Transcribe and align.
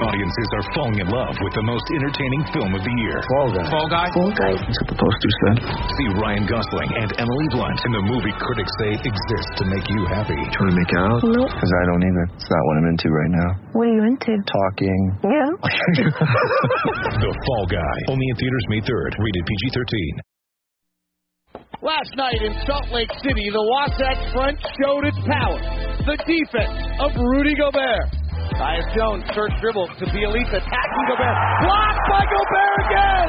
Audiences 0.00 0.48
are 0.56 0.64
falling 0.72 0.96
in 0.96 1.08
love 1.12 1.36
with 1.44 1.52
the 1.52 1.60
most 1.60 1.84
entertaining 1.92 2.42
film 2.56 2.72
of 2.72 2.80
the 2.80 2.94
year. 3.04 3.20
Fall 3.36 3.52
guy. 3.52 3.68
Fall 3.68 3.88
Guy. 3.88 4.06
Fall 4.16 4.32
guy. 4.32 4.52
That's 4.56 4.78
what 4.80 4.88
the 4.96 4.98
poster 4.98 5.32
said. 5.44 5.56
See 6.00 6.08
Ryan 6.16 6.48
Gosling 6.48 6.90
and 6.96 7.10
Emily 7.20 7.48
Blunt 7.52 7.76
in 7.84 7.92
the 7.92 8.04
movie 8.08 8.32
critics 8.40 8.72
say 8.80 8.96
exists 8.96 9.52
to 9.60 9.64
make 9.68 9.84
you 9.92 10.00
happy. 10.08 10.40
Trying 10.56 10.72
to 10.72 10.78
make 10.80 10.88
it 10.88 11.00
out? 11.04 11.20
Nope. 11.20 11.52
Because 11.52 11.72
I 11.76 11.82
don't 11.92 12.00
either. 12.00 12.24
It's 12.32 12.48
not 12.48 12.62
what 12.64 12.74
I'm 12.80 12.88
into 12.96 13.08
right 13.12 13.32
now. 13.44 13.50
What 13.76 13.84
are 13.86 13.94
you 14.00 14.04
into? 14.08 14.32
Talking. 14.48 15.00
Yeah. 15.28 15.50
The 17.20 17.32
Fall 17.46 17.66
Guy. 17.68 17.96
Only 18.08 18.24
in 18.24 18.36
theaters 18.36 18.64
May 18.68 18.80
3rd. 18.80 19.12
Rated 19.20 19.44
PG-13. 19.44 19.84
Last 21.82 22.12
night 22.16 22.40
in 22.42 22.52
Salt 22.66 22.88
Lake 22.92 23.08
City, 23.24 23.48
the 23.52 23.64
Wasatch 23.64 24.32
Front 24.32 24.58
showed 24.80 25.04
its 25.04 25.16
power. 25.24 25.60
The 26.04 26.16
defense 26.28 26.76
of 27.00 27.12
Rudy 27.16 27.54
Gobert. 27.56 28.19
Tyus 28.58 28.86
Jones, 28.96 29.24
first 29.34 29.54
dribble 29.60 29.86
to 29.98 30.04
Bjelica, 30.10 30.58
attacking 30.58 31.04
Gobert. 31.06 31.36
Blocked 31.62 32.04
by 32.10 32.22
Gobert 32.26 32.78
again! 32.90 33.28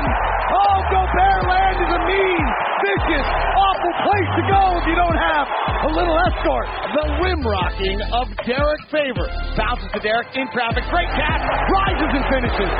Oh, 0.52 0.77
Gobert 0.89 1.41
land 1.48 1.77
is 1.81 1.91
a 1.91 2.02
mean, 2.07 2.43
vicious, 2.81 3.27
awful 3.55 3.93
place 4.05 4.31
to 4.39 4.43
go 4.49 4.62
if 4.81 4.85
you 4.89 4.98
don't 4.98 5.20
have 5.20 5.45
a 5.85 5.91
little 5.93 6.17
escort. 6.29 6.67
The 6.93 7.05
rim 7.23 7.41
rocking 7.45 7.99
of 8.13 8.27
Derrick 8.45 8.84
Favors. 8.91 9.34
Bounces 9.57 9.89
to 9.93 9.99
Derrick 9.99 10.29
in 10.35 10.45
traffic. 10.53 10.84
Great 10.89 11.09
catch. 11.17 11.41
Rises 11.70 12.12
and 12.12 12.26
finishes. 12.29 12.73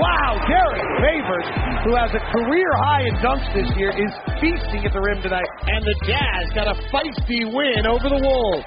Wow, 0.00 0.40
Derrick 0.48 0.88
Favors, 1.04 1.48
who 1.84 1.92
has 1.94 2.10
a 2.16 2.22
career 2.32 2.72
high 2.80 3.04
in 3.04 3.14
dunks 3.20 3.44
this 3.52 3.68
year, 3.76 3.92
is 3.92 4.10
feasting 4.40 4.88
at 4.88 4.92
the 4.92 5.00
rim 5.00 5.20
tonight. 5.20 5.46
And 5.68 5.84
the 5.84 5.94
Jazz 6.08 6.44
got 6.56 6.66
a 6.66 6.76
feisty 6.88 7.44
win 7.52 7.84
over 7.86 8.08
the 8.08 8.18
Wolves. 8.18 8.64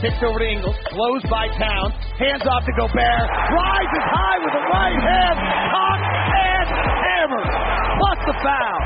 Kicked 0.00 0.22
over 0.24 0.38
to 0.40 0.48
Ingles, 0.48 0.76
closed 0.88 1.28
by 1.28 1.44
Towns, 1.60 1.92
hands 2.16 2.40
off 2.48 2.64
to 2.64 2.72
Gobert, 2.72 3.28
rises 3.52 4.04
high 4.08 4.38
with 4.40 4.54
the 4.56 4.64
right 4.72 4.96
hand, 4.96 5.36
cocked 5.68 6.08
and 6.40 6.68
hammer. 7.04 7.44
plus 8.00 8.18
the 8.24 8.36
foul. 8.40 8.80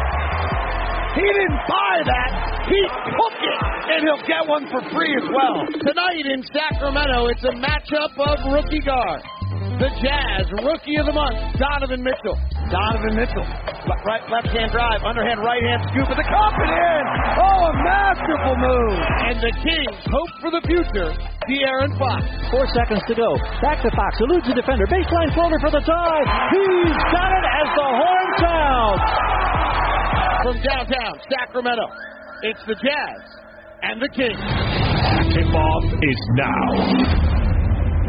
He 1.15 1.23
didn't 1.23 1.63
buy 1.71 1.95
that. 2.03 2.31
He 2.67 2.81
took 3.15 3.37
it, 3.47 3.61
and 3.95 3.99
he'll 4.03 4.27
get 4.27 4.43
one 4.51 4.67
for 4.75 4.83
free 4.91 5.15
as 5.15 5.27
well. 5.31 5.63
Tonight 5.87 6.27
in 6.27 6.43
Sacramento, 6.51 7.31
it's 7.31 7.45
a 7.47 7.55
matchup 7.63 8.11
of 8.19 8.51
rookie 8.51 8.83
guard. 8.83 9.23
The 9.79 9.91
Jazz 10.03 10.47
Rookie 10.67 10.99
of 10.99 11.07
the 11.07 11.15
Month, 11.15 11.39
Donovan 11.59 12.03
Mitchell. 12.03 12.35
Donovan 12.71 13.15
Mitchell, 13.19 13.47
le- 13.87 14.03
right 14.07 14.23
left 14.31 14.51
hand 14.51 14.71
drive, 14.75 15.03
underhand 15.07 15.39
right 15.43 15.63
hand 15.63 15.83
scoop 15.91 16.11
at 16.11 16.19
the 16.19 16.27
cup 16.27 16.55
and 16.59 16.71
in. 16.75 17.03
Oh, 17.39 17.71
a 17.71 17.73
masterful 17.83 18.55
move. 18.59 18.99
And 19.31 19.37
the 19.39 19.53
Kings 19.63 19.99
hope 20.11 20.33
for 20.43 20.51
the 20.55 20.63
future. 20.67 21.11
De'Aaron 21.47 21.95
Fox. 21.99 22.23
Four 22.51 22.67
seconds 22.75 23.03
to 23.07 23.15
go. 23.15 23.31
Back 23.63 23.83
to 23.83 23.91
Fox. 23.95 24.19
Eludes 24.23 24.47
the 24.51 24.55
defender. 24.59 24.87
Baseline 24.91 25.31
floater 25.35 25.59
for 25.63 25.71
the 25.71 25.83
tie. 25.87 26.25
He's 26.55 26.99
got 27.15 27.31
it 27.35 27.47
as 27.47 27.69
the 27.79 27.89
horn 27.95 28.29
sounds. 28.43 29.03
From 30.43 30.57
downtown 30.67 31.15
Sacramento, 31.31 31.87
it's 32.43 32.63
the 32.67 32.75
Jazz 32.79 33.21
and 33.87 34.03
the 34.03 34.11
Kings. 34.11 34.43
Tip-off 35.35 35.85
is 35.95 36.21
now. 36.39 37.54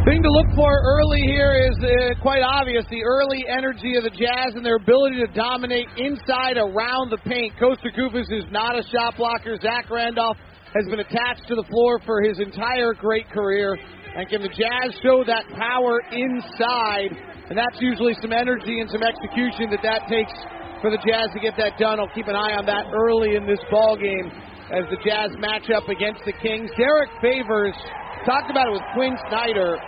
Thing 0.05 0.21
to 0.21 0.29
look 0.29 0.53
for 0.53 0.69
early 0.69 1.25
here 1.25 1.65
is 1.65 1.73
uh, 1.81 2.13
quite 2.21 2.45
obvious 2.45 2.85
the 2.93 3.01
early 3.01 3.41
energy 3.49 3.97
of 3.97 4.05
the 4.05 4.13
Jazz 4.13 4.53
and 4.53 4.61
their 4.61 4.77
ability 4.77 5.17
to 5.17 5.25
dominate 5.33 5.89
inside 5.97 6.61
around 6.61 7.09
the 7.09 7.17
paint. 7.25 7.57
Kosta 7.57 7.89
Koufos 7.89 8.29
is 8.29 8.45
not 8.53 8.77
a 8.77 8.85
shot 8.93 9.17
blocker. 9.17 9.57
Zach 9.57 9.89
Randolph 9.89 10.37
has 10.77 10.85
been 10.93 11.01
attached 11.01 11.49
to 11.49 11.57
the 11.57 11.65
floor 11.73 11.97
for 12.05 12.21
his 12.21 12.37
entire 12.37 12.93
great 12.93 13.25
career. 13.33 13.73
And 14.13 14.29
can 14.29 14.45
the 14.45 14.53
Jazz 14.53 14.93
show 15.01 15.25
that 15.25 15.49
power 15.57 15.97
inside? 16.13 17.09
And 17.49 17.57
that's 17.57 17.81
usually 17.81 18.13
some 18.21 18.29
energy 18.29 18.85
and 18.85 18.89
some 18.93 19.01
execution 19.01 19.73
that 19.73 19.81
that 19.81 20.05
takes 20.05 20.37
for 20.85 20.93
the 20.93 21.01
Jazz 21.01 21.33
to 21.33 21.41
get 21.41 21.57
that 21.57 21.81
done. 21.81 21.97
I'll 21.97 22.13
keep 22.13 22.29
an 22.29 22.37
eye 22.37 22.53
on 22.53 22.69
that 22.69 22.93
early 22.93 23.41
in 23.41 23.49
this 23.49 23.63
ball 23.73 23.97
game 23.97 24.29
as 24.69 24.85
the 24.93 25.01
Jazz 25.01 25.33
match 25.41 25.73
up 25.73 25.89
against 25.89 26.21
the 26.29 26.37
Kings. 26.45 26.69
Derrick 26.77 27.09
Favors 27.25 27.73
talked 28.29 28.53
about 28.53 28.69
it 28.69 28.73
with 28.77 28.85
Quin 28.93 29.17
Snyder. 29.33 29.81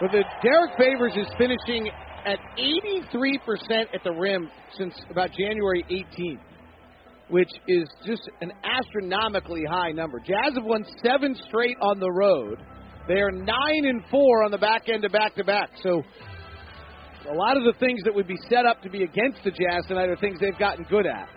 But 0.00 0.12
the 0.12 0.22
Derrick 0.42 0.72
Favors 0.78 1.12
is 1.16 1.26
finishing 1.36 1.90
at 2.24 2.38
83% 2.56 3.86
at 3.92 4.04
the 4.04 4.12
rim 4.12 4.48
since 4.76 4.94
about 5.10 5.30
January 5.32 5.84
18th, 5.90 6.38
which 7.28 7.50
is 7.66 7.88
just 8.06 8.22
an 8.40 8.52
astronomically 8.62 9.64
high 9.68 9.90
number. 9.90 10.20
Jazz 10.20 10.54
have 10.54 10.64
won 10.64 10.84
seven 11.02 11.34
straight 11.48 11.76
on 11.80 11.98
the 11.98 12.10
road. 12.10 12.58
They 13.08 13.20
are 13.20 13.32
nine 13.32 13.86
and 13.86 14.04
four 14.08 14.44
on 14.44 14.52
the 14.52 14.58
back 14.58 14.88
end 14.88 15.04
of 15.04 15.10
back 15.10 15.34
to 15.34 15.44
back. 15.44 15.70
So 15.82 16.02
a 17.28 17.34
lot 17.34 17.56
of 17.56 17.64
the 17.64 17.74
things 17.80 18.00
that 18.04 18.14
would 18.14 18.28
be 18.28 18.38
set 18.48 18.66
up 18.66 18.82
to 18.82 18.90
be 18.90 19.02
against 19.02 19.42
the 19.42 19.50
Jazz 19.50 19.84
tonight 19.88 20.10
are 20.10 20.16
things 20.16 20.38
they've 20.40 20.58
gotten 20.58 20.84
good 20.88 21.06
at. 21.06 21.28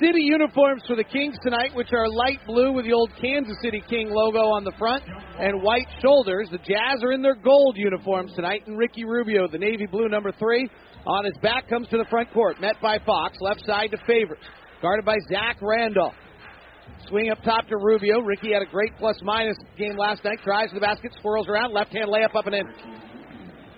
City 0.00 0.22
uniforms 0.22 0.82
for 0.86 0.96
the 0.96 1.04
Kings 1.04 1.36
tonight, 1.42 1.74
which 1.74 1.92
are 1.92 2.08
light 2.08 2.38
blue 2.46 2.72
with 2.72 2.84
the 2.84 2.92
old 2.92 3.10
Kansas 3.20 3.56
City 3.62 3.82
King 3.88 4.10
logo 4.10 4.38
on 4.38 4.64
the 4.64 4.72
front 4.78 5.02
and 5.38 5.62
white 5.62 5.88
shoulders. 6.00 6.48
The 6.50 6.58
Jazz 6.58 7.02
are 7.02 7.12
in 7.12 7.20
their 7.20 7.34
gold 7.34 7.76
uniforms 7.76 8.32
tonight, 8.34 8.62
and 8.66 8.78
Ricky 8.78 9.04
Rubio, 9.04 9.48
the 9.48 9.58
navy 9.58 9.86
blue 9.86 10.08
number 10.08 10.32
three, 10.32 10.70
on 11.04 11.24
his 11.24 11.34
back 11.42 11.68
comes 11.68 11.88
to 11.88 11.98
the 11.98 12.06
front 12.08 12.32
court, 12.32 12.60
met 12.60 12.76
by 12.80 12.98
Fox, 13.04 13.36
left 13.40 13.64
side 13.66 13.90
to 13.90 13.98
Favors, 14.06 14.38
guarded 14.80 15.04
by 15.04 15.16
Zach 15.28 15.58
Randolph. 15.60 16.14
Swing 17.08 17.30
up 17.30 17.42
top 17.42 17.66
to 17.68 17.76
Rubio. 17.76 18.20
Ricky 18.20 18.52
had 18.52 18.62
a 18.62 18.70
great 18.70 18.92
plus 18.98 19.16
minus 19.22 19.56
game 19.76 19.96
last 19.96 20.24
night. 20.24 20.38
Drives 20.44 20.70
to 20.70 20.76
the 20.76 20.80
basket, 20.80 21.12
swirls 21.20 21.48
around, 21.48 21.72
left 21.72 21.92
hand 21.92 22.08
layup 22.08 22.36
up 22.36 22.46
and 22.46 22.54
in. 22.54 22.66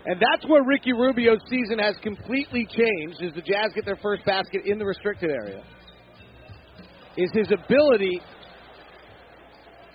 And 0.07 0.21
that's 0.21 0.47
where 0.47 0.63
Ricky 0.63 0.93
Rubio's 0.93 1.41
season 1.49 1.79
has 1.79 1.97
completely 2.03 2.67
changed 2.67 3.23
as 3.23 3.33
the 3.35 3.41
Jazz 3.41 3.73
get 3.75 3.87
their 3.87 3.97
first 3.97 4.25
basket 4.27 4.63
in 4.67 4.79
the 4.79 4.85
restricted 4.85 5.31
area. 5.31 5.65
Is 7.17 7.31
his 7.33 7.53
ability 7.53 8.21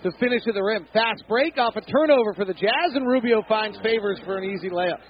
to 0.02 0.10
finish 0.18 0.42
at 0.48 0.54
the 0.54 0.62
rim. 0.62 0.86
Fast 0.92 1.24
break 1.28 1.58
off 1.58 1.76
a 1.76 1.82
turnover 1.82 2.34
for 2.34 2.44
the 2.44 2.54
Jazz, 2.54 2.94
and 2.94 3.06
Rubio 3.06 3.42
finds 3.48 3.78
favors 3.82 4.18
for 4.24 4.38
an 4.38 4.44
easy 4.44 4.70
layup. 4.70 5.00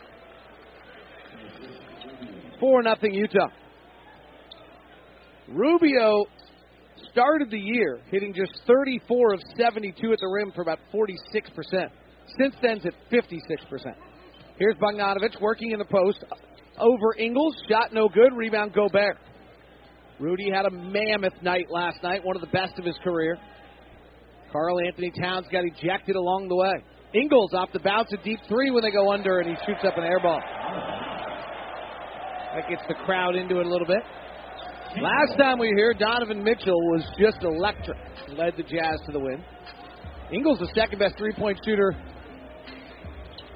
4 2.58 2.82
nothing 2.82 3.14
Utah. 3.14 3.48
Rubio 5.48 6.24
started 7.10 7.50
the 7.50 7.58
year 7.58 8.00
hitting 8.10 8.34
just 8.34 8.60
34 8.66 9.34
of 9.34 9.40
72 9.56 10.12
at 10.12 10.18
the 10.18 10.26
rim 10.26 10.52
for 10.54 10.62
about 10.62 10.78
46%. 10.92 11.16
Since 12.38 12.54
then, 12.62 12.80
it's 12.82 12.86
at 12.86 12.94
56%. 13.10 13.94
Here's 14.58 14.76
Bogdanovich 14.76 15.40
working 15.40 15.72
in 15.72 15.78
the 15.78 15.84
post 15.84 16.22
over 16.78 17.14
Ingles. 17.18 17.56
Shot 17.68 17.92
no 17.92 18.08
good. 18.08 18.32
Rebound 18.36 18.74
Gobert. 18.74 19.16
Rudy 20.20 20.50
had 20.54 20.66
a 20.66 20.70
mammoth 20.70 21.32
night 21.40 21.70
last 21.70 22.02
night, 22.02 22.22
one 22.22 22.36
of 22.36 22.42
the 22.42 22.48
best 22.48 22.78
of 22.78 22.84
his 22.84 22.96
career. 23.02 23.38
Karl-Anthony 24.52 25.12
Towns 25.18 25.46
got 25.50 25.64
ejected 25.64 26.14
along 26.14 26.48
the 26.48 26.56
way. 26.56 26.84
Ingles 27.14 27.54
off 27.54 27.70
the 27.72 27.80
bounce, 27.80 28.12
a 28.12 28.22
deep 28.22 28.38
three 28.46 28.70
when 28.70 28.82
they 28.82 28.90
go 28.90 29.10
under, 29.10 29.38
and 29.38 29.48
he 29.48 29.56
shoots 29.64 29.80
up 29.82 29.96
an 29.96 30.04
air 30.04 30.20
ball. 30.20 30.40
That 32.54 32.68
gets 32.68 32.82
the 32.86 32.94
crowd 33.06 33.34
into 33.34 33.60
it 33.60 33.66
a 33.66 33.68
little 33.68 33.86
bit. 33.86 34.02
Last 35.00 35.38
time 35.38 35.58
we 35.58 35.68
were 35.68 35.76
here, 35.76 35.94
Donovan 35.94 36.44
Mitchell 36.44 36.78
was 36.90 37.02
just 37.18 37.42
electric. 37.42 37.96
Led 38.36 38.54
the 38.56 38.64
Jazz 38.64 39.00
to 39.06 39.12
the 39.12 39.20
win. 39.20 39.42
Ingles, 40.32 40.58
the 40.58 40.70
second 40.74 40.98
best 40.98 41.16
three 41.16 41.32
point 41.32 41.58
shooter 41.64 41.92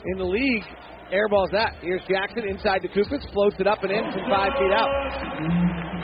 in 0.07 0.19
the 0.19 0.25
league. 0.25 0.65
Airballs 1.13 1.51
that. 1.53 1.77
Here's 1.81 2.03
Jackson 2.09 2.49
inside 2.49 2.83
to 2.83 2.89
Koufos, 2.89 3.21
floats 3.33 3.57
it 3.59 3.67
up 3.67 3.83
and 3.83 3.93
in 3.93 4.05
from 4.13 4.25
five 4.31 4.53
feet 4.59 4.73
out. 4.73 4.89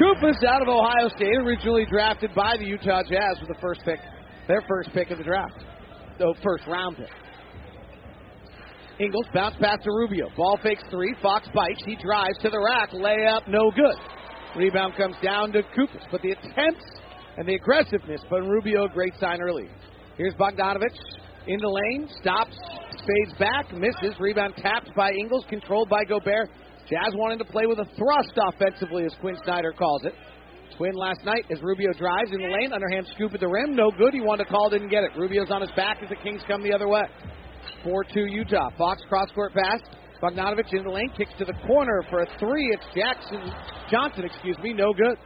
Koufos 0.01 0.45
out 0.45 0.63
of 0.63 0.69
Ohio 0.69 1.09
State, 1.17 1.35
originally 1.45 1.87
drafted 1.87 2.35
by 2.35 2.57
the 2.59 2.65
Utah 2.65 3.03
Jazz 3.09 3.39
with 3.41 3.49
the 3.49 3.61
first 3.61 3.81
pick, 3.85 4.01
their 4.49 4.63
first 4.69 4.91
pick 4.93 5.11
of 5.11 5.19
the 5.19 5.25
draft. 5.25 5.65
So 6.19 6.35
first 6.43 6.67
round 6.67 6.97
pick. 6.97 7.09
Ingles 8.99 9.27
bounce 9.33 9.57
pass 9.59 9.79
to 9.85 9.91
Rubio. 9.91 10.29
Ball 10.37 10.59
fakes 10.63 10.83
three. 10.91 11.15
Fox 11.23 11.49
bites. 11.55 11.83
He 11.87 11.97
drives 11.97 12.37
to 12.43 12.51
the 12.51 12.61
rack. 12.61 12.91
Layup, 12.91 13.49
no 13.49 13.71
good. 13.71 13.97
Rebound 14.57 14.95
comes 14.97 15.17
down 15.23 15.53
to 15.53 15.63
Koufos. 15.63 16.05
But 16.11 16.21
the 16.21 16.33
attempts 16.33 16.85
and 17.39 17.49
the 17.49 17.55
aggressiveness, 17.55 18.21
but 18.29 18.43
Rubio, 18.43 18.89
great 18.89 19.15
sign 19.19 19.41
early. 19.41 19.71
Here's 20.19 20.35
Bogdanovich 20.35 20.99
in 21.47 21.59
the 21.61 21.69
lane, 21.69 22.09
stops, 22.21 22.57
fades 23.07 23.39
back, 23.39 23.73
misses. 23.73 24.15
Rebound 24.19 24.55
tapped 24.57 24.95
by 24.95 25.13
Ingles, 25.13 25.45
controlled 25.49 25.89
by 25.89 26.05
Gobert. 26.05 26.51
Jazz 26.89 27.15
wanting 27.15 27.39
to 27.39 27.45
play 27.45 27.67
with 27.67 27.79
a 27.79 27.87
thrust 27.97 28.37
offensively, 28.37 29.05
as 29.05 29.15
Quin 29.21 29.37
Snyder 29.45 29.73
calls 29.73 30.05
it. 30.05 30.15
Twin 30.77 30.95
last 30.95 31.25
night 31.25 31.45
as 31.51 31.63
Rubio 31.63 31.93
drives 31.99 32.33
in 32.33 32.39
the 32.41 32.49
lane, 32.49 32.73
underhand 32.73 33.07
scoop 33.15 33.35
at 33.35 33.41
the 33.41 33.49
rim, 33.49 33.75
no 33.75 33.91
good. 33.91 34.13
He 34.13 34.21
wanted 34.21 34.45
to 34.45 34.51
call, 34.51 34.71
didn't 34.71 34.89
get 34.89 35.05
it. 35.05 35.11
Rubio's 35.17 35.51
on 35.51 35.61
his 35.61 35.71
back 35.77 35.99
as 36.03 36.09
the 36.09 36.17
Kings 36.17 36.43
come 36.49 36.63
the 36.63 36.73
other 36.73 36.89
way. 36.89 37.03
4-2 37.85 38.31
Utah. 38.31 38.71
Fox 38.77 39.03
cross 39.09 39.29
court 39.35 39.53
pass. 39.53 39.81
Bogdanovich 40.23 40.73
in 40.73 40.85
the 40.85 40.91
lane, 40.91 41.11
kicks 41.17 41.33
to 41.39 41.45
the 41.45 41.55
corner 41.67 42.03
for 42.11 42.21
a 42.21 42.27
three. 42.39 42.71
It's 42.75 42.85
Jackson 42.95 43.41
Johnson, 43.91 44.25
excuse 44.25 44.59
me, 44.59 44.75
no 44.75 44.93
good. 44.93 45.17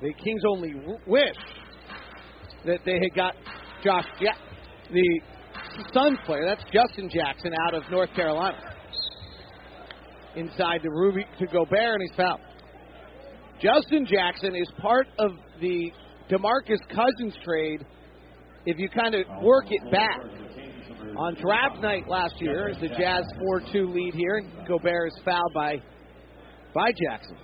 The 0.00 0.12
Kings 0.22 0.42
only 0.48 0.74
wish 1.06 1.36
that 2.66 2.80
they 2.84 2.94
had 2.94 3.14
got 3.14 3.34
Josh, 3.82 4.06
ja- 4.20 4.32
the 4.92 5.20
Suns 5.92 6.18
player, 6.26 6.44
that's 6.46 6.62
Justin 6.72 7.10
Jackson 7.12 7.52
out 7.66 7.74
of 7.74 7.82
North 7.90 8.10
Carolina, 8.14 8.56
inside 10.36 10.82
to 10.82 10.90
Ruby 10.90 11.24
to 11.38 11.46
Gobert, 11.46 12.00
and 12.00 12.02
he's 12.02 12.16
fouled. 12.16 12.40
Justin 13.60 14.06
Jackson 14.06 14.54
is 14.54 14.68
part 14.78 15.06
of 15.18 15.32
the 15.60 15.92
DeMarcus 16.30 16.80
Cousins 16.88 17.34
trade. 17.44 17.84
If 18.66 18.78
you 18.78 18.88
kind 18.88 19.14
of 19.14 19.24
work 19.42 19.66
it 19.70 19.90
back, 19.90 20.20
on 21.16 21.34
draft 21.40 21.80
night 21.80 22.08
last 22.08 22.34
year, 22.40 22.68
as 22.68 22.76
the 22.80 22.88
Jazz 22.88 23.24
4-2 23.40 23.94
lead 23.94 24.14
here, 24.14 24.36
and 24.36 24.66
Gobert 24.66 25.08
is 25.08 25.20
fouled 25.24 25.52
by 25.54 25.80
by 26.74 26.90
Jackson. 26.90 27.36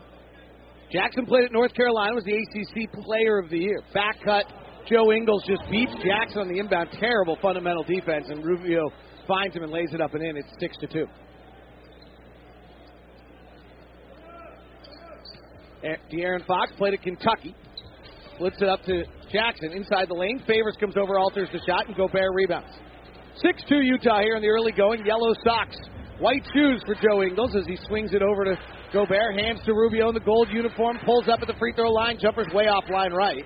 Jackson 0.93 1.25
played 1.25 1.45
at 1.45 1.53
North 1.53 1.73
Carolina, 1.75 2.15
was 2.17 2.25
the 2.25 2.35
ACC 2.35 2.91
Player 3.05 3.39
of 3.39 3.49
the 3.49 3.59
Year. 3.59 3.81
Back 3.95 4.17
cut, 4.25 4.45
Joe 4.91 5.13
Ingles 5.13 5.45
just 5.47 5.63
beats 5.71 5.93
Jackson 6.05 6.41
on 6.43 6.49
the 6.49 6.59
inbound. 6.59 6.91
Terrible 6.99 7.39
fundamental 7.41 7.85
defense, 7.85 8.27
and 8.29 8.45
Rubio 8.45 8.91
finds 9.29 9.55
him 9.55 9.63
and 9.63 9.71
lays 9.71 9.95
it 9.95 10.01
up 10.01 10.15
and 10.15 10.23
in. 10.23 10.37
It's 10.37 10.49
six 10.59 10.77
to 10.79 10.89
two. 10.89 11.07
Eh, 15.85 15.97
De'Aaron 16.13 16.45
Fox 16.45 16.73
played 16.77 16.95
at 16.95 17.03
Kentucky. 17.03 17.55
Flips 18.37 18.61
it 18.61 18.69
up 18.69 18.83
to 18.85 19.05
Jackson 19.33 19.73
inside 19.73 20.09
the 20.09 20.15
lane. 20.15 20.43
Favors 20.47 20.77
comes 20.81 20.97
over, 20.97 21.19
alters 21.19 21.49
the 21.53 21.61
shot, 21.67 21.87
and 21.87 21.97
Gobert 21.97 22.35
rebounds. 22.35 22.73
6 23.37 23.63
2 23.69 23.77
Utah 23.77 24.21
here 24.21 24.35
in 24.37 24.43
the 24.43 24.49
early 24.49 24.73
going. 24.73 25.07
Yellow 25.07 25.33
socks. 25.45 25.77
White 26.19 26.43
shoes 26.53 26.83
for 26.85 26.95
Joe 26.97 27.23
Ingles 27.23 27.55
as 27.57 27.65
he 27.67 27.77
swings 27.87 28.13
it 28.13 28.23
over 28.23 28.45
to 28.45 28.59
Gobert. 28.93 29.39
Hands 29.39 29.61
to 29.65 29.73
Rubio 29.73 30.09
in 30.09 30.15
the 30.15 30.21
gold 30.21 30.49
uniform. 30.51 30.99
Pulls 31.05 31.29
up 31.29 31.39
at 31.41 31.47
the 31.47 31.55
free 31.59 31.73
throw 31.75 31.91
line. 31.91 32.19
Jumper's 32.21 32.53
way 32.53 32.67
off 32.67 32.85
line 32.91 33.13
right. 33.13 33.45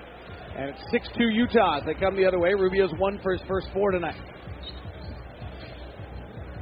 And 0.57 0.71
it's 0.71 0.81
6 0.91 1.09
2 1.19 1.25
Utah 1.31 1.79
as 1.79 1.85
they 1.85 1.95
come 1.95 2.17
the 2.17 2.25
other 2.25 2.39
way. 2.39 2.55
Rubio's 2.55 2.93
won 2.99 3.19
for 3.23 3.33
his 3.33 3.43
first 3.49 3.67
four 3.73 3.91
tonight. 3.91 4.21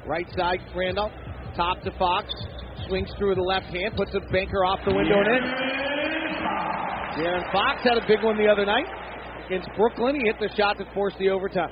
Right 0.06 0.27
side, 0.37 0.61
Randolph. 0.75 1.12
Top 1.55 1.83
to 1.83 1.91
Fox. 1.99 2.33
Swings 2.89 3.11
through 3.19 3.35
the 3.35 3.43
left 3.43 3.67
hand. 3.67 3.94
Puts 3.97 4.15
a 4.15 4.21
banker 4.33 4.65
off 4.65 4.81
the 4.87 4.94
window 4.94 5.21
and 5.21 5.29
in. 5.29 5.43
De'Aaron 7.19 7.53
Fox 7.53 7.83
had 7.85 7.99
a 7.99 8.06
big 8.09 8.23
one 8.25 8.39
the 8.39 8.49
other 8.49 8.65
night 8.65 8.87
against 9.47 9.69
Brooklyn. 9.77 10.17
He 10.17 10.27
hit 10.27 10.37
the 10.41 10.49
shot 10.56 10.79
that 10.79 10.93
forced 10.94 11.19
the 11.19 11.29
overtime. 11.29 11.71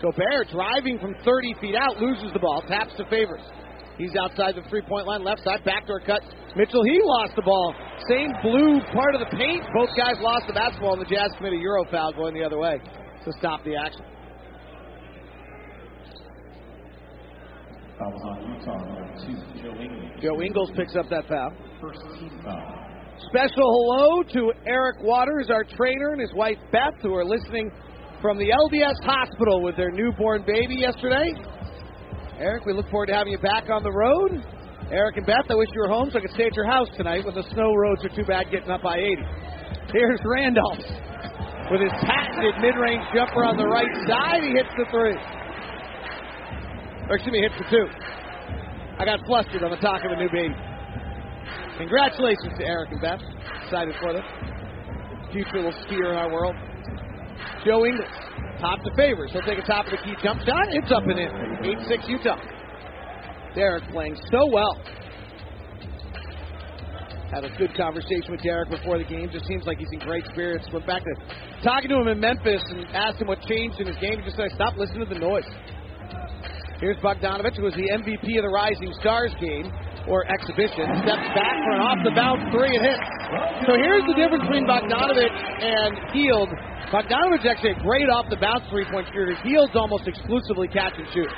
Gobert 0.00 0.48
driving 0.50 0.98
from 0.98 1.14
30 1.22 1.54
feet 1.60 1.74
out, 1.74 2.00
loses 2.00 2.32
the 2.32 2.38
ball, 2.38 2.62
taps 2.66 2.96
to 2.96 3.04
Favors. 3.10 3.42
He's 4.00 4.16
outside 4.16 4.56
the 4.56 4.64
three 4.70 4.80
point 4.80 5.06
line, 5.06 5.22
left 5.22 5.44
side, 5.44 5.60
backdoor 5.62 6.00
cut. 6.00 6.24
Mitchell, 6.56 6.82
he 6.84 6.98
lost 7.04 7.36
the 7.36 7.42
ball. 7.42 7.74
Same 8.08 8.32
blue 8.40 8.80
part 8.96 9.14
of 9.14 9.20
the 9.20 9.28
paint. 9.36 9.62
Both 9.76 9.90
guys 9.92 10.16
lost 10.24 10.46
the 10.46 10.54
basketball, 10.54 10.96
and 10.96 11.02
the 11.02 11.10
Jazz 11.14 11.28
commit 11.36 11.52
a 11.52 11.60
Euro 11.60 11.84
foul 11.90 12.12
going 12.14 12.32
the 12.32 12.42
other 12.42 12.56
way 12.56 12.80
to 12.80 13.32
stop 13.38 13.62
the 13.62 13.76
action. 13.76 14.00
Foul 18.00 18.08
was 18.08 18.24
on 18.24 18.40
Utah, 18.56 18.80
number 18.88 19.04
two, 19.20 19.36
Joe 19.60 19.76
Ingles. 19.76 20.22
Joe 20.22 20.40
Ingles 20.40 20.70
picks 20.74 20.96
up 20.96 21.04
that 21.10 21.28
foul. 21.28 21.52
First 21.78 22.00
team 22.16 22.40
foul. 22.42 22.80
Special 23.28 23.68
hello 23.68 24.22
to 24.32 24.52
Eric 24.66 24.96
Waters, 25.02 25.50
our 25.52 25.64
trainer, 25.76 26.16
and 26.16 26.22
his 26.22 26.32
wife 26.32 26.56
Beth, 26.72 26.96
who 27.02 27.12
are 27.12 27.24
listening 27.24 27.70
from 28.22 28.38
the 28.38 28.48
LDS 28.48 29.04
hospital 29.04 29.60
with 29.62 29.76
their 29.76 29.90
newborn 29.90 30.42
baby 30.46 30.76
yesterday. 30.76 31.36
Eric, 32.40 32.64
we 32.64 32.72
look 32.72 32.88
forward 32.88 33.12
to 33.12 33.14
having 33.14 33.36
you 33.36 33.38
back 33.44 33.68
on 33.68 33.82
the 33.84 33.92
road. 33.92 34.32
Eric 34.88 35.18
and 35.18 35.26
Beth, 35.26 35.44
I 35.50 35.54
wish 35.54 35.68
you 35.76 35.84
were 35.84 35.92
home 35.92 36.08
so 36.08 36.16
I 36.16 36.22
could 36.22 36.32
stay 36.32 36.48
at 36.48 36.56
your 36.56 36.64
house 36.64 36.88
tonight 36.96 37.22
when 37.22 37.34
the 37.34 37.44
snow 37.52 37.68
roads 37.76 38.00
are 38.02 38.08
too 38.16 38.24
bad 38.24 38.48
getting 38.50 38.70
up 38.70 38.80
I 38.80 38.96
80. 38.96 39.22
Here's 39.92 40.20
Randolph 40.24 40.80
with 41.68 41.84
his 41.84 41.92
patented 42.00 42.56
mid 42.64 42.80
range 42.80 43.04
jumper 43.12 43.44
on 43.44 43.60
the 43.60 43.68
right 43.68 43.92
side. 44.08 44.40
He 44.40 44.56
hits 44.56 44.72
the 44.72 44.88
three. 44.88 45.20
Or 47.12 47.20
excuse 47.20 47.28
me, 47.28 47.44
hits 47.44 47.60
the 47.60 47.68
two. 47.68 47.86
I 48.96 49.04
got 49.04 49.20
flustered 49.28 49.62
on 49.62 49.70
the 49.70 49.82
talk 49.84 50.00
of 50.08 50.10
a 50.10 50.16
new 50.16 50.32
baby. 50.32 50.56
Congratulations 51.76 52.56
to 52.56 52.64
Eric 52.64 52.88
and 52.96 53.04
Beth. 53.04 53.20
Excited 53.68 53.94
for 54.00 54.16
them. 54.16 54.24
Future 55.30 55.60
little 55.60 55.76
skier 55.84 56.08
in 56.08 56.16
our 56.16 56.32
world. 56.32 56.56
Ingles, 57.66 58.08
top 58.60 58.82
to 58.84 58.90
favors. 58.96 59.30
He'll 59.32 59.42
take 59.42 59.58
a 59.58 59.66
top 59.66 59.86
of 59.86 59.92
the 59.92 60.00
key 60.04 60.14
jump 60.22 60.40
shot. 60.46 60.68
It's 60.70 60.90
up 60.92 61.04
and 61.04 61.18
in. 61.18 61.30
8 61.80 61.88
6 61.88 62.04
Utah. 62.08 62.40
Derrick 63.54 63.84
playing 63.90 64.16
so 64.30 64.46
well. 64.46 64.78
Had 67.30 67.44
a 67.44 67.50
good 67.58 67.76
conversation 67.76 68.30
with 68.30 68.42
Derrick 68.42 68.70
before 68.70 68.98
the 68.98 69.04
game. 69.04 69.30
Just 69.30 69.46
seems 69.46 69.64
like 69.64 69.78
he's 69.78 69.90
in 69.92 70.00
great 70.00 70.26
spirits. 70.32 70.66
Went 70.72 70.86
back 70.86 71.02
to 71.04 71.14
talking 71.62 71.88
to 71.90 71.96
him 71.96 72.08
in 72.08 72.18
Memphis 72.18 72.62
and 72.70 72.86
asked 72.90 73.20
him 73.20 73.28
what 73.28 73.40
changed 73.42 73.78
in 73.78 73.86
his 73.86 73.96
game. 73.98 74.18
He 74.18 74.24
just 74.24 74.36
said, 74.36 74.50
stop 74.54 74.76
listening 74.76 75.06
to 75.06 75.14
the 75.14 75.20
noise. 75.20 75.46
Here's 76.80 76.96
Bogdanovich, 76.98 77.56
who 77.56 77.62
was 77.62 77.74
the 77.74 77.86
MVP 77.86 78.38
of 78.38 78.42
the 78.42 78.48
Rising 78.48 78.92
Stars 79.00 79.32
game 79.38 79.70
or 80.08 80.24
exhibition. 80.30 80.86
Steps 81.04 81.28
back 81.36 81.56
for 81.64 81.72
an 81.76 81.82
off 81.82 82.00
the 82.04 82.14
bounce 82.16 82.44
three 82.54 82.72
and 82.72 82.84
hits. 82.84 83.08
So 83.66 83.76
here's 83.76 84.04
the 84.08 84.16
difference 84.16 84.44
between 84.48 84.64
Bogdanovich 84.64 85.38
and 85.60 85.92
Hield. 86.14 86.48
Bogdanovich 86.88 87.44
actually 87.44 87.76
a 87.76 87.80
great 87.84 88.08
off 88.08 88.26
the 88.30 88.40
bounce 88.40 88.64
three 88.70 88.86
point 88.88 89.06
shooter. 89.12 89.36
Hield's 89.44 89.76
almost 89.76 90.08
exclusively 90.08 90.68
catch 90.68 90.94
and 90.96 91.06
shoot. 91.12 91.30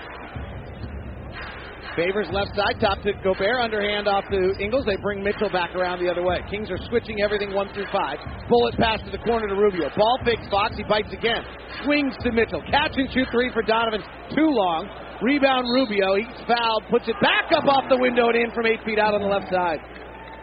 Favors 1.93 2.25
left 2.32 2.56
side, 2.56 2.81
top 2.81 3.05
to 3.05 3.12
Gobert, 3.20 3.61
underhand 3.61 4.09
off 4.09 4.25
to 4.32 4.56
Ingles. 4.56 4.87
They 4.88 4.97
bring 4.97 5.23
Mitchell 5.23 5.53
back 5.53 5.76
around 5.76 6.00
the 6.00 6.08
other 6.08 6.25
way. 6.25 6.41
Kings 6.49 6.70
are 6.70 6.81
switching 6.88 7.20
everything 7.20 7.53
one 7.53 7.69
through 7.75 7.85
five. 7.93 8.17
Bullet 8.49 8.73
pass 8.81 9.05
to 9.05 9.11
the 9.12 9.20
corner 9.29 9.47
to 9.47 9.55
Rubio. 9.55 9.93
Ball 9.94 10.19
fakes 10.25 10.49
Fox. 10.49 10.73
He 10.75 10.85
bites 10.85 11.12
again. 11.12 11.44
Swings 11.85 12.17
to 12.25 12.32
Mitchell. 12.32 12.65
Catch 12.70 12.97
and 12.97 13.12
shoot 13.12 13.29
three 13.31 13.53
for 13.53 13.61
Donovan. 13.61 14.00
Too 14.32 14.49
long. 14.49 14.88
Rebound 15.23 15.67
Rubio. 15.71 16.17
He's 16.19 16.47
fouled. 16.47 16.83
Puts 16.91 17.07
it 17.07 17.17
back 17.23 17.47
up 17.55 17.65
off 17.65 17.85
the 17.89 17.99
window 17.99 18.29
and 18.29 18.37
in 18.37 18.51
from 18.51 18.67
eight 18.67 18.83
feet 18.85 18.99
out 18.99 19.15
on 19.15 19.23
the 19.23 19.31
left 19.31 19.47
side. 19.51 19.79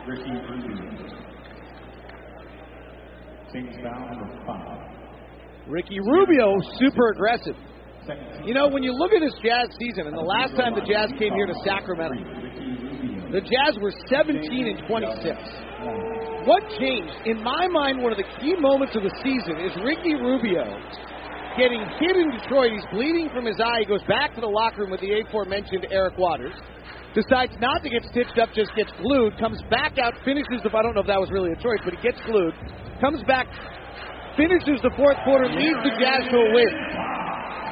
Ricky 0.07 0.31
Rubio. 0.31 0.89
Kings 3.51 3.75
foul 3.83 4.15
number 4.15 4.45
five. 4.45 4.79
Ricky 5.67 5.99
Rubio, 5.99 6.55
super 6.79 7.11
aggressive. 7.11 7.55
You 8.43 8.53
know, 8.55 8.69
when 8.69 8.81
you 8.81 8.91
look 8.93 9.13
at 9.13 9.19
this 9.19 9.35
Jazz 9.43 9.69
season, 9.77 10.07
and 10.07 10.17
the 10.17 10.25
last 10.25 10.55
time 10.55 10.73
the 10.73 10.81
Jazz 10.81 11.11
came 11.19 11.33
here 11.33 11.45
to 11.45 11.53
Sacramento, 11.63 12.17
the 13.29 13.41
Jazz 13.41 13.77
were 13.77 13.93
17 14.09 14.41
and 14.65 14.87
26. 14.87 15.37
What 16.47 16.63
changed? 16.79 17.13
In 17.25 17.43
my 17.43 17.67
mind, 17.67 18.01
one 18.01 18.11
of 18.11 18.17
the 18.17 18.25
key 18.41 18.55
moments 18.57 18.95
of 18.95 19.03
the 19.03 19.13
season 19.21 19.61
is 19.61 19.75
Ricky 19.85 20.15
Rubio 20.15 20.65
getting 21.57 21.81
hit 22.01 22.15
in 22.17 22.29
Detroit. 22.31 22.71
He's 22.73 22.85
bleeding 22.91 23.29
from 23.33 23.45
his 23.45 23.57
eye. 23.59 23.81
He 23.81 23.89
goes 23.89 24.03
back 24.07 24.35
to 24.35 24.41
the 24.41 24.49
locker 24.49 24.83
room 24.83 24.91
with 24.91 25.01
the 25.01 25.21
aforementioned 25.21 25.87
Eric 25.89 26.17
Waters. 26.17 26.53
Decides 27.13 27.57
not 27.57 27.81
to 27.81 27.89
get 27.89 28.05
stitched 28.13 28.37
up, 28.37 28.53
just 28.53 28.69
gets 28.77 28.93
glued. 29.01 29.33
Comes 29.41 29.57
back 29.69 29.97
out, 29.97 30.13
finishes 30.21 30.61
the. 30.61 30.69
I 30.69 30.85
don't 30.85 30.93
know 30.93 31.01
if 31.01 31.09
that 31.09 31.17
was 31.17 31.33
really 31.33 31.49
a 31.49 31.57
choice, 31.57 31.81
but 31.81 31.97
he 31.97 32.01
gets 32.05 32.21
glued. 32.29 32.53
Comes 33.01 33.25
back, 33.25 33.49
finishes 34.37 34.77
the 34.85 34.93
fourth 34.93 35.17
quarter, 35.25 35.49
leads 35.49 35.81
the 35.81 35.93
Jazz 35.97 36.29
to 36.29 36.37
a 36.37 36.49
win. 36.53 36.73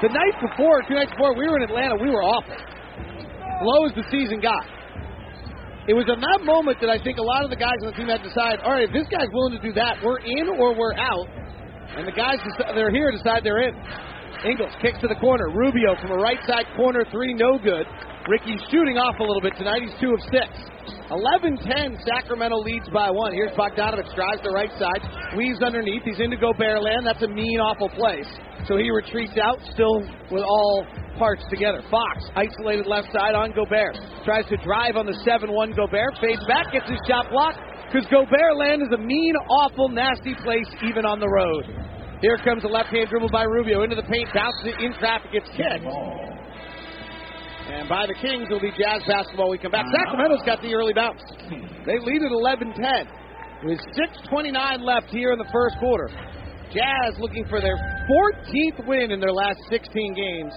The 0.01 0.09
night 0.09 0.37
before, 0.41 0.81
two 0.89 0.97
nights 0.97 1.13
before, 1.13 1.37
we 1.37 1.45
were 1.45 1.57
in 1.61 1.69
Atlanta. 1.69 1.97
We 2.01 2.09
were 2.09 2.25
awful. 2.25 2.57
Low 3.61 3.85
as 3.85 3.93
the 3.93 4.05
season 4.09 4.41
got. 4.41 4.65
It 5.87 5.95
was 5.95 6.03
in 6.11 6.19
that 6.19 6.41
moment 6.43 6.81
that 6.81 6.89
I 6.89 6.99
think 6.99 7.17
a 7.17 7.23
lot 7.23 7.45
of 7.45 7.49
the 7.49 7.55
guys 7.55 7.79
on 7.79 7.93
the 7.93 7.97
team 7.97 8.11
had 8.11 8.19
to 8.19 8.27
decide, 8.27 8.59
all 8.59 8.75
right, 8.75 8.83
if 8.83 8.93
this 8.93 9.07
guy's 9.07 9.31
willing 9.31 9.55
to 9.55 9.63
do 9.63 9.71
that, 9.73 10.03
we're 10.03 10.19
in 10.19 10.49
or 10.59 10.75
we're 10.75 10.93
out. 10.97 11.29
And 11.95 12.07
the 12.07 12.11
guys 12.11 12.37
that 12.59 12.77
are 12.77 12.91
here 12.91 13.11
decide 13.11 13.43
they're 13.43 13.63
in. 13.69 13.75
Ingles 14.45 14.73
kicks 14.81 14.99
to 15.01 15.07
the 15.07 15.17
corner. 15.17 15.49
Rubio 15.49 15.95
from 16.01 16.11
a 16.11 16.19
right 16.19 16.39
side 16.45 16.65
corner 16.75 17.05
three, 17.11 17.33
no 17.33 17.57
good. 17.57 17.87
Ricky's 18.27 18.61
shooting 18.69 18.97
off 18.99 19.15
a 19.19 19.23
little 19.23 19.41
bit 19.41 19.55
tonight. 19.57 19.81
He's 19.81 19.95
two 20.01 20.13
of 20.13 20.21
six. 20.29 20.51
11-10, 21.09 21.95
Sacramento 22.03 22.59
leads 22.59 22.87
by 22.91 23.09
one. 23.09 23.31
Here's 23.31 23.51
Bogdanovich, 23.55 24.11
drives 24.15 24.43
the 24.43 24.51
right 24.51 24.71
side, 24.75 24.99
weaves 25.39 25.63
underneath. 25.63 26.03
He's 26.03 26.19
into 26.19 26.35
Gobert 26.35 26.83
land. 26.83 27.07
That's 27.07 27.23
a 27.23 27.31
mean, 27.31 27.59
awful 27.59 27.87
place. 27.89 28.27
So 28.67 28.75
he 28.75 28.91
retreats 28.91 29.39
out, 29.39 29.59
still 29.71 30.03
with 30.31 30.43
all 30.43 30.85
parts 31.17 31.43
together. 31.49 31.81
Fox, 31.89 32.27
isolated 32.35 32.85
left 32.85 33.07
side 33.15 33.35
on 33.35 33.55
Gobert. 33.55 33.95
Tries 34.27 34.45
to 34.51 34.57
drive 34.63 34.99
on 34.99 35.07
the 35.07 35.15
7-1 35.23 35.75
Gobert. 35.75 36.19
Fades 36.19 36.43
back, 36.47 36.71
gets 36.71 36.89
his 36.91 36.99
shot 37.07 37.31
blocked. 37.31 37.59
Because 37.87 38.05
Gobert 38.11 38.57
land 38.57 38.81
is 38.83 38.91
a 38.91 38.97
mean, 38.97 39.35
awful, 39.49 39.89
nasty 39.89 40.35
place 40.43 40.67
even 40.83 41.05
on 41.05 41.19
the 41.19 41.27
road. 41.27 41.63
Here 42.21 42.37
comes 42.43 42.63
a 42.63 42.67
left-hand 42.67 43.09
dribble 43.09 43.29
by 43.31 43.43
Rubio 43.43 43.83
into 43.83 43.95
the 43.95 44.03
paint, 44.03 44.27
bounces 44.33 44.73
it 44.73 44.81
in 44.83 44.91
traffic, 44.99 45.31
gets 45.31 45.47
kicked. 45.55 45.85
And 47.67 47.87
by 47.87 48.07
the 48.07 48.15
Kings, 48.15 48.47
it'll 48.47 48.59
be 48.59 48.71
Jazz 48.71 49.03
basketball. 49.07 49.49
We 49.49 49.57
come 49.57 49.71
back. 49.71 49.85
Sacramento's 49.91 50.43
got 50.45 50.61
the 50.61 50.73
early 50.73 50.93
bounce. 50.93 51.21
They 51.85 51.99
lead 51.99 52.23
at 52.23 52.31
11-10 52.31 53.07
with 53.63 53.79
6:29 53.95 54.81
left 54.81 55.07
here 55.07 55.31
in 55.31 55.39
the 55.39 55.49
first 55.51 55.77
quarter. 55.79 56.09
Jazz 56.71 57.19
looking 57.19 57.45
for 57.47 57.61
their 57.61 57.77
14th 58.09 58.87
win 58.87 59.11
in 59.11 59.19
their 59.19 59.31
last 59.31 59.59
16 59.69 60.13
games 60.13 60.53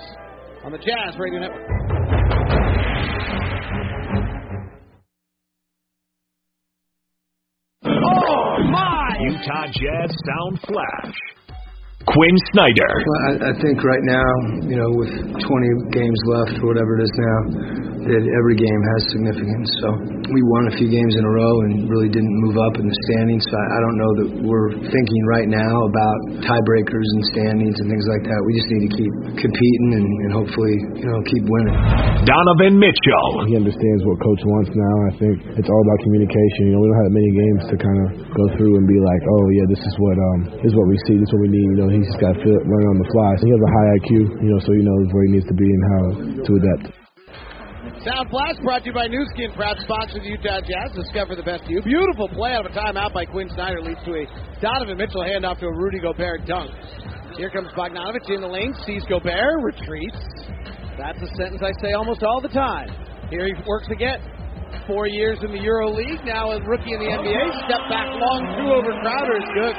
on 0.64 0.72
the 0.72 0.78
Jazz 0.78 1.18
Radio 1.18 1.40
Network. 1.40 2.19
Utah 9.20 9.66
Jazz 9.66 10.10
Sound 10.24 10.58
Flash. 10.66 11.14
Quin 12.10 12.36
Snyder. 12.52 12.92
Well, 13.06 13.22
I, 13.22 13.32
I 13.50 13.54
think 13.62 13.78
right 13.86 14.02
now, 14.02 14.28
you 14.66 14.74
know, 14.74 14.90
with 14.98 15.14
20 15.14 15.94
games 15.94 16.20
left 16.26 16.58
or 16.58 16.74
whatever 16.74 16.98
it 16.98 17.02
is 17.06 17.14
now, 17.14 17.90
that 18.00 18.24
every 18.24 18.56
game 18.56 18.82
has 18.96 19.00
significance. 19.12 19.68
So 19.84 19.88
we 20.32 20.40
won 20.56 20.72
a 20.72 20.74
few 20.80 20.88
games 20.88 21.12
in 21.20 21.22
a 21.22 21.32
row 21.32 21.54
and 21.68 21.84
really 21.90 22.08
didn't 22.08 22.32
move 22.48 22.56
up 22.56 22.80
in 22.80 22.88
the 22.88 22.98
standings. 23.10 23.44
So 23.44 23.52
I, 23.52 23.66
I 23.76 23.78
don't 23.84 23.98
know 24.00 24.12
that 24.24 24.28
we're 24.40 24.70
thinking 24.88 25.22
right 25.28 25.48
now 25.50 25.74
about 25.84 26.18
tiebreakers 26.40 27.08
and 27.18 27.22
standings 27.36 27.76
and 27.76 27.86
things 27.92 28.06
like 28.08 28.24
that. 28.24 28.38
We 28.40 28.52
just 28.56 28.68
need 28.72 28.82
to 28.88 28.92
keep 28.96 29.12
competing 29.44 29.90
and, 30.00 30.08
and 30.26 30.30
hopefully, 30.32 30.74
you 30.96 31.06
know, 31.12 31.18
keep 31.28 31.44
winning. 31.44 31.76
Donovan 32.24 32.80
Mitchell. 32.80 33.28
He 33.52 33.54
understands 33.60 34.00
what 34.08 34.16
coach 34.24 34.42
wants 34.48 34.70
now. 34.72 34.94
I 35.04 35.12
think 35.20 35.34
it's 35.60 35.68
all 35.68 35.82
about 35.84 35.98
communication. 36.08 36.72
You 36.72 36.72
know, 36.78 36.80
we 36.80 36.88
don't 36.88 37.00
have 37.04 37.14
many 37.14 37.30
games 37.36 37.62
to 37.68 37.76
kind 37.76 37.98
of 38.00 38.08
go 38.32 38.44
through 38.56 38.80
and 38.80 38.86
be 38.88 38.96
like, 38.96 39.22
oh 39.28 39.44
yeah, 39.52 39.66
this 39.68 39.82
is 39.84 39.94
what 40.00 40.16
um 40.16 40.38
this 40.64 40.72
is 40.72 40.76
what 40.76 40.88
we 40.88 40.96
see, 41.04 41.14
this 41.20 41.28
is 41.28 41.32
what 41.36 41.44
we 41.44 41.52
need. 41.52 41.68
You 41.76 41.78
know, 41.84 41.90
he's 42.00 42.08
just 42.08 42.20
got 42.20 42.32
to 42.32 42.50
running 42.64 42.88
on 42.88 42.98
the 42.98 43.08
fly. 43.12 43.30
So 43.36 43.44
he 43.44 43.52
has 43.52 43.60
a 43.60 43.72
high 43.76 43.88
IQ, 44.00 44.10
you 44.40 44.48
know, 44.48 44.60
so 44.64 44.70
he 44.72 44.80
knows 44.80 45.06
where 45.12 45.24
he 45.28 45.30
needs 45.36 45.48
to 45.52 45.56
be 45.56 45.68
and 45.68 45.82
how 45.84 46.02
to 46.48 46.50
adapt. 46.56 46.84
Sound 48.00 48.32
Flash 48.32 48.56
brought 48.64 48.80
to 48.84 48.88
you 48.88 48.96
by 48.96 49.08
Nu 49.08 49.20
Skin, 49.36 49.52
proud 49.52 49.76
sponsor 49.84 50.20
of 50.20 50.24
the 50.24 50.32
Utah 50.32 50.64
Jazz. 50.64 50.96
Discover 50.96 51.36
the 51.36 51.44
best 51.44 51.64
of 51.64 51.70
you. 51.70 51.84
Beautiful 51.84 52.28
play 52.32 52.56
out 52.56 52.64
of 52.64 52.72
a 52.72 52.74
timeout 52.76 53.12
by 53.12 53.28
Quin 53.28 53.48
Snyder 53.52 53.84
leads 53.84 54.00
to 54.08 54.16
a 54.16 54.24
Donovan 54.60 54.96
Mitchell 54.96 55.20
handoff 55.20 55.60
to 55.60 55.68
a 55.68 55.74
Rudy 55.76 56.00
Gobert 56.00 56.48
dunk. 56.48 56.72
Here 57.36 57.52
comes 57.52 57.68
Bogdanovich 57.76 58.28
in 58.32 58.40
the 58.40 58.48
lane, 58.48 58.72
sees 58.84 59.04
Gobert, 59.04 59.60
retreats. 59.60 60.16
That's 60.96 61.20
a 61.20 61.28
sentence 61.36 61.60
I 61.60 61.72
say 61.80 61.92
almost 61.92 62.22
all 62.22 62.40
the 62.40 62.52
time. 62.52 62.88
Here 63.28 63.44
he 63.44 63.52
works 63.68 63.88
again. 63.92 64.20
Four 64.86 65.08
years 65.08 65.38
in 65.44 65.52
the 65.52 65.60
Euro 65.60 65.92
League, 65.92 66.24
now 66.24 66.52
a 66.52 66.60
rookie 66.60 66.92
in 66.92 67.00
the 67.00 67.10
NBA. 67.10 67.44
Step 67.68 67.84
back 67.88 68.08
long 68.16 68.40
two 68.56 68.68
over 68.76 68.92
Crowder 69.00 69.36
is 69.36 69.48
good. 69.56 69.76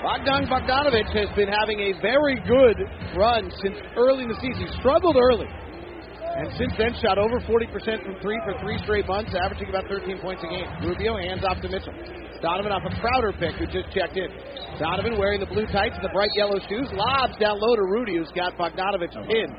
Bogdan 0.00 0.48
Bogdanovich 0.48 1.12
has 1.12 1.28
been 1.36 1.52
having 1.52 1.76
a 1.76 1.92
very 2.00 2.40
good 2.48 2.88
run 3.12 3.52
since 3.60 3.76
early 4.00 4.24
in 4.24 4.32
the 4.32 4.40
season. 4.40 4.64
He 4.64 4.72
struggled 4.80 5.16
early. 5.20 5.44
And 5.44 6.48
since 6.56 6.72
then, 6.80 6.96
shot 7.04 7.20
over 7.20 7.36
40% 7.44 7.68
from 8.00 8.16
three 8.24 8.40
for 8.48 8.56
three 8.64 8.80
straight 8.80 9.04
months, 9.04 9.36
averaging 9.36 9.68
about 9.68 9.84
13 9.92 10.16
points 10.24 10.40
a 10.40 10.48
game. 10.48 10.64
Rubio 10.80 11.20
hands 11.20 11.44
off 11.44 11.60
to 11.60 11.68
Mitchell. 11.68 11.92
Donovan 12.40 12.72
off 12.72 12.80
a 12.88 12.92
Crowder 12.96 13.36
pick 13.36 13.60
who 13.60 13.68
just 13.68 13.92
checked 13.92 14.16
in. 14.16 14.32
Donovan 14.80 15.20
wearing 15.20 15.36
the 15.36 15.50
blue 15.52 15.68
tights 15.68 16.00
and 16.00 16.04
the 16.04 16.14
bright 16.16 16.32
yellow 16.32 16.56
shoes, 16.64 16.88
lobs 16.96 17.36
down 17.36 17.60
low 17.60 17.76
to 17.76 17.84
Rudy, 17.84 18.16
who's 18.16 18.32
got 18.32 18.56
Bogdanovich 18.56 19.12
pinned. 19.28 19.56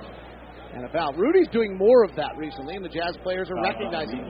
And 0.74 0.86
a 0.86 0.90
foul. 0.90 1.14
Rudy's 1.14 1.50
doing 1.52 1.78
more 1.78 2.04
of 2.04 2.16
that 2.16 2.38
recently, 2.38 2.76
and 2.76 2.86
the 2.86 2.90
Jazz 2.90 3.18
players 3.24 3.50
are 3.52 3.62
recognizing. 3.62 4.24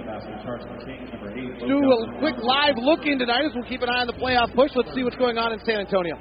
Do 1.67 1.77
a 1.77 2.19
quick 2.19 2.35
live 2.41 2.77
look 2.77 3.05
in 3.05 3.19
tonight 3.19 3.45
as 3.45 3.51
we'll 3.53 3.69
keep 3.69 3.81
an 3.81 3.89
eye 3.89 4.01
on 4.01 4.07
the 4.07 4.17
playoff 4.17 4.53
push. 4.55 4.71
Let's 4.75 4.93
see 4.95 5.03
what's 5.03 5.17
going 5.17 5.37
on 5.37 5.53
in 5.53 5.59
San 5.65 5.79
Antonio. 5.79 6.17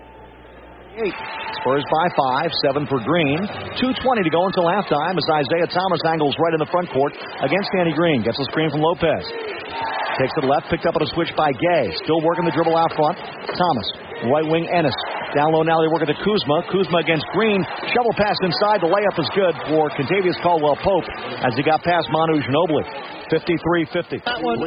Eight. 1.00 1.16
Spurs 1.61 1.85
by 1.88 2.07
five, 2.12 2.50
seven 2.61 2.85
for 2.85 3.00
Green. 3.00 3.40
2.20 3.80 4.21
to 4.21 4.33
go 4.33 4.45
until 4.45 4.69
halftime 4.69 5.16
as 5.16 5.25
Isaiah 5.33 5.69
Thomas 5.73 6.02
angles 6.04 6.37
right 6.37 6.52
in 6.52 6.61
the 6.61 6.69
front 6.69 6.92
court 6.92 7.16
against 7.40 7.73
Danny 7.73 7.97
Green. 7.97 8.21
Gets 8.21 8.37
a 8.37 8.47
screen 8.52 8.69
from 8.69 8.85
Lopez. 8.85 9.25
Takes 10.21 10.37
it 10.37 10.45
left, 10.45 10.69
picked 10.69 10.85
up 10.85 11.00
on 11.00 11.02
a 11.04 11.11
switch 11.16 11.33
by 11.33 11.49
Gay. 11.57 11.85
Still 12.04 12.21
working 12.21 12.45
the 12.45 12.52
dribble 12.52 12.76
out 12.76 12.92
front. 12.92 13.16
Thomas. 13.57 13.88
Right 14.28 14.45
wing 14.45 14.69
Ennis. 14.69 14.92
Down 15.33 15.57
low 15.57 15.64
now 15.64 15.80
they 15.80 15.88
work 15.88 16.04
at 16.04 16.12
the 16.12 16.21
Kuzma. 16.21 16.69
Kuzma 16.69 17.00
against 17.00 17.25
Green. 17.33 17.64
Shovel 17.97 18.12
pass 18.21 18.37
inside. 18.45 18.85
The 18.85 18.92
layup 18.92 19.16
is 19.16 19.28
good 19.33 19.57
for 19.73 19.88
Kentavious 19.97 20.37
Caldwell-Pope 20.45 21.09
as 21.40 21.57
he 21.57 21.64
got 21.64 21.80
past 21.80 22.12
Manu 22.12 22.37
Ginobili. 22.45 22.85
53-50. 23.33 24.21
That 24.28 24.45
one 24.45 24.61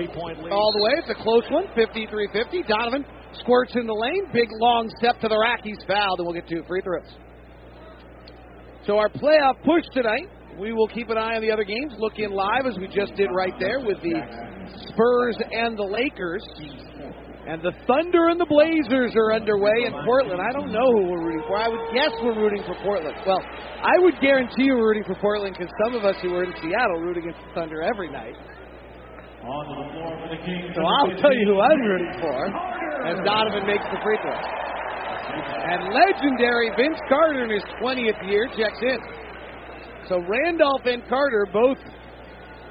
all 0.50 0.72
the 0.74 0.82
way. 0.82 0.98
It's 0.98 1.14
a 1.14 1.20
close 1.22 1.46
one. 1.54 1.70
53-50. 1.78 2.66
Donovan 2.66 3.06
squirts 3.40 3.76
in 3.76 3.88
the 3.88 3.94
lane. 3.94 4.26
Big 4.34 4.50
long 4.60 4.92
step 4.98 5.20
to 5.22 5.28
the 5.28 5.38
rack. 5.38 5.62
He's 5.64 5.82
fouled, 5.88 6.20
and 6.20 6.28
we'll 6.28 6.36
get 6.36 6.48
two 6.48 6.64
free 6.68 6.82
throws. 6.82 7.10
So 8.86 8.98
our 8.98 9.10
playoff 9.10 9.62
push 9.64 9.86
tonight. 9.94 10.28
We 10.60 10.74
will 10.74 10.88
keep 10.88 11.10
an 11.10 11.18
eye 11.18 11.36
on 11.36 11.42
the 11.42 11.52
other 11.52 11.64
games. 11.64 11.94
Look 11.98 12.20
in 12.20 12.32
live 12.32 12.68
as 12.68 12.78
we 12.78 12.88
just 12.88 13.16
did 13.16 13.30
right 13.34 13.54
there 13.60 13.80
with 13.80 13.98
the 14.04 14.22
Spurs 14.92 15.38
and 15.40 15.78
the 15.78 15.88
Lakers. 15.88 16.44
And 17.44 17.60
the 17.60 17.74
Thunder 17.88 18.32
and 18.32 18.40
the 18.40 18.48
Blazers 18.48 19.12
are 19.20 19.34
underway 19.34 19.84
in 19.84 19.92
Portland. 20.06 20.40
I 20.40 20.54
don't 20.54 20.72
know 20.72 20.88
who 20.96 21.12
we're 21.12 21.26
rooting 21.28 21.44
for. 21.48 21.58
I 21.58 21.68
would 21.68 21.92
guess 21.92 22.12
we're 22.24 22.40
rooting 22.40 22.64
for 22.64 22.76
Portland. 22.84 23.18
Well, 23.28 23.44
I 23.84 24.00
would 24.00 24.16
guarantee 24.22 24.72
you 24.72 24.76
we're 24.76 24.96
rooting 24.96 25.04
for 25.04 25.16
Portland 25.20 25.56
because 25.58 25.74
some 25.84 25.96
of 25.96 26.06
us 26.06 26.16
who 26.22 26.32
were 26.32 26.46
in 26.46 26.54
Seattle 26.62 27.04
root 27.04 27.18
against 27.18 27.40
the 27.40 27.52
Thunder 27.56 27.82
every 27.82 28.12
night. 28.12 28.36
On 29.44 29.64
the 29.68 29.92
floor 29.92 30.12
for 30.24 30.30
the 30.32 30.40
Kings. 30.40 30.72
So 30.72 30.88
I'll 30.88 31.20
tell 31.20 31.36
you 31.36 31.52
who 31.52 31.60
I'm 31.60 31.82
rooting 31.84 32.16
for 32.24 32.48
as 33.06 33.18
Donovan 33.26 33.68
makes 33.68 33.84
the 33.92 34.00
free 34.04 34.18
throw. 34.24 34.36
And 34.36 35.94
legendary 35.94 36.72
Vince 36.78 37.00
Carter 37.10 37.46
in 37.46 37.52
his 37.52 37.64
20th 37.82 38.22
year 38.28 38.48
checks 38.56 38.80
in. 38.82 39.00
So 40.08 40.20
Randolph 40.20 40.86
and 40.86 41.08
Carter 41.08 41.48
both 41.52 41.78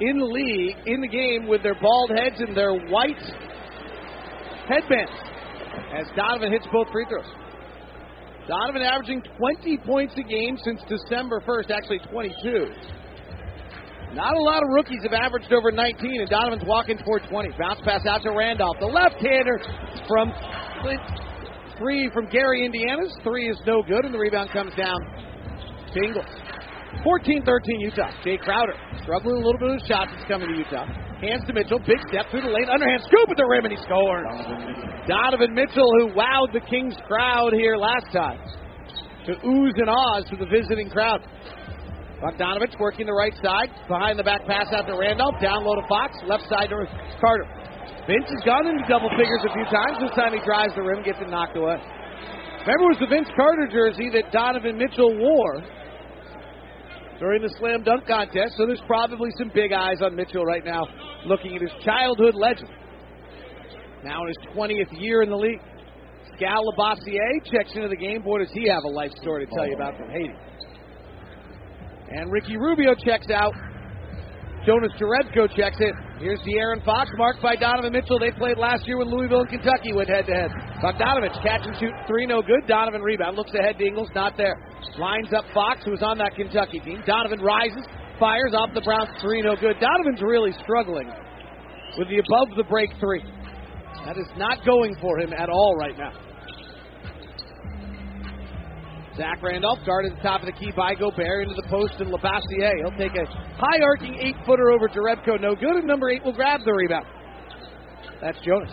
in 0.00 0.18
the 0.18 0.24
league, 0.24 0.76
in 0.86 1.00
the 1.00 1.08
game 1.08 1.46
with 1.48 1.62
their 1.62 1.76
bald 1.80 2.10
heads 2.10 2.36
and 2.40 2.56
their 2.56 2.74
white 2.88 3.22
headbands 4.68 5.12
as 5.94 6.06
Donovan 6.16 6.52
hits 6.52 6.66
both 6.72 6.88
free 6.92 7.06
throws. 7.08 7.28
Donovan 8.48 8.82
averaging 8.82 9.22
20 9.38 9.78
points 9.86 10.14
a 10.16 10.22
game 10.22 10.58
since 10.64 10.80
December 10.88 11.40
1st, 11.46 11.70
actually 11.70 12.00
22. 12.10 12.66
Not 14.12 14.36
a 14.36 14.42
lot 14.42 14.62
of 14.62 14.68
rookies 14.68 15.00
have 15.04 15.14
averaged 15.14 15.52
over 15.52 15.72
19, 15.72 16.20
and 16.20 16.28
Donovan's 16.28 16.64
walking 16.66 16.98
toward 16.98 17.22
20. 17.28 17.48
Bounce 17.58 17.80
pass 17.84 18.04
out 18.06 18.22
to 18.22 18.30
Randolph. 18.30 18.76
The 18.78 18.86
left-hander 18.86 19.56
from 20.06 20.32
Three 21.78 22.10
from 22.12 22.26
Gary, 22.28 22.64
Indiana's. 22.64 23.10
Three 23.24 23.48
is 23.48 23.58
no 23.66 23.82
good, 23.82 24.04
and 24.04 24.14
the 24.14 24.18
rebound 24.18 24.50
comes 24.50 24.74
down 24.76 24.94
to 25.94 25.98
Ingles. 26.04 26.30
14-13 27.02 27.80
Utah. 27.80 28.12
Jae 28.22 28.38
Crowder 28.38 28.74
struggling 29.02 29.42
a 29.42 29.44
little 29.44 29.58
bit 29.58 29.70
with 29.80 29.86
shots 29.88 30.10
that's 30.14 30.28
coming 30.28 30.48
to 30.48 30.56
Utah. 30.58 30.86
Hands 31.18 31.42
to 31.46 31.52
Mitchell. 31.52 31.80
Big 31.80 31.98
step 32.08 32.26
through 32.30 32.42
the 32.42 32.52
lane. 32.52 32.68
Underhand 32.68 33.02
scoop 33.08 33.30
at 33.30 33.36
the 33.36 33.46
rim, 33.46 33.64
and 33.64 33.72
he 33.72 33.80
scores. 33.82 34.26
Donovan 35.08 35.54
Mitchell, 35.54 35.88
who 35.98 36.14
wowed 36.14 36.52
the 36.52 36.60
Kings 36.68 36.94
crowd 37.08 37.52
here 37.54 37.76
last 37.76 38.06
time. 38.12 38.38
To 39.26 39.32
oohs 39.32 39.74
and 39.78 39.88
ahs 39.88 40.28
to 40.30 40.36
the 40.36 40.46
visiting 40.46 40.90
crowd. 40.90 41.22
Bogdanovich 42.22 42.78
working 42.78 43.06
the 43.06 43.18
right 43.18 43.34
side. 43.42 43.66
Behind 43.90 44.14
the 44.16 44.22
back 44.22 44.46
pass 44.46 44.70
out 44.70 44.86
to 44.86 44.94
Randolph. 44.94 45.42
Down 45.42 45.66
low 45.66 45.74
to 45.74 45.86
Fox. 45.90 46.14
Left 46.22 46.46
side 46.46 46.70
to 46.70 46.86
Carter. 47.18 47.50
Vince 48.06 48.30
has 48.30 48.42
gone 48.46 48.70
into 48.70 48.86
double 48.86 49.10
figures 49.18 49.42
a 49.42 49.50
few 49.50 49.66
times. 49.66 49.98
This 49.98 50.14
time 50.14 50.30
he 50.30 50.42
drives 50.46 50.74
the 50.78 50.82
rim, 50.82 51.02
gets 51.02 51.18
it 51.18 51.26
knocked 51.26 51.58
away. 51.58 51.82
Remember, 52.62 52.86
it 52.86 52.94
was 52.94 53.02
the 53.02 53.10
Vince 53.10 53.26
Carter 53.34 53.66
jersey 53.66 54.06
that 54.14 54.30
Donovan 54.30 54.78
Mitchell 54.78 55.10
wore 55.18 55.58
during 57.18 57.42
the 57.42 57.50
slam 57.58 57.82
dunk 57.82 58.06
contest, 58.06 58.54
so 58.54 58.66
there's 58.66 58.82
probably 58.86 59.30
some 59.38 59.50
big 59.54 59.72
eyes 59.72 59.98
on 60.02 60.14
Mitchell 60.14 60.44
right 60.44 60.64
now 60.64 60.86
looking 61.26 61.54
at 61.54 61.62
his 61.62 61.74
childhood 61.82 62.34
legend. 62.34 62.70
Now 64.04 64.22
in 64.22 64.28
his 64.30 64.38
20th 64.54 64.94
year 64.94 65.22
in 65.22 65.30
the 65.30 65.36
league. 65.36 65.60
Skal 66.34 66.62
Labossiere 66.70 67.42
checks 67.50 67.74
into 67.74 67.88
the 67.88 67.96
game. 67.96 68.22
Boy, 68.22 68.38
does 68.38 68.50
he 68.54 68.66
have 68.68 68.82
a 68.84 68.88
life 68.88 69.12
story 69.20 69.46
to 69.46 69.52
tell 69.54 69.66
you 69.66 69.74
about 69.74 69.96
from 69.96 70.08
Haiti. 70.08 70.34
And 72.14 72.30
Ricky 72.30 72.56
Rubio 72.56 72.94
checks 72.94 73.30
out. 73.30 73.54
Jonas 74.66 74.92
Jerebko 74.94 75.50
checks 75.56 75.78
it. 75.80 75.94
Here's 76.20 76.38
De'Aaron 76.46 76.84
Fox, 76.84 77.10
marked 77.18 77.42
by 77.42 77.56
Donovan 77.56 77.92
Mitchell. 77.92 78.20
They 78.20 78.30
played 78.30 78.58
last 78.58 78.86
year 78.86 78.98
when 78.98 79.10
Louisville 79.10 79.40
and 79.40 79.48
Kentucky 79.50 79.92
went 79.92 80.08
head 80.08 80.26
to 80.26 80.34
head. 80.34 80.50
Bogdanovich 80.78 81.34
catch 81.42 81.66
and 81.66 81.74
shoot 81.80 81.90
three, 82.06 82.26
no 82.26 82.42
good. 82.42 82.62
Donovan 82.68 83.02
rebound. 83.02 83.36
Looks 83.36 83.50
ahead 83.58 83.76
to 83.78 83.84
Ingles, 83.84 84.08
not 84.14 84.36
there. 84.36 84.54
Lines 84.98 85.32
up 85.34 85.44
Fox, 85.52 85.82
who 85.84 85.90
was 85.90 86.02
on 86.02 86.18
that 86.18 86.36
Kentucky 86.36 86.78
team. 86.78 87.02
Donovan 87.06 87.40
rises, 87.40 87.82
fires 88.20 88.54
off 88.54 88.70
the 88.72 88.82
Browns 88.82 89.10
three, 89.20 89.42
no 89.42 89.56
good. 89.56 89.74
Donovan's 89.80 90.22
really 90.22 90.52
struggling 90.62 91.10
with 91.98 92.06
the 92.08 92.22
above 92.22 92.54
the 92.56 92.64
break 92.70 92.90
three. 93.00 93.24
That 94.06 94.16
is 94.16 94.30
not 94.36 94.64
going 94.64 94.94
for 95.00 95.18
him 95.18 95.32
at 95.32 95.48
all 95.48 95.74
right 95.76 95.98
now. 95.98 96.12
Zach 99.16 99.42
Randolph 99.42 99.80
guarded 99.84 100.12
the 100.16 100.22
top 100.22 100.40
of 100.40 100.46
the 100.46 100.52
key 100.52 100.72
by 100.74 100.94
Gobert 100.94 101.42
into 101.42 101.54
the 101.54 101.68
post 101.68 101.94
and 101.98 102.10
Labossiere. 102.10 102.80
He'll 102.80 102.96
take 102.96 103.12
a 103.12 103.26
high 103.60 103.80
arcing 103.84 104.16
eight 104.18 104.36
footer 104.46 104.70
over 104.70 104.88
Jerebko. 104.88 105.40
No 105.40 105.54
good, 105.54 105.76
and 105.76 105.86
number 105.86 106.08
eight 106.08 106.24
will 106.24 106.32
grab 106.32 106.60
the 106.64 106.72
rebound. 106.72 107.06
That's 108.22 108.38
Jonas. 108.40 108.72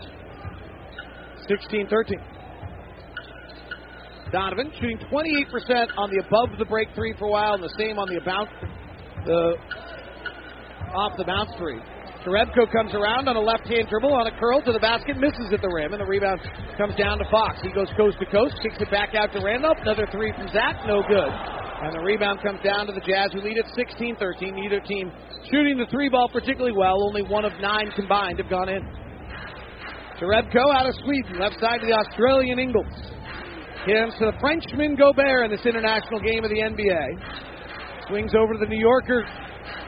16 1.47 1.87
13. 1.89 2.19
Donovan 4.31 4.71
shooting 4.79 4.99
28% 5.11 5.87
on 5.97 6.09
the 6.11 6.23
above 6.25 6.57
the 6.59 6.65
break 6.65 6.87
three 6.95 7.13
for 7.17 7.25
a 7.25 7.31
while, 7.31 7.55
and 7.55 7.63
the 7.63 7.73
same 7.77 7.97
on 7.97 8.07
the 8.07 8.21
bounce, 8.21 8.49
the 9.25 9.55
off 10.93 11.17
the 11.17 11.25
bounce 11.25 11.49
three. 11.57 11.79
Jerebko 12.29 12.69
comes 12.69 12.93
around 12.93 13.25
on 13.25 13.35
a 13.35 13.41
left 13.41 13.65
hand 13.65 13.89
dribble 13.89 14.13
on 14.13 14.29
a 14.29 14.33
curl 14.37 14.61
to 14.61 14.71
the 14.71 14.79
basket, 14.79 15.17
misses 15.17 15.49
at 15.49 15.65
the 15.65 15.73
rim, 15.73 15.97
and 15.97 16.01
the 16.01 16.05
rebound 16.05 16.37
comes 16.77 16.93
down 16.93 17.17
to 17.17 17.25
Fox. 17.33 17.57
He 17.65 17.73
goes 17.73 17.89
coast 17.97 18.21
to 18.21 18.27
coast, 18.29 18.53
kicks 18.61 18.77
it 18.77 18.91
back 18.93 19.17
out 19.17 19.33
to 19.33 19.41
Randolph. 19.41 19.81
Another 19.81 20.05
three 20.13 20.29
from 20.37 20.45
Zach, 20.53 20.77
no 20.85 21.01
good. 21.09 21.33
And 21.81 21.89
the 21.89 22.05
rebound 22.05 22.45
comes 22.45 22.61
down 22.61 22.85
to 22.85 22.93
the 22.93 23.01
Jazz, 23.01 23.33
who 23.33 23.41
lead 23.41 23.57
at 23.57 23.65
16 23.73 24.15
13. 24.21 24.53
Neither 24.53 24.79
team 24.85 25.09
shooting 25.49 25.81
the 25.81 25.89
three 25.89 26.05
ball 26.05 26.29
particularly 26.29 26.77
well. 26.77 27.01
Only 27.01 27.25
one 27.25 27.45
of 27.45 27.53
nine 27.57 27.89
combined 27.97 28.37
have 28.37 28.49
gone 28.49 28.69
in. 28.69 28.85
Jerebko 30.21 30.69
out 30.69 30.85
of 30.85 30.93
Sweden, 31.01 31.39
left 31.39 31.57
side 31.57 31.81
to 31.81 31.87
the 31.87 31.97
Australian 31.97 32.59
Ingles. 32.59 32.93
Gives 33.89 34.13
to 34.21 34.29
the 34.29 34.37
Frenchman 34.37 34.93
Gobert 34.93 35.49
in 35.49 35.51
this 35.51 35.65
international 35.65 36.21
game 36.21 36.43
of 36.43 36.51
the 36.53 36.61
NBA. 36.61 38.05
Swings 38.05 38.35
over 38.37 38.53
to 38.53 38.59
the 38.59 38.69
New 38.69 38.77
Yorker 38.77 39.25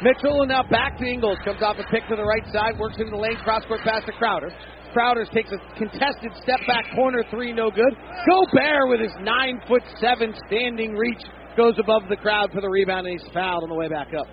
Mitchell, 0.01 0.41
and 0.41 0.49
now 0.49 0.63
back 0.63 0.97
to 0.97 1.05
Ingles. 1.05 1.37
Comes 1.45 1.61
off 1.61 1.77
a 1.79 1.85
pick 1.91 2.07
to 2.09 2.15
the 2.15 2.23
right 2.23 2.45
side, 2.51 2.79
works 2.79 2.97
into 2.97 3.11
the 3.11 3.17
lane, 3.17 3.37
cross 3.43 3.63
court 3.67 3.81
pass 3.81 4.03
to 4.05 4.11
Crowder. 4.13 4.51
Crowder 4.93 5.25
takes 5.33 5.51
a 5.51 5.57
contested 5.77 6.31
step 6.43 6.59
back 6.67 6.85
corner 6.95 7.23
three, 7.29 7.53
no 7.53 7.71
good. 7.71 7.93
Gobert 8.27 8.89
with 8.89 8.99
his 8.99 9.13
nine 9.21 9.61
foot 9.67 9.83
seven 9.99 10.33
standing 10.47 10.93
reach 10.93 11.21
goes 11.55 11.75
above 11.79 12.03
the 12.09 12.15
crowd 12.17 12.51
for 12.51 12.61
the 12.61 12.69
rebound, 12.69 13.07
and 13.07 13.19
he's 13.19 13.29
fouled 13.33 13.63
on 13.63 13.69
the 13.69 13.75
way 13.75 13.87
back 13.87 14.09
up. 14.13 14.27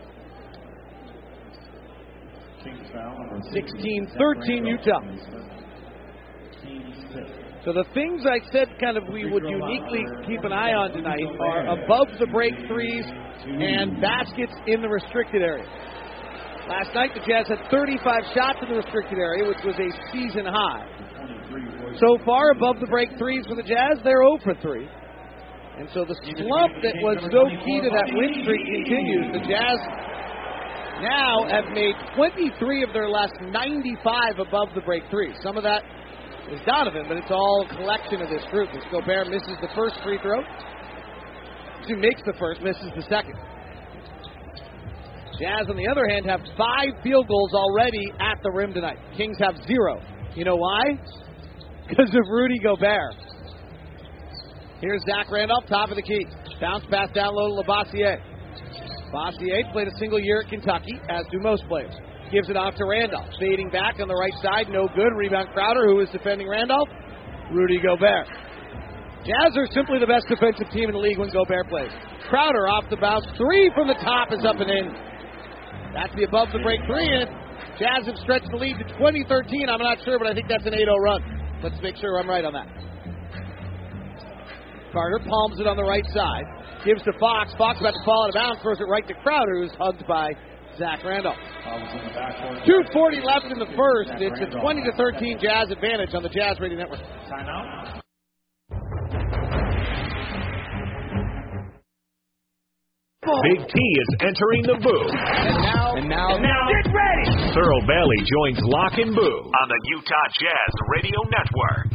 16 3.53 4.09
13 4.19 4.67
Utah. 4.67 5.01
So 7.65 7.73
the 7.75 7.85
things 7.93 8.23
I 8.23 8.39
said 8.53 8.69
kind 8.81 8.97
of 8.97 9.05
we 9.11 9.27
would 9.31 9.43
uniquely 9.43 10.07
keep 10.27 10.45
an 10.45 10.53
eye 10.53 10.73
on 10.73 10.93
tonight 10.93 11.27
are 11.41 11.67
above 11.75 12.07
the 12.19 12.27
break 12.27 12.55
threes 12.71 13.05
and 13.45 14.01
baskets 14.01 14.55
in 14.67 14.81
the 14.81 14.89
restricted 14.89 15.43
area. 15.43 15.67
Last 16.69 16.95
night 16.95 17.11
the 17.15 17.25
Jazz 17.27 17.49
had 17.49 17.59
35 17.71 17.99
shots 18.31 18.59
in 18.63 18.69
the 18.69 18.79
restricted 18.79 19.19
area, 19.19 19.49
which 19.49 19.59
was 19.65 19.75
a 19.75 19.91
season 20.13 20.47
high. 20.47 20.87
So 21.99 22.19
far 22.25 22.53
above 22.53 22.79
the 22.79 22.87
break 22.87 23.11
threes 23.19 23.45
for 23.49 23.57
the 23.57 23.67
Jazz, 23.67 23.99
they're 24.05 24.23
0 24.23 24.39
for 24.45 24.55
3. 24.55 24.87
And 25.83 25.89
so 25.95 26.05
the 26.05 26.15
slump 26.39 26.75
that 26.83 26.95
was 27.03 27.19
so 27.31 27.43
key 27.67 27.81
to 27.83 27.91
that 27.91 28.09
win 28.15 28.33
streak 28.43 28.63
continues. 28.67 29.35
The 29.35 29.45
Jazz 29.47 29.79
now 31.03 31.47
have 31.51 31.71
made 31.75 31.95
23 32.15 32.83
of 32.83 32.93
their 32.93 33.09
last 33.09 33.35
95 33.41 34.39
above 34.39 34.69
the 34.75 34.83
break 34.83 35.03
three. 35.11 35.35
Some 35.43 35.57
of 35.57 35.63
that 35.63 35.83
is 36.53 36.61
Donovan, 36.65 37.05
but 37.09 37.17
it's 37.17 37.31
all 37.31 37.67
collection 37.77 38.23
of 38.23 38.29
this 38.29 38.45
group. 38.51 38.69
As 38.73 38.83
Gobert 38.91 39.29
misses 39.29 39.57
the 39.61 39.69
first 39.75 39.97
free 40.03 40.19
throw, 40.23 40.41
he 41.87 41.95
makes 41.95 42.23
the 42.25 42.33
first, 42.39 42.61
misses 42.63 42.91
the 42.97 43.03
second. 43.03 43.35
Jazz, 45.39 45.71
on 45.71 45.77
the 45.77 45.87
other 45.87 46.09
hand, 46.09 46.27
have 46.27 46.41
five 46.57 46.91
field 47.03 47.29
goals 47.29 47.53
already 47.55 48.13
at 48.19 48.43
the 48.43 48.51
rim 48.51 48.75
tonight. 48.75 48.99
Kings 49.17 49.37
have 49.41 49.55
zero. 49.67 50.03
You 50.35 50.45
know 50.45 50.57
why? 50.57 50.83
Because 51.89 52.11
of 52.11 52.29
Rudy 52.29 52.59
Gobert. 52.59 53.15
Here's 54.83 55.01
Zach 55.09 55.33
Randolph, 55.33 55.65
top 55.71 55.89
of 55.89 55.97
the 55.97 56.03
key. 56.03 56.27
Bounce 56.61 56.85
pass 56.91 57.09
down 57.15 57.35
low 57.35 57.49
to 57.49 57.63
Labissiere. 57.67 58.21
Bossier 59.11 59.65
played 59.73 59.89
a 59.89 59.97
single 59.99 60.21
year 60.21 60.43
at 60.43 60.51
Kentucky, 60.51 61.01
as 61.09 61.25
do 61.33 61.41
most 61.41 61.65
players. 61.67 61.95
Gives 62.33 62.51
it 62.51 62.57
off 62.57 62.75
to 62.77 62.85
Randolph. 62.85 63.29
Fading 63.41 63.71
back 63.71 64.01
on 64.01 64.09
the 64.09 64.15
right 64.15 64.37
side, 64.43 64.69
no 64.69 64.89
good. 64.93 65.17
Rebound 65.17 65.49
Crowder, 65.55 65.89
who 65.89 66.01
is 66.01 66.09
defending 66.11 66.49
Randolph. 66.49 66.89
Rudy 67.53 67.81
Gobert. 67.81 68.29
Jazz 69.25 69.57
are 69.57 69.67
simply 69.73 69.99
the 69.99 70.07
best 70.07 70.29
defensive 70.29 70.69
team 70.71 70.93
in 70.93 70.95
the 70.95 71.01
league 71.01 71.19
when 71.19 71.33
Gobert 71.33 71.69
plays. 71.69 71.91
Crowder 72.29 72.69
off 72.69 72.85
the 72.91 73.01
bounce. 73.01 73.25
Three 73.41 73.73
from 73.75 73.89
the 73.89 73.97
top 74.05 74.33
is 74.33 74.45
up 74.45 74.61
and 74.61 74.69
in. 74.69 74.93
That's 75.97 76.13
the 76.15 76.29
above 76.29 76.53
the 76.53 76.61
break 76.61 76.85
three, 76.85 77.09
and 77.09 77.29
Jazz 77.81 78.05
have 78.05 78.21
stretched 78.21 78.51
the 78.53 78.61
lead 78.61 78.77
to 78.77 78.85
2013. 79.01 79.69
I'm 79.69 79.81
not 79.81 79.97
sure, 80.05 80.19
but 80.21 80.29
I 80.29 80.35
think 80.35 80.49
that's 80.49 80.67
an 80.67 80.75
8 80.75 80.85
0 80.85 80.97
run. 81.01 81.21
Let's 81.65 81.81
make 81.81 81.97
sure 81.97 82.21
I'm 82.21 82.29
right 82.29 82.45
on 82.45 82.53
that. 82.53 82.69
Carter 84.93 85.21
palms 85.25 85.61
it 85.61 85.67
on 85.67 85.77
the 85.77 85.85
right 85.85 86.05
side. 86.13 86.45
Gives 86.85 87.03
to 87.05 87.13
Fox. 87.19 87.53
Fox 87.57 87.81
about 87.81 87.93
to 87.93 88.05
fall 88.05 88.25
out 88.25 88.29
of 88.31 88.35
bounds. 88.35 88.59
Throws 88.63 88.81
it 88.81 88.89
right 88.89 89.07
to 89.09 89.15
Crowder, 89.23 89.63
who's 89.63 89.73
hugged 89.79 90.07
by 90.07 90.33
Zach 90.79 91.03
Randolph. 91.05 91.37
240 92.65 93.21
left 93.27 93.47
in 93.51 93.59
the 93.59 93.67
first. 93.77 94.11
It's 94.23 94.41
a 94.41 94.61
20 94.61 94.83
to 94.83 94.93
13 94.97 95.39
Jazz 95.43 95.71
advantage 95.71 96.15
on 96.15 96.23
the 96.23 96.29
Jazz 96.29 96.61
Radio 96.61 96.79
Network. 96.79 97.01
Timeout. 97.27 98.01
Big 103.43 103.61
T 103.61 103.77
is 103.77 104.11
entering 104.25 104.63
the 104.63 104.79
booth. 104.81 105.13
And 105.99 106.09
now, 106.09 106.37
And 106.39 106.43
now, 106.43 106.63
get 106.71 106.87
ready. 106.95 107.29
Thurl 107.53 107.83
Bailey 107.85 108.21
joins 108.25 108.59
Locke 108.63 108.99
and 108.99 109.15
Boo 109.15 109.37
on 109.53 109.67
the 109.69 109.81
Utah 109.91 110.29
Jazz 110.41 110.73
Radio 110.95 111.19
Network. 111.29 111.88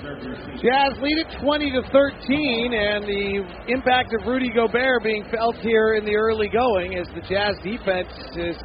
Jazz 0.00 0.96
lead 1.02 1.18
it 1.20 1.28
20 1.42 1.70
to 1.72 1.82
13, 1.92 2.72
and 2.72 3.04
the 3.04 3.44
impact 3.68 4.14
of 4.18 4.26
Rudy 4.26 4.50
Gobert 4.50 5.02
being 5.04 5.24
felt 5.30 5.56
here 5.56 5.94
in 5.94 6.04
the 6.04 6.16
early 6.16 6.48
going 6.48 6.96
as 6.96 7.06
the 7.14 7.20
Jazz 7.28 7.56
defense 7.62 8.08
has 8.36 8.56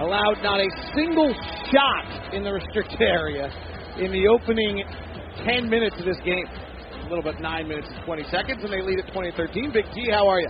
allowed 0.00 0.40
not 0.42 0.60
a 0.60 0.68
single 0.96 1.32
shot 1.68 2.34
in 2.34 2.42
the 2.44 2.52
restricted 2.52 3.00
area 3.02 3.52
in 4.00 4.10
the 4.10 4.26
opening 4.28 4.82
10 5.44 5.68
minutes 5.68 5.96
of 5.98 6.06
this 6.06 6.18
game. 6.24 6.46
A 6.48 7.08
little 7.08 7.22
bit 7.22 7.40
9 7.40 7.68
minutes 7.68 7.88
and 7.92 8.04
20 8.04 8.24
seconds, 8.32 8.64
and 8.64 8.72
they 8.72 8.80
lead 8.80 8.98
at 8.98 9.12
20 9.12 9.32
13. 9.36 9.70
Big 9.72 9.84
T, 9.92 10.08
how 10.10 10.26
are 10.26 10.40
you? 10.40 10.48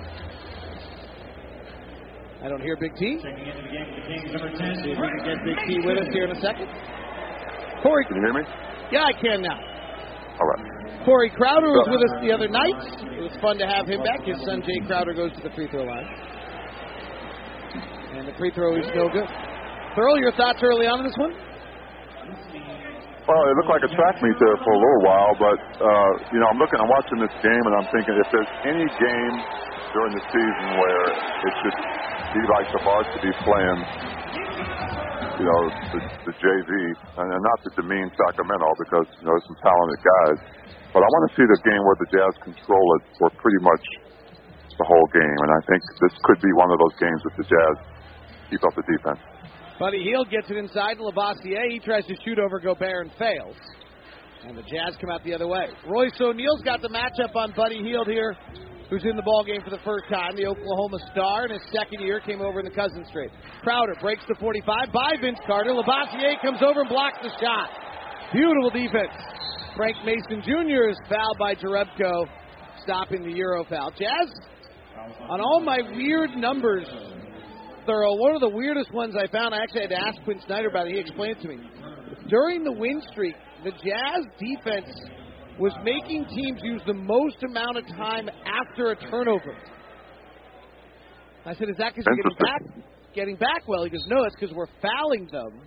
I 2.44 2.48
don't 2.48 2.62
hear 2.62 2.76
Big 2.76 2.94
T. 2.94 3.18
Checking 3.18 3.46
into 3.50 3.62
the 3.62 3.72
game 3.72 3.86
for 3.90 3.98
the 3.98 4.06
Kings, 4.06 4.30
number 4.30 4.50
10. 4.52 4.84
See 4.84 4.90
if 4.94 4.98
we 5.00 5.08
can 5.10 5.22
get 5.26 5.38
Big 5.42 5.58
T 5.66 5.80
with 5.82 5.98
us 5.98 6.08
here 6.12 6.24
in 6.24 6.36
a 6.36 6.40
second. 6.40 6.68
Corey, 7.82 8.04
Can 8.06 8.16
you 8.16 8.22
hear 8.22 8.34
me? 8.34 8.44
yeah, 8.92 9.04
I 9.10 9.12
can 9.18 9.42
now. 9.42 9.73
All 10.40 10.46
right. 10.46 10.64
Corey 11.04 11.30
Crowder 11.36 11.68
was 11.68 11.86
with 11.92 12.00
us 12.00 12.14
the 12.24 12.32
other 12.32 12.48
night. 12.48 12.80
It 13.12 13.22
was 13.22 13.34
fun 13.44 13.60
to 13.60 13.66
have 13.68 13.86
him 13.86 14.02
back. 14.02 14.24
His 14.24 14.40
son 14.48 14.64
Jae 14.64 14.86
Crowder 14.88 15.12
goes 15.12 15.30
to 15.36 15.42
the 15.44 15.52
free 15.54 15.68
throw 15.68 15.84
line. 15.84 16.08
And 18.16 18.26
the 18.26 18.34
free 18.38 18.50
throw 18.54 18.74
is 18.78 18.88
no 18.96 19.12
good. 19.12 19.28
Thurl, 19.94 20.18
your 20.18 20.32
thoughts 20.32 20.58
early 20.62 20.86
on 20.86 21.02
in 21.02 21.06
this 21.06 21.18
one? 21.18 21.34
Well, 23.24 23.42
it 23.48 23.54
looked 23.56 23.72
like 23.72 23.84
a 23.84 23.92
track 23.94 24.20
meet 24.20 24.36
there 24.36 24.58
for 24.60 24.72
a 24.74 24.80
little 24.80 25.02
while, 25.06 25.32
but 25.40 25.60
uh, 25.80 26.10
you 26.28 26.38
know, 26.40 26.48
I'm 26.52 26.60
looking, 26.60 26.76
I'm 26.76 26.92
watching 26.92 27.24
this 27.24 27.32
game, 27.40 27.64
and 27.64 27.74
I'm 27.80 27.88
thinking 27.88 28.12
if 28.20 28.28
there's 28.28 28.52
any 28.68 28.84
game 28.84 29.34
during 29.96 30.12
the 30.12 30.24
season 30.28 30.66
where 30.76 31.04
it 31.08 31.54
should 31.64 31.78
be 32.36 32.42
like 32.52 32.68
the 32.68 32.80
varsity 32.84 33.32
playing, 33.48 33.80
you 35.38 35.46
know, 35.46 35.60
the, 35.90 36.00
the 36.30 36.34
JV, 36.38 36.70
and 37.18 37.28
not 37.30 37.58
to 37.66 37.70
demean 37.74 38.06
Sacramento 38.14 38.68
because 38.78 39.08
you 39.18 39.26
know 39.26 39.34
there's 39.34 39.48
some 39.50 39.60
talented 39.62 40.00
guys, 40.00 40.38
but 40.94 41.00
I 41.02 41.08
want 41.08 41.22
to 41.26 41.32
see 41.34 41.46
the 41.46 41.60
game 41.66 41.82
where 41.82 41.98
the 41.98 42.08
Jazz 42.14 42.34
control 42.46 42.86
it 43.00 43.02
for 43.18 43.28
pretty 43.42 43.62
much 43.62 43.84
the 44.78 44.86
whole 44.86 45.08
game, 45.10 45.38
and 45.46 45.50
I 45.50 45.60
think 45.66 45.80
this 46.02 46.14
could 46.22 46.40
be 46.42 46.52
one 46.58 46.70
of 46.70 46.78
those 46.78 46.96
games 46.98 47.20
that 47.26 47.34
the 47.38 47.46
Jazz 47.46 47.74
keep 48.50 48.62
up 48.62 48.74
the 48.78 48.86
defense. 48.86 49.22
Buddy 49.78 50.02
Hield 50.06 50.30
gets 50.30 50.50
it 50.50 50.56
inside 50.56 51.02
to 51.02 51.10
Labissière. 51.10 51.66
He 51.70 51.82
tries 51.82 52.06
to 52.06 52.14
shoot 52.22 52.38
over 52.38 52.60
Gobert 52.60 53.06
and 53.06 53.12
fails. 53.18 53.58
And 54.46 54.56
the 54.56 54.62
Jazz 54.62 54.94
come 55.00 55.10
out 55.10 55.24
the 55.24 55.34
other 55.34 55.48
way. 55.48 55.66
Royce 55.88 56.14
O'Neale's 56.20 56.62
got 56.62 56.82
the 56.82 56.88
matchup 56.88 57.34
on 57.34 57.52
Buddy 57.56 57.82
Hield 57.82 58.06
here, 58.06 58.36
who's 58.94 59.10
in 59.10 59.16
the 59.16 59.26
ball 59.26 59.42
game 59.42 59.58
for 59.64 59.74
the 59.74 59.82
first 59.82 60.06
time. 60.06 60.36
The 60.36 60.46
Oklahoma 60.46 61.02
star 61.10 61.46
in 61.46 61.50
his 61.50 61.62
second 61.74 61.98
year 61.98 62.20
came 62.20 62.40
over 62.40 62.60
in 62.60 62.64
the 62.64 62.70
Cousins 62.70 63.10
trade. 63.10 63.30
Crowder 63.62 63.98
breaks 64.00 64.22
the 64.28 64.36
45 64.38 64.94
by 64.94 65.18
Vince 65.20 65.38
Carter. 65.46 65.74
Labissière 65.74 66.40
comes 66.40 66.62
over 66.62 66.86
and 66.86 66.88
blocks 66.88 67.18
the 67.20 67.30
shot. 67.42 67.70
Beautiful 68.32 68.70
defense. 68.70 69.10
Frank 69.74 69.96
Mason 70.06 70.46
Jr. 70.46 70.94
is 70.94 70.98
fouled 71.10 71.38
by 71.40 71.56
Jerebko, 71.56 72.26
stopping 72.84 73.24
the 73.24 73.34
Euro 73.34 73.64
foul. 73.64 73.90
Jazz, 73.98 74.30
on 75.28 75.40
all 75.40 75.60
my 75.60 75.80
weird 75.96 76.30
numbers, 76.36 76.86
Thurl. 77.88 78.16
One 78.20 78.36
of 78.36 78.40
the 78.40 78.54
weirdest 78.54 78.92
ones 78.94 79.16
I 79.18 79.26
found, 79.26 79.54
I 79.54 79.62
actually 79.62 79.82
had 79.82 79.90
to 79.90 80.00
ask 80.06 80.22
Quin 80.22 80.40
Snyder 80.46 80.68
about 80.68 80.86
it. 80.86 80.94
He 80.94 81.00
explained 81.00 81.38
it 81.38 81.42
to 81.42 81.48
me. 81.48 81.58
During 82.28 82.62
the 82.62 82.72
win 82.72 83.02
streak, 83.10 83.34
the 83.64 83.72
Jazz 83.72 84.24
defense 84.38 84.86
was 85.58 85.72
making 85.84 86.26
teams 86.26 86.60
use 86.62 86.82
the 86.86 86.94
most 86.94 87.42
amount 87.42 87.76
of 87.78 87.86
time 87.88 88.28
after 88.28 88.90
a 88.90 88.96
turnover. 89.10 89.56
I 91.46 91.54
said, 91.54 91.68
"Is 91.68 91.76
that 91.78 91.94
because 91.94 92.04
you're 92.06 92.16
getting 92.16 92.38
back, 92.38 92.62
getting 93.14 93.36
back 93.36 93.68
well?" 93.68 93.84
He 93.84 93.90
goes, 93.90 94.06
"No, 94.08 94.24
it's 94.24 94.34
because 94.34 94.54
we're 94.54 94.66
fouling 94.80 95.26
them 95.30 95.60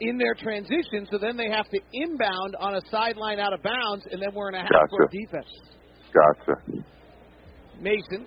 in 0.00 0.18
their 0.18 0.34
transition, 0.34 1.06
so 1.10 1.18
then 1.18 1.36
they 1.36 1.50
have 1.50 1.68
to 1.70 1.80
inbound 1.92 2.54
on 2.60 2.76
a 2.76 2.80
sideline 2.90 3.40
out 3.40 3.52
of 3.52 3.62
bounds, 3.62 4.06
and 4.12 4.22
then 4.22 4.32
we're 4.34 4.50
in 4.50 4.54
a 4.54 4.62
half-court 4.62 5.10
Gotcha. 5.10 5.18
defense." 5.18 5.46
Gotcha. 6.12 6.84
Mason 7.80 8.26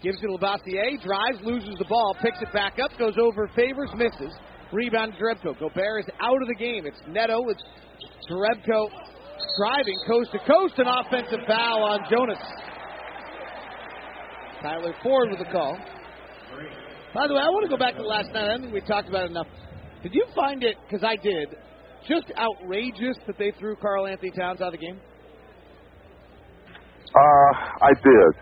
gives 0.00 0.18
it 0.22 0.26
to 0.26 0.28
Labissière, 0.28 1.02
drives, 1.02 1.42
loses 1.42 1.76
the 1.78 1.84
ball, 1.86 2.14
picks 2.20 2.40
it 2.40 2.52
back 2.52 2.78
up, 2.78 2.96
goes 2.98 3.16
over, 3.18 3.48
favors, 3.48 3.92
misses. 3.94 4.32
Rebound 4.70 5.14
to 5.14 5.18
Jerebko. 5.18 5.58
Gobert 5.58 6.00
is 6.00 6.10
out 6.20 6.40
of 6.40 6.46
the 6.46 6.54
game. 6.54 6.84
It's 6.86 7.00
Neto 7.08 7.48
It's 7.48 7.62
Jerebko 8.30 8.90
driving 9.58 9.98
coast 10.06 10.32
to 10.32 10.38
coast, 10.40 10.74
an 10.78 10.86
offensive 10.86 11.40
foul 11.46 11.82
on 11.82 12.00
Jonas. 12.10 12.38
Tyler 14.62 14.94
Ford 15.02 15.30
with 15.30 15.38
the 15.38 15.50
call. 15.52 15.78
By 17.14 17.26
the 17.26 17.34
way, 17.34 17.40
I 17.40 17.48
want 17.48 17.64
to 17.64 17.70
go 17.70 17.78
back 17.78 17.94
to 17.96 18.02
last 18.02 18.32
night. 18.32 18.44
I 18.44 18.48
don't 18.48 18.62
think 18.62 18.74
we 18.74 18.80
talked 18.80 19.08
about 19.08 19.24
it 19.24 19.30
enough. 19.30 19.46
Did 20.02 20.14
you 20.14 20.24
find 20.34 20.62
it, 20.62 20.76
because 20.86 21.04
I 21.04 21.16
did, 21.16 21.56
just 22.06 22.30
outrageous 22.38 23.16
that 23.26 23.38
they 23.38 23.52
threw 23.58 23.76
Karl-Anthony 23.76 24.30
Towns 24.32 24.60
out 24.60 24.74
of 24.74 24.80
the 24.80 24.86
game? 24.86 25.00
Uh, 27.08 27.52
I 27.82 27.92
did. 27.94 28.32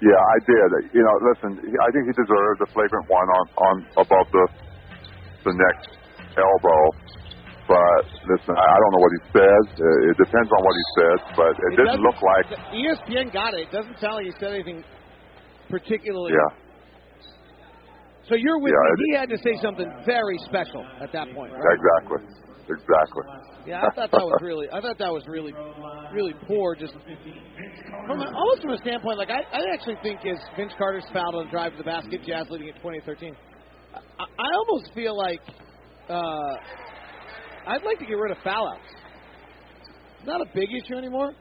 Yeah, 0.00 0.20
I 0.20 0.38
did. 0.44 0.92
You 0.92 1.02
know, 1.02 1.14
listen, 1.32 1.58
I 1.58 1.88
think 1.90 2.04
he 2.06 2.12
deserved 2.12 2.60
a 2.62 2.68
flagrant 2.72 3.08
one 3.08 3.28
on 3.28 3.46
on 3.56 3.76
above 3.96 4.28
the 4.30 4.46
the 5.44 5.52
neck 5.52 5.76
elbow. 6.36 6.80
But 7.66 8.02
listen, 8.30 8.54
I 8.54 8.74
don't 8.78 8.92
know 8.94 9.02
what 9.02 9.14
he 9.18 9.22
says. 9.34 9.64
Uh, 9.74 10.10
It 10.10 10.16
depends 10.22 10.50
on 10.54 10.60
what 10.62 10.74
he 10.78 10.86
says, 10.94 11.18
but 11.34 11.50
it, 11.50 11.58
It 11.58 11.70
didn't 11.82 11.86
doesn't- 11.98 12.06
look 12.06 12.20
like. 12.22 12.46
ESPN 12.70 13.32
got 13.34 13.54
it. 13.54 13.66
It 13.66 13.72
doesn't 13.72 13.98
sound 13.98 14.22
like 14.22 14.26
he 14.26 14.34
said 14.38 14.52
anything 14.54 14.84
particularly. 15.68 16.32
Yeah. 16.32 16.62
So 18.28 18.34
you're 18.34 18.58
with 18.58 18.72
Yeah, 18.74 18.94
me. 18.98 19.04
He 19.10 19.16
had 19.18 19.28
to 19.30 19.38
say 19.38 19.54
something 19.62 19.86
very 20.04 20.38
special 20.46 20.84
at 21.00 21.10
that 21.12 21.26
point, 21.34 21.52
right? 21.52 21.62
Exactly. 21.74 22.22
Exactly. 22.68 23.22
Yeah, 23.66 23.82
I 23.86 23.90
thought 23.94 24.10
that 24.10 24.22
was 24.26 24.38
really, 24.42 24.66
I 24.70 24.80
thought 24.80 24.98
that 24.98 25.12
was 25.12 25.22
really, 25.28 25.54
really 26.12 26.34
poor. 26.46 26.74
Just 26.74 26.94
from 26.94 28.20
a, 28.20 28.26
almost 28.34 28.62
from 28.62 28.70
a 28.72 28.78
standpoint, 28.78 29.18
like 29.18 29.30
I, 29.30 29.42
I 29.54 29.62
actually 29.74 29.96
think 30.02 30.20
is 30.26 30.38
Vince 30.56 30.72
Carter's 30.78 31.06
fouled 31.12 31.34
on 31.36 31.44
the 31.46 31.50
drive 31.50 31.72
to 31.72 31.78
the 31.78 31.84
basket, 31.84 32.22
Jazz 32.26 32.46
leading 32.50 32.68
at 32.70 32.76
2013. 32.82 33.34
I, 33.94 34.24
I 34.24 34.48
almost 34.58 34.92
feel 34.94 35.16
like 35.16 35.40
uh, 36.08 36.54
I'd 37.66 37.82
like 37.82 37.98
to 37.98 38.06
get 38.06 38.14
rid 38.14 38.30
of 38.30 38.38
foul 38.44 38.68
outs. 38.68 38.88
It's 40.18 40.26
not 40.26 40.40
a 40.40 40.46
big 40.54 40.68
issue 40.70 40.94
anymore, 40.94 41.32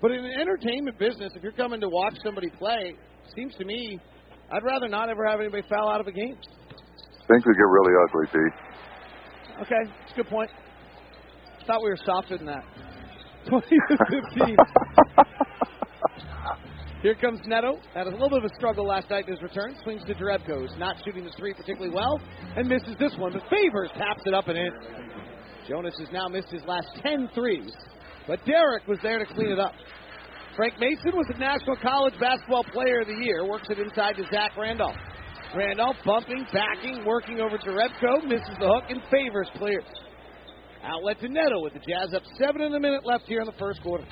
but 0.00 0.10
in 0.10 0.24
an 0.24 0.32
entertainment 0.38 0.98
business, 0.98 1.32
if 1.34 1.42
you're 1.42 1.52
coming 1.52 1.80
to 1.80 1.88
watch 1.88 2.14
somebody 2.22 2.50
play, 2.58 2.94
seems 3.34 3.54
to 3.56 3.64
me, 3.64 3.98
I'd 4.52 4.62
rather 4.62 4.88
not 4.88 5.08
ever 5.08 5.26
have 5.26 5.40
anybody 5.40 5.62
foul 5.68 5.88
out 5.88 6.00
of 6.00 6.06
a 6.06 6.12
game. 6.12 6.36
Things 7.28 7.44
could 7.44 7.56
get 7.56 7.68
really 7.68 7.92
ugly, 8.04 8.26
D. 8.32 8.38
Okay, 9.62 9.92
that's 10.00 10.12
a 10.12 10.16
good 10.16 10.28
point. 10.28 10.50
Thought 11.66 11.82
we 11.82 11.90
were 11.90 11.98
softer 12.04 12.36
than 12.36 12.46
that. 12.46 12.64
20 13.48 13.66
to 13.66 13.96
15. 14.36 14.56
Here 17.02 17.14
comes 17.16 17.40
Neto. 17.46 17.78
Had 17.94 18.06
a 18.06 18.10
little 18.10 18.28
bit 18.28 18.38
of 18.38 18.44
a 18.44 18.54
struggle 18.56 18.86
last 18.86 19.10
night 19.10 19.26
in 19.26 19.34
his 19.34 19.42
return. 19.42 19.74
Swings 19.82 20.04
to 20.04 20.14
Jerebko, 20.14 20.60
who's 20.60 20.78
not 20.78 20.96
shooting 21.04 21.24
the 21.24 21.32
three 21.36 21.52
particularly 21.54 21.92
well, 21.94 22.20
and 22.56 22.68
misses 22.68 22.94
this 22.98 23.12
one. 23.18 23.32
But 23.32 23.42
Favors 23.50 23.90
taps 23.96 24.22
it 24.26 24.34
up 24.34 24.48
and 24.48 24.58
in. 24.58 24.70
Jonas 25.68 25.94
has 25.98 26.08
now 26.12 26.28
missed 26.28 26.48
his 26.48 26.62
last 26.66 26.88
10 27.02 27.30
threes, 27.34 27.72
but 28.26 28.44
Derrick 28.44 28.86
was 28.86 28.98
there 29.02 29.18
to 29.18 29.26
clean 29.34 29.50
it 29.50 29.58
up. 29.58 29.72
Frank 30.56 30.74
Mason 30.78 31.16
was 31.16 31.26
the 31.32 31.38
National 31.38 31.76
College 31.76 32.14
Basketball 32.20 32.64
Player 32.64 33.00
of 33.00 33.08
the 33.08 33.24
Year. 33.24 33.46
Works 33.46 33.68
it 33.70 33.78
inside 33.78 34.16
to 34.16 34.24
Zach 34.30 34.52
Randolph. 34.58 34.96
Randolph 35.56 35.96
bumping, 36.04 36.46
backing, 36.52 37.04
working 37.06 37.40
over 37.40 37.56
to 37.56 37.70
Rebko, 37.70 38.24
misses 38.24 38.56
the 38.60 38.68
hook, 38.68 38.84
and 38.90 39.00
Favors 39.10 39.48
clears. 39.56 39.84
Outlet 40.84 41.20
to 41.20 41.28
Neto 41.28 41.62
with 41.62 41.74
the 41.74 41.78
Jazz 41.78 42.12
up 42.14 42.22
seven 42.38 42.62
in 42.62 42.74
a 42.74 42.80
minute 42.80 43.06
left 43.06 43.24
here 43.26 43.40
in 43.40 43.46
the 43.46 43.58
first 43.58 43.82
quarter. 43.82 44.04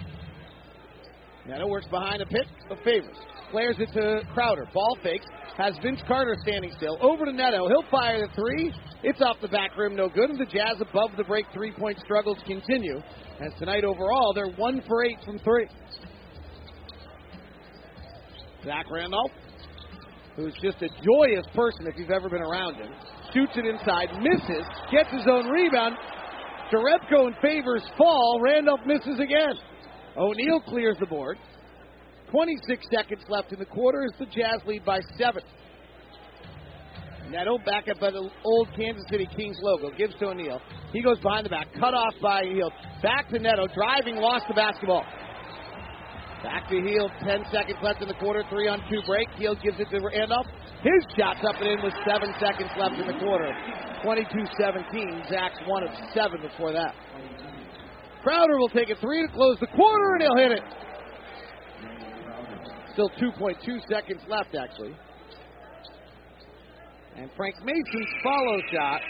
Neto 1.47 1.67
works 1.67 1.87
behind 1.89 2.23
a 2.23 2.27
pick 2.27 2.47
of 2.71 2.79
Favors. 2.85 3.17
Flares 3.51 3.77
it 3.79 3.89
to 3.93 4.23
Crowder. 4.33 4.67
Ball 4.73 4.97
fakes. 5.03 5.27
Has 5.61 5.75
Vince 5.83 6.01
Carter 6.09 6.37
standing 6.41 6.73
still. 6.79 6.97
Over 7.03 7.27
to 7.27 7.33
Neto. 7.33 7.69
He'll 7.69 7.85
fire 7.91 8.27
the 8.27 8.35
three. 8.35 8.73
It's 9.03 9.21
off 9.21 9.37
the 9.43 9.49
back 9.49 9.77
rim, 9.77 9.95
no 9.95 10.09
good. 10.09 10.31
And 10.31 10.41
the 10.41 10.47
Jazz 10.47 10.81
above 10.81 11.11
the 11.19 11.25
break 11.25 11.45
three 11.53 11.71
point 11.71 11.99
struggles 11.99 12.39
continue. 12.47 12.97
As 13.45 13.53
tonight 13.59 13.85
overall, 13.85 14.33
they're 14.35 14.53
one 14.57 14.83
for 14.89 15.05
eight 15.05 15.19
from 15.23 15.39
three. 15.41 15.67
Zach 18.65 18.87
Randolph, 18.91 19.33
who's 20.35 20.55
just 20.63 20.81
a 20.81 20.89
joyous 20.89 21.45
person 21.55 21.87
if 21.87 21.99
you've 21.99 22.11
ever 22.11 22.31
been 22.31 22.43
around 22.43 22.77
him, 22.77 22.93
shoots 23.35 23.53
it 23.57 23.67
inside, 23.67 24.09
misses, 24.23 24.65
gets 24.91 25.11
his 25.11 25.27
own 25.31 25.47
rebound. 25.47 25.95
Jerebko 26.73 27.27
and 27.27 27.37
Favors 27.43 27.83
fall. 27.99 28.41
Randolph 28.43 28.81
misses 28.87 29.21
again. 29.21 29.55
O'Neale 30.17 30.63
clears 30.63 30.97
the 31.01 31.07
board. 31.07 31.37
26 32.31 32.87
seconds 32.91 33.23
left 33.29 33.53
in 33.53 33.59
the 33.59 33.67
quarter 33.67 34.05
as 34.05 34.19
the 34.19 34.27
Jazz 34.27 34.61
lead 34.67 34.85
by 34.85 35.01
seven. 35.19 35.43
Neto 37.31 37.59
back 37.65 37.87
up 37.89 38.01
by 38.01 38.11
the 38.11 38.29
old 38.45 38.69
Kansas 38.75 39.05
City 39.09 39.29
Kings 39.37 39.57
logo. 39.63 39.91
Gives 39.97 40.15
to 40.19 40.27
O'Neale. 40.27 40.61
He 40.93 41.01
goes 41.03 41.19
behind 41.21 41.47
the 41.47 41.51
back. 41.51 41.69
Cut 41.79 41.95
off 41.95 42.15
by 42.21 42.43
Hield. 42.43 42.73
Back 43.03 43.31
to 43.31 43.39
Neto. 43.39 43.67
Driving. 43.75 44.17
Lost 44.17 44.47
the 44.49 44.55
basketball. 44.55 45.07
Back 46.43 46.69
to 46.71 46.83
Hield. 46.83 47.11
10 47.23 47.45
seconds 47.53 47.79
left 47.83 48.03
in 48.03 48.09
the 48.09 48.19
quarter. 48.19 48.43
Three 48.51 48.67
on 48.67 48.83
two 48.91 48.99
break. 49.07 49.29
Hield 49.39 49.63
gives 49.63 49.79
it 49.79 49.89
to 49.91 50.01
Randolph. 50.03 50.47
His 50.83 51.07
shot's 51.15 51.45
up 51.47 51.55
and 51.61 51.69
in 51.71 51.79
with 51.85 51.95
seven 52.03 52.35
seconds 52.41 52.71
left 52.75 52.99
in 52.99 53.07
the 53.07 53.19
quarter. 53.23 53.53
22-17. 54.03 55.31
Zach's 55.31 55.61
one 55.67 55.85
of 55.85 55.91
seven 56.15 56.43
before 56.43 56.73
that. 56.73 56.95
Crowder 58.25 58.59
will 58.59 58.71
take 58.71 58.91
a 58.91 58.97
three 58.97 59.23
to 59.23 59.33
close 59.33 59.57
the 59.61 59.69
quarter, 59.69 60.15
and 60.15 60.23
he'll 60.23 60.37
hit 60.37 60.53
it. 60.53 60.65
Still 62.93 63.11
2.2 63.21 63.61
seconds 63.89 64.23
left, 64.29 64.55
actually. 64.55 64.95
And 67.17 67.31
Frank 67.37 67.55
Mason's 67.65 68.13
follow 68.23 68.59
shot 68.73 69.01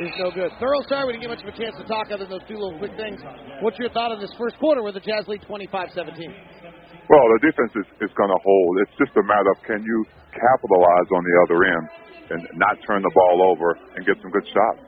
is 0.00 0.12
no 0.18 0.30
good. 0.30 0.52
Thurl, 0.62 0.80
sorry 0.88 1.06
we 1.06 1.12
didn't 1.16 1.26
get 1.26 1.32
much 1.32 1.42
of 1.42 1.50
a 1.50 1.56
chance 1.56 1.74
to 1.76 1.84
talk 1.88 2.12
other 2.12 2.24
than 2.28 2.38
those 2.38 2.46
two 2.46 2.56
little 2.56 2.78
quick 2.78 2.94
things. 2.96 3.20
What's 3.60 3.78
your 3.78 3.90
thought 3.90 4.12
on 4.12 4.20
this 4.20 4.32
first 4.38 4.56
quarter 4.60 4.82
where 4.82 4.92
the 4.92 5.02
Jazz 5.02 5.26
lead 5.26 5.42
25 5.42 5.90
17? 5.92 6.14
Well, 7.08 7.26
the 7.40 7.40
defense 7.40 7.72
is, 7.72 7.88
is 8.04 8.12
going 8.14 8.28
to 8.30 8.40
hold. 8.44 8.72
It's 8.84 8.96
just 9.00 9.16
a 9.16 9.24
matter 9.24 9.50
of 9.50 9.58
can 9.64 9.80
you 9.80 9.98
capitalize 10.30 11.08
on 11.08 11.22
the 11.24 11.34
other 11.48 11.58
end 11.64 11.84
and 12.30 12.40
not 12.60 12.76
turn 12.86 13.00
the 13.02 13.12
ball 13.16 13.48
over 13.48 13.74
and 13.96 14.04
get 14.04 14.20
some 14.20 14.30
good 14.30 14.46
shots. 14.52 14.84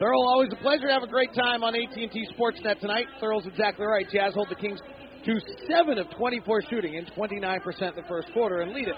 Thurl, 0.00 0.22
always 0.32 0.50
a 0.54 0.60
pleasure. 0.62 0.88
Have 0.88 1.02
a 1.02 1.10
great 1.10 1.34
time 1.34 1.62
on 1.62 1.74
AT&T 1.74 2.10
Sportsnet 2.38 2.80
tonight. 2.80 3.06
Thurl's 3.20 3.46
exactly 3.46 3.86
right. 3.86 4.06
Jazz 4.10 4.34
hold 4.34 4.48
the 4.48 4.58
Kings 4.58 4.80
to 5.24 5.40
7 5.68 5.98
of 5.98 6.10
24 6.16 6.62
shooting 6.68 6.94
in 6.94 7.06
29% 7.06 7.62
in 7.64 7.94
the 7.94 8.02
first 8.08 8.32
quarter 8.32 8.60
and 8.60 8.72
lead 8.72 8.88
it 8.88 8.94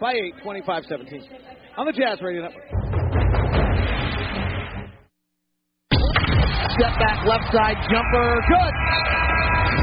by 0.00 0.12
8, 0.12 0.34
25-17. 0.44 1.22
On 1.76 1.86
the 1.86 1.92
Jazz 1.92 2.20
Radio 2.20 2.42
Network. 2.42 2.66
Step 6.78 6.94
back 6.98 7.26
left 7.26 7.46
side 7.54 7.78
jumper. 7.90 8.28
Good. 8.46 8.74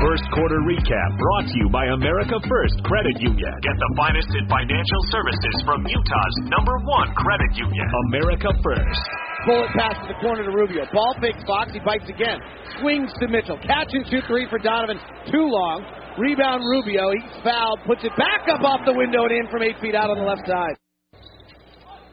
First 0.04 0.28
quarter 0.36 0.60
recap 0.68 1.10
brought 1.18 1.48
to 1.48 1.56
you 1.56 1.68
by 1.72 1.88
America 1.88 2.36
First 2.48 2.84
Credit 2.84 3.16
Union. 3.20 3.54
Get 3.64 3.76
the 3.80 3.92
finest 3.96 4.28
in 4.36 4.44
financial 4.52 5.02
services 5.12 5.56
from 5.64 5.88
Utah's 5.88 6.36
number 6.52 6.76
one 6.84 7.16
credit 7.16 7.52
union, 7.56 7.88
America 8.12 8.52
First. 8.60 9.04
Bullet 9.46 9.70
pass 9.78 9.94
to 10.02 10.08
the 10.10 10.18
corner 10.26 10.42
to 10.42 10.50
Rubio. 10.50 10.90
Ball 10.90 11.14
fakes 11.22 11.46
Fox. 11.46 11.72
He 11.72 11.80
bites 11.80 12.10
again. 12.10 12.42
Swings 12.82 13.14
to 13.22 13.28
Mitchell. 13.30 13.62
Catch 13.62 13.94
and 13.94 14.06
shoot 14.10 14.26
three 14.26 14.50
for 14.50 14.58
Donovan. 14.58 14.98
Too 15.30 15.46
long. 15.46 15.86
Rebound 16.18 16.66
Rubio. 16.66 17.14
He's 17.14 17.30
fouled. 17.46 17.80
Puts 17.86 18.04
it 18.04 18.12
back 18.18 18.50
up 18.50 18.66
off 18.66 18.82
the 18.86 18.94
window 18.94 19.30
and 19.30 19.34
in 19.34 19.46
from 19.54 19.62
eight 19.62 19.78
feet 19.82 19.94
out 19.94 20.10
on 20.10 20.18
the 20.18 20.26
left 20.26 20.50
side. 20.50 20.76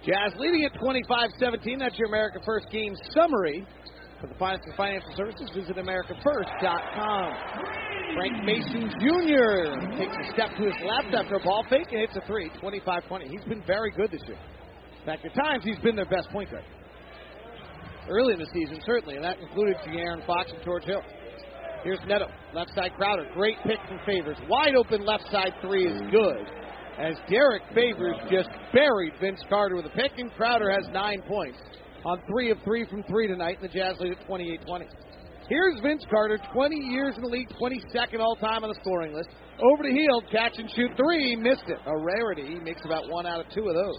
Jazz 0.05 0.37
leading 0.37 0.68
at 0.68 0.75
25-17. 0.77 1.79
That's 1.79 1.97
your 1.97 2.09
America 2.09 2.40
First 2.45 2.68
game 2.71 2.92
summary. 3.14 3.64
For 4.21 4.27
the 4.27 4.35
finest 4.35 4.66
in 4.66 4.75
financial 4.77 5.11
services, 5.16 5.51
visit 5.55 5.77
AmericaFirst.com. 5.77 7.27
Frank 8.14 8.45
Mason 8.45 8.92
Jr. 9.01 9.97
takes 9.97 10.14
a 10.14 10.27
step 10.33 10.51
to 10.59 10.64
his 10.68 10.75
left 10.85 11.14
after 11.14 11.37
a 11.37 11.42
ball 11.42 11.64
fake 11.71 11.88
and 11.90 12.01
hits 12.01 12.14
a 12.14 12.27
three, 12.27 12.51
25-20. 12.62 13.31
He's 13.31 13.45
been 13.49 13.62
very 13.66 13.90
good 13.90 14.11
this 14.11 14.23
year. 14.27 14.38
In 15.01 15.07
fact, 15.07 15.25
at 15.25 15.35
times 15.35 15.64
he's 15.64 15.79
been 15.79 15.97
their 15.97 16.07
best 16.07 16.29
point 16.31 16.51
guard. 16.51 16.64
Early 18.08 18.34
in 18.34 18.40
the 18.40 18.50
season, 18.52 18.80
certainly, 18.84 19.16
and 19.16 19.24
that 19.24 19.38
included 19.38 19.76
De'Aaron 19.86 20.26
Fox 20.26 20.50
and 20.50 20.62
George 20.64 20.84
Hill. 20.84 21.02
Here's 21.84 22.00
Neto, 22.06 22.26
left 22.54 22.70
side 22.74 22.92
Crowder. 22.96 23.26
Great 23.34 23.56
pick 23.64 23.78
from 23.88 23.98
Favors. 24.06 24.36
Wide 24.48 24.74
open 24.74 25.04
left 25.04 25.24
side 25.30 25.52
three 25.60 25.86
is 25.86 26.00
good. 26.10 26.46
As 26.98 27.14
Derrick 27.28 27.62
Favors 27.74 28.16
just 28.30 28.50
buried 28.72 29.14
Vince 29.20 29.40
Carter 29.48 29.76
with 29.76 29.86
a 29.86 29.90
pick, 29.90 30.12
and 30.18 30.32
Crowder 30.34 30.70
has 30.70 30.86
nine 30.92 31.22
points 31.26 31.58
on 32.04 32.20
three 32.28 32.50
of 32.50 32.58
three 32.64 32.86
from 32.88 33.02
three 33.04 33.26
tonight, 33.26 33.58
and 33.60 33.70
the 33.70 33.72
Jazz 33.72 33.96
lead 33.98 34.12
at 34.12 34.28
28-20. 34.28 34.86
Here's 35.48 35.80
Vince 35.80 36.04
Carter, 36.10 36.38
20 36.52 36.76
years 36.76 37.14
in 37.16 37.22
the 37.22 37.28
league, 37.28 37.48
22nd 37.60 38.20
all 38.20 38.36
time 38.36 38.62
on 38.62 38.70
the 38.70 38.78
scoring 38.80 39.12
list. 39.12 39.28
Over 39.60 39.82
to 39.82 39.90
Hield, 39.90 40.24
catch 40.30 40.58
and 40.58 40.70
shoot 40.70 40.90
three, 40.96 41.36
missed 41.36 41.68
it. 41.68 41.78
A 41.86 41.98
rarity. 41.98 42.46
He 42.46 42.60
makes 42.60 42.84
about 42.84 43.08
one 43.08 43.26
out 43.26 43.40
of 43.40 43.46
two 43.52 43.66
of 43.68 43.74
those. 43.74 43.98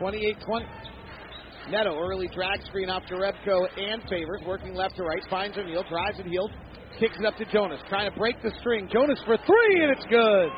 28-20. 0.00 0.64
Neto, 1.70 1.98
early 1.98 2.28
drag 2.28 2.62
screen 2.64 2.88
off 2.88 3.04
to 3.06 3.14
Rebko 3.14 3.68
and 3.76 4.02
Favors, 4.08 4.40
working 4.46 4.74
left 4.74 4.96
to 4.96 5.02
right, 5.02 5.22
finds 5.28 5.58
O'Neale, 5.58 5.84
drives 5.90 6.18
and 6.18 6.30
Hield, 6.30 6.50
kicks 6.98 7.16
it 7.18 7.26
up 7.26 7.36
to 7.36 7.44
Jonas, 7.52 7.80
trying 7.90 8.10
to 8.10 8.18
break 8.18 8.40
the 8.42 8.50
string. 8.60 8.88
Jonas 8.90 9.20
for 9.26 9.36
three, 9.36 9.82
and 9.82 9.92
it's 9.92 10.06
good. 10.08 10.48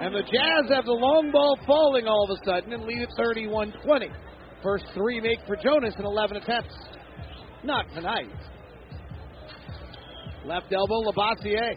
And 0.00 0.14
the 0.14 0.22
Jazz 0.22 0.70
have 0.70 0.84
the 0.84 0.92
long 0.92 1.30
ball 1.32 1.58
falling 1.66 2.06
all 2.06 2.24
of 2.24 2.30
a 2.30 2.44
sudden 2.44 2.72
and 2.72 2.84
lead 2.84 3.02
at 3.02 3.08
31 3.18 3.74
20. 3.84 4.08
First 4.62 4.86
three 4.94 5.20
make 5.20 5.38
for 5.46 5.56
Jonas 5.56 5.94
in 5.98 6.04
11 6.04 6.38
attempts. 6.38 6.74
Not 7.62 7.86
tonight. 7.94 8.28
Left 10.44 10.72
elbow, 10.72 11.02
Labossiere. 11.10 11.76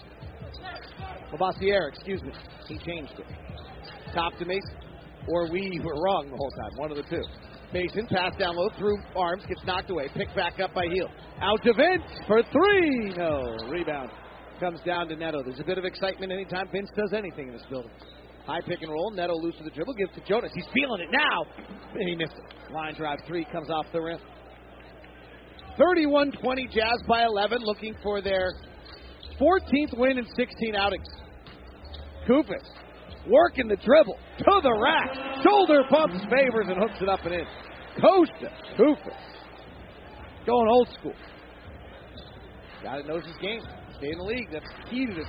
Labossiere, 1.34 1.90
excuse 1.90 2.22
me. 2.22 2.32
He 2.68 2.78
changed 2.80 3.14
it. 3.20 3.26
Top 4.14 4.38
to 4.40 4.46
Mason. 4.46 4.76
Or 5.28 5.50
we 5.52 5.80
were 5.84 6.02
wrong 6.02 6.30
the 6.30 6.38
whole 6.38 6.52
time. 6.52 6.78
One 6.78 6.92
of 6.92 6.98
the 6.98 7.04
two. 7.04 7.24
Mason, 7.74 8.06
pass 8.08 8.36
down 8.38 8.58
low, 8.58 8.70
through 8.78 8.98
arms, 9.16 9.44
gets 9.48 9.64
knocked 9.66 9.90
away. 9.90 10.10
Picked 10.14 10.36
back 10.36 10.60
up 10.60 10.74
by 10.74 10.88
Hield. 10.88 11.10
Out 11.42 11.64
to 11.64 11.74
Vince 11.74 12.04
for 12.28 12.44
three. 12.52 13.14
No. 13.16 13.56
Rebound. 13.70 14.12
Comes 14.60 14.82
down 14.86 15.08
to 15.08 15.16
Neto. 15.16 15.42
There's 15.44 15.60
a 15.60 15.64
bit 15.64 15.78
of 15.78 15.86
excitement 15.86 16.32
anytime 16.32 16.68
Vince 16.72 16.90
does 16.96 17.14
anything 17.14 17.48
in 17.48 17.54
this 17.54 17.66
building. 17.70 17.92
High 18.46 18.60
pick 18.68 18.82
and 18.82 18.92
roll. 18.92 19.12
Neto 19.12 19.34
loose 19.36 19.56
with 19.58 19.66
the 19.66 19.76
dribble. 19.76 19.94
Gives 19.94 20.14
to 20.16 20.22
Jonas. 20.28 20.52
He's 20.54 20.68
feeling 20.74 21.02
it 21.02 21.10
now. 21.12 21.46
And 21.96 22.10
he 22.10 22.16
missed 22.16 22.34
it. 22.36 22.74
Line 22.74 22.94
drive 22.96 23.20
three 23.26 23.46
comes 23.52 23.70
off 23.70 23.86
the 23.94 24.02
rim. 24.02 24.20
31 25.78 26.34
20, 26.34 26.68
Jazz 26.68 27.02
by 27.08 27.24
11, 27.24 27.60
looking 27.62 27.96
for 28.04 28.22
their 28.22 28.52
14th 29.40 29.98
win 29.98 30.18
in 30.18 30.26
16 30.36 30.76
outings. 30.76 31.08
Koufos 32.28 32.68
working 33.28 33.68
the 33.68 33.78
dribble 33.78 34.18
to 34.40 34.60
the 34.64 34.80
rack. 34.82 35.44
Shoulder 35.44 35.84
pumps 35.90 36.24
favors 36.30 36.68
and 36.68 36.78
hooks 36.78 37.02
it 37.02 37.10
up 37.10 37.24
and 37.26 37.36
in. 37.36 37.46
Kosta 38.00 38.50
Koufos 38.78 39.32
going 40.46 40.68
old 40.68 40.88
school. 41.00 41.14
Guy 42.84 42.98
that 42.98 43.08
knows 43.08 43.24
his 43.26 43.38
game. 43.42 43.62
Stay 43.98 44.12
in 44.12 44.18
the 44.18 44.24
league. 44.24 44.48
That's 44.52 44.66
key 44.90 45.06
to 45.06 45.14
this. 45.14 45.28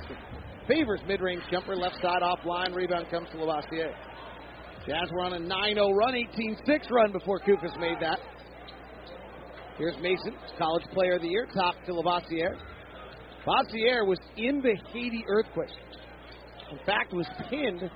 Favors 0.67 1.01
mid-range 1.07 1.43
jumper, 1.51 1.75
left 1.75 1.95
side 2.01 2.21
offline. 2.21 2.73
Rebound 2.73 3.07
comes 3.11 3.29
to 3.31 3.37
Labissière. 3.37 3.93
Jazz 4.87 5.09
were 5.11 5.21
on 5.21 5.33
a 5.33 5.39
9-0 5.39 5.95
run, 5.95 6.13
18-6 6.13 6.89
run 6.89 7.11
before 7.11 7.39
Koufos 7.39 7.79
made 7.79 7.97
that. 8.01 8.19
Here's 9.77 9.95
Mason, 10.01 10.35
college 10.57 10.83
player 10.93 11.15
of 11.15 11.21
the 11.21 11.27
year, 11.27 11.47
top 11.53 11.75
to 11.85 11.91
Labissière. 11.91 12.57
Labissière 13.45 14.05
was 14.05 14.19
in 14.37 14.61
the 14.61 14.75
Haiti 14.91 15.23
earthquake. 15.27 15.69
In 16.73 16.79
fact, 16.87 17.13
was 17.13 17.27
pinned 17.51 17.89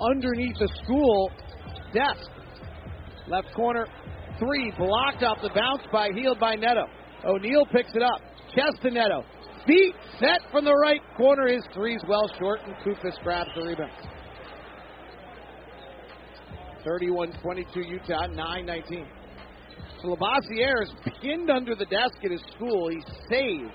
underneath 0.00 0.58
the 0.58 0.68
school 0.82 1.30
desk. 1.94 2.28
Left 3.28 3.46
corner, 3.54 3.86
three, 4.40 4.72
blocked 4.76 5.22
off 5.22 5.38
the 5.42 5.50
bounce 5.54 5.82
by, 5.92 6.10
healed 6.12 6.40
by 6.40 6.56
Neto. 6.56 6.86
O'Neale 7.24 7.66
picks 7.70 7.94
it 7.94 8.02
up. 8.02 8.20
Chest 8.54 8.82
to 8.82 8.90
Neto. 8.90 9.22
Feet 9.64 9.94
set 10.18 10.40
from 10.50 10.64
the 10.64 10.74
right 10.74 11.00
corner. 11.16 11.46
His 11.46 11.62
three's 11.72 12.00
well 12.08 12.28
short, 12.38 12.60
and 12.66 12.74
Koufos 12.76 13.22
grabs 13.22 13.50
the 13.56 13.62
rebound. 13.62 13.92
31 16.84 17.32
22 17.42 17.80
Utah, 17.80 18.26
9 18.26 18.66
19. 18.66 19.06
So 20.02 20.08
Labissière 20.08 20.82
is 20.82 20.90
pinned 21.20 21.50
under 21.50 21.74
the 21.74 21.86
desk 21.86 22.16
at 22.24 22.30
his 22.30 22.42
school. 22.56 22.88
He's 22.90 23.04
saved. 23.30 23.70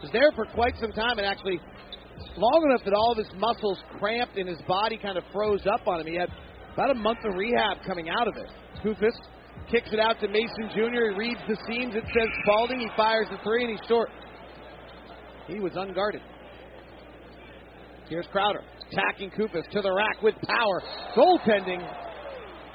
He's 0.00 0.10
there 0.12 0.30
for 0.34 0.46
quite 0.46 0.74
some 0.80 0.92
time 0.92 1.18
and 1.18 1.26
actually 1.26 1.60
long 2.36 2.66
enough 2.68 2.84
that 2.84 2.94
all 2.94 3.12
of 3.12 3.18
his 3.18 3.32
muscles 3.36 3.78
cramped 3.98 4.36
and 4.36 4.48
his 4.48 4.60
body 4.66 4.98
kind 4.98 5.18
of 5.18 5.24
froze 5.32 5.64
up 5.66 5.86
on 5.86 6.00
him. 6.00 6.06
He 6.06 6.16
had 6.16 6.28
about 6.74 6.90
a 6.90 6.94
month 6.94 7.18
of 7.24 7.34
rehab 7.34 7.78
coming 7.86 8.08
out 8.08 8.28
of 8.28 8.36
it. 8.36 8.48
Koufos 8.84 9.16
kicks 9.70 9.88
it 9.92 10.00
out 10.00 10.20
to 10.20 10.28
Mason 10.28 10.70
Jr. 10.74 11.12
He 11.12 11.18
reads 11.18 11.40
the 11.48 11.56
seams. 11.68 11.94
It 11.94 12.04
says 12.04 12.28
Spalding. 12.44 12.80
He 12.80 12.88
fires 12.96 13.26
the 13.30 13.38
three 13.42 13.64
and 13.64 13.70
he's 13.70 13.88
short. 13.88 14.10
He 15.46 15.60
was 15.60 15.72
unguarded. 15.76 16.22
Here's 18.08 18.26
Crowder 18.28 18.62
attacking 18.92 19.30
Koufos 19.30 19.68
to 19.72 19.82
the 19.82 19.92
rack 19.92 20.22
with 20.22 20.34
power. 20.46 20.82
Goaltending. 21.16 21.80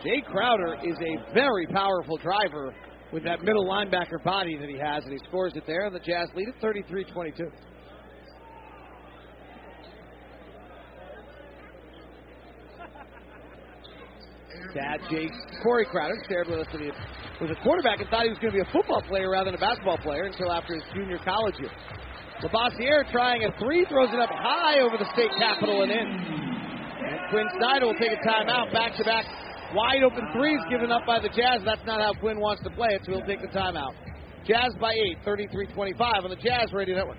Jae 0.04 0.26
Crowder 0.26 0.76
is 0.84 0.98
a 1.00 1.34
very 1.34 1.68
powerful 1.68 2.18
driver 2.18 2.74
with 3.14 3.24
that 3.24 3.44
middle 3.44 3.66
linebacker 3.66 4.24
body 4.24 4.58
that 4.58 4.68
he 4.68 4.78
has, 4.78 5.04
and 5.04 5.14
he 5.14 5.20
scores 5.28 5.54
it 5.56 5.64
there, 5.68 5.86
and 5.86 5.96
the 5.96 6.00
Jazz 6.00 6.28
lead 6.36 6.48
at 6.48 6.60
33 6.62 7.06
22. 7.06 7.44
Dad, 14.74 15.02
Jake, 15.10 15.34
Corey 15.64 15.86
Crowder 15.86 16.18
shared 16.28 16.48
with 16.48 16.60
us 16.60 16.68
that 16.72 16.82
he 16.82 16.92
was 17.42 17.52
a 17.52 17.60
quarterback 17.64 18.00
and 18.00 18.10
thought 18.10 18.24
he 18.24 18.34
was 18.34 18.40
going 18.40 18.54
to 18.54 18.60
be 18.62 18.66
a 18.66 18.72
football 18.72 19.02
player 19.04 19.30
rather 19.30 19.52
than 19.52 19.58
a 19.58 19.64
basketball 19.64 19.98
player 19.98 20.30
until 20.30 20.52
after 20.52 20.76
his 20.76 20.84
junior 20.94 21.18
college 21.26 21.56
year. 21.60 21.72
Labissière 22.42 23.06
trying 23.12 23.46
a 23.46 23.52
three, 23.60 23.86
throws 23.86 24.10
it 24.14 24.20
up 24.20 24.30
high 24.34 24.82
over 24.82 24.98
the 24.98 25.10
state 25.14 25.30
capitol 25.38 25.84
and 25.84 25.92
in. 25.92 26.08
And 26.08 27.20
Quin 27.30 27.48
Snyder 27.58 27.86
will 27.86 28.00
take 28.02 28.14
a 28.14 28.22
timeout, 28.26 28.74
back 28.74 28.98
to 28.98 29.04
back 29.04 29.26
wide 29.74 30.04
open 30.04 30.28
threes 30.34 30.60
given 30.70 30.92
up 30.92 31.06
by 31.06 31.20
the 31.20 31.30
Jazz. 31.30 31.62
That's 31.66 31.86
not 31.86 32.02
how 32.02 32.14
Quin 32.20 32.40
wants 32.40 32.64
to 32.64 32.70
play 32.72 32.90
it, 32.92 33.02
so 33.06 33.14
he'll 33.14 33.26
take 33.26 33.42
the 33.42 33.48
timeout. 33.48 33.94
Jazz 34.46 34.74
by 34.80 34.92
8, 34.92 35.18
33 35.24 35.68
25 35.74 36.24
on 36.24 36.30
the 36.30 36.36
Jazz 36.36 36.74
Radio 36.74 36.96
Network. 36.96 37.18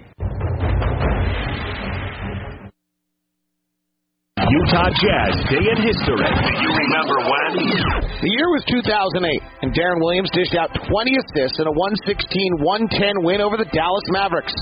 Utah 4.42 4.90
Jazz 4.90 5.35
Day 5.46 5.62
in 5.62 5.78
History. 5.87 6.18
Do 6.18 6.62
you 6.66 6.72
remember 6.74 7.16
when? 7.22 7.50
The 7.62 8.31
year 8.35 8.50
was 8.50 8.66
2008, 8.66 9.22
and 9.62 9.70
Deron 9.70 10.02
Williams 10.02 10.31
dished 10.35 10.59
out 10.59 10.74
20 10.74 10.90
assists 11.14 11.62
in 11.62 11.66
a 11.70 11.74
116-110 11.74 13.22
win 13.22 13.38
over 13.38 13.55
the 13.55 13.70
Dallas 13.70 14.07
Mavericks. 14.11 14.55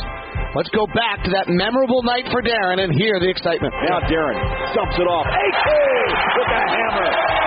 Let's 0.53 0.69
go 0.77 0.85
back 0.93 1.25
to 1.25 1.31
that 1.33 1.49
memorable 1.49 2.03
night 2.05 2.29
for 2.29 2.43
Deron 2.45 2.85
and 2.85 2.93
hear 2.93 3.17
the 3.21 3.31
excitement. 3.31 3.73
Now 3.89 4.05
Deron 4.05 4.37
dumps 4.77 5.01
it 5.01 5.09
off. 5.09 5.25
AK 5.25 5.69
with 6.37 6.51
a 6.51 6.63
hammer. 6.77 7.40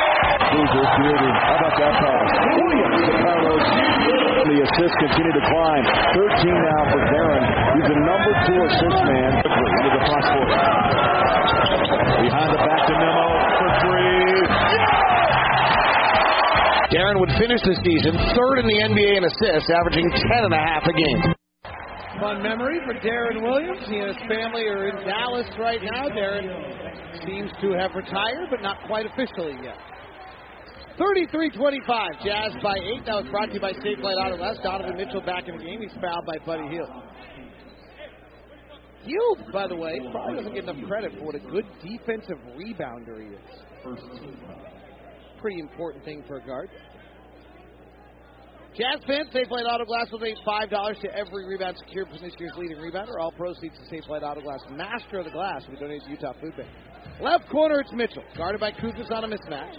How 0.64 1.60
about 1.60 1.76
that 1.76 1.94
pass? 2.00 2.30
Williams 2.56 3.02
to 3.04 3.14
Carlos. 3.20 3.66
The 4.48 4.58
assists 4.64 4.96
continue 4.96 5.34
to 5.36 5.44
climb. 5.44 5.84
13 6.16 6.56
now 6.56 6.82
for 6.88 7.02
Deron. 7.04 7.44
He's 7.76 7.88
the 7.92 8.00
number 8.00 8.32
two 8.48 8.60
assist 8.64 9.00
man. 9.04 9.32
Into 9.44 9.92
the 9.92 10.04
front 10.08 10.24
court. 10.24 10.52
Behind 12.24 12.50
the 12.56 12.62
back 12.64 12.82
to 12.88 12.94
Memo 12.96 13.28
for 13.60 13.70
three. 13.84 14.24
Deron 16.96 17.20
would 17.20 17.34
finish 17.36 17.60
the 17.68 17.76
season 17.84 18.16
third 18.32 18.64
in 18.64 18.68
the 18.70 18.80
NBA 18.88 19.18
in 19.20 19.24
assists, 19.26 19.68
averaging 19.68 20.08
10 20.08 20.48
and 20.48 20.54
a 20.54 20.64
half 20.64 20.84
a 20.88 20.94
game. 20.94 21.34
Fun 22.22 22.42
memory 22.42 22.80
for 22.86 22.94
Deron 23.04 23.42
Williams. 23.44 23.84
He 23.90 23.98
and 23.98 24.16
his 24.16 24.22
family 24.32 24.64
are 24.70 24.88
in 24.88 24.96
Dallas 25.04 25.50
right 25.60 25.82
now. 25.84 26.08
Darren 26.08 26.48
seems 27.26 27.52
to 27.60 27.74
have 27.74 27.92
retired, 27.96 28.48
but 28.50 28.62
not 28.62 28.78
quite 28.88 29.06
officially 29.08 29.58
yet. 29.64 29.76
33-25, 31.00 32.24
Jazz 32.24 32.52
by 32.62 32.78
8. 32.78 33.06
That 33.06 33.16
was 33.16 33.28
brought 33.32 33.48
to 33.48 33.54
you 33.54 33.60
by 33.60 33.74
Safelite 33.74 34.14
Auto 34.14 34.38
Glass. 34.38 34.58
Donovan 34.62 34.96
Mitchell 34.96 35.22
back 35.22 35.48
in 35.48 35.58
the 35.58 35.64
game. 35.64 35.82
He's 35.82 35.92
fouled 36.00 36.26
by 36.26 36.38
Buddy 36.46 36.70
Hield. 36.70 36.90
Hield, 39.02 39.52
by 39.52 39.68
the 39.68 39.76
way, 39.76 40.00
probably 40.12 40.36
doesn't 40.38 40.54
get 40.54 40.64
enough 40.64 40.88
credit 40.88 41.12
for 41.18 41.26
what 41.26 41.36
a 41.36 41.40
good 41.40 41.66
defensive 41.82 42.38
rebounder 42.56 43.20
he 43.20 43.34
is. 43.34 44.00
Pretty 45.42 45.60
important 45.60 46.06
thing 46.06 46.24
for 46.28 46.38
a 46.38 46.46
guard. 46.46 46.70
Jazz 48.78 49.02
fans, 49.06 49.30
Safelite 49.34 49.66
Auto 49.66 49.86
Glass 49.86 50.12
will 50.12 50.20
pay 50.20 50.36
$5 50.46 51.02
to 51.02 51.18
every 51.18 51.48
rebound 51.48 51.76
secured 51.86 52.08
from 52.10 52.22
this 52.22 52.34
year's 52.40 52.54
leading 52.56 52.78
rebounder. 52.78 53.20
All 53.20 53.32
proceeds 53.32 53.76
to 53.78 53.96
Safelite 53.96 54.24
Auto 54.24 54.42
Glass. 54.42 54.60
Master 54.72 55.20
of 55.20 55.26
the 55.26 55.32
Glass, 55.32 55.64
we 55.70 55.76
donate 55.76 56.04
to 56.04 56.10
Utah 56.12 56.34
Food 56.40 56.56
Bank. 56.56 56.70
Left 57.20 57.50
corner, 57.50 57.82
it's 57.82 57.92
Mitchell. 57.94 58.24
Guarded 58.38 58.62
by 58.62 58.72
Koufos 58.72 59.12
on 59.12 59.24
a 59.26 59.28
mismatch. 59.28 59.78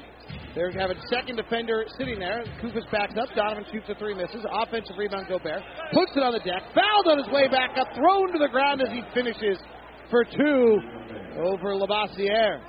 They're 0.54 0.70
having 0.70 0.96
second 1.10 1.36
defender 1.36 1.84
sitting 1.98 2.18
there. 2.20 2.44
Koufos 2.62 2.88
backs 2.92 3.14
up. 3.18 3.28
Donovan 3.34 3.64
shoots 3.72 3.86
a 3.88 3.94
three, 3.96 4.14
misses. 4.14 4.44
Offensive 4.50 4.96
rebound, 4.96 5.26
Gobert. 5.28 5.62
Puts 5.92 6.12
it 6.14 6.22
on 6.22 6.32
the 6.32 6.38
deck. 6.38 6.62
Fouled 6.74 7.08
on 7.10 7.18
his 7.18 7.26
way 7.32 7.48
back 7.48 7.76
up. 7.76 7.88
Thrown 7.94 8.32
to 8.32 8.38
the 8.38 8.48
ground 8.48 8.80
as 8.80 8.88
he 8.90 9.02
finishes 9.12 9.58
for 10.10 10.24
two 10.24 10.78
over 11.42 11.74
Labissière. 11.74 12.60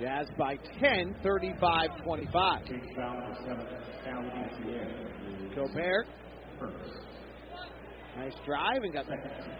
Jazz 0.00 0.26
by 0.36 0.56
10, 0.80 1.16
35 1.22 1.90
25. 2.04 2.62
Gobert. 5.54 6.06
Nice 8.16 8.34
drive 8.44 8.82
and 8.82 8.92
got 8.92 9.06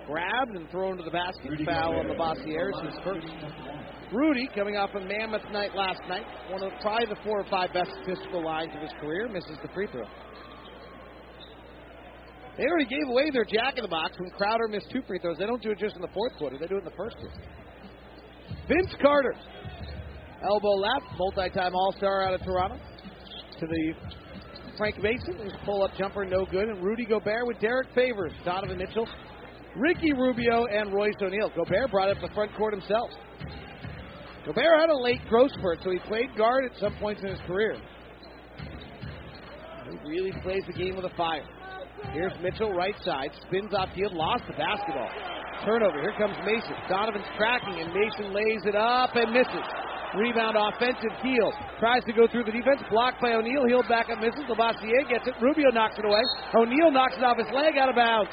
grabbed 0.07 0.57
and 0.57 0.69
thrown 0.71 0.97
to 0.97 1.05
the 1.05 1.11
basket. 1.11 1.53
Foul 1.65 2.01
on 2.01 2.07
Labissière. 2.07 2.85
His 2.85 2.99
first. 3.05 3.27
Rudy 4.13 4.49
coming 4.55 4.77
off 4.77 4.91
a 4.95 5.01
mammoth 5.01 5.43
night 5.51 5.75
last 5.75 6.01
night. 6.09 6.27
One 6.51 6.63
of 6.63 6.73
probably 6.81 7.07
the 7.07 7.21
four 7.25 7.41
or 7.41 7.47
five 7.51 7.73
best 7.73 7.91
statistical 8.03 8.45
lines 8.45 8.71
of 8.75 8.83
his 8.83 8.93
career. 9.01 9.29
Misses 9.29 9.59
the 9.63 9.69
free 9.75 9.89
throw. 9.91 10.07
They 12.57 12.65
already 12.65 12.87
gave 12.87 13.09
away 13.09 13.31
their 13.31 13.45
jack 13.45 13.77
in 13.77 13.83
the 13.83 13.89
box 13.89 14.17
when 14.19 14.31
Crowder 14.31 14.69
missed 14.69 14.91
two 14.91 15.03
free 15.07 15.19
throws. 15.19 15.37
They 15.39 15.47
don't 15.47 15.63
do 15.63 15.73
it 15.73 15.79
just 15.79 15.97
in 15.97 16.03
the 16.03 16.13
fourth 16.15 16.33
quarter. 16.39 16.57
They 16.59 16.67
do 16.67 16.77
it 16.77 16.85
in 16.85 16.85
the 16.85 16.97
first 16.97 17.17
quarter. 17.17 17.35
Vince 18.69 18.95
Carter. 19.03 19.35
Elbow 20.43 20.75
left, 20.77 21.07
multi-time 21.19 21.75
All-Star 21.75 22.29
out 22.29 22.35
of 22.35 22.43
Toronto. 22.43 22.77
To 23.59 23.67
the 23.67 23.93
Frank 24.77 24.99
Mason, 25.03 25.37
his 25.39 25.53
pull-up 25.65 25.91
jumper 25.99 26.25
no 26.25 26.47
good, 26.47 26.69
and 26.69 26.83
Rudy 26.83 27.05
Gobert 27.05 27.47
with 27.47 27.59
Derrick 27.61 27.89
Favors, 27.95 28.33
Donovan 28.45 28.79
Mitchell, 28.79 29.09
Ricky 29.77 30.13
Rubio, 30.13 30.67
and 30.67 30.93
Royce 30.93 31.15
O'Neale. 31.21 31.51
Gobert 31.57 31.91
brought 31.91 32.11
up 32.11 32.19
the 32.21 32.33
front 32.35 32.55
court 32.55 32.75
himself. 32.75 33.11
Gobert 34.47 34.81
had 34.81 34.91
a 34.91 34.97
late 34.97 35.21
growth 35.29 35.51
spurt, 35.59 35.81
so 35.83 35.91
he 35.91 35.99
played 36.07 36.37
guard 36.37 36.65
at 36.65 36.79
some 36.79 36.95
points 36.97 37.21
in 37.23 37.31
his 37.31 37.41
career. 37.47 37.77
He 39.91 40.09
really 40.09 40.33
plays 40.43 40.63
the 40.67 40.73
game 40.73 40.95
with 40.95 41.05
a 41.05 41.15
fire. 41.17 41.45
Here's 42.13 42.33
Mitchell, 42.41 42.73
right 42.73 42.95
side, 43.05 43.31
spins 43.49 43.75
off 43.75 43.89
Hield, 43.91 44.13
lost 44.13 44.45
the 44.47 44.55
basketball. 44.55 45.11
Turnover. 45.65 46.01
Here 46.01 46.15
comes 46.19 46.37
Mason. 46.45 46.77
Donovan's 46.89 47.27
tracking, 47.37 47.81
and 47.81 47.89
Mason 47.95 48.33
lays 48.35 48.63
it 48.67 48.77
up 48.77 49.17
and 49.17 49.33
misses. 49.33 49.67
Rebound 50.15 50.57
offensive 50.57 51.13
Hield. 51.23 51.55
Tries 51.81 52.05
to 52.05 52.13
go 52.13 52.27
through 52.29 52.45
the 52.45 52.53
defense. 52.53 52.83
Blocked 52.91 53.21
by 53.21 53.33
O'Neale. 53.33 53.67
Hield 53.67 53.89
back 53.89 54.09
up 54.11 54.21
misses. 54.21 54.45
Labissière 54.49 55.09
gets 55.09 55.27
it. 55.27 55.35
Rubio 55.41 55.71
knocks 55.73 55.97
it 55.99 56.05
away. 56.05 56.23
O'Neale 56.55 56.93
knocks 56.93 57.17
it 57.17 57.25
off 57.25 57.37
his 57.37 57.49
leg 57.53 57.77
out 57.77 57.89
of 57.89 57.97
bounds. 57.97 58.31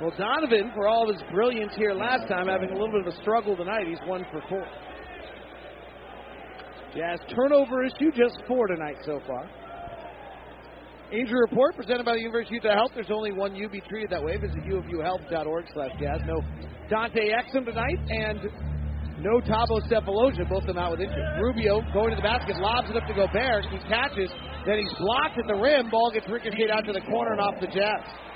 Well, 0.00 0.12
Donovan, 0.16 0.72
for 0.74 0.88
all 0.88 1.10
of 1.10 1.14
his 1.14 1.22
brilliance 1.30 1.72
here 1.76 1.92
last 1.92 2.26
time, 2.26 2.48
having 2.48 2.70
a 2.70 2.72
little 2.72 2.90
bit 2.90 3.06
of 3.06 3.12
a 3.12 3.16
struggle 3.20 3.54
tonight. 3.54 3.86
He's 3.86 4.00
one 4.08 4.24
for 4.32 4.40
four. 4.48 4.64
Jazz 6.96 7.20
turnover 7.28 7.84
issue, 7.84 8.10
just 8.10 8.40
four 8.48 8.66
tonight 8.66 8.96
so 9.04 9.20
far. 9.26 9.44
Injury 11.12 11.40
report 11.50 11.76
presented 11.76 12.06
by 12.06 12.14
the 12.14 12.20
University 12.20 12.56
of 12.56 12.64
Utah 12.64 12.76
Health. 12.76 12.92
There's 12.94 13.10
only 13.12 13.32
one 13.32 13.54
U 13.54 13.68
be 13.68 13.82
treated 13.90 14.08
that 14.10 14.24
way. 14.24 14.38
Visit 14.38 14.64
uofuhealth.org 14.64 15.66
slash 15.74 15.92
jazz. 16.00 16.20
No 16.24 16.40
Dante 16.88 17.20
Exum 17.36 17.66
tonight 17.66 18.00
and 18.08 18.40
no 19.20 19.36
Thabo 19.44 19.84
Sefolosha, 19.84 20.48
both 20.48 20.62
of 20.64 20.68
them 20.68 20.78
out 20.78 20.92
with 20.92 21.00
injury. 21.00 21.22
Rubio 21.42 21.82
going 21.92 22.08
to 22.08 22.16
the 22.16 22.22
basket, 22.22 22.56
lobs 22.56 22.88
it 22.88 22.96
up 22.96 23.06
to 23.06 23.12
Gobert. 23.12 23.66
He 23.68 23.78
catches, 23.84 24.30
then 24.64 24.78
he's 24.80 24.94
blocked 24.96 25.36
at 25.36 25.46
the 25.46 25.60
rim. 25.60 25.90
Ball 25.90 26.10
gets 26.10 26.26
ricocheted 26.26 26.70
out 26.70 26.86
to 26.86 26.92
the 26.94 27.02
corner 27.02 27.32
and 27.32 27.40
off 27.40 27.60
the 27.60 27.66
Jazz. 27.66 28.29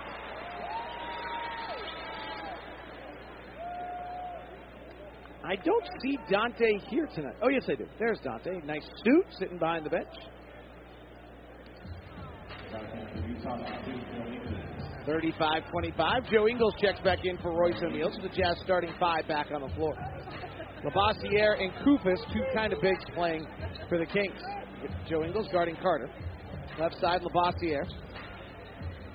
I 5.44 5.56
don't 5.56 5.84
see 6.00 6.16
Dante 6.30 6.78
here 6.88 7.06
tonight. 7.14 7.34
Oh, 7.42 7.48
yes, 7.48 7.64
I 7.68 7.74
do. 7.74 7.86
There's 7.98 8.18
Dante. 8.20 8.60
Nice 8.64 8.84
suit 9.04 9.26
sitting 9.38 9.58
behind 9.58 9.84
the 9.84 9.90
bench. 9.90 10.08
35-25. 15.06 16.30
Joe 16.30 16.48
Ingles 16.48 16.74
checks 16.80 16.98
back 17.00 17.18
in 17.24 17.36
for 17.38 17.52
Royce 17.52 17.76
O'Neale. 17.82 18.10
So 18.10 18.22
the 18.22 18.34
Jazz 18.34 18.56
starting 18.64 18.90
five 18.98 19.28
back 19.28 19.48
on 19.54 19.60
the 19.60 19.74
floor. 19.74 19.94
Labissiere 20.82 21.60
and 21.60 21.72
Koufos, 21.84 22.16
two 22.32 22.42
kind 22.54 22.72
of 22.72 22.80
bigs 22.80 23.04
playing 23.14 23.46
for 23.90 23.98
the 23.98 24.06
Kings. 24.06 24.40
Joe 25.08 25.24
Ingles 25.24 25.48
guarding 25.52 25.76
Carter. 25.76 26.08
Left 26.80 26.98
side, 27.00 27.20
Labissiere. 27.20 27.84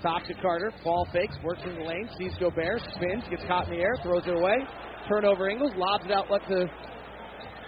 Top 0.04 0.24
to 0.26 0.36
Carter. 0.36 0.72
Ball 0.84 1.08
fakes, 1.12 1.36
works 1.44 1.62
in 1.65 1.76
the 1.76 1.86
lane, 1.86 2.08
sees 2.20 2.34
Gobert, 2.39 2.82
spins, 2.96 3.24
gets 3.32 3.44
caught 3.48 3.68
in 3.68 3.78
the 3.78 3.82
air, 3.82 3.96
throws 4.04 4.24
it 4.28 4.36
away. 4.36 4.58
Turnover 5.10 5.50
Ingles, 5.50 5.74
lobs 5.76 6.06
it 6.06 6.12
out 6.12 6.30
left 6.30 6.48
to 6.50 6.69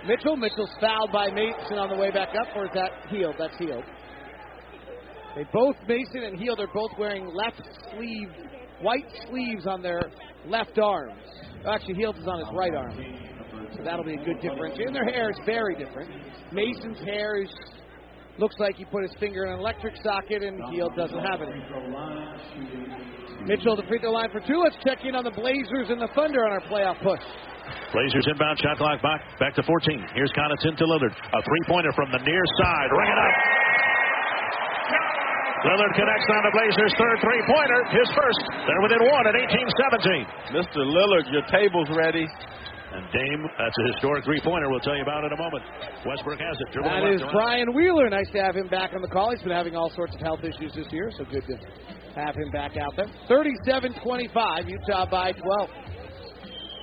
Mitchell. 0.07 0.37
Mitchell's 0.37 0.69
fouled 0.79 1.11
by 1.11 1.31
Mason 1.31 1.77
on 1.77 1.89
the 1.89 1.95
way 1.95 2.11
back 2.11 2.29
up, 2.39 2.55
or 2.55 2.65
is 2.65 2.71
that 2.75 2.91
Hield? 3.09 3.33
That's 3.39 3.57
Hield. 3.57 3.83
They 5.35 5.45
both, 5.51 5.75
Mason 5.87 6.23
and 6.23 6.39
Hield, 6.39 6.59
are 6.59 6.69
both 6.71 6.91
wearing 6.99 7.25
left 7.33 7.61
sleeve, 7.95 8.29
white 8.81 9.07
sleeves 9.27 9.65
on 9.65 9.81
their 9.81 10.01
left 10.45 10.77
arms. 10.77 11.17
Actually, 11.67 11.95
Hield 11.95 12.17
is 12.17 12.27
on 12.27 12.39
his 12.39 12.47
right 12.53 12.75
arm. 12.75 12.95
So 13.75 13.83
that'll 13.83 14.05
be 14.05 14.13
a 14.13 14.23
good 14.23 14.37
differentiator. 14.37 14.87
And 14.87 14.95
their 14.95 15.05
hair 15.05 15.31
is 15.31 15.37
very 15.45 15.75
different. 15.75 16.11
Mason's 16.51 16.99
hair 16.99 17.41
is 17.41 17.49
looks 18.39 18.55
like 18.59 18.75
he 18.75 18.85
put 18.85 19.03
his 19.03 19.11
finger 19.19 19.45
in 19.45 19.53
an 19.53 19.59
electric 19.59 19.95
socket, 20.03 20.43
and 20.43 20.61
Hield 20.71 20.95
doesn't 20.95 21.19
have 21.19 21.41
it. 21.41 21.49
Mitchell, 23.45 23.75
the 23.75 23.83
free 23.89 23.99
throw 23.99 24.11
line 24.11 24.29
for 24.31 24.39
two. 24.41 24.61
Let's 24.63 24.77
check 24.85 25.03
in 25.03 25.15
on 25.15 25.23
the 25.23 25.33
Blazers 25.33 25.89
and 25.89 25.99
the 26.01 26.09
Thunder 26.13 26.45
on 26.45 26.51
our 26.53 26.63
playoff 26.69 27.01
push. 27.01 27.21
Blazers 27.93 28.25
inbound 28.29 28.59
shot 28.59 28.77
clock 28.77 29.01
back 29.01 29.21
back 29.39 29.53
to 29.55 29.63
14. 29.63 30.15
Here's 30.15 30.31
Connaughton 30.31 30.77
to 30.77 30.85
Lillard. 30.85 31.11
A 31.11 31.39
three 31.43 31.63
pointer 31.67 31.91
from 31.93 32.11
the 32.11 32.19
near 32.23 32.43
side. 32.61 32.89
Ring 32.91 33.09
it 33.09 33.19
up. 33.19 33.35
Lillard 35.61 35.93
connects 35.93 36.25
on 36.25 36.41
the 36.41 36.53
Blazers' 36.57 36.93
third 36.97 37.17
three 37.21 37.41
pointer. 37.45 37.79
His 37.93 38.09
first. 38.17 38.41
They're 38.65 38.81
within 38.81 39.01
one 39.05 39.25
at 39.29 39.35
18 39.37 39.61
17. 40.57 40.57
Mr. 40.57 40.81
Lillard, 40.89 41.29
your 41.29 41.45
table's 41.53 41.89
ready. 41.93 42.25
And 42.91 43.07
Dame, 43.15 43.47
that's 43.57 43.77
a 43.79 43.85
historic 43.93 44.25
three 44.25 44.41
pointer. 44.43 44.67
We'll 44.69 44.83
tell 44.83 44.95
you 44.95 45.03
about 45.03 45.23
in 45.23 45.31
a 45.31 45.39
moment. 45.39 45.63
Westbrook 46.05 46.39
has 46.39 46.59
it. 46.59 46.67
Dribble 46.75 46.89
That 46.91 47.07
is. 47.07 47.21
Brian 47.31 47.71
Wheeler. 47.73 48.09
Nice 48.09 48.29
to 48.35 48.43
have 48.43 48.55
him 48.55 48.67
back 48.67 48.91
on 48.93 49.01
the 49.01 49.07
call. 49.07 49.31
He's 49.31 49.41
been 49.41 49.55
having 49.55 49.75
all 49.75 49.89
sorts 49.95 50.13
of 50.13 50.19
health 50.19 50.43
issues 50.43 50.75
this 50.75 50.91
year, 50.91 51.09
so 51.15 51.23
good 51.31 51.47
to 51.47 51.55
have 52.19 52.35
him 52.35 52.51
back 52.51 52.75
out 52.75 52.91
there. 52.97 53.07
37 53.29 53.95
25, 54.03 54.67
Utah 54.67 55.05
by 55.09 55.31
12. 55.31 55.69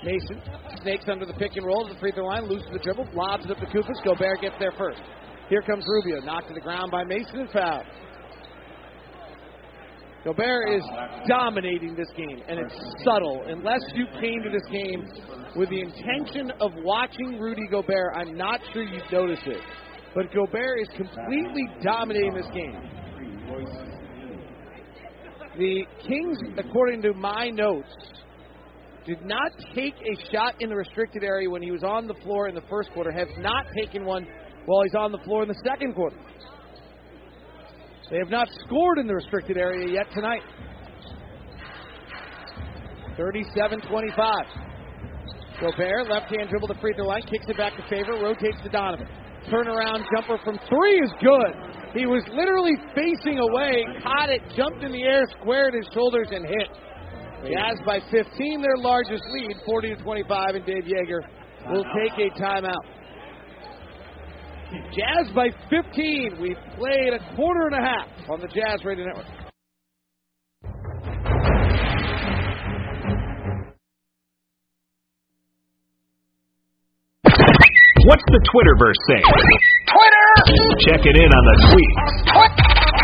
Mason 0.05 0.41
snakes 0.83 1.05
under 1.09 1.27
the 1.27 1.35
pick 1.35 1.57
and 1.57 1.67
roll 1.67 1.87
to 1.87 1.93
the 1.93 2.01
free 2.01 2.13
throw 2.13 2.25
line, 2.25 2.49
loses 2.49 2.69
the 2.73 2.79
dribble, 2.79 3.09
lobs 3.13 3.45
it 3.45 3.51
up 3.51 3.59
to 3.59 3.67
Koufos. 3.67 4.03
Gobert 4.05 4.41
gets 4.41 4.55
there 4.59 4.73
first. 4.79 5.01
Here 5.49 5.63
comes 5.63 5.85
Rubio, 5.87 6.25
knocked 6.25 6.49
to 6.49 6.55
the 6.55 6.61
ground 6.61 6.91
by 6.91 7.05
Mason 7.05 7.41
and 7.41 7.51
fouled. 7.51 7.85
Gobert 10.29 10.75
is 10.75 10.83
dominating 11.27 11.97
this 11.97 12.11
game, 12.15 12.43
and 12.49 12.59
it's 12.61 12.75
subtle. 13.03 13.45
Unless 13.47 13.81
you 13.95 14.05
came 14.21 14.43
to 14.43 14.51
this 14.51 14.67
game 14.71 15.03
with 15.57 15.71
the 15.71 15.81
intention 15.81 16.53
of 16.61 16.73
watching 16.85 17.39
Rudy 17.41 17.67
Gobert, 17.71 18.13
I'm 18.15 18.37
not 18.37 18.61
sure 18.75 18.83
you'd 18.83 19.11
notice 19.11 19.41
it. 19.47 19.63
But 20.15 20.31
Gobert 20.35 20.81
is 20.83 20.89
completely 20.89 21.63
dominating 21.83 22.35
this 22.35 22.45
game. 22.53 22.77
The 25.57 25.85
Kings, 26.07 26.37
according 26.59 27.01
to 27.03 27.15
my 27.15 27.49
notes, 27.49 27.89
did 29.07 29.25
not 29.25 29.53
take 29.75 29.95
a 29.95 30.31
shot 30.31 30.61
in 30.61 30.69
the 30.69 30.77
restricted 30.77 31.25
area 31.25 31.49
when 31.49 31.63
he 31.63 31.71
was 31.71 31.83
on 31.83 32.07
the 32.07 32.15
floor 32.23 32.49
in 32.49 32.55
the 32.55 32.65
first 32.69 32.91
quarter, 32.93 33.11
have 33.11 33.29
not 33.39 33.65
taken 33.75 34.05
one 34.05 34.27
while 34.67 34.83
he's 34.83 34.95
on 34.95 35.11
the 35.11 35.19
floor 35.25 35.41
in 35.41 35.49
the 35.49 35.63
second 35.65 35.95
quarter. 35.95 36.19
They 38.11 38.19
have 38.19 38.31
not 38.31 38.49
scored 38.65 38.99
in 38.99 39.07
the 39.07 39.15
restricted 39.15 39.59
area 39.59 39.93
yet 39.93 40.07
tonight. 40.15 40.43
37 43.17 43.81
25. 43.83 44.35
Gobert, 45.61 46.09
left 46.09 46.31
hand 46.31 46.49
dribble 46.49 46.69
to 46.69 46.79
free 46.81 46.95
throw 46.95 47.07
line, 47.07 47.23
kicks 47.23 47.45
it 47.49 47.57
back 47.57 47.75
to 47.77 47.83
favor, 47.91 48.13
rotates 48.15 48.57
to 48.63 48.71
Donovan. 48.71 49.09
Turnaround 49.51 50.07
jumper 50.15 50.39
from 50.45 50.59
three 50.71 51.01
is 51.03 51.11
good. 51.21 51.53
He 51.95 52.07
was 52.07 52.23
literally 52.33 52.77
facing 52.95 53.41
away, 53.41 53.85
caught 54.03 54.31
it, 54.31 54.41
jumped 54.57 54.85
in 54.85 54.93
the 54.93 55.03
air, 55.03 55.25
squared 55.41 55.75
his 55.75 55.89
shoulders, 55.93 56.29
and 56.31 56.47
hit. 56.47 56.71
Jazz 57.51 57.79
by 57.85 57.99
15, 58.11 58.63
their 58.63 58.77
largest 58.77 59.25
lead, 59.31 59.57
40 59.67 59.97
to 59.97 60.03
25, 60.03 60.55
and 60.55 60.67
Dave 60.67 60.85
Joerger 60.85 61.23
will 61.71 61.85
take 61.97 62.15
a 62.19 62.31
timeout. 62.39 62.85
Jazz 64.71 65.33
by 65.35 65.49
15. 65.71 66.37
We've 66.41 66.57
played 66.77 67.15
a 67.15 67.37
quarter 67.37 67.69
and 67.69 67.75
a 67.75 67.89
half 67.89 68.31
on 68.31 68.41
the 68.41 68.49
Jazz 68.49 68.85
Radio 68.85 69.07
Network. 69.07 69.27
What's 78.07 78.25
the 78.29 78.41
Twitterverse 78.49 79.01
saying? 79.09 79.27
Twitter! 79.91 80.29
Check 80.87 81.03
it 81.05 81.17
in 81.17 81.29
on 81.29 81.45
the 81.45 81.57
tweets 81.69 82.15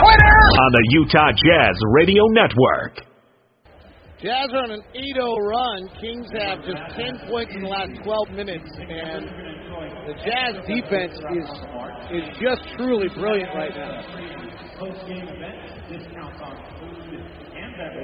Twitter! 0.01 0.37
on 0.65 0.71
the 0.73 0.85
Utah 0.91 1.33
Jazz 1.33 1.77
Radio 1.93 2.23
Network. 2.31 3.14
Jazz 4.23 4.49
are 4.53 4.63
on 4.63 4.71
an 4.71 4.83
8-0 4.95 5.37
run. 5.51 5.89
Kings 6.01 6.31
have 6.39 6.63
just 6.65 6.81
10 6.97 7.29
points 7.29 7.53
in 7.55 7.63
the 7.63 7.69
last 7.69 7.91
12 8.05 8.31
minutes, 8.31 8.71
and 8.79 9.27
the 10.07 10.15
Jazz 10.23 10.55
defense 10.67 11.19
is 11.35 11.49
is 12.13 12.25
just 12.41 12.63
truly 12.77 13.09
brilliant 13.09 13.51
right 13.55 13.75
now. 13.75 14.03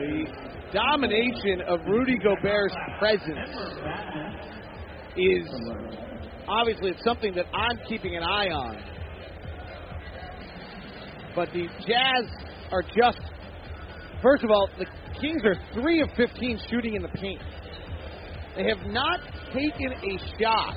The 0.01 0.27
domination 0.73 1.61
of 1.69 1.81
Rudy 1.87 2.19
Gobert's 2.19 2.75
presence 2.99 3.51
is 5.17 5.47
obviously 6.49 6.91
it's 6.91 7.05
something 7.05 7.35
that 7.35 7.47
I'm 7.55 7.79
keeping 7.89 8.17
an 8.17 8.23
eye 8.25 8.49
on. 8.49 8.83
But 11.37 11.53
the 11.53 11.67
Jazz 11.87 12.27
are 12.73 12.83
just 12.83 13.21
first 14.23 14.45
of 14.45 14.51
all, 14.51 14.69
the 14.79 14.87
Kings 15.21 15.43
are 15.45 15.57
three 15.75 16.01
of 16.01 16.09
15 16.17 16.61
shooting 16.71 16.95
in 16.95 17.03
the 17.03 17.09
paint. 17.09 17.41
They 18.57 18.65
have 18.65 18.87
not 18.87 19.21
taken 19.53 19.93
a 19.93 20.19
shot 20.41 20.75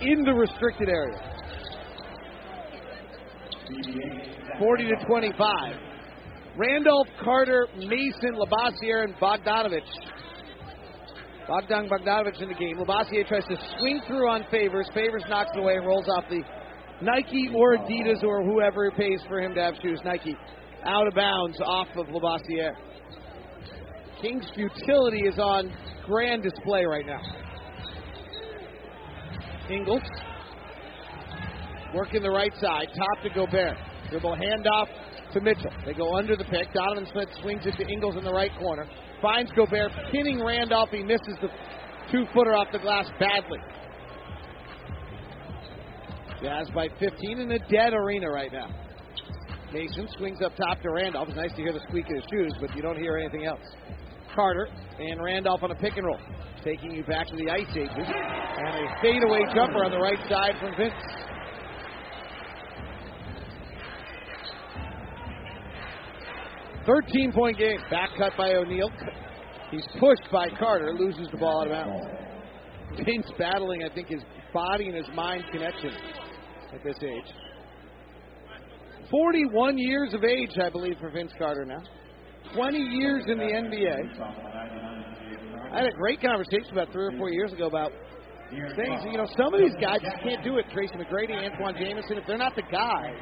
in 0.00 0.22
the 0.24 0.32
restricted 0.32 0.88
area. 0.88 1.18
40 4.58 4.84
to 4.84 5.06
25. 5.06 5.74
Randolph, 6.56 7.08
Carter, 7.22 7.66
Mason, 7.76 8.34
Labissière, 8.34 9.04
and 9.04 9.14
Bogdanovich. 9.16 9.80
Bogdan 11.48 11.88
Bogdanovich 11.88 12.40
in 12.40 12.48
the 12.48 12.54
game. 12.54 12.76
Labissière 12.76 13.26
tries 13.26 13.44
to 13.44 13.56
swing 13.78 14.00
through 14.06 14.28
on 14.28 14.44
Favors. 14.50 14.88
Favors 14.94 15.24
knocks 15.28 15.50
it 15.54 15.60
away 15.60 15.76
and 15.76 15.86
rolls 15.86 16.06
off 16.16 16.24
the 16.28 16.42
Nike 17.00 17.50
or 17.54 17.76
Adidas 17.76 18.22
or 18.22 18.44
whoever 18.44 18.90
pays 18.92 19.20
for 19.28 19.40
him 19.40 19.54
to 19.54 19.62
have 19.62 19.74
shoes. 19.82 20.00
Nike 20.04 20.36
out 20.84 21.06
of 21.06 21.14
bounds 21.14 21.58
off 21.64 21.88
of 21.96 22.06
Labissière. 22.06 22.74
King's 24.20 24.46
futility 24.54 25.26
is 25.26 25.38
on 25.38 25.72
grand 26.06 26.42
display 26.42 26.84
right 26.84 27.06
now. 27.06 27.20
Ingles 29.70 30.02
working 31.94 32.22
the 32.22 32.30
right 32.30 32.52
side, 32.60 32.88
top 32.96 33.22
to 33.22 33.30
Gobert. 33.30 33.76
Dribble 34.10 34.36
handoff 34.36 34.86
to 35.32 35.40
Mitchell. 35.40 35.72
They 35.86 35.94
go 35.94 36.16
under 36.16 36.36
the 36.36 36.44
pick. 36.44 36.72
Donovan 36.72 37.06
Smith 37.12 37.28
swings 37.40 37.62
it 37.64 37.76
to 37.76 37.88
Ingles 37.88 38.16
in 38.16 38.24
the 38.24 38.32
right 38.32 38.50
corner. 38.58 38.86
Finds 39.20 39.50
Gobert, 39.52 39.92
pinning 40.10 40.44
Randolph. 40.44 40.90
He 40.90 41.02
misses 41.02 41.36
the 41.40 41.48
two 42.10 42.26
footer 42.34 42.54
off 42.54 42.68
the 42.72 42.78
glass 42.78 43.08
badly. 43.18 43.58
Jazz 46.42 46.68
by 46.74 46.88
15 46.98 47.40
in 47.40 47.52
a 47.52 47.58
dead 47.70 47.94
arena 47.94 48.28
right 48.28 48.52
now. 48.52 48.68
Mason 49.72 50.06
swings 50.18 50.38
up 50.44 50.54
top 50.56 50.82
to 50.82 50.90
Randolph. 50.90 51.28
It's 51.28 51.36
nice 51.36 51.50
to 51.52 51.62
hear 51.62 51.72
the 51.72 51.80
squeak 51.88 52.04
of 52.10 52.16
his 52.16 52.24
shoes, 52.30 52.52
but 52.60 52.74
you 52.76 52.82
don't 52.82 52.98
hear 52.98 53.16
anything 53.16 53.46
else. 53.46 53.64
Carter 54.34 54.68
and 54.98 55.22
Randolph 55.22 55.62
on 55.62 55.70
a 55.70 55.74
pick 55.74 55.96
and 55.96 56.06
roll, 56.06 56.18
taking 56.62 56.90
you 56.90 57.02
back 57.04 57.26
to 57.28 57.36
the 57.36 57.50
ice 57.50 57.66
ages. 57.74 57.90
And 57.96 58.86
a 58.86 59.00
fadeaway 59.00 59.40
jumper 59.54 59.84
on 59.84 59.90
the 59.90 59.98
right 59.98 60.18
side 60.28 60.56
from 60.60 60.76
Vince. 60.76 60.92
Thirteen 66.84 67.32
point 67.32 67.56
game. 67.58 67.78
Back 67.90 68.10
cut 68.18 68.32
by 68.36 68.54
O'Neale. 68.54 68.90
He's 69.70 69.86
pushed 69.98 70.30
by 70.30 70.48
Carter, 70.58 70.92
loses 70.92 71.28
the 71.30 71.38
ball 71.38 71.62
out 71.62 71.66
of 71.68 71.72
bounds. 71.72 73.06
Vince 73.06 73.30
battling, 73.38 73.84
I 73.84 73.94
think, 73.94 74.08
his 74.08 74.22
body 74.52 74.88
and 74.88 74.96
his 74.96 75.06
mind 75.14 75.44
connection 75.50 75.92
at 76.74 76.84
this 76.84 76.96
age. 77.02 77.32
41 79.12 79.76
years 79.76 80.14
of 80.14 80.24
age, 80.24 80.56
I 80.56 80.70
believe, 80.70 80.96
for 80.98 81.10
Vince 81.10 81.32
Carter 81.36 81.66
now. 81.66 81.82
20 82.56 82.78
years 82.78 83.24
in 83.28 83.36
the 83.36 83.44
NBA. 83.44 84.08
I 85.70 85.76
had 85.76 85.86
a 85.86 85.92
great 85.92 86.20
conversation 86.20 86.72
about 86.72 86.90
three 86.92 87.04
or 87.04 87.12
four 87.18 87.30
years 87.30 87.52
ago 87.52 87.66
about 87.66 87.92
things. 88.50 89.04
You 89.04 89.18
know, 89.20 89.28
some 89.36 89.52
of 89.52 89.60
these 89.60 89.76
guys 89.80 90.00
just 90.00 90.16
can't 90.24 90.42
do 90.42 90.56
it. 90.56 90.64
Tracy 90.72 90.94
McGrady, 90.96 91.36
Antawn 91.36 91.76
Jamison, 91.76 92.16
if 92.16 92.26
they're 92.26 92.38
not 92.38 92.56
the 92.56 92.64
guy, 92.72 93.12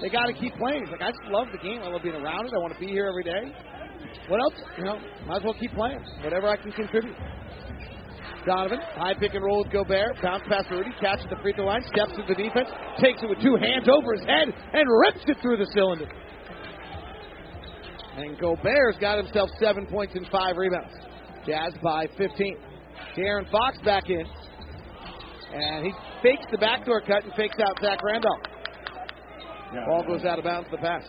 they 0.00 0.08
got 0.08 0.26
to 0.26 0.32
keep 0.32 0.54
playing. 0.56 0.82
It's 0.82 0.92
like, 0.92 1.02
I 1.02 1.10
just 1.10 1.26
love 1.26 1.48
the 1.50 1.58
game. 1.58 1.82
I 1.82 1.88
love 1.88 2.02
being 2.02 2.14
around 2.14 2.46
it. 2.46 2.52
I 2.54 2.58
want 2.58 2.74
to 2.74 2.80
be 2.80 2.86
here 2.86 3.06
every 3.06 3.24
day. 3.24 3.54
What 4.28 4.40
else? 4.40 4.54
You 4.78 4.84
know, 4.84 4.98
might 5.26 5.38
as 5.38 5.44
well 5.44 5.54
keep 5.58 5.72
playing. 5.74 5.98
Whatever 6.22 6.48
I 6.48 6.56
can 6.56 6.70
contribute. 6.70 7.14
Donovan, 8.46 8.78
high 8.94 9.14
pick 9.14 9.34
and 9.34 9.44
roll 9.44 9.64
with 9.64 9.72
Gobert. 9.72 10.22
Bounce 10.22 10.44
pass 10.48 10.64
to 10.68 10.76
Rudy, 10.76 10.90
catches 11.00 11.26
the 11.28 11.36
free 11.42 11.52
throw 11.52 11.66
line, 11.66 11.82
steps 11.82 12.12
to 12.14 12.22
the 12.28 12.34
defense, 12.34 12.70
takes 13.02 13.20
it 13.22 13.28
with 13.28 13.42
two 13.42 13.56
hands 13.56 13.88
over 13.90 14.14
his 14.14 14.24
head, 14.24 14.48
and 14.48 14.84
rips 15.02 15.24
it 15.26 15.36
through 15.42 15.58
the 15.58 15.66
cylinder. 15.74 16.06
And 18.16 18.38
Gobert's 18.38 18.98
got 18.98 19.18
himself 19.18 19.50
seven 19.60 19.86
points 19.86 20.14
and 20.14 20.26
five 20.30 20.56
rebounds. 20.56 20.94
Jazz 21.46 21.74
by 21.82 22.06
15. 22.16 22.56
De'Aaron 23.16 23.50
Fox 23.50 23.78
back 23.84 24.08
in. 24.08 24.24
And 25.52 25.86
he 25.86 25.92
fakes 26.22 26.46
the 26.50 26.58
backdoor 26.58 27.02
cut 27.02 27.24
and 27.24 27.32
fakes 27.34 27.56
out 27.60 27.78
Zach 27.82 28.02
Randolph. 28.02 28.42
Ball 29.86 30.04
goes 30.06 30.24
out 30.24 30.38
of 30.38 30.44
bounds 30.44 30.68
the 30.70 30.78
pass. 30.78 31.02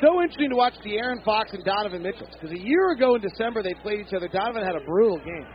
So 0.00 0.20
interesting 0.20 0.50
to 0.50 0.56
watch 0.56 0.74
De'Aaron 0.84 1.24
Fox 1.24 1.52
and 1.52 1.64
Donovan 1.64 2.02
Mitchell. 2.02 2.28
Because 2.32 2.50
a 2.50 2.60
year 2.60 2.92
ago 2.92 3.14
in 3.14 3.22
December 3.22 3.62
they 3.62 3.74
played 3.82 4.00
each 4.00 4.14
other. 4.14 4.28
Donovan 4.28 4.64
had 4.64 4.76
a 4.76 4.84
brutal 4.84 5.18
game. 5.18 5.46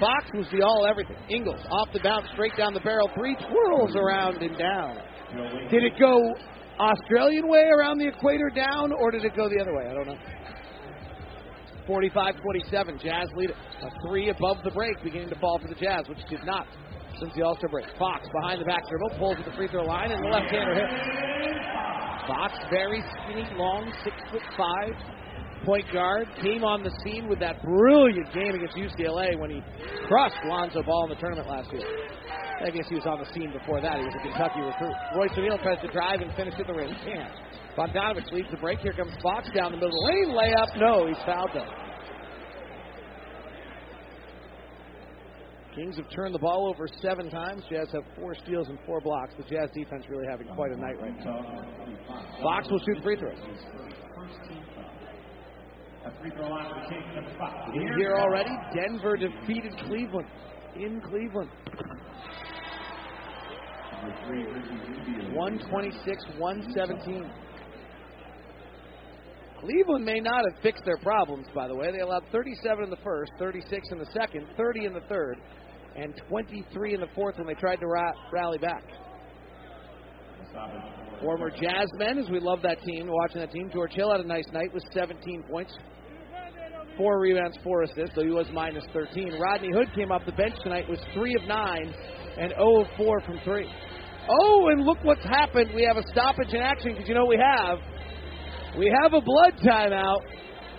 Fox 0.00 0.24
was 0.32 0.46
the 0.50 0.62
all 0.62 0.86
everything. 0.88 1.16
Ingles 1.28 1.60
off 1.70 1.88
the 1.92 2.00
bounce, 2.00 2.26
straight 2.32 2.56
down 2.56 2.72
the 2.72 2.80
barrel, 2.80 3.10
three 3.14 3.36
twirls 3.36 3.94
around 3.94 4.40
and 4.42 4.56
down. 4.56 4.96
Did 5.70 5.84
it 5.84 5.92
go 6.00 6.16
Australian 6.80 7.46
way 7.46 7.68
around 7.76 7.98
the 7.98 8.08
equator 8.08 8.50
down, 8.54 8.92
or 8.92 9.10
did 9.10 9.24
it 9.24 9.36
go 9.36 9.48
the 9.48 9.60
other 9.60 9.76
way? 9.76 9.84
I 9.86 9.94
don't 9.94 10.06
know. 10.06 10.18
45-27, 11.86 13.02
Jazz 13.02 13.28
lead. 13.36 13.50
A 13.50 13.90
three 14.06 14.30
above 14.30 14.58
the 14.64 14.70
break, 14.70 15.02
beginning 15.02 15.28
to 15.28 15.38
fall 15.38 15.58
for 15.60 15.68
the 15.68 15.74
Jazz, 15.74 16.08
which 16.08 16.24
did 16.28 16.44
not 16.44 16.66
since 17.18 17.32
the 17.34 17.42
All-Star 17.42 17.68
break. 17.68 17.86
Fox 17.98 18.26
behind 18.32 18.60
the 18.60 18.64
back 18.64 18.88
dribble, 18.88 19.10
pulls 19.18 19.36
at 19.38 19.44
the 19.44 19.52
free 19.52 19.68
throw 19.68 19.84
line, 19.84 20.10
and 20.10 20.24
the 20.24 20.28
left-hander 20.28 20.74
hit. 20.74 20.88
Fox, 22.26 22.54
very 22.70 23.02
skinny, 23.12 23.44
long, 23.56 23.92
six 24.04 24.16
foot 24.30 24.42
five, 24.56 24.94
point 25.64 25.84
guard, 25.92 26.28
came 26.42 26.64
on 26.64 26.82
the 26.82 26.92
scene 27.04 27.28
with 27.28 27.38
that 27.40 27.62
brilliant 27.62 28.32
game 28.32 28.54
against 28.54 28.76
UCLA 28.76 29.38
when 29.38 29.50
he 29.50 29.60
crushed 30.08 30.38
Lonzo 30.44 30.82
Ball 30.82 31.04
in 31.04 31.10
the 31.10 31.20
tournament 31.20 31.48
last 31.48 31.72
year. 31.72 31.84
I 32.60 32.68
guess 32.68 32.84
he 32.88 32.94
was 32.94 33.06
on 33.06 33.18
the 33.18 33.28
scene 33.32 33.52
before 33.52 33.80
that. 33.80 33.96
He 33.96 34.04
was 34.04 34.14
a 34.20 34.22
Kentucky 34.22 34.60
recruit. 34.60 34.92
Royce 35.16 35.32
O'Neale 35.32 35.58
tries 35.64 35.80
to 35.80 35.88
drive 35.88 36.20
and 36.20 36.28
finish 36.36 36.54
at 36.60 36.66
the 36.66 36.74
rim. 36.74 36.92
He 36.92 37.12
Can't. 37.12 37.32
Bogdanovich 37.76 38.30
leads 38.32 38.50
the 38.50 38.58
break. 38.58 38.80
Here 38.80 38.92
comes 38.92 39.12
Fox 39.22 39.48
down 39.56 39.72
the 39.72 39.80
middle 39.80 39.88
of 39.88 39.96
the 39.96 40.06
lane. 40.12 40.30
Layup. 40.36 40.76
No, 40.76 41.06
he's 41.06 41.16
fouled 41.24 41.50
though. 41.54 41.72
Kings 45.74 45.96
have 45.96 46.10
turned 46.10 46.34
the 46.34 46.38
ball 46.38 46.68
over 46.68 46.86
seven 47.00 47.30
times. 47.30 47.62
Jazz 47.70 47.88
have 47.92 48.02
four 48.16 48.34
steals 48.34 48.68
and 48.68 48.78
four 48.84 49.00
blocks. 49.00 49.32
The 49.38 49.44
Jazz 49.44 49.70
defense 49.72 50.04
really 50.10 50.26
having 50.28 50.48
quite 50.48 50.72
a 50.72 50.76
night 50.76 51.00
right 51.00 51.16
now. 51.24 51.64
Fox 52.42 52.68
will 52.68 52.80
shoot 52.80 53.02
free 53.02 53.16
throws. 53.16 53.38
In 57.74 57.88
here 57.96 58.14
already, 58.18 58.50
Denver 58.74 59.16
defeated 59.16 59.76
Cleveland 59.86 60.28
in 60.76 61.00
Cleveland. 61.00 61.50
126 65.32 66.24
117. 66.38 67.30
Cleveland 69.60 70.04
may 70.06 70.20
not 70.20 70.42
have 70.50 70.62
fixed 70.62 70.84
their 70.86 70.96
problems, 70.98 71.46
by 71.54 71.68
the 71.68 71.74
way. 71.74 71.92
They 71.92 72.00
allowed 72.00 72.24
37 72.32 72.84
in 72.84 72.90
the 72.90 72.96
first, 73.04 73.32
36 73.38 73.88
in 73.92 73.98
the 73.98 74.06
second, 74.06 74.46
30 74.56 74.86
in 74.86 74.94
the 74.94 75.02
third, 75.02 75.36
and 75.96 76.14
23 76.28 76.94
in 76.94 77.00
the 77.00 77.08
fourth 77.14 77.36
when 77.36 77.46
they 77.46 77.54
tried 77.54 77.76
to 77.76 77.86
ra- 77.86 78.12
rally 78.32 78.58
back. 78.58 78.84
Former 81.20 81.50
Jazzmen, 81.50 82.18
as 82.18 82.30
we 82.30 82.40
love 82.40 82.62
that 82.62 82.82
team, 82.82 83.06
watching 83.08 83.40
that 83.40 83.52
team. 83.52 83.70
George 83.72 83.92
Hill 83.92 84.10
had 84.10 84.20
a 84.20 84.26
nice 84.26 84.46
night 84.52 84.72
with 84.72 84.82
17 84.92 85.44
points, 85.50 85.72
four 86.96 87.20
rebounds, 87.20 87.58
four 87.62 87.82
assists, 87.82 88.14
though 88.16 88.24
he 88.24 88.30
was 88.30 88.46
minus 88.52 88.84
13. 88.92 89.38
Rodney 89.38 89.70
Hood 89.72 89.88
came 89.94 90.10
off 90.10 90.22
the 90.24 90.32
bench 90.32 90.54
tonight, 90.62 90.88
was 90.88 90.98
3 91.14 91.34
of 91.34 91.42
9 91.46 91.94
and 92.38 92.52
0 92.56 92.80
of 92.80 92.86
4 92.96 93.20
from 93.20 93.38
3. 93.44 93.66
Oh, 94.28 94.68
and 94.70 94.84
look 94.84 94.98
what's 95.02 95.24
happened. 95.24 95.70
We 95.74 95.84
have 95.84 95.96
a 95.96 96.06
stoppage 96.08 96.52
in 96.52 96.60
action 96.60 96.92
because 96.92 97.08
you 97.08 97.14
know 97.14 97.26
we 97.26 97.38
have? 97.38 97.78
We 98.78 98.92
have 99.02 99.12
a 99.12 99.20
blood 99.20 99.54
timeout. 99.62 100.20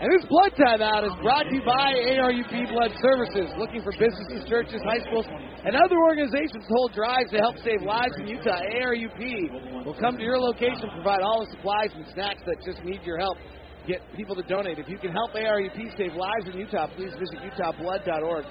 And 0.01 0.09
this 0.09 0.25
blood 0.25 0.49
timeout 0.57 1.05
is 1.05 1.13
brought 1.21 1.45
to 1.45 1.53
you 1.53 1.61
by 1.61 1.93
ARUP 1.93 2.73
Blood 2.73 2.89
Services, 3.05 3.53
looking 3.61 3.85
for 3.85 3.93
businesses, 4.01 4.49
churches, 4.49 4.81
high 4.81 4.97
schools, 5.05 5.27
and 5.29 5.75
other 5.77 5.93
organizations 5.93 6.65
to 6.65 6.73
hold 6.73 6.93
drives 6.93 7.29
to 7.29 7.37
help 7.37 7.53
save 7.61 7.85
lives 7.85 8.17
in 8.17 8.25
Utah. 8.25 8.65
ARUP 8.81 9.85
will 9.85 9.93
come 10.01 10.17
to 10.17 10.23
your 10.23 10.39
location, 10.39 10.89
provide 10.95 11.21
all 11.21 11.45
the 11.45 11.51
supplies 11.51 11.93
and 11.93 12.03
snacks 12.15 12.41
that 12.47 12.57
just 12.65 12.83
need 12.83 13.03
your 13.03 13.19
help. 13.19 13.37
Get 13.85 14.01
people 14.17 14.33
to 14.33 14.41
donate. 14.41 14.79
If 14.79 14.89
you 14.89 14.97
can 14.97 15.11
help 15.11 15.33
ARUP 15.33 15.77
save 15.95 16.13
lives 16.13 16.49
in 16.51 16.57
Utah, 16.57 16.87
please 16.95 17.13
visit 17.21 17.37
utahblood.org 17.53 18.45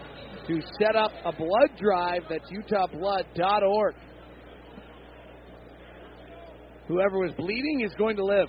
to 0.47 0.63
set 0.79 0.95
up 0.95 1.11
a 1.25 1.33
blood 1.33 1.75
drive. 1.77 2.23
That's 2.31 2.47
utahblood.org. 2.49 3.95
Whoever 6.87 7.19
was 7.19 7.33
bleeding 7.37 7.81
is 7.81 7.93
going 7.99 8.15
to 8.15 8.25
live. 8.25 8.49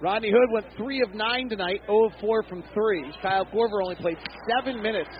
Rodney 0.00 0.30
Hood 0.30 0.52
went 0.52 0.66
3 0.76 1.02
of 1.02 1.14
9 1.14 1.48
tonight, 1.48 1.80
0 1.86 2.06
of 2.06 2.12
4 2.20 2.42
from 2.42 2.62
3. 2.74 3.12
Kyle 3.22 3.46
Korver 3.46 3.82
only 3.82 3.96
played 3.96 4.18
7 4.62 4.82
minutes 4.82 5.14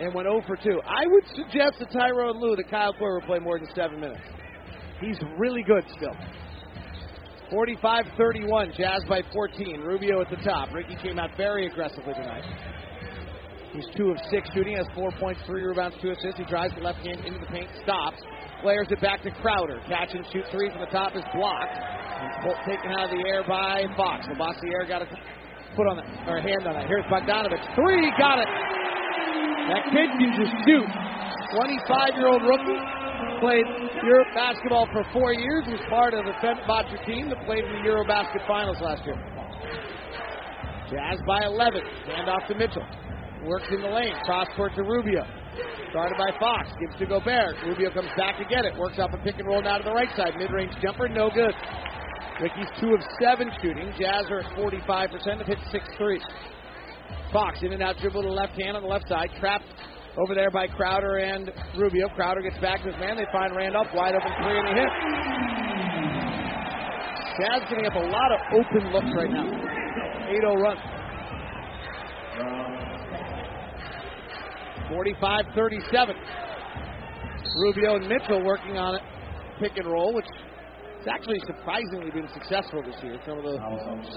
and 0.00 0.12
went 0.12 0.26
0 0.26 0.42
for 0.46 0.56
2. 0.56 0.80
I 0.84 1.06
would 1.06 1.24
suggest 1.36 1.78
to 1.78 1.86
Tyronn 1.86 2.40
Lue 2.40 2.56
that 2.56 2.68
Kyle 2.68 2.92
Korver 2.94 3.24
play 3.24 3.38
more 3.38 3.58
than 3.60 3.68
7 3.74 4.00
minutes. 4.00 4.22
He's 5.00 5.18
really 5.38 5.62
good 5.62 5.84
still. 5.96 6.16
45 7.50 8.06
31, 8.16 8.72
Jazz 8.76 9.02
by 9.08 9.22
14. 9.32 9.80
Rubio 9.82 10.22
at 10.22 10.30
the 10.30 10.42
top. 10.42 10.72
Ricky 10.72 10.96
came 11.02 11.18
out 11.18 11.30
very 11.36 11.66
aggressively 11.66 12.14
tonight. 12.14 12.44
He's 13.72 13.86
2 13.96 14.10
of 14.10 14.16
6 14.30 14.48
shooting, 14.52 14.76
has 14.76 14.86
4 14.96 15.12
points, 15.12 15.40
3 15.46 15.62
rebounds, 15.62 15.96
2 16.02 16.10
assists. 16.10 16.38
He 16.38 16.44
drives 16.44 16.74
the 16.74 16.80
left 16.82 16.98
hand 17.06 17.24
into 17.24 17.38
the 17.38 17.46
paint, 17.46 17.68
stops, 17.84 18.20
flares 18.62 18.86
it 18.90 19.00
back 19.02 19.22
to 19.26 19.30
Crowder. 19.42 19.82
Catch 19.90 20.14
and 20.14 20.24
shoot 20.32 20.46
3 20.50 20.70
from 20.70 20.80
the 20.80 20.92
top 20.94 21.14
is 21.18 21.26
blocked. 21.34 21.76
Taken 22.64 22.94
out 22.94 23.10
of 23.10 23.12
the 23.12 23.22
air 23.26 23.42
by 23.42 23.84
Fox. 23.98 24.26
Labissière 24.30 24.86
got 24.86 25.02
a 25.02 25.06
foot 25.74 25.90
on 25.90 25.98
that, 25.98 26.06
or 26.30 26.38
a 26.38 26.42
hand 26.42 26.66
on 26.66 26.74
that. 26.78 26.86
Here's 26.86 27.04
Bogdanovich. 27.10 27.62
Three, 27.74 28.06
got 28.14 28.38
it. 28.38 28.46
That 29.68 29.82
kid 29.90 30.08
can 30.14 30.30
just 30.38 30.54
shoot. 30.62 30.86
25 30.86 32.14
year 32.14 32.28
old 32.30 32.42
rookie. 32.46 32.80
Played 33.42 33.66
Europe 34.06 34.30
basketball 34.34 34.86
for 34.94 35.02
four 35.12 35.34
years. 35.34 35.66
Was 35.66 35.82
part 35.90 36.14
of 36.14 36.24
the 36.24 36.34
Fenerbahce 36.38 36.94
team 37.06 37.28
that 37.28 37.44
played 37.44 37.64
in 37.64 37.72
the 37.82 37.90
Eurobasket 37.90 38.46
finals 38.46 38.78
last 38.80 39.02
year. 39.04 39.18
Jazz 40.90 41.18
by 41.26 41.42
11. 41.46 41.82
Hand 42.06 42.28
off 42.28 42.46
to 42.48 42.54
Mitchell. 42.54 42.86
Works 43.44 43.66
in 43.70 43.82
the 43.82 43.88
lane. 43.88 44.14
Cross 44.24 44.46
court 44.54 44.72
to 44.76 44.82
Rubio. 44.82 45.26
Started 45.90 46.16
by 46.16 46.32
Fox. 46.40 46.68
Gives 46.80 46.96
to 46.98 47.06
Gobert. 47.06 47.56
Rubio 47.66 47.90
comes 47.92 48.08
back 48.16 48.38
to 48.38 48.44
get 48.44 48.64
it. 48.64 48.76
Works 48.78 48.98
off 48.98 49.12
a 49.12 49.18
pick 49.18 49.36
and 49.38 49.46
roll 49.46 49.62
now 49.62 49.76
to 49.78 49.84
the 49.84 49.92
right 49.92 50.08
side. 50.16 50.32
Mid 50.36 50.50
range 50.50 50.72
jumper. 50.80 51.08
No 51.08 51.28
good. 51.28 51.54
Ricky's 52.40 52.68
2 52.80 52.94
of 52.94 53.00
7 53.20 53.50
shooting. 53.60 53.92
Jazz 53.98 54.24
are 54.30 54.40
at 54.40 54.56
45%. 54.56 55.38
Have 55.38 55.46
hit 55.46 55.58
6 55.70 55.84
threes. 55.98 56.22
Fox 57.32 57.62
in 57.62 57.72
and 57.72 57.82
out 57.82 57.96
dribble 57.98 58.22
to 58.22 58.28
the 58.28 58.34
left 58.34 58.60
hand 58.60 58.76
on 58.76 58.82
the 58.82 58.88
left 58.88 59.08
side. 59.08 59.30
Trapped 59.38 59.66
over 60.18 60.34
there 60.34 60.50
by 60.50 60.66
Crowder 60.66 61.18
and 61.18 61.52
Rubio. 61.76 62.08
Crowder 62.16 62.42
gets 62.42 62.58
back 62.58 62.82
to 62.82 62.90
his 62.90 62.98
man. 63.00 63.16
They 63.16 63.26
find 63.32 63.54
Randolph. 63.54 63.88
Wide 63.94 64.14
open 64.14 64.32
three 64.42 64.58
and 64.58 64.68
he 64.68 64.74
hit. 64.74 64.90
Jazz 67.40 67.62
getting 67.68 67.86
up 67.86 67.94
a 67.94 68.06
lot 68.12 68.32
of 68.32 68.40
open 68.52 68.92
looks 68.92 69.12
right 69.16 69.30
now. 69.30 69.48
8 70.28 70.40
0 70.40 70.54
run. 70.56 70.76
45 74.92 75.44
37. 75.54 76.16
Rubio 77.64 77.96
and 77.96 78.08
Mitchell 78.08 78.44
working 78.44 78.76
on 78.76 78.96
it. 78.96 79.02
Pick 79.58 79.76
and 79.76 79.86
roll, 79.86 80.14
which 80.14 80.26
has 80.98 81.08
actually 81.08 81.40
surprisingly 81.46 82.10
been 82.10 82.28
successful 82.32 82.82
this 82.84 82.96
year. 83.02 83.18
Some 83.26 83.38
of 83.38 83.44
the 83.44 83.56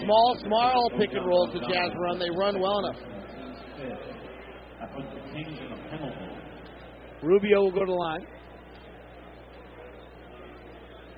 small, 0.03 0.38
small 0.43 0.89
pick 0.99 1.13
and 1.13 1.26
rolls 1.26 1.53
the 1.53 1.59
Jazz 1.59 1.91
run, 1.97 2.19
they 2.19 2.30
run 2.30 2.59
well 2.59 2.80
enough. 2.80 2.99
Rubio 7.23 7.61
will 7.61 7.71
go 7.71 7.80
to 7.80 7.86
the 7.86 7.91
line. 7.91 8.26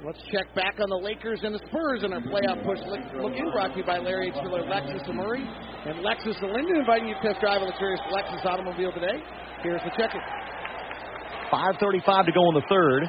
Let's 0.05 0.21
check 0.31 0.45
back 0.53 0.77
on 0.79 0.89
the 0.89 1.01
Lakers 1.01 1.41
and 1.41 1.55
the 1.55 1.61
Spurs 1.73 2.05
in 2.05 2.13
our 2.13 2.21
playoff 2.21 2.61
push 2.61 2.77
look, 2.85 3.33
in 3.33 3.49
brought 3.49 3.73
to 3.73 3.81
you 3.81 3.83
by 3.83 3.97
Larry 3.97 4.29
H. 4.29 4.37
Miller, 4.45 4.61
Lexus 4.61 5.01
of 5.09 5.15
Murray, 5.15 5.41
and 5.41 6.05
Lexus 6.05 6.37
of 6.37 6.53
Lindon, 6.53 6.77
inviting 6.77 7.09
you 7.09 7.15
to 7.15 7.21
test 7.25 7.41
drive 7.41 7.63
a 7.63 7.65
luxurious 7.65 7.99
Lexus 8.13 8.45
automobile 8.45 8.93
today. 8.93 9.17
Here's 9.67 9.83
the 9.83 9.91
check-in. 9.99 10.23
5.35 11.51 11.99
to 12.23 12.31
go 12.31 12.39
in 12.47 12.55
the 12.55 12.63
third. 12.71 13.03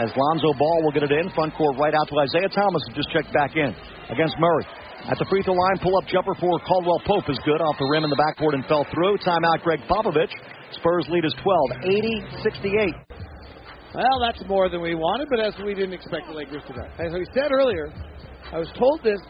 As 0.00 0.08
Lonzo 0.16 0.56
Ball 0.56 0.78
will 0.80 0.96
get 0.96 1.04
it 1.04 1.12
in. 1.12 1.28
Front 1.36 1.52
court 1.60 1.76
right 1.76 1.92
out 1.92 2.08
to 2.08 2.16
Isaiah 2.24 2.48
Thomas 2.48 2.80
who 2.88 2.96
just 2.96 3.12
checked 3.12 3.28
back 3.36 3.52
in 3.52 3.68
against 4.08 4.32
Murray. 4.40 4.64
At 5.12 5.20
the 5.20 5.28
free 5.28 5.44
throw 5.44 5.52
line, 5.52 5.76
pull 5.84 5.92
up 6.00 6.08
jumper 6.08 6.32
for 6.40 6.56
Caldwell 6.64 7.04
Pope 7.04 7.28
is 7.28 7.36
good. 7.44 7.60
Off 7.60 7.76
the 7.76 7.84
rim 7.92 8.00
in 8.00 8.08
the 8.08 8.16
backboard 8.16 8.56
and 8.56 8.64
fell 8.64 8.88
through. 8.96 9.20
Timeout 9.20 9.60
Gregg 9.60 9.84
Popovich. 9.84 10.32
Spurs 10.72 11.04
lead 11.12 11.28
is 11.28 11.36
12, 11.44 11.84
80 11.84 12.24
68. 12.40 12.96
Well, 13.92 14.18
that's 14.24 14.40
more 14.48 14.72
than 14.72 14.80
we 14.80 14.96
wanted, 14.96 15.28
but 15.28 15.38
as 15.38 15.52
we 15.60 15.76
didn't 15.76 15.92
expect 15.92 16.32
the 16.32 16.34
Lakers 16.34 16.64
to 16.64 16.72
do. 16.72 16.84
As 16.96 17.12
we 17.12 17.28
said 17.36 17.52
earlier, 17.52 17.92
I 18.50 18.56
was 18.56 18.72
told 18.72 19.04
this 19.04 19.20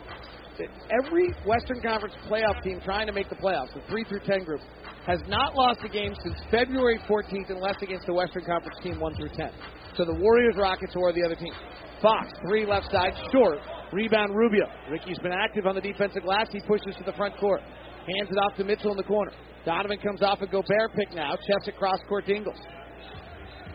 that 0.62 0.70
every 1.02 1.34
Western 1.42 1.82
Conference 1.82 2.14
playoff 2.30 2.62
team 2.62 2.78
trying 2.86 3.10
to 3.10 3.12
make 3.12 3.28
the 3.28 3.42
playoffs, 3.42 3.74
the 3.74 3.82
3 3.90 4.04
through 4.06 4.22
10 4.22 4.46
group, 4.46 4.62
has 5.06 5.20
not 5.28 5.54
lost 5.54 5.80
a 5.84 5.88
game 5.88 6.14
since 6.22 6.36
February 6.50 6.98
14th 7.08 7.50
unless 7.50 7.76
against 7.82 8.06
the 8.06 8.14
Western 8.14 8.44
Conference 8.44 8.76
team 8.82 8.98
1 8.98 9.14
through 9.16 9.28
10. 9.36 9.50
So 9.96 10.04
the 10.04 10.14
Warriors, 10.14 10.54
Rockets, 10.56 10.94
or 10.96 11.12
the 11.12 11.22
other 11.22 11.36
team. 11.36 11.52
Fox, 12.00 12.32
three 12.48 12.66
left 12.66 12.90
side, 12.90 13.12
short. 13.30 13.58
Rebound 13.92 14.34
Rubio. 14.34 14.66
Ricky's 14.90 15.18
been 15.18 15.32
active 15.32 15.66
on 15.66 15.74
the 15.74 15.80
defensive 15.80 16.22
glass. 16.22 16.48
He 16.50 16.60
pushes 16.66 16.96
to 16.96 17.04
the 17.04 17.12
front 17.12 17.36
court. 17.38 17.60
Hands 17.60 18.28
it 18.30 18.36
off 18.36 18.56
to 18.56 18.64
Mitchell 18.64 18.90
in 18.90 18.96
the 18.96 19.04
corner. 19.04 19.32
Donovan 19.64 19.98
comes 19.98 20.22
off 20.22 20.40
a 20.42 20.46
Gobert 20.46 20.92
pick 20.94 21.14
now. 21.14 21.36
Chest 21.36 21.68
it 21.68 21.76
cross 21.76 21.98
court 22.08 22.28
Ingles. 22.28 22.58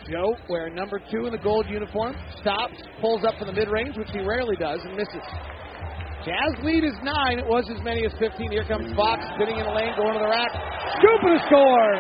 Joe, 0.10 0.36
wearing 0.50 0.76
number 0.76 1.00
two 1.12 1.26
in 1.26 1.32
the 1.32 1.38
gold 1.38 1.68
uniform, 1.70 2.16
stops, 2.42 2.76
pulls 3.02 3.24
up 3.24 3.38
from 3.38 3.48
the 3.48 3.54
mid 3.54 3.70
range, 3.70 3.98
which 3.98 4.10
he 4.12 4.20
rarely 4.20 4.56
does, 4.56 4.80
and 4.84 4.96
misses. 4.96 5.26
Jazz 6.30 6.62
lead 6.62 6.86
is 6.86 6.94
nine. 7.02 7.42
It 7.42 7.48
was 7.50 7.66
as 7.74 7.82
many 7.82 8.06
as 8.06 8.14
15. 8.22 8.54
Here 8.54 8.62
comes 8.70 8.86
Fox, 8.94 9.26
sitting 9.42 9.58
in 9.58 9.66
the 9.66 9.74
lane, 9.74 9.98
going 9.98 10.14
to 10.14 10.22
the 10.22 10.30
rack. 10.30 10.54
Scoop 11.02 11.26
and 11.26 11.34
a 11.34 11.42
score! 11.50 11.94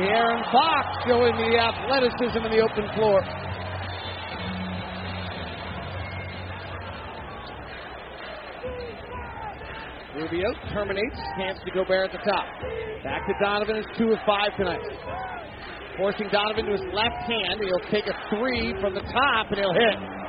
De'Aaron 0.00 0.40
Fox 0.48 0.88
showing 1.04 1.36
the 1.36 1.60
athleticism 1.60 2.40
in 2.40 2.50
the 2.56 2.64
open 2.64 2.88
floor. 2.96 3.20
Rubio 10.16 10.48
terminates, 10.72 11.20
hands 11.36 11.60
to 11.66 11.70
Gobert 11.70 12.08
at 12.08 12.12
the 12.16 12.24
top. 12.24 12.48
Back 13.04 13.28
to 13.28 13.34
Donovan, 13.44 13.76
is 13.76 13.86
two 13.98 14.08
of 14.08 14.18
five 14.24 14.56
tonight 14.56 14.80
forcing 15.96 16.26
Donovan 16.32 16.66
to 16.66 16.72
his 16.72 16.82
left 16.92 17.22
hand. 17.30 17.62
He'll 17.62 17.86
take 17.90 18.06
a 18.10 18.16
three 18.26 18.74
from 18.80 18.94
the 18.94 19.02
top 19.14 19.46
and 19.50 19.58
he'll 19.60 19.74
hit. 19.74 20.23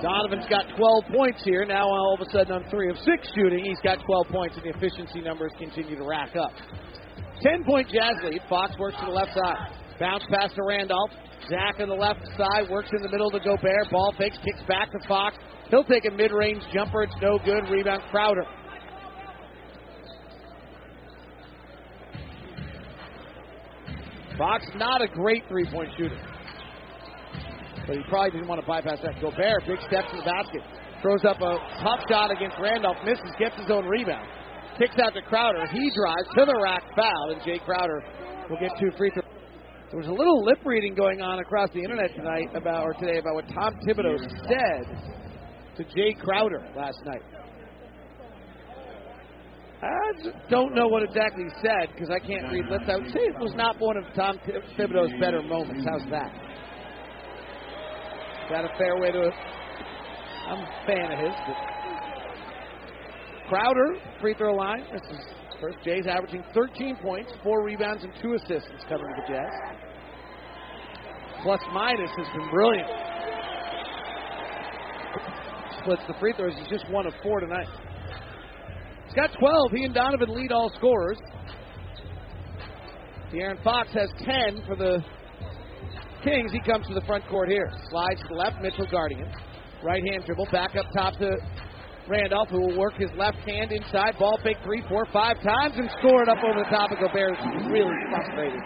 Donovan's 0.00 0.46
got 0.48 0.64
12 0.76 1.04
points 1.12 1.42
here. 1.44 1.64
Now 1.64 1.88
all 1.88 2.16
of 2.18 2.26
a 2.26 2.30
sudden 2.30 2.52
on 2.52 2.70
three 2.70 2.88
of 2.90 2.96
six 3.04 3.28
shooting, 3.34 3.64
he's 3.64 3.80
got 3.84 3.98
12 4.04 4.26
points, 4.28 4.56
and 4.56 4.64
the 4.64 4.76
efficiency 4.76 5.20
numbers 5.20 5.52
continue 5.58 5.96
to 5.96 6.04
rack 6.04 6.34
up. 6.36 6.52
10 7.42 7.64
point 7.64 7.88
Jazz 7.88 8.16
lead. 8.24 8.40
Fox 8.48 8.72
works 8.78 8.96
to 9.00 9.06
the 9.06 9.12
left 9.12 9.32
side. 9.34 9.56
Bounce 10.00 10.24
pass 10.30 10.52
to 10.54 10.62
Randolph. 10.66 11.10
Zach 11.48 11.78
on 11.78 11.88
the 11.88 11.94
left 11.94 12.20
side 12.38 12.70
works 12.70 12.88
in 12.96 13.02
the 13.02 13.10
middle 13.10 13.30
to 13.30 13.38
Gobert. 13.38 13.90
Ball 13.90 14.14
fakes, 14.16 14.38
kicks 14.38 14.62
back 14.66 14.90
to 14.92 14.98
Fox. 15.06 15.36
He'll 15.68 15.84
take 15.84 16.06
a 16.06 16.10
mid 16.10 16.32
range 16.32 16.62
jumper. 16.72 17.02
It's 17.02 17.14
no 17.20 17.38
good. 17.44 17.68
Rebound 17.68 18.02
Crowder. 18.10 18.44
Fox 24.38 24.64
not 24.74 25.02
a 25.02 25.08
great 25.08 25.44
three 25.48 25.66
point 25.70 25.90
shooter. 25.96 26.18
But 27.86 27.96
he 27.96 28.02
probably 28.08 28.32
didn't 28.32 28.48
want 28.48 28.60
to 28.60 28.66
bypass 28.66 28.98
that. 29.02 29.20
Gobert, 29.20 29.66
big 29.66 29.80
steps 29.88 30.08
in 30.12 30.18
the 30.18 30.24
basket. 30.24 30.62
Throws 31.02 31.24
up 31.24 31.36
a 31.40 31.60
tough 31.84 32.00
shot 32.08 32.30
against 32.32 32.56
Randolph, 32.58 32.96
misses, 33.04 33.28
gets 33.38 33.56
his 33.60 33.70
own 33.70 33.84
rebound. 33.84 34.26
Kicks 34.78 34.96
out 34.98 35.12
to 35.14 35.22
Crowder. 35.22 35.66
He 35.68 35.90
drives 35.92 36.28
to 36.34 36.44
the 36.48 36.58
rack, 36.62 36.82
foul, 36.96 37.30
and 37.30 37.40
Jae 37.42 37.62
Crowder 37.64 38.02
will 38.48 38.58
get 38.58 38.72
two 38.80 38.90
free 38.96 39.10
throws. 39.12 39.24
There 39.90 40.00
was 40.00 40.08
a 40.08 40.12
little 40.12 40.42
lip 40.44 40.58
reading 40.64 40.94
going 40.94 41.20
on 41.20 41.38
across 41.38 41.70
the 41.70 41.78
internet 41.78 42.14
tonight 42.16 42.48
about 42.54 42.82
or 42.82 42.94
today 42.94 43.18
about 43.18 43.34
what 43.34 43.46
Tom 43.48 43.74
Thibodeau 43.86 44.18
said 44.48 44.84
to 45.76 45.84
Jae 45.84 46.18
Crowder 46.18 46.66
last 46.74 46.98
night. 47.04 47.22
I 49.82 50.30
don't 50.48 50.74
know 50.74 50.88
what 50.88 51.02
exactly 51.02 51.44
he 51.44 51.50
said 51.60 51.92
because 51.92 52.08
I 52.08 52.18
can't 52.18 52.50
read 52.50 52.64
lips. 52.70 52.84
I 52.88 52.96
would 52.96 53.12
say 53.12 53.20
it 53.20 53.38
was 53.38 53.52
not 53.54 53.78
one 53.78 53.98
of 53.98 54.04
Tom 54.14 54.38
Thibodeau's 54.78 55.12
better 55.20 55.42
moments. 55.42 55.84
How's 55.86 56.08
that? 56.10 56.32
That 58.50 58.64
a 58.64 58.76
fair 58.76 58.98
way 59.00 59.10
to? 59.10 59.30
I'm 60.48 60.58
a 60.58 60.86
fan 60.86 61.12
of 61.12 61.18
his. 61.18 61.34
But 61.46 61.56
Crowder 63.48 63.96
free 64.20 64.34
throw 64.34 64.54
line. 64.54 64.84
This 64.92 65.02
is 65.10 65.18
first. 65.60 65.78
Jae's 65.84 66.06
averaging 66.06 66.44
13 66.54 66.96
points, 67.02 67.32
four 67.42 67.64
rebounds, 67.64 68.04
and 68.04 68.12
two 68.20 68.34
assists 68.34 68.68
coming 68.88 69.06
to 69.06 69.22
the 69.22 69.32
Jazz. 69.32 69.50
Plus 71.42 71.60
minus 71.72 72.10
has 72.16 72.26
been 72.36 72.50
brilliant. 72.50 72.88
Splits 75.80 76.02
the 76.08 76.14
free 76.20 76.32
throws. 76.36 76.52
He's 76.56 76.68
just 76.68 76.90
one 76.90 77.06
of 77.06 77.14
four 77.22 77.40
tonight. 77.40 77.68
He's 79.06 79.14
got 79.14 79.30
12. 79.38 79.70
He 79.72 79.84
and 79.84 79.94
Donovan 79.94 80.34
lead 80.34 80.52
all 80.52 80.70
scorers. 80.76 81.18
De'Aaron 83.32 83.62
Fox 83.62 83.90
has 83.92 84.08
10 84.18 84.64
for 84.66 84.76
the 84.76 85.04
Kings. 86.24 86.50
He 86.52 86.60
comes 86.60 86.86
to 86.88 86.94
the 86.94 87.04
front 87.06 87.28
court 87.28 87.48
here. 87.48 87.70
Slides 87.90 88.20
to 88.22 88.28
the 88.28 88.34
left. 88.34 88.60
Mitchell 88.62 88.88
guarding 88.90 89.18
him. 89.18 89.28
Right 89.84 90.02
hand 90.10 90.24
dribble. 90.24 90.48
Back 90.50 90.74
up 90.74 90.86
top 90.96 91.14
to 91.20 91.36
Randolph, 92.08 92.48
who 92.48 92.60
will 92.60 92.78
work 92.78 92.94
his 92.96 93.10
left 93.16 93.38
hand 93.44 93.72
inside. 93.72 94.16
Ball 94.18 94.38
fake 94.42 94.56
three, 94.64 94.82
four, 94.88 95.06
five 95.12 95.36
times 95.44 95.74
and 95.76 95.88
score 96.00 96.22
it 96.22 96.28
up 96.28 96.42
over 96.42 96.58
the 96.58 96.70
top 96.72 96.90
of 96.90 96.98
Gobert. 96.98 97.36
Really 97.68 97.94
frustrated. 98.08 98.60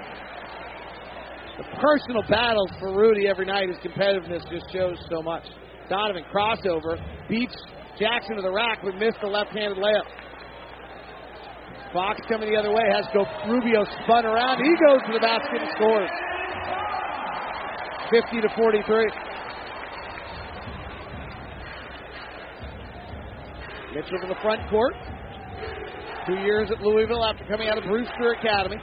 The 1.58 1.66
personal 1.82 2.22
battles 2.30 2.70
for 2.78 2.94
Rudy 2.94 3.26
every 3.26 3.46
night, 3.46 3.68
his 3.68 3.78
competitiveness 3.82 4.48
just 4.48 4.70
shows 4.72 4.96
so 5.10 5.22
much. 5.22 5.42
Donovan 5.90 6.22
crossover, 6.32 6.94
beats 7.28 7.56
Jackson 7.98 8.36
to 8.36 8.42
the 8.42 8.52
rack, 8.52 8.78
but 8.84 8.94
missed 8.94 9.18
the 9.20 9.26
left-handed 9.26 9.76
layup. 9.78 10.06
Fox 11.92 12.20
coming 12.28 12.52
the 12.52 12.56
other 12.56 12.70
way, 12.70 12.84
has 12.94 13.06
go 13.12 13.26
Rubio 13.50 13.84
spun 14.04 14.26
around. 14.26 14.62
He 14.62 14.70
goes 14.86 15.00
to 15.06 15.12
the 15.14 15.20
basket 15.20 15.62
and 15.62 15.70
scores. 15.74 16.10
50 18.10 18.40
to 18.40 18.48
43. 18.56 19.06
Mitchell 23.94 24.18
to 24.20 24.28
the 24.28 24.40
front 24.42 24.60
court. 24.70 24.94
Two 26.26 26.36
years 26.40 26.70
at 26.70 26.80
Louisville 26.80 27.24
after 27.24 27.44
coming 27.44 27.68
out 27.68 27.78
of 27.78 27.84
Brewster 27.84 28.32
Academy. 28.38 28.76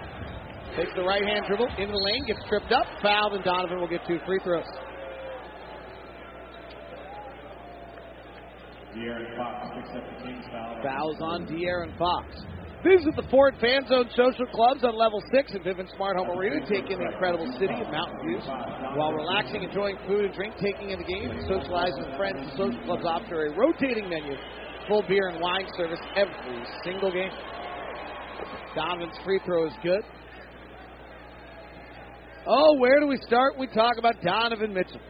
Takes 0.76 0.92
the 0.96 1.04
right 1.04 1.24
hand 1.24 1.46
dribble 1.48 1.70
into 1.78 1.94
the 1.94 1.98
lane, 1.98 2.26
gets 2.28 2.40
tripped 2.50 2.72
up, 2.72 2.86
fouled, 3.02 3.34
and 3.34 3.44
Donovan 3.44 3.80
will 3.80 3.88
get 3.88 4.02
two 4.08 4.20
free 4.26 4.40
throws. 4.44 4.66
De'Aaron 8.94 9.38
Fox 9.38 9.70
picks 9.76 9.90
up 9.96 10.04
the 10.04 10.24
Kings 10.24 10.46
foul. 10.52 10.82
Fouls 10.84 11.18
on 11.22 11.48
De'Aaron 11.48 11.98
Fox. 11.98 12.28
Visit 12.86 13.16
the 13.18 13.26
Ford 13.34 13.56
Fan 13.60 13.82
Zone 13.90 14.06
Social 14.14 14.46
Clubs 14.54 14.84
on 14.84 14.96
level 14.96 15.18
six 15.34 15.50
at 15.56 15.64
Vivint 15.66 15.90
Smart 15.98 16.18
Home 16.18 16.30
Arena. 16.30 16.62
Take 16.70 16.92
in 16.92 17.00
the 17.02 17.10
incredible 17.10 17.50
city 17.58 17.74
of 17.74 17.90
Mountain 17.90 18.22
Views 18.22 18.46
while 18.94 19.12
relaxing, 19.12 19.64
enjoying 19.64 19.98
food 20.06 20.26
and 20.26 20.34
drink, 20.36 20.54
taking 20.62 20.92
in 20.92 21.00
the 21.00 21.10
game, 21.10 21.32
and 21.32 21.42
socializing 21.50 22.06
with 22.06 22.16
friends. 22.16 22.46
The 22.46 22.52
social 22.54 22.84
clubs 22.86 23.02
offer 23.04 23.48
a 23.48 23.58
rotating 23.58 24.08
menu, 24.08 24.38
full 24.88 25.02
beer 25.08 25.30
and 25.30 25.42
wine 25.42 25.66
service 25.76 26.00
every 26.16 26.62
single 26.86 27.12
game. 27.12 27.34
Donovan's 28.76 29.18
free 29.26 29.40
throw 29.46 29.66
is 29.66 29.74
good. 29.82 30.02
Oh, 32.46 32.78
where 32.78 33.00
do 33.00 33.08
we 33.08 33.18
start? 33.26 33.58
We 33.58 33.66
talk 33.66 33.98
about 33.98 34.22
Donovan 34.22 34.76
Mitchell. 34.76 35.02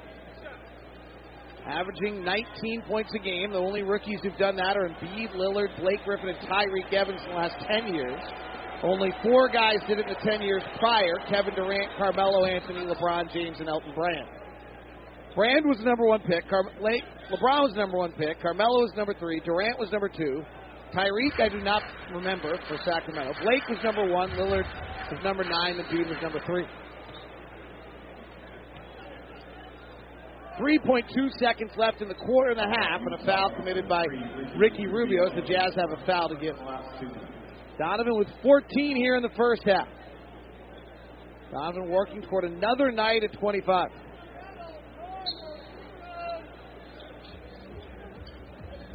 Averaging 1.67 2.23
19 2.23 2.83
points 2.87 3.11
a 3.15 3.19
game. 3.19 3.51
The 3.51 3.57
only 3.57 3.81
rookies 3.81 4.19
who've 4.21 4.37
done 4.37 4.55
that 4.57 4.77
are 4.77 4.87
Embiid, 4.87 5.33
Lillard, 5.35 5.75
Blake 5.81 6.03
Griffin, 6.05 6.29
and 6.29 6.37
Tyreke 6.47 6.93
Evans 6.93 7.19
in 7.25 7.29
the 7.29 7.35
last 7.35 7.55
10 7.67 7.93
years. 7.93 8.21
Only 8.83 9.09
four 9.23 9.49
guys 9.49 9.79
did 9.87 9.97
it 9.97 10.05
in 10.07 10.13
the 10.13 10.29
10 10.29 10.41
years 10.41 10.61
prior 10.77 11.15
Kevin 11.27 11.55
Durant, 11.55 11.89
Carmelo 11.97 12.45
Anthony, 12.45 12.85
LeBron 12.85 13.33
James, 13.33 13.57
and 13.59 13.67
Elton 13.69 13.93
Brand. 13.95 14.27
Brand 15.33 15.65
was 15.65 15.77
the 15.79 15.85
number 15.85 16.05
one 16.05 16.21
pick. 16.21 16.47
Car- 16.49 16.69
Le- 16.79 17.01
LeBron 17.33 17.61
was 17.65 17.71
the 17.73 17.79
number 17.79 17.97
one 17.97 18.11
pick. 18.13 18.39
Carmelo 18.41 18.85
was 18.85 18.93
number 18.95 19.15
three. 19.17 19.41
Durant 19.43 19.79
was 19.79 19.91
number 19.91 20.07
two. 20.07 20.43
Tyreke, 20.93 21.39
I 21.41 21.49
do 21.49 21.59
not 21.59 21.81
remember 22.13 22.57
for 22.69 22.77
Sacramento. 22.85 23.33
Blake 23.41 23.67
was 23.67 23.79
number 23.83 24.05
one. 24.05 24.29
Lillard 24.31 24.63
was 25.11 25.19
number 25.23 25.43
nine. 25.43 25.75
Embiid 25.75 26.07
was 26.07 26.17
number 26.21 26.39
three. 26.45 26.65
3.2 30.59 31.37
seconds 31.39 31.71
left 31.77 32.01
in 32.01 32.07
the 32.07 32.15
quarter 32.15 32.51
and 32.51 32.59
a 32.59 32.67
half, 32.79 33.01
and 33.01 33.13
a 33.13 33.25
foul 33.25 33.51
committed 33.57 33.87
by 33.89 34.05
Ricky 34.57 34.87
Rubio. 34.87 35.29
The 35.35 35.41
Jazz 35.41 35.75
have 35.75 35.91
a 35.91 36.05
foul 36.05 36.29
to 36.29 36.35
give. 36.35 36.55
Donovan 37.77 38.17
with 38.17 38.29
14 38.41 38.95
here 38.95 39.17
in 39.17 39.23
the 39.23 39.33
first 39.35 39.63
half. 39.65 39.87
Donovan 41.51 41.89
working 41.89 42.21
toward 42.21 42.45
another 42.45 42.91
night 42.91 43.23
at 43.23 43.33
25. 43.39 43.89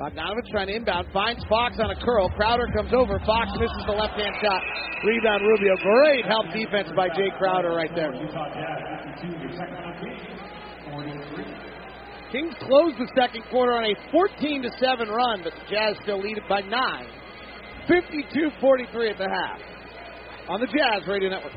Bogdanovich 0.01 0.49
trying 0.51 0.69
to 0.69 0.77
inbound, 0.77 1.07
finds 1.13 1.45
Fox 1.45 1.77
on 1.79 1.91
a 1.91 1.99
curl. 2.01 2.31
Crowder 2.31 2.67
comes 2.75 2.91
over. 2.97 3.21
Fox 3.27 3.51
misses 3.61 3.85
the 3.85 3.93
left 3.93 4.17
hand 4.17 4.35
shot. 4.41 4.63
Rebound 5.05 5.45
Rubio. 5.45 5.77
Great 5.77 6.25
help 6.25 6.47
defense 6.57 6.89
by 6.97 7.09
Jae 7.11 7.37
Crowder 7.37 7.77
right 7.77 7.91
there. 7.95 8.09
Kings 12.33 12.55
close 12.63 12.95
the 12.97 13.11
second 13.19 13.43
quarter 13.51 13.73
on 13.73 13.85
a 13.85 13.95
14 14.13 14.63
to 14.63 14.71
7 14.79 15.09
run, 15.09 15.43
but 15.43 15.53
the 15.53 15.75
Jazz 15.75 15.97
still 16.03 16.21
lead 16.23 16.39
it 16.39 16.45
by 16.49 16.61
9. 16.61 16.71
52 17.89 18.51
43 18.61 19.11
at 19.11 19.19
the 19.19 19.27
half. 19.27 19.59
On 20.49 20.61
the 20.61 20.67
Jazz 20.67 21.07
Radio 21.09 21.31
Network. 21.31 21.55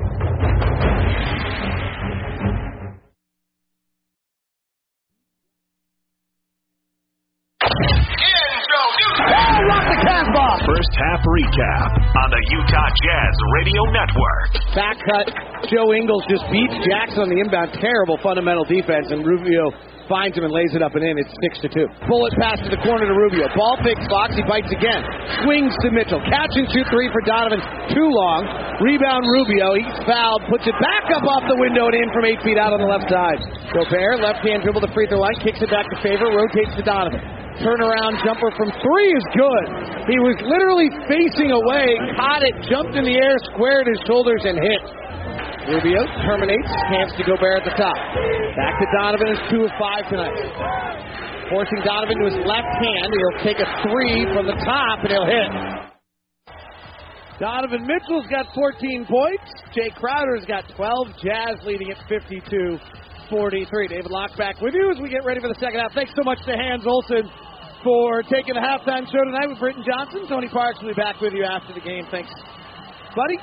First 10.64 10.96
half 10.96 11.20
recap 11.28 11.90
on 11.92 12.28
the 12.30 12.42
Utah 12.50 12.90
Jazz 13.04 13.34
Radio 13.52 13.82
Network. 13.92 14.48
Back 14.74 14.96
cut. 15.04 15.26
Joe 15.70 15.92
Ingles 15.92 16.24
just 16.28 16.44
beats 16.50 16.72
Jackson 16.88 17.20
on 17.20 17.28
the 17.28 17.38
inbound. 17.38 17.76
Terrible 17.80 18.18
fundamental 18.22 18.64
defense, 18.64 19.12
and 19.12 19.24
Rubio 19.26 19.70
finds 20.08 20.36
him 20.36 20.44
and 20.44 20.52
lays 20.52 20.72
it 20.76 20.82
up 20.82 20.92
and 20.94 21.04
in. 21.04 21.16
It's 21.16 21.32
six 21.40 21.60
to 21.64 21.68
two. 21.68 21.86
Bullet 22.08 22.34
it 22.34 22.40
past 22.40 22.60
to 22.64 22.70
the 22.70 22.80
corner 22.82 23.04
to 23.06 23.14
Rubio. 23.14 23.48
Ball 23.54 23.76
fakes 23.84 24.04
Fox. 24.10 24.34
He 24.34 24.44
bites 24.44 24.70
again. 24.72 25.02
Swings 25.44 25.74
to 25.84 25.88
Mitchell. 25.92 26.20
Catch 26.28 26.54
and 26.56 26.66
shoot 26.72 26.86
three 26.90 27.08
for 27.12 27.22
Donovan. 27.24 27.60
Too 27.92 28.08
long. 28.08 28.42
Rebound 28.80 29.24
Rubio. 29.24 29.78
He's 29.78 29.98
fouled. 30.04 30.42
Puts 30.50 30.66
it 30.66 30.76
back 30.80 31.06
up 31.14 31.24
off 31.24 31.44
the 31.46 31.58
window 31.58 31.86
and 31.88 31.96
in 31.96 32.08
from 32.12 32.24
eight 32.26 32.40
feet 32.42 32.58
out 32.58 32.72
on 32.74 32.80
the 32.80 32.90
left 32.90 33.06
side. 33.08 33.40
Gobert 33.72 34.20
left 34.20 34.42
hand 34.42 34.64
dribble 34.66 34.82
the 34.82 34.92
free 34.92 35.06
throw 35.06 35.20
line. 35.20 35.36
Kicks 35.40 35.60
it 35.62 35.70
back 35.70 35.86
to 35.88 35.96
favor. 36.02 36.28
Rotates 36.30 36.74
to 36.76 36.84
Donovan. 36.84 37.20
Turnaround 37.62 38.18
jumper 38.26 38.50
from 38.58 38.66
three 38.82 39.10
is 39.14 39.26
good. 39.30 39.66
He 40.10 40.18
was 40.18 40.34
literally 40.42 40.90
facing 41.06 41.54
away, 41.54 41.94
caught 42.18 42.42
it, 42.42 42.54
jumped 42.66 42.98
in 42.98 43.06
the 43.06 43.14
air, 43.14 43.38
squared 43.54 43.86
his 43.86 44.00
shoulders, 44.10 44.42
and 44.42 44.58
hit. 44.58 44.82
Rubio 45.64 46.04
terminates, 46.28 46.68
hands 46.92 47.16
to 47.16 47.24
Gobert 47.24 47.64
at 47.64 47.64
the 47.64 47.76
top. 47.80 47.96
Back 48.52 48.76
to 48.76 48.86
Donovan 48.92 49.32
is 49.32 49.40
two 49.48 49.64
of 49.64 49.72
five 49.80 50.04
tonight. 50.12 50.36
Forcing 51.48 51.80
Donovan 51.80 52.20
to 52.20 52.26
his 52.28 52.40
left 52.44 52.68
hand. 52.84 53.08
He'll 53.08 53.40
take 53.40 53.56
a 53.60 53.68
three 53.80 54.28
from 54.36 54.44
the 54.44 54.56
top 54.60 55.00
and 55.00 55.08
he'll 55.08 55.24
hit. 55.24 55.50
Donovan 57.40 57.88
Mitchell's 57.88 58.28
got 58.28 58.46
14 58.54 59.08
points. 59.08 59.48
Jae 59.72 59.88
Crowder's 59.96 60.44
got 60.44 60.68
12. 60.76 61.08
Jazz 61.24 61.56
leading 61.64 61.90
at 61.90 61.98
52 62.08 62.78
43. 63.30 63.88
David 63.88 64.10
Locke 64.10 64.36
back 64.36 64.60
with 64.60 64.74
you 64.74 64.92
as 64.92 65.00
we 65.00 65.08
get 65.08 65.24
ready 65.24 65.40
for 65.40 65.48
the 65.48 65.58
second 65.58 65.80
half. 65.80 65.92
Thanks 65.96 66.12
so 66.14 66.22
much 66.24 66.38
to 66.44 66.52
Hans 66.52 66.84
Olsen 66.84 67.24
for 67.82 68.22
taking 68.28 68.52
the 68.52 68.60
halftime 68.60 69.08
show 69.08 69.24
tonight 69.24 69.48
with 69.48 69.58
Britton 69.58 69.82
Johnson. 69.84 70.28
Tony 70.28 70.48
Parks 70.48 70.78
will 70.84 70.92
be 70.92 71.00
back 71.00 71.20
with 71.20 71.32
you 71.32 71.44
after 71.44 71.72
the 71.72 71.80
game. 71.80 72.04
Thanks, 72.12 72.28
buddy. 73.16 73.40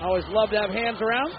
Always 0.00 0.24
love 0.28 0.48
to 0.50 0.56
have 0.56 0.70
hands 0.70 0.96
around. 1.02 1.32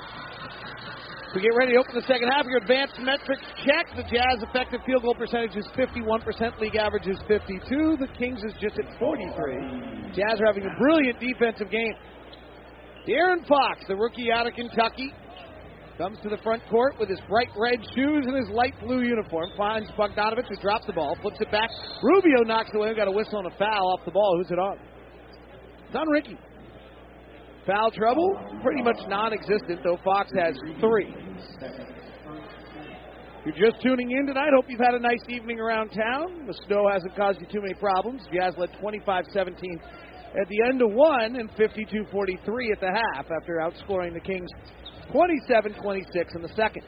We 1.34 1.42
get 1.42 1.56
ready 1.58 1.72
to 1.74 1.80
open 1.80 1.96
the 1.96 2.06
second 2.06 2.30
half. 2.30 2.46
Your 2.46 2.60
advanced 2.60 3.00
metrics 3.00 3.42
check. 3.66 3.90
The 3.96 4.04
Jazz 4.04 4.44
effective 4.44 4.82
field 4.86 5.02
goal 5.02 5.16
percentage 5.16 5.56
is 5.56 5.66
51%. 5.74 6.60
League 6.60 6.76
average 6.76 7.08
is 7.08 7.18
52. 7.28 7.98
The 7.98 8.08
Kings 8.20 8.44
is 8.44 8.54
just 8.62 8.78
at 8.78 8.86
43. 9.00 10.14
Jazz 10.14 10.38
are 10.38 10.46
having 10.46 10.68
a 10.68 10.76
brilliant 10.78 11.18
defensive 11.20 11.72
game. 11.72 11.96
De'Aaron 13.08 13.48
Fox, 13.48 13.82
the 13.88 13.96
rookie 13.96 14.30
out 14.30 14.46
of 14.46 14.54
Kentucky, 14.54 15.10
comes 15.98 16.20
to 16.22 16.30
the 16.30 16.38
front 16.44 16.62
court 16.70 17.00
with 17.00 17.10
his 17.10 17.20
bright 17.30 17.50
red 17.58 17.80
shoes 17.96 18.28
and 18.28 18.36
his 18.36 18.50
light 18.54 18.78
blue 18.84 19.02
uniform. 19.02 19.50
Finds 19.58 19.90
Bogdanovich, 19.98 20.46
who 20.50 20.56
drops 20.62 20.86
the 20.86 20.94
ball, 20.94 21.18
flips 21.22 21.40
it 21.40 21.50
back. 21.50 21.70
Rubio 22.04 22.44
knocks 22.44 22.70
it 22.74 22.78
away. 22.78 22.94
Got 22.94 23.08
a 23.08 23.12
whistle 23.12 23.40
and 23.40 23.48
a 23.48 23.58
foul 23.58 23.98
off 23.98 24.06
the 24.06 24.12
ball. 24.12 24.38
Who's 24.38 24.52
it 24.52 24.60
on? 24.60 24.78
It's 25.88 25.96
on 25.96 26.08
Ricky. 26.10 26.38
Foul 27.66 27.92
trouble, 27.92 28.40
pretty 28.64 28.82
much 28.82 28.98
non 29.08 29.34
existent, 29.34 29.82
though 29.84 29.98
Fox 30.04 30.32
has 30.36 30.56
three. 30.80 31.14
If 33.46 33.56
you're 33.56 33.70
just 33.70 33.82
tuning 33.84 34.10
in 34.10 34.26
tonight, 34.26 34.50
hope 34.56 34.66
you've 34.68 34.80
had 34.80 34.96
a 34.96 35.00
nice 35.00 35.22
evening 35.30 35.60
around 35.60 35.90
town. 35.90 36.48
The 36.48 36.58
snow 36.66 36.90
hasn't 36.92 37.16
caused 37.16 37.40
you 37.40 37.48
too 37.52 37.62
many 37.62 37.76
problems. 37.76 38.22
Jazz 38.34 38.56
led 38.58 38.70
25 38.80 39.26
17 39.32 39.80
at 40.42 40.48
the 40.48 40.62
end 40.70 40.82
of 40.82 40.92
one 40.92 41.36
and 41.36 41.52
52 41.58 42.06
43 42.12 42.72
at 42.72 42.80
the 42.80 42.88
half 42.88 43.26
after 43.30 43.62
outscoring 43.62 44.14
the 44.14 44.20
Kings 44.20 44.50
27 45.12 45.74
26 45.82 46.36
in 46.36 46.42
the 46.42 46.54
second. 46.56 46.84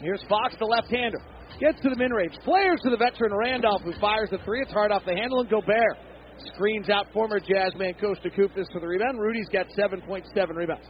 Here's 0.00 0.22
Fox, 0.28 0.54
the 0.58 0.64
left 0.64 0.88
hander. 0.90 1.18
Gets 1.60 1.80
to 1.82 1.90
the 1.90 1.96
min 1.96 2.12
range. 2.12 2.34
Flares 2.44 2.80
to 2.82 2.90
the 2.90 2.96
veteran 2.96 3.32
Randolph, 3.34 3.82
who 3.82 3.92
fires 4.00 4.30
the 4.30 4.38
three. 4.44 4.62
It's 4.62 4.72
hard 4.72 4.92
off 4.92 5.02
the 5.04 5.14
handle, 5.14 5.40
and 5.40 5.50
Gobert 5.50 5.98
screens 6.54 6.88
out 6.90 7.06
former 7.12 7.40
Jazz 7.40 7.74
man 7.76 7.94
Kosta 7.94 8.30
Koufos 8.34 8.70
for 8.72 8.80
the 8.80 8.86
rebound. 8.86 9.18
Rudy's 9.20 9.48
got 9.48 9.66
7.7 9.76 10.24
rebounds. 10.54 10.86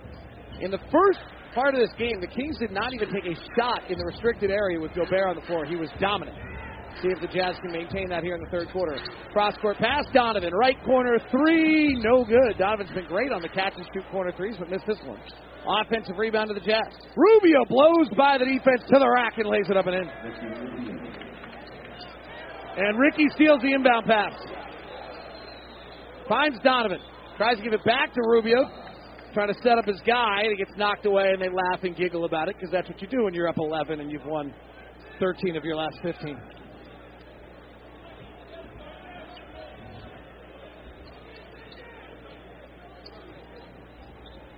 In 0.61 0.71
the 0.71 0.81
first 0.91 1.21
part 1.55 1.75
of 1.75 1.81
this 1.81 1.91
game, 1.99 2.21
the 2.21 2.27
Kings 2.27 2.59
did 2.59 2.71
not 2.71 2.93
even 2.95 3.13
take 3.13 3.25
a 3.25 3.37
shot 3.57 3.91
in 3.91 3.99
the 3.99 4.05
restricted 4.05 4.51
area 4.51 4.81
with 4.81 4.93
Gobert 4.95 5.29
on 5.29 5.37
the 5.37 5.47
floor. 5.47 5.65
He 5.65 5.77
was 5.77 5.89
dominant. 6.01 6.37
See 7.03 7.09
if 7.15 7.21
the 7.21 7.29
Jazz 7.29 7.55
can 7.63 7.71
maintain 7.71 8.09
that 8.09 8.25
here 8.25 8.35
in 8.35 8.43
the 8.43 8.51
third 8.51 8.69
quarter. 8.73 8.99
Cross 9.33 9.55
court 9.63 9.79
pass, 9.79 10.05
Donovan. 10.13 10.53
Right 10.53 10.77
corner 10.85 11.19
three, 11.31 11.95
no 12.03 12.25
good. 12.25 12.59
Donovan's 12.59 12.91
been 12.91 13.07
great 13.07 13.31
on 13.31 13.41
the 13.41 13.49
catch 13.49 13.75
and 13.77 13.87
shoot 13.95 14.03
corner 14.11 14.33
threes, 14.37 14.57
but 14.59 14.69
missed 14.69 14.87
this 14.87 14.99
one. 15.07 15.21
Offensive 15.67 16.19
rebound 16.19 16.49
to 16.49 16.55
the 16.55 16.61
Jazz. 16.61 16.91
Rubio 17.15 17.65
blows 17.69 18.09
by 18.17 18.39
the 18.39 18.47
defense 18.47 18.83
to 18.89 18.99
the 18.99 19.09
rack 19.09 19.39
and 19.39 19.47
lays 19.49 19.71
it 19.71 19.77
up 19.77 19.87
and 19.87 19.95
in. 19.95 20.09
And 22.79 22.99
Ricky 22.99 23.27
steals 23.35 23.61
the 23.63 23.73
inbound 23.73 24.07
pass. 24.07 24.35
Finds 26.29 26.59
Donovan. 26.63 27.01
Tries 27.37 27.57
to 27.57 27.63
give 27.63 27.73
it 27.73 27.85
back 27.85 28.13
to 28.13 28.21
Rubio. 28.27 28.69
Trying 29.33 29.49
to 29.49 29.61
set 29.63 29.79
up 29.79 29.87
his 29.87 30.01
guy, 30.07 30.43
and 30.43 30.51
he 30.51 30.57
gets 30.57 30.77
knocked 30.77 31.07
away, 31.07 31.31
and 31.33 31.41
they 31.41 31.49
laugh 31.49 31.83
and 31.83 31.97
giggle 31.97 32.25
about 32.25 32.49
it 32.49 32.57
because 32.57 32.71
that's 32.71 32.89
what 32.89 33.01
you 33.01 33.09
do 33.09 33.25
when 33.25 33.35
you're 33.35 33.49
up 33.49 33.59
11 33.59 34.01
and 34.01 34.11
you've 34.11 34.25
won 34.25 34.53
13 35.21 35.57
of 35.57 35.65
your 35.65 35.77
last 35.77 35.97
15. 36.03 36.37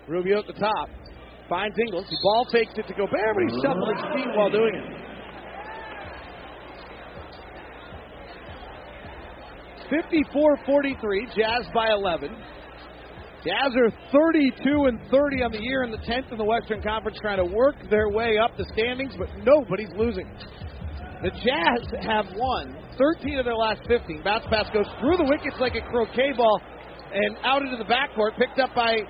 Rubio 0.09 0.41
at 0.41 0.47
the 0.47 0.53
top. 0.55 0.89
Finds 1.49 1.77
Ingles. 1.79 2.07
He 2.09 2.17
ball 2.23 2.47
fakes 2.53 2.73
it 2.77 2.87
to 2.87 2.95
Gobert, 2.95 3.35
but 3.35 3.43
he 3.43 3.63
shuffles 3.63 3.89
his 3.95 4.03
feet 4.15 4.29
while 4.37 4.51
doing 4.51 4.75
it. 4.75 5.10
54-43, 9.91 11.35
Jazz 11.35 11.67
by 11.75 11.91
11. 11.91 12.31
Jazz 13.43 13.73
are 13.75 13.91
32 14.13 14.85
and 14.87 15.01
30 15.11 15.43
on 15.43 15.53
the 15.53 15.59
year 15.59 15.83
in 15.83 15.91
the 15.91 15.99
10th 15.99 16.31
in 16.31 16.39
the 16.39 16.45
Western 16.45 16.83
Conference, 16.83 17.19
trying 17.21 17.39
to 17.39 17.51
work 17.55 17.75
their 17.91 18.09
way 18.09 18.39
up 18.39 18.57
the 18.57 18.67
standings, 18.73 19.15
but 19.19 19.29
nobody's 19.43 19.91
losing. 19.97 20.29
The 21.23 21.31
Jazz 21.43 21.83
have 22.05 22.27
won 22.37 22.77
13 22.97 23.39
of 23.39 23.45
their 23.45 23.57
last 23.57 23.81
15. 23.89 24.23
Bounce 24.23 24.45
pass 24.49 24.69
goes 24.73 24.87
through 25.01 25.17
the 25.17 25.25
wickets 25.25 25.57
like 25.59 25.75
a 25.75 25.83
croquet 25.89 26.33
ball 26.37 26.61
and 27.13 27.37
out 27.43 27.63
into 27.63 27.77
the 27.77 27.89
backcourt, 27.89 28.39
picked 28.39 28.61
up 28.61 28.71
by 28.75 29.03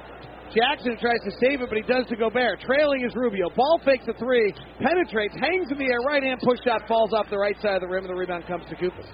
Jackson 0.54 0.96
tries 0.98 1.20
to 1.22 1.30
save 1.38 1.60
it, 1.62 1.68
but 1.68 1.78
he 1.78 1.86
does 1.86 2.06
to 2.08 2.16
Gobert. 2.16 2.60
Trailing 2.66 3.04
is 3.06 3.14
Rubio. 3.14 3.50
Ball 3.54 3.80
fakes 3.84 4.08
a 4.08 4.14
three, 4.18 4.52
penetrates, 4.82 5.34
hangs 5.38 5.70
in 5.70 5.78
the 5.78 5.86
air, 5.86 6.00
right 6.06 6.22
hand 6.22 6.40
push 6.42 6.58
shot, 6.64 6.82
falls 6.88 7.12
off 7.12 7.26
the 7.30 7.38
right 7.38 7.54
side 7.62 7.76
of 7.76 7.82
the 7.82 7.86
rim, 7.86 8.04
and 8.04 8.10
the 8.10 8.18
rebound 8.18 8.46
comes 8.46 8.64
to 8.66 8.74
Koufos. 8.74 9.06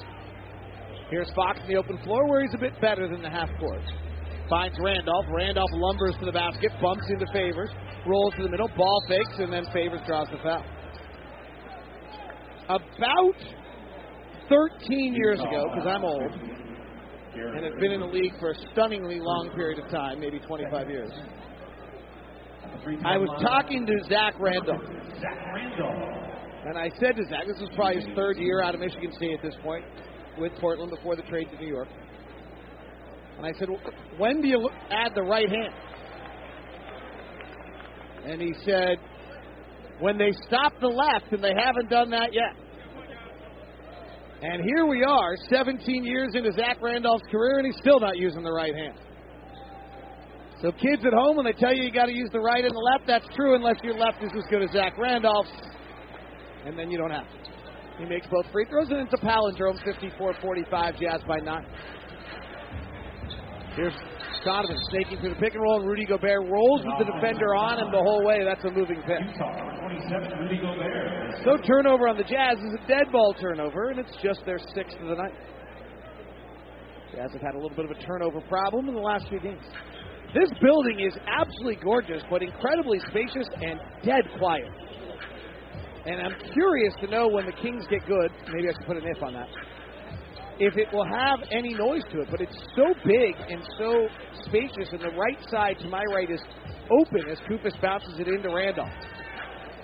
Here's 1.10 1.30
Fox 1.34 1.60
in 1.62 1.68
the 1.68 1.76
open 1.76 1.98
floor 2.02 2.28
where 2.28 2.42
he's 2.42 2.54
a 2.54 2.58
bit 2.58 2.80
better 2.80 3.06
than 3.08 3.22
the 3.22 3.30
half 3.30 3.48
court. 3.60 3.82
Finds 4.50 4.76
Randolph. 4.80 5.26
Randolph 5.30 5.70
lumbers 5.72 6.18
to 6.18 6.26
the 6.26 6.32
basket, 6.32 6.72
bumps 6.82 7.04
into 7.08 7.26
Favors, 7.32 7.70
rolls 8.06 8.34
to 8.36 8.42
the 8.42 8.48
middle, 8.48 8.68
ball 8.76 9.00
fakes, 9.08 9.38
and 9.38 9.52
then 9.52 9.64
Favors 9.72 10.00
draws 10.06 10.26
the 10.30 10.38
foul. 10.42 10.64
About 12.68 13.38
13 14.48 15.14
years 15.14 15.38
ago, 15.38 15.70
because 15.72 15.86
I'm 15.86 16.04
old, 16.04 16.32
and 17.34 17.64
have 17.64 17.78
been 17.78 17.92
in 17.92 18.00
the 18.00 18.06
league 18.06 18.32
for 18.40 18.50
a 18.50 18.54
stunningly 18.72 19.20
long 19.20 19.50
period 19.54 19.78
of 19.78 19.88
time, 19.90 20.18
maybe 20.18 20.40
25 20.40 20.90
years. 20.90 21.10
I 23.04 23.16
was 23.16 23.30
talking 23.42 23.86
to 23.86 23.92
Zach 24.08 24.34
Randolph. 24.40 24.82
Zach 25.20 25.38
Randolph. 25.54 26.22
And 26.66 26.76
I 26.76 26.90
said 26.98 27.14
to 27.14 27.22
Zach, 27.30 27.46
this 27.46 27.60
was 27.60 27.70
probably 27.76 28.02
his 28.02 28.10
third 28.16 28.38
year 28.38 28.62
out 28.62 28.74
of 28.74 28.80
Michigan 28.80 29.12
State 29.12 29.34
at 29.34 29.42
this 29.42 29.54
point 29.62 29.84
with 30.38 30.52
Portland 30.60 30.90
before 30.90 31.16
the 31.16 31.22
trade 31.22 31.48
to 31.50 31.58
New 31.58 31.68
York. 31.68 31.88
And 33.36 33.46
I 33.46 33.52
said, 33.58 33.68
when 34.18 34.40
do 34.40 34.48
you 34.48 34.68
add 34.90 35.12
the 35.14 35.22
right 35.22 35.48
hand? 35.48 35.74
And 38.24 38.40
he 38.40 38.54
said, 38.64 38.96
when 40.00 40.18
they 40.18 40.32
stop 40.46 40.72
the 40.80 40.88
left, 40.88 41.32
and 41.32 41.42
they 41.42 41.54
haven't 41.56 41.88
done 41.88 42.10
that 42.10 42.32
yet. 42.32 42.54
And 44.42 44.62
here 44.64 44.86
we 44.86 45.02
are, 45.02 45.34
17 45.50 46.04
years 46.04 46.30
into 46.34 46.52
Zach 46.52 46.78
Randolph's 46.82 47.24
career, 47.30 47.58
and 47.58 47.66
he's 47.66 47.80
still 47.80 48.00
not 48.00 48.18
using 48.18 48.42
the 48.42 48.52
right 48.52 48.74
hand. 48.74 48.98
So 50.60 50.72
kids 50.72 51.02
at 51.06 51.12
home, 51.12 51.36
when 51.36 51.44
they 51.46 51.52
tell 51.52 51.74
you 51.74 51.82
you 51.82 51.92
got 51.92 52.06
to 52.06 52.14
use 52.14 52.28
the 52.32 52.40
right 52.40 52.64
and 52.64 52.74
the 52.74 52.90
left, 52.92 53.06
that's 53.06 53.26
true 53.34 53.54
unless 53.54 53.76
your 53.82 53.94
left 53.94 54.22
is 54.22 54.30
as 54.36 54.44
good 54.50 54.62
as 54.62 54.70
Zach 54.72 54.98
Randolph's, 54.98 55.50
and 56.64 56.78
then 56.78 56.90
you 56.90 56.98
don't 56.98 57.10
have 57.10 57.26
to. 57.26 57.55
He 57.98 58.04
makes 58.04 58.26
both 58.26 58.44
free 58.52 58.66
throws, 58.68 58.88
and 58.90 59.00
it's 59.00 59.14
a 59.14 59.24
palindrome, 59.24 59.78
54-45, 59.84 61.00
Jazz 61.00 61.20
by 61.26 61.38
nine. 61.38 61.66
Here's 63.74 63.94
Donovan 64.44 64.76
snaking 64.90 65.18
through 65.20 65.34
the 65.34 65.40
pick 65.40 65.54
and 65.54 65.62
roll, 65.62 65.80
and 65.80 65.88
Rudy 65.88 66.04
Gobert 66.04 66.48
rolls 66.48 66.82
with 66.84 67.06
the 67.06 67.12
defender 67.12 67.54
on 67.54 67.78
him 67.78 67.90
the 67.90 67.98
whole 67.98 68.24
way. 68.24 68.44
That's 68.44 68.64
a 68.64 68.70
moving 68.70 69.02
pick. 69.02 69.20
So 71.44 71.56
turnover 71.66 72.08
on 72.08 72.16
the 72.16 72.24
Jazz 72.24 72.58
is 72.58 72.74
a 72.78 72.86
dead 72.86 73.10
ball 73.12 73.34
turnover, 73.40 73.90
and 73.90 73.98
it's 73.98 74.16
just 74.22 74.44
their 74.44 74.58
sixth 74.74 74.96
of 75.00 75.08
the 75.08 75.16
night. 75.16 75.34
Jazz 77.12 77.32
have 77.32 77.42
had 77.42 77.54
a 77.54 77.58
little 77.58 77.76
bit 77.76 77.86
of 77.86 77.92
a 77.92 78.00
turnover 78.02 78.40
problem 78.42 78.88
in 78.88 78.94
the 78.94 79.00
last 79.00 79.28
few 79.28 79.40
games. 79.40 79.64
This 80.34 80.50
building 80.60 81.00
is 81.00 81.16
absolutely 81.26 81.76
gorgeous, 81.82 82.22
but 82.28 82.42
incredibly 82.42 83.00
spacious 83.08 83.48
and 83.62 83.80
dead 84.04 84.24
quiet. 84.38 84.68
And 86.06 86.20
I'm 86.20 86.52
curious 86.52 86.94
to 87.00 87.08
know 87.08 87.26
when 87.26 87.46
the 87.46 87.52
Kings 87.52 87.84
get 87.90 88.06
good. 88.06 88.30
Maybe 88.54 88.68
I 88.68 88.72
should 88.72 88.86
put 88.86 88.96
an 88.96 89.04
if 89.04 89.22
on 89.22 89.34
that. 89.34 89.48
If 90.58 90.76
it 90.76 90.86
will 90.92 91.04
have 91.04 91.40
any 91.50 91.74
noise 91.74 92.04
to 92.12 92.20
it, 92.20 92.28
but 92.30 92.40
it's 92.40 92.56
so 92.76 92.94
big 93.04 93.34
and 93.50 93.60
so 93.76 94.06
spacious, 94.46 94.88
and 94.92 95.00
the 95.00 95.10
right 95.10 95.38
side 95.50 95.76
to 95.80 95.88
my 95.88 96.02
right 96.14 96.30
is 96.30 96.40
open 96.90 97.28
as 97.28 97.38
Koufos 97.50 97.78
bounces 97.82 98.18
it 98.18 98.28
into 98.28 98.48
Randolph. 98.54 98.88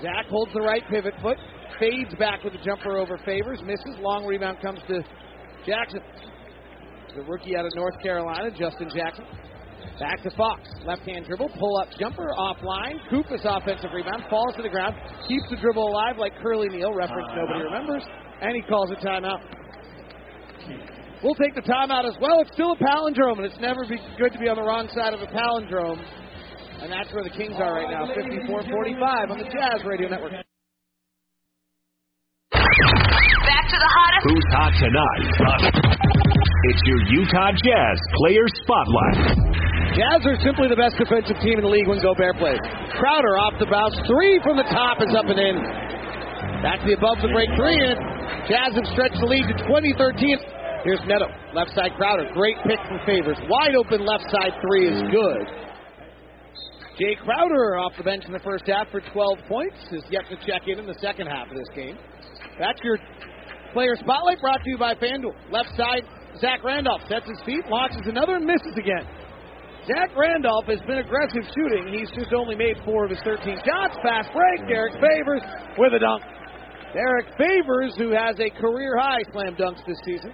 Zach 0.00 0.26
holds 0.30 0.52
the 0.54 0.60
right 0.60 0.82
pivot 0.88 1.14
foot, 1.20 1.36
fades 1.78 2.14
back 2.18 2.44
with 2.44 2.54
a 2.54 2.64
jumper 2.64 2.98
over 2.98 3.18
favors, 3.26 3.60
misses. 3.66 3.98
Long 4.00 4.24
rebound 4.24 4.58
comes 4.62 4.80
to 4.88 5.02
Jackson. 5.66 6.00
The 7.14 7.22
rookie 7.22 7.56
out 7.56 7.66
of 7.66 7.72
North 7.74 8.00
Carolina, 8.02 8.50
Justin 8.50 8.88
Jackson. 8.94 9.26
Back 10.02 10.18
to 10.26 10.34
Fox. 10.34 10.66
Left 10.82 11.06
hand 11.06 11.26
dribble, 11.30 11.54
pull 11.60 11.78
up 11.78 11.86
jumper, 11.94 12.34
offline. 12.34 12.98
Koufos 13.06 13.46
offensive 13.46 13.94
rebound, 13.94 14.26
falls 14.28 14.56
to 14.56 14.62
the 14.62 14.68
ground, 14.68 14.96
keeps 15.28 15.46
the 15.48 15.54
dribble 15.54 15.86
alive 15.86 16.18
like 16.18 16.34
Curly 16.42 16.66
Neal, 16.74 16.92
reference 16.92 17.30
uh-huh. 17.30 17.46
nobody 17.46 17.62
remembers, 17.62 18.02
and 18.42 18.56
he 18.56 18.62
calls 18.66 18.90
a 18.90 18.98
timeout. 18.98 19.38
We'll 21.22 21.38
take 21.38 21.54
the 21.54 21.62
timeout 21.62 22.02
as 22.02 22.18
well. 22.20 22.42
It's 22.42 22.50
still 22.50 22.72
a 22.72 22.76
palindrome, 22.82 23.38
and 23.38 23.46
it's 23.46 23.60
never 23.62 23.86
be 23.86 23.94
good 24.18 24.32
to 24.32 24.40
be 24.42 24.48
on 24.50 24.56
the 24.56 24.66
wrong 24.66 24.90
side 24.90 25.14
of 25.14 25.22
a 25.22 25.30
palindrome. 25.30 26.02
And 26.82 26.90
that's 26.90 27.14
where 27.14 27.22
the 27.22 27.30
Kings 27.30 27.54
are 27.62 27.74
right 27.74 27.86
now, 27.86 28.10
54-45 28.10 29.30
on 29.30 29.38
the 29.38 29.46
Jazz 29.54 29.86
Radio 29.86 30.08
Network. 30.08 30.32
Back 32.50 33.64
to 33.70 33.78
the 33.78 33.86
hottest. 33.86 34.26
Who's 34.26 34.48
hot 34.50 34.74
tonight? 34.82 35.30
It's 36.74 36.82
your 36.86 36.98
Utah 37.22 37.52
Jazz 37.62 37.98
Player 38.18 38.46
Spotlight. 38.66 39.71
Jazz 39.92 40.24
are 40.24 40.40
simply 40.40 40.72
the 40.72 40.80
best 40.80 40.96
defensive 40.96 41.36
team 41.44 41.60
in 41.60 41.64
the 41.68 41.68
league 41.68 41.84
when 41.84 42.00
Gobert 42.00 42.40
plays. 42.40 42.60
Crowder 42.96 43.36
off 43.36 43.52
the 43.60 43.68
bounce, 43.68 43.92
three 44.08 44.40
from 44.40 44.56
the 44.56 44.64
top 44.72 45.04
is 45.04 45.12
up 45.12 45.28
and 45.28 45.36
in. 45.36 45.56
That's 46.64 46.80
the 46.88 46.96
above 46.96 47.20
the 47.20 47.28
break 47.28 47.52
three, 47.60 47.76
in. 47.76 47.96
Jazz 48.48 48.72
have 48.72 48.88
stretched 48.96 49.20
the 49.20 49.28
lead 49.28 49.44
to 49.52 49.56
2013. 49.68 50.88
Here's 50.88 51.02
Neto, 51.04 51.28
left 51.52 51.76
side 51.76 51.92
Crowder, 52.00 52.24
great 52.32 52.56
pick 52.64 52.80
from 52.88 53.04
Favors. 53.04 53.36
Wide 53.52 53.76
open 53.76 54.00
left 54.00 54.24
side 54.32 54.56
three 54.64 54.88
is 54.88 54.98
good. 55.12 55.44
Jae 56.96 57.20
Crowder 57.20 57.76
off 57.76 57.92
the 58.00 58.04
bench 58.04 58.24
in 58.24 58.32
the 58.32 58.40
first 58.40 58.64
half 58.64 58.88
for 58.88 59.04
12 59.12 59.44
points 59.44 59.76
is 59.92 60.04
yet 60.08 60.24
to 60.32 60.40
check 60.48 60.72
in 60.72 60.80
in 60.80 60.88
the 60.88 60.96
second 61.04 61.28
half 61.28 61.52
of 61.52 61.56
this 61.56 61.68
game. 61.76 62.00
That's 62.56 62.80
your 62.80 62.96
player 63.76 63.92
spotlight 64.00 64.40
brought 64.40 64.64
to 64.64 64.70
you 64.72 64.78
by 64.78 64.96
FanDuel. 64.96 65.36
Left 65.52 65.68
side, 65.76 66.08
Zach 66.40 66.64
Randolph 66.64 67.02
sets 67.12 67.28
his 67.28 67.40
feet, 67.44 67.64
launches 67.68 68.08
another, 68.08 68.36
and 68.36 68.44
misses 68.48 68.72
again. 68.80 69.04
Zach 69.86 70.14
Randolph 70.14 70.66
has 70.66 70.78
been 70.86 70.98
aggressive 70.98 71.42
shooting. 71.54 71.90
He's 71.90 72.10
just 72.14 72.32
only 72.32 72.54
made 72.54 72.78
four 72.84 73.04
of 73.04 73.10
his 73.10 73.18
13 73.24 73.56
shots. 73.66 73.98
Fast 74.02 74.30
break. 74.30 74.68
Derrick 74.68 74.94
Favors 74.94 75.42
with 75.76 75.92
a 75.94 75.98
dunk. 75.98 76.22
Derrick 76.94 77.26
Favors, 77.34 77.94
who 77.98 78.10
has 78.14 78.38
a 78.38 78.50
career 78.60 78.96
high 78.96 79.22
slam 79.32 79.56
dunks 79.56 79.84
this 79.86 79.98
season. 80.04 80.32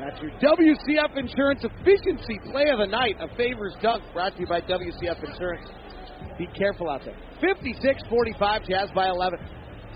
That's 0.00 0.18
your 0.20 0.32
WCF 0.42 1.16
Insurance 1.16 1.62
Efficiency 1.62 2.40
Play 2.50 2.66
of 2.72 2.78
the 2.78 2.90
Night. 2.90 3.14
A 3.20 3.28
Favors 3.36 3.74
dunk 3.80 4.02
brought 4.12 4.34
to 4.34 4.40
you 4.40 4.46
by 4.48 4.60
WCF 4.62 5.22
Insurance. 5.22 5.68
Be 6.38 6.48
careful 6.58 6.90
out 6.90 7.02
there. 7.04 7.14
56 7.40 8.02
45, 8.08 8.66
Jazz 8.66 8.88
by 8.96 9.08
11. 9.08 9.38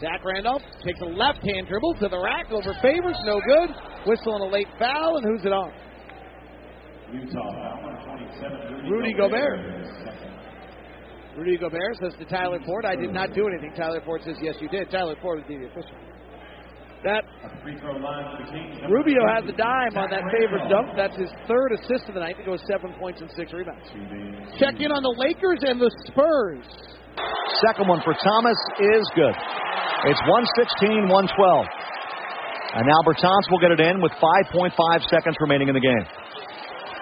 Zach 0.00 0.22
Randolph 0.24 0.62
takes 0.84 1.00
a 1.00 1.06
left 1.06 1.42
hand 1.42 1.66
dribble 1.66 1.94
to 1.94 2.08
the 2.08 2.20
rack 2.20 2.52
over 2.52 2.72
Favors. 2.82 3.16
No 3.24 3.40
good. 3.40 3.74
Whistle 4.06 4.34
on 4.34 4.42
a 4.42 4.52
late 4.52 4.68
foul, 4.78 5.16
and 5.16 5.26
who's 5.26 5.44
it 5.44 5.52
on? 5.52 5.72
Rudy 8.90 9.12
Gobert. 9.14 9.60
Rudy 11.36 11.58
Gobert 11.58 11.96
says 12.00 12.14
to 12.18 12.24
Tyler 12.24 12.58
Ford, 12.64 12.84
I 12.84 12.96
did 12.96 13.12
not 13.12 13.34
do 13.34 13.46
anything. 13.46 13.72
Tyler 13.76 14.00
Ford 14.04 14.22
says, 14.24 14.36
yes, 14.40 14.56
you 14.60 14.68
did. 14.68 14.90
Tyler 14.90 15.14
Ford 15.20 15.38
would 15.38 15.48
be 15.48 15.58
the 15.58 15.66
official. 15.66 15.96
That 17.04 17.22
Rubio 18.88 19.22
has 19.28 19.44
the 19.44 19.52
dime 19.52 19.94
on 19.94 20.08
that 20.10 20.24
favorite 20.32 20.66
dunk. 20.66 20.96
That's 20.96 21.14
his 21.14 21.28
third 21.46 21.76
assist 21.76 22.08
of 22.08 22.14
the 22.16 22.20
night. 22.24 22.34
He 22.40 22.44
goes 22.44 22.58
seven 22.66 22.96
points 22.98 23.20
and 23.20 23.30
six 23.36 23.52
rebounds. 23.52 23.84
Check 24.58 24.80
in 24.80 24.90
on 24.90 25.04
the 25.04 25.14
Lakers 25.14 25.60
and 25.62 25.78
the 25.78 25.92
Spurs. 26.08 26.66
Second 27.68 27.86
one 27.86 28.00
for 28.02 28.16
Thomas 28.16 28.58
is 28.96 29.04
good. 29.14 29.36
It's 30.08 30.22
116 30.24 31.06
112. 31.06 31.68
And 32.80 32.84
now 32.88 33.00
Bertans 33.06 33.46
will 33.52 33.60
get 33.60 33.70
it 33.70 33.80
in 33.80 34.00
with 34.02 34.12
5.5 34.18 34.72
seconds 35.06 35.36
remaining 35.38 35.68
in 35.68 35.76
the 35.76 35.84
game. 35.84 36.04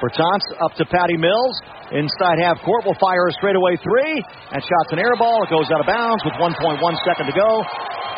Bertans 0.03 0.45
up 0.59 0.74
to 0.78 0.84
Patty 0.86 1.16
Mills. 1.16 1.55
Inside 1.92 2.42
half 2.42 2.59
court 2.66 2.84
will 2.84 2.99
fire 2.99 3.30
a 3.30 3.32
straightaway 3.38 3.76
three. 3.78 4.14
And 4.51 4.59
shots 4.62 4.90
an 4.90 4.99
air 4.99 5.14
ball. 5.18 5.42
It 5.47 5.51
goes 5.51 5.70
out 5.70 5.80
of 5.80 5.86
bounds 5.86 6.22
with 6.26 6.34
1.1 6.40 6.80
second 7.07 7.26
to 7.26 7.36
go. 7.36 7.51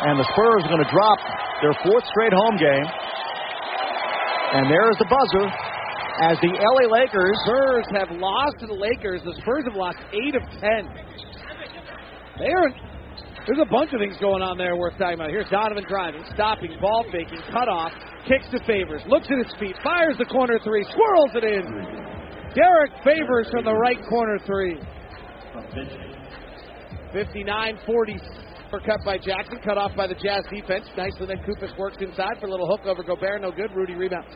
And 0.07 0.17
the 0.17 0.27
Spurs 0.33 0.61
are 0.65 0.71
going 0.71 0.85
to 0.85 0.91
drop 0.93 1.19
their 1.61 1.73
fourth 1.85 2.05
straight 2.09 2.33
home 2.33 2.57
game. 2.57 2.87
And 4.57 4.71
there 4.71 4.89
is 4.89 4.97
the 4.97 5.09
buzzer 5.09 5.45
as 6.21 6.37
the 6.41 6.49
LA 6.49 6.85
Lakers. 6.89 7.37
Spurs 7.45 7.85
have 7.93 8.09
lost 8.17 8.57
to 8.61 8.67
the 8.67 8.77
Lakers. 8.77 9.21
The 9.25 9.35
Spurs 9.41 9.65
have 9.65 9.75
lost 9.75 9.97
eight 10.13 10.33
of 10.33 10.41
ten. 10.57 10.89
They 12.39 12.53
are. 12.53 12.69
There's 13.45 13.63
a 13.63 13.69
bunch 13.71 13.93
of 13.93 13.99
things 13.99 14.17
going 14.19 14.43
on 14.43 14.57
there 14.57 14.75
worth 14.75 14.97
talking 14.97 15.15
about. 15.15 15.29
Here's 15.29 15.49
Donovan 15.49 15.85
driving, 15.87 16.23
stopping, 16.35 16.75
ball 16.81 17.05
faking, 17.11 17.39
cut 17.47 17.69
off, 17.69 17.93
kicks 18.27 18.47
to 18.51 18.59
Favors, 18.65 19.01
looks 19.07 19.27
at 19.31 19.37
his 19.37 19.53
feet, 19.59 19.75
fires 19.83 20.15
the 20.17 20.25
corner 20.25 20.59
three, 20.63 20.83
swirls 20.83 21.31
it 21.35 21.43
in. 21.43 21.63
Derrick 22.53 22.91
Favors 23.03 23.47
from 23.51 23.65
the 23.65 23.73
right 23.73 23.99
corner 24.09 24.37
three. 24.45 24.77
59 27.13 27.79
40 27.85 28.19
cut 28.85 28.99
by 29.05 29.17
Jackson, 29.17 29.59
cut 29.63 29.77
off 29.77 29.95
by 29.95 30.07
the 30.07 30.15
Jazz 30.15 30.43
defense. 30.51 30.85
Nicely 30.97 31.27
then 31.27 31.37
Koufos 31.39 31.75
works 31.77 31.97
inside 32.01 32.37
for 32.39 32.47
a 32.47 32.51
little 32.51 32.67
hook 32.67 32.85
over 32.85 33.01
Gobert, 33.01 33.41
no 33.41 33.51
good. 33.51 33.71
Rudy 33.73 33.95
rebounds. 33.95 34.35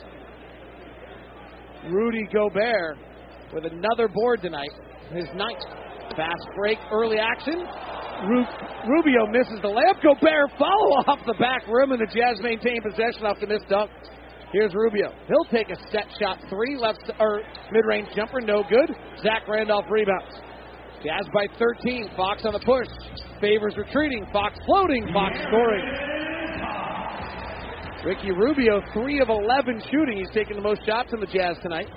Rudy 1.90 2.28
Gobert 2.32 2.98
with 3.54 3.66
another 3.66 4.08
board 4.08 4.42
tonight, 4.42 4.72
his 5.14 5.26
ninth. 5.36 5.60
Fast 6.16 6.46
break, 6.56 6.78
early 6.92 7.18
action. 7.18 7.56
Ru- 8.28 8.46
Rubio 8.88 9.26
misses 9.32 9.60
the 9.62 9.72
layup. 9.72 10.02
Gobert 10.04 10.52
follow 10.60 10.90
off 11.08 11.20
the 11.26 11.36
back 11.40 11.64
rim, 11.68 11.92
and 11.92 12.02
the 12.02 12.12
Jazz 12.12 12.42
maintain 12.42 12.82
possession 12.82 13.24
the 13.24 13.48
missed 13.48 13.70
dunk. 13.70 13.90
Here's 14.52 14.74
Rubio. 14.76 15.14
He'll 15.28 15.48
take 15.50 15.70
a 15.70 15.80
set 15.92 16.06
shot 16.20 16.38
three, 16.50 16.76
left 16.76 17.00
or 17.20 17.42
mid-range 17.72 18.10
jumper, 18.16 18.42
no 18.42 18.64
good. 18.68 18.92
Zach 19.24 19.48
Randolph 19.48 19.86
rebounds. 19.90 20.36
Jazz 21.04 21.26
by 21.34 21.48
13. 21.58 22.12
Fox 22.16 22.44
on 22.46 22.54
the 22.54 22.60
push. 22.60 22.88
Favors 23.40 23.74
retreating. 23.78 24.28
Fox 24.32 24.60
floating. 24.66 25.08
Fox 25.14 25.34
scoring. 25.48 25.86
Ricky 28.06 28.32
Rubio, 28.32 28.82
3 28.94 29.22
of 29.22 29.30
11 29.30 29.82
shooting. 29.92 30.18
He's 30.18 30.30
taking 30.34 30.56
the 30.56 30.62
most 30.62 30.82
shots 30.86 31.10
in 31.14 31.20
the 31.20 31.28
Jazz 31.28 31.56
tonight. 31.62 31.88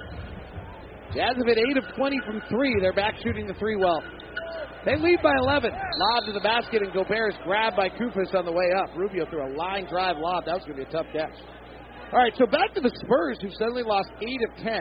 Jazz 1.15 1.39
have 1.39 1.47
hit 1.47 1.59
8 1.59 1.77
of 1.79 1.85
20 1.95 2.21
from 2.27 2.43
3. 2.51 2.81
They're 2.81 2.93
back 2.93 3.15
shooting 3.23 3.47
the 3.47 3.55
3 3.55 3.77
well. 3.77 4.03
They 4.85 4.97
lead 4.97 5.23
by 5.23 5.33
11. 5.39 5.71
Lob 5.71 6.27
to 6.27 6.33
the 6.33 6.41
basket, 6.41 6.83
and 6.83 6.93
Gobert 6.93 7.33
is 7.33 7.39
grabbed 7.45 7.77
by 7.77 7.89
Koufos 7.89 8.35
on 8.35 8.45
the 8.45 8.53
way 8.53 8.67
up. 8.77 8.91
Rubio 8.97 9.25
threw 9.31 9.47
a 9.47 9.55
line 9.57 9.87
drive 9.89 10.17
lob. 10.19 10.45
That 10.45 10.55
was 10.55 10.65
going 10.67 10.77
to 10.77 10.85
be 10.85 10.89
a 10.91 10.93
tough 10.93 11.07
catch. 11.13 11.33
All 12.13 12.19
right, 12.19 12.35
so 12.37 12.47
back 12.47 12.75
to 12.75 12.81
the 12.81 12.91
Spurs, 13.01 13.39
who 13.41 13.49
suddenly 13.59 13.83
lost 13.83 14.11
8 14.21 14.27
of 14.51 14.57
10. 14.63 14.75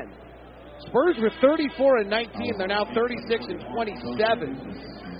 Spurs 0.87 1.15
were 1.21 1.31
34 1.39 1.97
and 1.97 2.09
19. 2.09 2.57
They're 2.57 2.67
now 2.67 2.85
36 2.93 3.45
and 3.47 3.61
27. 3.73 5.13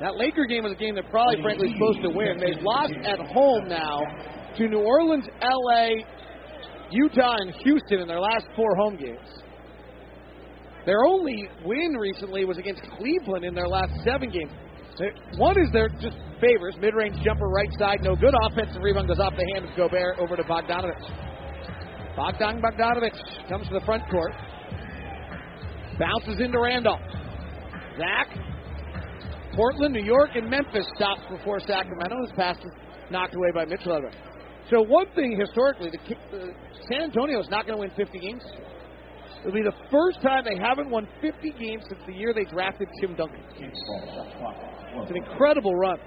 That 0.00 0.16
Laker 0.16 0.44
game 0.44 0.64
was 0.64 0.72
a 0.72 0.76
game 0.76 0.94
they're 0.94 1.02
probably, 1.10 1.40
frankly, 1.42 1.72
supposed 1.72 2.02
to 2.02 2.10
win. 2.10 2.36
They've 2.38 2.62
lost 2.62 2.92
at 2.92 3.18
home 3.32 3.66
now 3.66 4.00
to 4.58 4.68
New 4.68 4.84
Orleans, 4.84 5.24
LA, 5.40 6.04
Utah, 6.90 7.36
and 7.40 7.54
Houston 7.64 8.00
in 8.00 8.06
their 8.06 8.20
last 8.20 8.44
four 8.54 8.76
home 8.76 8.96
games. 8.96 9.42
Their 10.86 11.04
only 11.04 11.48
win 11.64 11.96
recently 11.98 12.44
was 12.44 12.58
against 12.58 12.80
Cleveland 12.96 13.44
in 13.44 13.54
their 13.54 13.66
last 13.66 13.92
seven 14.04 14.30
games. 14.30 14.52
One 15.36 15.60
is 15.60 15.68
their 15.72 15.88
just 16.00 16.16
favors, 16.40 16.76
mid-range 16.80 17.16
jumper 17.24 17.48
right 17.48 17.68
side, 17.78 17.98
no 18.02 18.14
good. 18.14 18.32
Offensive 18.46 18.80
rebound 18.80 19.08
goes 19.08 19.18
off 19.18 19.34
the 19.36 19.46
hand 19.52 19.68
of 19.68 19.76
Gobert 19.76 20.18
over 20.18 20.36
to 20.36 20.44
Bogdanovich. 20.44 21.04
Bogdan 22.16 22.62
Bogdanovich 22.62 23.48
comes 23.48 23.66
to 23.68 23.74
the 23.74 23.84
front 23.84 24.02
court. 24.10 24.32
Bounces 25.98 26.40
into 26.40 26.60
Randolph. 26.60 27.00
Zach. 27.98 28.28
Portland, 29.54 29.94
New 29.94 30.04
York, 30.04 30.30
and 30.34 30.48
Memphis 30.48 30.86
stops 30.96 31.22
before 31.30 31.58
Sacramento. 31.60 32.20
His 32.22 32.32
pass 32.36 32.56
is 32.58 32.72
knocked 33.10 33.34
away 33.34 33.48
by 33.54 33.64
Mitchell. 33.64 33.98
So 34.70 34.82
one 34.82 35.06
thing 35.14 35.38
historically, 35.38 35.90
the, 35.90 36.52
San 36.90 37.02
Antonio 37.02 37.40
is 37.40 37.48
not 37.48 37.66
going 37.66 37.76
to 37.76 37.80
win 37.80 37.90
50 37.96 38.18
games. 38.18 38.42
It'll 39.46 39.54
be 39.54 39.62
the 39.62 39.78
first 39.92 40.20
time 40.22 40.42
they 40.44 40.58
haven't 40.58 40.90
won 40.90 41.06
50 41.20 41.52
games 41.52 41.84
since 41.88 42.00
the 42.04 42.12
year 42.12 42.34
they 42.34 42.42
drafted 42.44 42.88
Tim 43.00 43.14
Duncan. 43.14 43.38
It's 43.60 45.10
an 45.10 45.16
incredible 45.16 45.72
run. 45.76 45.98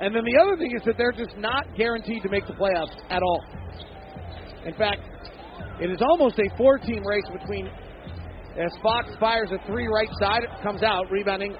And 0.00 0.14
then 0.14 0.22
the 0.24 0.40
other 0.40 0.56
thing 0.56 0.70
is 0.76 0.82
that 0.86 0.96
they're 0.96 1.10
just 1.10 1.36
not 1.38 1.66
guaranteed 1.76 2.22
to 2.22 2.28
make 2.28 2.46
the 2.46 2.52
playoffs 2.52 2.94
at 3.10 3.20
all. 3.20 3.44
In 4.64 4.74
fact, 4.74 5.00
it 5.80 5.90
is 5.90 6.00
almost 6.00 6.38
a 6.38 6.48
four-team 6.56 7.02
race 7.04 7.26
between 7.32 7.66
as 8.56 8.70
Fox 8.80 9.08
fires 9.18 9.50
a 9.50 9.66
three 9.66 9.88
right 9.88 10.08
side, 10.20 10.44
it 10.44 10.50
comes 10.62 10.84
out, 10.84 11.10
rebounding. 11.10 11.56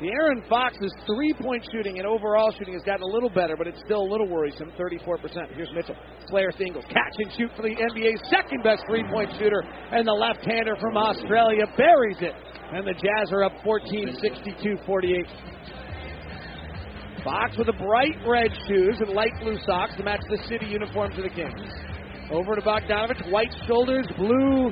De'Aaron 0.00 0.46
Fox's 0.48 0.94
three-point 1.06 1.66
shooting 1.72 1.98
and 1.98 2.06
overall 2.06 2.52
shooting 2.56 2.74
has 2.74 2.82
gotten 2.84 3.02
a 3.02 3.12
little 3.12 3.30
better, 3.30 3.56
but 3.56 3.66
it's 3.66 3.80
still 3.84 4.00
a 4.00 4.10
little 4.10 4.28
worrisome, 4.28 4.70
34%. 4.78 5.54
Here's 5.54 5.72
Mitchell. 5.74 5.96
Slayer 6.28 6.52
singles. 6.56 6.84
Catch 6.86 7.14
and 7.18 7.32
shoot 7.36 7.50
for 7.56 7.62
the 7.62 7.74
NBA's 7.74 8.22
second 8.30 8.62
best 8.62 8.84
three-point 8.88 9.30
shooter, 9.38 9.60
and 9.90 10.06
the 10.06 10.12
left-hander 10.12 10.76
from 10.80 10.96
Australia 10.96 11.64
buries 11.76 12.18
it. 12.20 12.34
And 12.72 12.86
the 12.86 12.94
Jazz 12.94 13.32
are 13.32 13.42
up 13.42 13.52
14, 13.64 14.16
62, 14.22 14.76
48. 14.86 15.26
Fox 17.24 17.56
with 17.58 17.66
the 17.66 17.72
bright 17.72 18.14
red 18.24 18.52
shoes 18.68 18.96
and 19.00 19.10
light 19.10 19.32
blue 19.40 19.58
socks 19.66 19.96
to 19.96 20.04
match 20.04 20.20
the 20.30 20.38
city 20.48 20.66
uniforms 20.66 21.18
of 21.18 21.24
the 21.24 21.30
Kings. 21.30 21.58
Over 22.30 22.54
to 22.54 22.62
Bogdanovich, 22.62 23.32
white 23.32 23.52
shoulders, 23.66 24.06
blue 24.16 24.70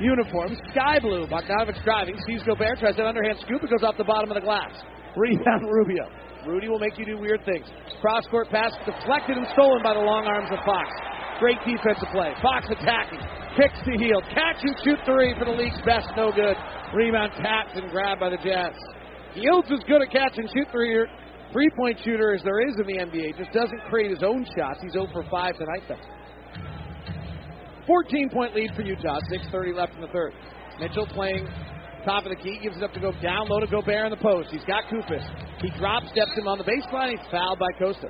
uniform, 0.00 0.56
sky 0.72 0.98
blue. 0.98 1.26
Bogdanovich 1.28 1.82
driving, 1.84 2.16
sees 2.26 2.42
Gobert, 2.42 2.80
tries 2.80 2.96
an 2.96 3.06
underhand 3.06 3.38
scoop, 3.44 3.62
it 3.62 3.70
goes 3.70 3.84
off 3.84 3.96
the 3.96 4.04
bottom 4.04 4.30
of 4.30 4.34
the 4.34 4.44
glass. 4.44 4.72
Rebound 5.16 5.68
Rubio. 5.68 6.08
Rudy 6.46 6.68
will 6.68 6.78
make 6.78 6.96
you 6.96 7.04
do 7.04 7.18
weird 7.18 7.44
things. 7.44 7.66
Cross 8.00 8.24
court 8.30 8.48
pass 8.48 8.72
deflected 8.86 9.36
and 9.36 9.46
stolen 9.52 9.82
by 9.82 9.92
the 9.92 10.00
long 10.00 10.24
arms 10.24 10.48
of 10.50 10.58
Fox. 10.64 10.88
Great 11.38 11.58
defensive 11.68 12.08
play. 12.12 12.32
Fox 12.40 12.64
attacking. 12.70 13.20
Kicks 13.56 13.76
to 13.84 13.92
Hield. 13.96 14.24
Catch 14.32 14.64
and 14.64 14.76
shoot 14.84 14.98
three 15.04 15.34
for 15.38 15.44
the 15.44 15.56
league's 15.56 15.80
best. 15.84 16.08
No 16.16 16.32
good. 16.32 16.56
Rebound 16.94 17.32
tapped 17.40 17.76
and 17.76 17.90
grabbed 17.90 18.20
by 18.20 18.30
the 18.30 18.40
Jazz. 18.40 18.72
Fields 19.34 19.68
is 19.70 19.80
good 19.86 20.02
at 20.02 20.10
catch 20.10 20.38
and 20.38 20.48
shoot 20.48 20.68
three. 20.72 21.04
Three 21.52 21.70
point 21.76 21.98
shooter 22.04 22.34
as 22.34 22.42
there 22.42 22.60
is 22.60 22.74
in 22.78 22.86
the 22.86 22.98
NBA. 23.04 23.36
Just 23.36 23.52
doesn't 23.52 23.80
create 23.90 24.10
his 24.10 24.22
own 24.22 24.46
shots. 24.56 24.80
He's 24.82 24.92
0 24.92 25.08
for 25.12 25.24
5 25.28 25.56
tonight, 25.58 25.82
though. 25.88 25.98
14 27.90 28.30
point 28.30 28.54
lead 28.54 28.70
for 28.76 28.82
Utah. 28.82 29.18
6.30 29.50 29.74
left 29.74 29.94
in 29.94 30.00
the 30.00 30.06
third. 30.14 30.32
Mitchell 30.78 31.08
playing 31.08 31.48
top 32.04 32.24
of 32.24 32.30
the 32.30 32.36
key, 32.36 32.60
gives 32.62 32.76
it 32.76 32.84
up 32.84 32.94
to 32.94 33.00
go 33.00 33.10
down 33.20 33.48
low 33.48 33.58
to 33.58 33.66
Gobert 33.66 34.04
in 34.06 34.10
the 34.10 34.22
post. 34.22 34.50
He's 34.52 34.62
got 34.62 34.84
Koufos. 34.84 35.26
He 35.60 35.70
drop 35.76 36.04
steps 36.04 36.30
him 36.38 36.46
on 36.46 36.56
the 36.56 36.62
baseline. 36.62 37.10
He's 37.10 37.18
fouled 37.32 37.58
by 37.58 37.66
Kosta. 37.82 38.06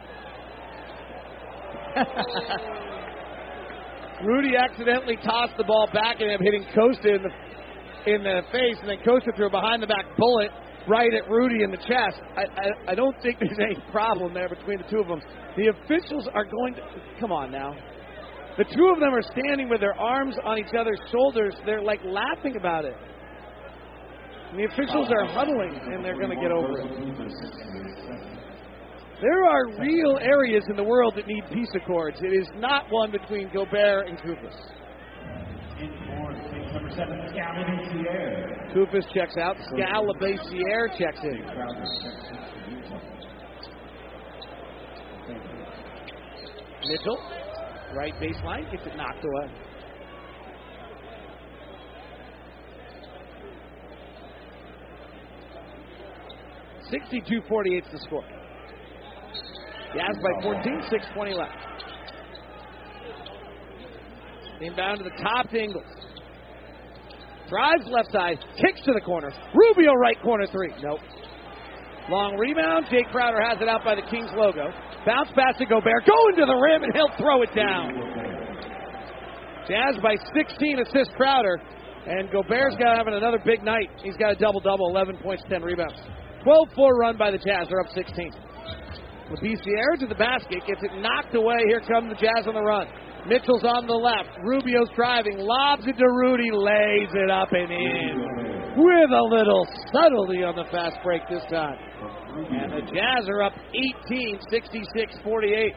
Rudy 4.22 4.54
accidentally 4.54 5.16
tossed 5.24 5.56
the 5.56 5.64
ball 5.64 5.88
back 5.94 6.20
and 6.20 6.30
him, 6.30 6.40
hitting 6.42 6.66
Kosta 6.76 7.16
in 7.16 7.22
the 7.22 7.30
in 8.06 8.22
the 8.22 8.42
face, 8.52 8.76
and 8.80 8.88
then 8.88 8.98
Kosta 8.98 9.34
threw 9.34 9.46
a 9.46 9.50
behind 9.50 9.82
the 9.82 9.86
back 9.86 10.04
bullet 10.18 10.50
right 10.88 11.12
at 11.12 11.28
Rudy 11.28 11.64
in 11.64 11.70
the 11.70 11.78
chest. 11.78 12.20
I, 12.36 12.42
I, 12.42 12.92
I 12.92 12.94
don't 12.94 13.16
think 13.22 13.38
there's 13.40 13.58
any 13.58 13.76
problem 13.92 14.34
there 14.34 14.48
between 14.48 14.78
the 14.78 14.88
two 14.90 15.00
of 15.00 15.08
them. 15.08 15.20
The 15.56 15.68
officials 15.68 16.28
are 16.32 16.44
going 16.44 16.74
to 16.74 16.82
come 17.18 17.32
on 17.32 17.50
now. 17.50 17.74
The 18.58 18.64
two 18.64 18.88
of 18.92 19.00
them 19.00 19.14
are 19.14 19.22
standing 19.22 19.68
with 19.68 19.80
their 19.80 19.94
arms 19.94 20.34
on 20.44 20.58
each 20.58 20.74
other's 20.78 21.00
shoulders. 21.10 21.54
They're 21.64 21.82
like 21.82 22.00
laughing 22.04 22.56
about 22.56 22.84
it. 22.84 22.96
And 24.50 24.58
the 24.58 24.64
officials 24.64 25.08
are 25.10 25.26
huddling, 25.26 25.78
and 25.92 26.04
they're 26.04 26.18
going 26.18 26.30
to 26.30 26.42
get 26.42 26.50
over 26.50 26.80
it. 26.80 26.86
There 29.22 29.44
are 29.44 29.78
real 29.78 30.18
areas 30.20 30.64
in 30.68 30.76
the 30.76 30.82
world 30.82 31.14
that 31.16 31.26
need 31.26 31.44
peace 31.52 31.70
accords. 31.74 32.18
It 32.20 32.32
is 32.34 32.48
not 32.56 32.90
one 32.90 33.10
between 33.12 33.50
Gobert 33.52 34.08
and 34.08 34.18
seven, 36.96 37.20
Skal 37.28 37.54
Labissière. 37.54 39.14
Checks 39.14 39.36
out. 39.36 39.56
Skal 39.62 40.06
Labissière 40.06 40.98
checks 40.98 41.20
in. 41.22 41.44
Mitchell, 46.88 47.18
right 47.94 48.14
baseline, 48.20 48.70
gets 48.70 48.86
it 48.86 48.96
knocked 48.96 49.24
away. 49.24 49.52
Sixty-two 56.90 57.42
forty-eight 57.48 57.84
is 57.84 57.92
the 57.92 57.98
score. 58.06 58.24
Jazz 59.94 60.16
by 60.22 60.42
14, 60.42 60.82
6.20 61.16 61.36
left. 61.36 61.50
Inbound 64.60 64.98
to 64.98 65.04
the 65.04 65.22
top 65.22 65.50
to 65.50 65.58
Ingles. 65.58 65.84
Drives 67.48 67.88
left 67.88 68.12
side, 68.12 68.38
kicks 68.60 68.80
to 68.84 68.92
the 68.92 69.00
corner. 69.00 69.32
Rubio 69.52 69.94
right 69.94 70.20
corner 70.22 70.46
three. 70.46 70.72
Nope. 70.80 71.00
Long 72.08 72.36
rebound. 72.36 72.86
Jae 72.86 73.10
Crowder 73.10 73.40
has 73.40 73.60
it 73.60 73.68
out 73.68 73.84
by 73.84 73.96
the 73.96 74.02
Kings 74.02 74.30
logo. 74.36 74.70
Bounce 75.06 75.30
pass 75.34 75.56
to 75.58 75.66
Gobert. 75.66 76.04
Going 76.04 76.34
to 76.36 76.46
the 76.46 76.54
rim 76.54 76.84
and 76.84 76.92
he'll 76.94 77.16
throw 77.16 77.42
it 77.42 77.54
down. 77.54 77.96
Jazz 79.68 79.96
by 80.02 80.16
16 80.34 80.80
assists 80.80 81.14
Crowder. 81.16 81.60
And 82.06 82.30
Gobert's 82.30 82.76
got 82.76 82.96
having 82.96 83.14
another 83.14 83.38
big 83.44 83.62
night. 83.62 83.90
He's 84.02 84.16
got 84.16 84.32
a 84.32 84.36
double 84.36 84.60
double, 84.60 84.88
11 84.90 85.18
points, 85.18 85.42
10 85.48 85.62
rebounds. 85.62 86.00
12 86.42 86.68
4 86.74 86.96
run 86.96 87.16
by 87.16 87.30
the 87.30 87.38
Jazz. 87.38 87.68
They're 87.68 87.80
up 87.80 87.92
16. 87.94 88.32
Labissiere 89.30 90.00
to 90.00 90.06
the 90.06 90.16
basket, 90.16 90.58
gets 90.66 90.82
it 90.82 90.90
knocked 91.00 91.34
away. 91.34 91.58
Here 91.68 91.80
come 91.86 92.08
the 92.08 92.16
Jazz 92.16 92.48
on 92.48 92.54
the 92.54 92.62
run. 92.62 92.88
Mitchell's 93.28 93.64
on 93.64 93.86
the 93.86 93.94
left. 93.94 94.30
Rubio's 94.42 94.88
driving, 94.96 95.38
lobs 95.38 95.86
it 95.86 95.96
to 95.98 96.06
Rudy, 96.06 96.50
lays 96.50 97.08
it 97.14 97.30
up 97.30 97.52
and 97.52 97.70
in 97.70 98.39
with 98.76 99.10
a 99.10 99.24
little 99.30 99.66
subtlety 99.92 100.44
on 100.44 100.54
the 100.54 100.64
fast 100.70 100.98
break 101.02 101.22
this 101.28 101.42
time. 101.50 101.76
And 102.50 102.72
the 102.72 102.82
Jazz 102.92 103.28
are 103.28 103.42
up 103.42 103.52
18, 104.06 104.38
66 104.50 105.14
48. 105.24 105.74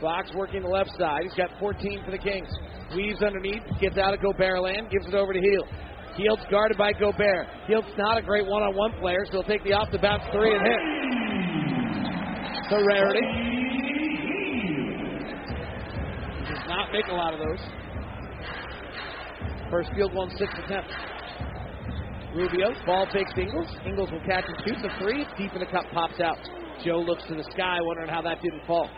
Fox 0.00 0.30
working 0.34 0.62
the 0.62 0.68
left 0.68 0.90
side. 0.98 1.22
He's 1.22 1.34
got 1.34 1.50
14 1.60 2.02
for 2.04 2.10
the 2.10 2.18
Kings. 2.18 2.48
Weaves 2.96 3.22
underneath, 3.22 3.62
gets 3.80 3.96
out 3.96 4.12
of 4.12 4.20
Gobert 4.20 4.60
land, 4.60 4.90
gives 4.90 5.06
it 5.06 5.14
over 5.14 5.32
to 5.32 5.40
Hield. 5.40 5.68
Hield's 6.16 6.44
guarded 6.50 6.76
by 6.76 6.92
Gobert. 6.92 7.46
Hield's 7.66 7.88
not 7.96 8.18
a 8.18 8.22
great 8.22 8.46
one 8.46 8.62
on 8.62 8.76
one 8.76 8.92
player, 9.00 9.24
so 9.26 9.32
he'll 9.32 9.42
take 9.44 9.64
the 9.64 9.72
off 9.72 9.90
the 9.90 9.98
bounce 9.98 10.22
three 10.32 10.54
and 10.54 10.66
hit. 10.66 10.80
It's 12.62 12.72
a 12.72 12.84
rarity. 12.84 13.26
Does 16.48 16.68
not 16.68 16.92
make 16.92 17.06
a 17.08 17.14
lot 17.14 17.34
of 17.34 17.40
those. 17.40 17.60
First 19.70 19.90
field 19.96 20.12
goal 20.12 20.28
in 20.30 20.36
six 20.36 20.52
attempts. 20.64 20.92
Rubio, 22.34 22.74
ball 22.84 23.06
takes 23.12 23.30
Ingles. 23.38 23.68
Ingles 23.86 24.10
will 24.10 24.24
catch 24.26 24.44
and 24.48 24.58
shoot 24.66 24.82
the 24.82 24.90
three. 24.98 25.24
Deep 25.38 25.52
in 25.54 25.60
the 25.60 25.70
cup, 25.70 25.84
pops 25.92 26.18
out. 26.18 26.38
Joe 26.84 26.98
looks 26.98 27.22
to 27.28 27.36
the 27.36 27.44
sky, 27.54 27.78
wondering 27.80 28.08
how 28.08 28.22
that 28.22 28.42
didn't 28.42 28.66
fall. 28.66 28.90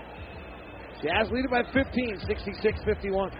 Jazz 1.03 1.29
lead 1.31 1.45
it 1.45 1.51
by 1.51 1.63
15, 1.75 2.19
66 2.27 2.79
51. 2.85 3.31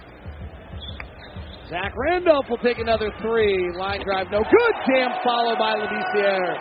Zach 1.71 1.93
Randolph 1.97 2.45
will 2.51 2.59
take 2.59 2.79
another 2.79 3.11
three. 3.23 3.73
Line 3.79 4.05
drive, 4.05 4.27
no 4.31 4.41
good. 4.45 4.75
Jam 4.87 5.11
follow 5.25 5.57
by 5.57 5.75
Labissiere. 5.75 6.57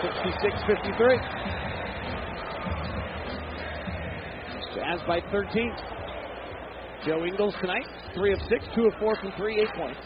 66 0.00 0.56
53. 0.66 1.18
Jazz 4.74 5.00
by 5.06 5.20
13. 5.30 5.72
Joe 7.04 7.24
Ingles 7.24 7.54
tonight, 7.60 7.86
3 8.14 8.32
of 8.32 8.40
6, 8.48 8.64
2 8.74 8.86
of 8.86 8.94
4 8.98 9.16
from 9.16 9.32
3, 9.36 9.60
8 9.60 9.68
points. 9.76 10.00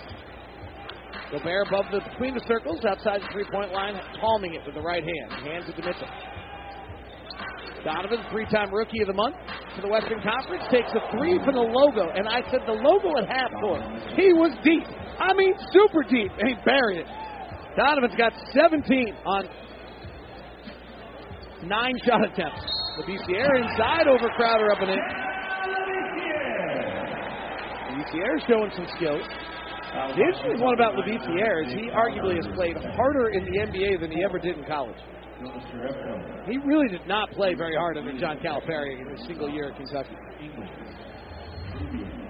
Gobert 1.30 1.68
above 1.68 1.86
the 1.92 2.00
between 2.10 2.34
the 2.34 2.44
circles, 2.46 2.84
outside 2.84 3.22
the 3.22 3.30
three 3.32 3.46
point 3.50 3.72
line, 3.72 3.94
palming 4.20 4.54
it 4.54 4.66
with 4.66 4.74
the 4.74 4.82
right 4.82 5.02
hand. 5.02 5.46
Hands 5.46 5.64
it 5.68 5.76
to 5.78 5.82
Mitchell. 5.86 6.10
Donovan, 7.84 8.20
three 8.30 8.46
time 8.46 8.74
rookie 8.74 9.00
of 9.00 9.06
the 9.06 9.14
month 9.14 9.36
for 9.74 9.82
the 9.82 9.88
Western 9.88 10.20
Conference, 10.22 10.64
takes 10.70 10.90
a 10.92 11.00
three 11.16 11.38
from 11.44 11.54
the 11.54 11.64
logo. 11.64 12.10
And 12.10 12.28
I 12.28 12.42
said 12.50 12.60
the 12.66 12.76
logo 12.76 13.16
at 13.16 13.30
half 13.30 13.50
court. 13.62 13.80
He 14.18 14.34
was 14.34 14.52
deep. 14.64 14.84
I 15.18 15.32
mean, 15.32 15.54
super 15.72 16.02
deep. 16.02 16.32
And 16.38 16.48
he 16.48 16.54
buried 16.64 17.06
it. 17.06 17.08
Donovan's 17.76 18.16
got 18.18 18.32
17 18.52 19.14
on 19.24 19.48
nine 21.64 21.94
shot 22.04 22.24
attempts. 22.24 22.60
Labissiere 22.98 23.62
inside 23.62 24.08
over 24.08 24.28
Crowder 24.36 24.72
up 24.72 24.82
and 24.82 24.90
in. 24.90 24.98
Labissiere 27.94 28.46
showing 28.48 28.70
some 28.74 28.86
skills. 28.96 29.24
The 29.90 30.22
interesting 30.22 30.60
one 30.60 30.74
about 30.74 30.94
Labissiere 30.94 31.66
is 31.66 31.72
he 31.74 31.90
arguably 31.90 32.36
has 32.36 32.46
played 32.54 32.76
harder 32.94 33.30
in 33.30 33.44
the 33.44 33.58
NBA 33.58 34.00
than 34.00 34.10
he 34.10 34.22
ever 34.22 34.38
did 34.38 34.56
in 34.56 34.64
college. 34.64 34.98
He 36.46 36.58
really 36.58 36.88
did 36.88 37.06
not 37.08 37.30
play 37.32 37.54
very 37.54 37.74
hard 37.74 37.96
under 37.96 38.16
John 38.18 38.38
Calipari 38.38 39.00
in 39.00 39.08
his 39.08 39.26
single 39.26 39.50
year 39.50 39.70
at 39.70 39.76
Kentucky. 39.76 40.14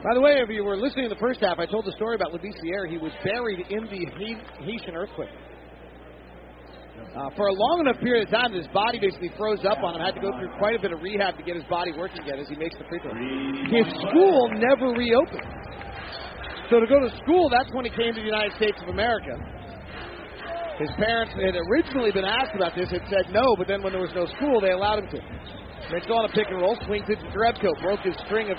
By 0.03 0.15
the 0.15 0.21
way, 0.21 0.41
if 0.41 0.49
you 0.49 0.65
were 0.65 0.77
listening 0.77 1.09
to 1.09 1.15
the 1.15 1.21
first 1.21 1.41
half, 1.41 1.59
I 1.59 1.67
told 1.67 1.85
the 1.85 1.93
story 1.93 2.15
about 2.15 2.33
Labissiere. 2.33 2.89
He 2.89 2.97
was 2.97 3.13
buried 3.23 3.67
in 3.69 3.85
the 3.85 4.07
Haitian 4.65 4.97
earthquake. 4.97 5.29
Uh, 7.17 7.29
for 7.37 7.49
a 7.49 7.53
long 7.53 7.81
enough 7.81 7.99
period 8.01 8.29
of 8.29 8.31
time, 8.31 8.53
his 8.53 8.67
body 8.69 9.01
basically 9.01 9.33
froze 9.37 9.65
up 9.65 9.83
on 9.83 9.97
him. 9.97 10.01
Had 10.01 10.15
to 10.15 10.21
go 10.21 10.31
through 10.39 10.53
quite 10.59 10.77
a 10.77 10.81
bit 10.81 10.93
of 10.93 11.03
rehab 11.03 11.37
to 11.37 11.43
get 11.43 11.57
his 11.57 11.65
body 11.65 11.93
working 11.93 12.23
again 12.23 12.39
as 12.39 12.49
he 12.49 12.57
makes 12.57 12.77
the 12.79 12.85
free 12.89 13.01
throw. 13.01 13.13
His 13.13 13.89
school 14.09 14.49
never 14.55 14.95
reopened. 14.95 15.60
So 16.71 16.79
to 16.79 16.87
go 16.87 17.03
to 17.03 17.11
school, 17.27 17.51
that's 17.51 17.69
when 17.75 17.85
he 17.85 17.91
came 17.91 18.15
to 18.15 18.21
the 18.23 18.31
United 18.31 18.55
States 18.55 18.79
of 18.81 18.95
America. 18.95 19.35
His 20.79 20.89
parents 20.97 21.35
had 21.35 21.59
originally 21.59 22.15
been 22.15 22.25
asked 22.25 22.55
about 22.55 22.79
this, 22.79 22.89
had 22.89 23.03
said 23.11 23.27
no, 23.35 23.59
but 23.59 23.67
then 23.67 23.83
when 23.83 23.93
there 23.93 24.01
was 24.01 24.15
no 24.15 24.25
school, 24.39 24.63
they 24.63 24.71
allowed 24.71 25.03
him 25.03 25.11
to. 25.11 25.21
Mitchell 25.91 26.17
on 26.17 26.31
a 26.31 26.33
pick 26.33 26.47
and 26.47 26.63
roll, 26.63 26.79
swings 26.87 27.05
it 27.11 27.19
to 27.19 27.27
Jerebko. 27.35 27.75
Broke 27.83 28.01
his 28.01 28.15
string 28.25 28.51
of 28.51 28.57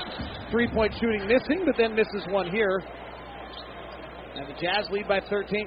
three 0.52 0.68
point 0.68 0.92
shooting 1.00 1.26
missing, 1.26 1.64
but 1.66 1.76
then 1.78 1.96
misses 1.96 2.28
one 2.28 2.52
here. 2.52 2.84
And 4.36 4.46
the 4.46 4.60
Jazz 4.60 4.92
lead 4.92 5.08
by 5.08 5.22
13. 5.30 5.66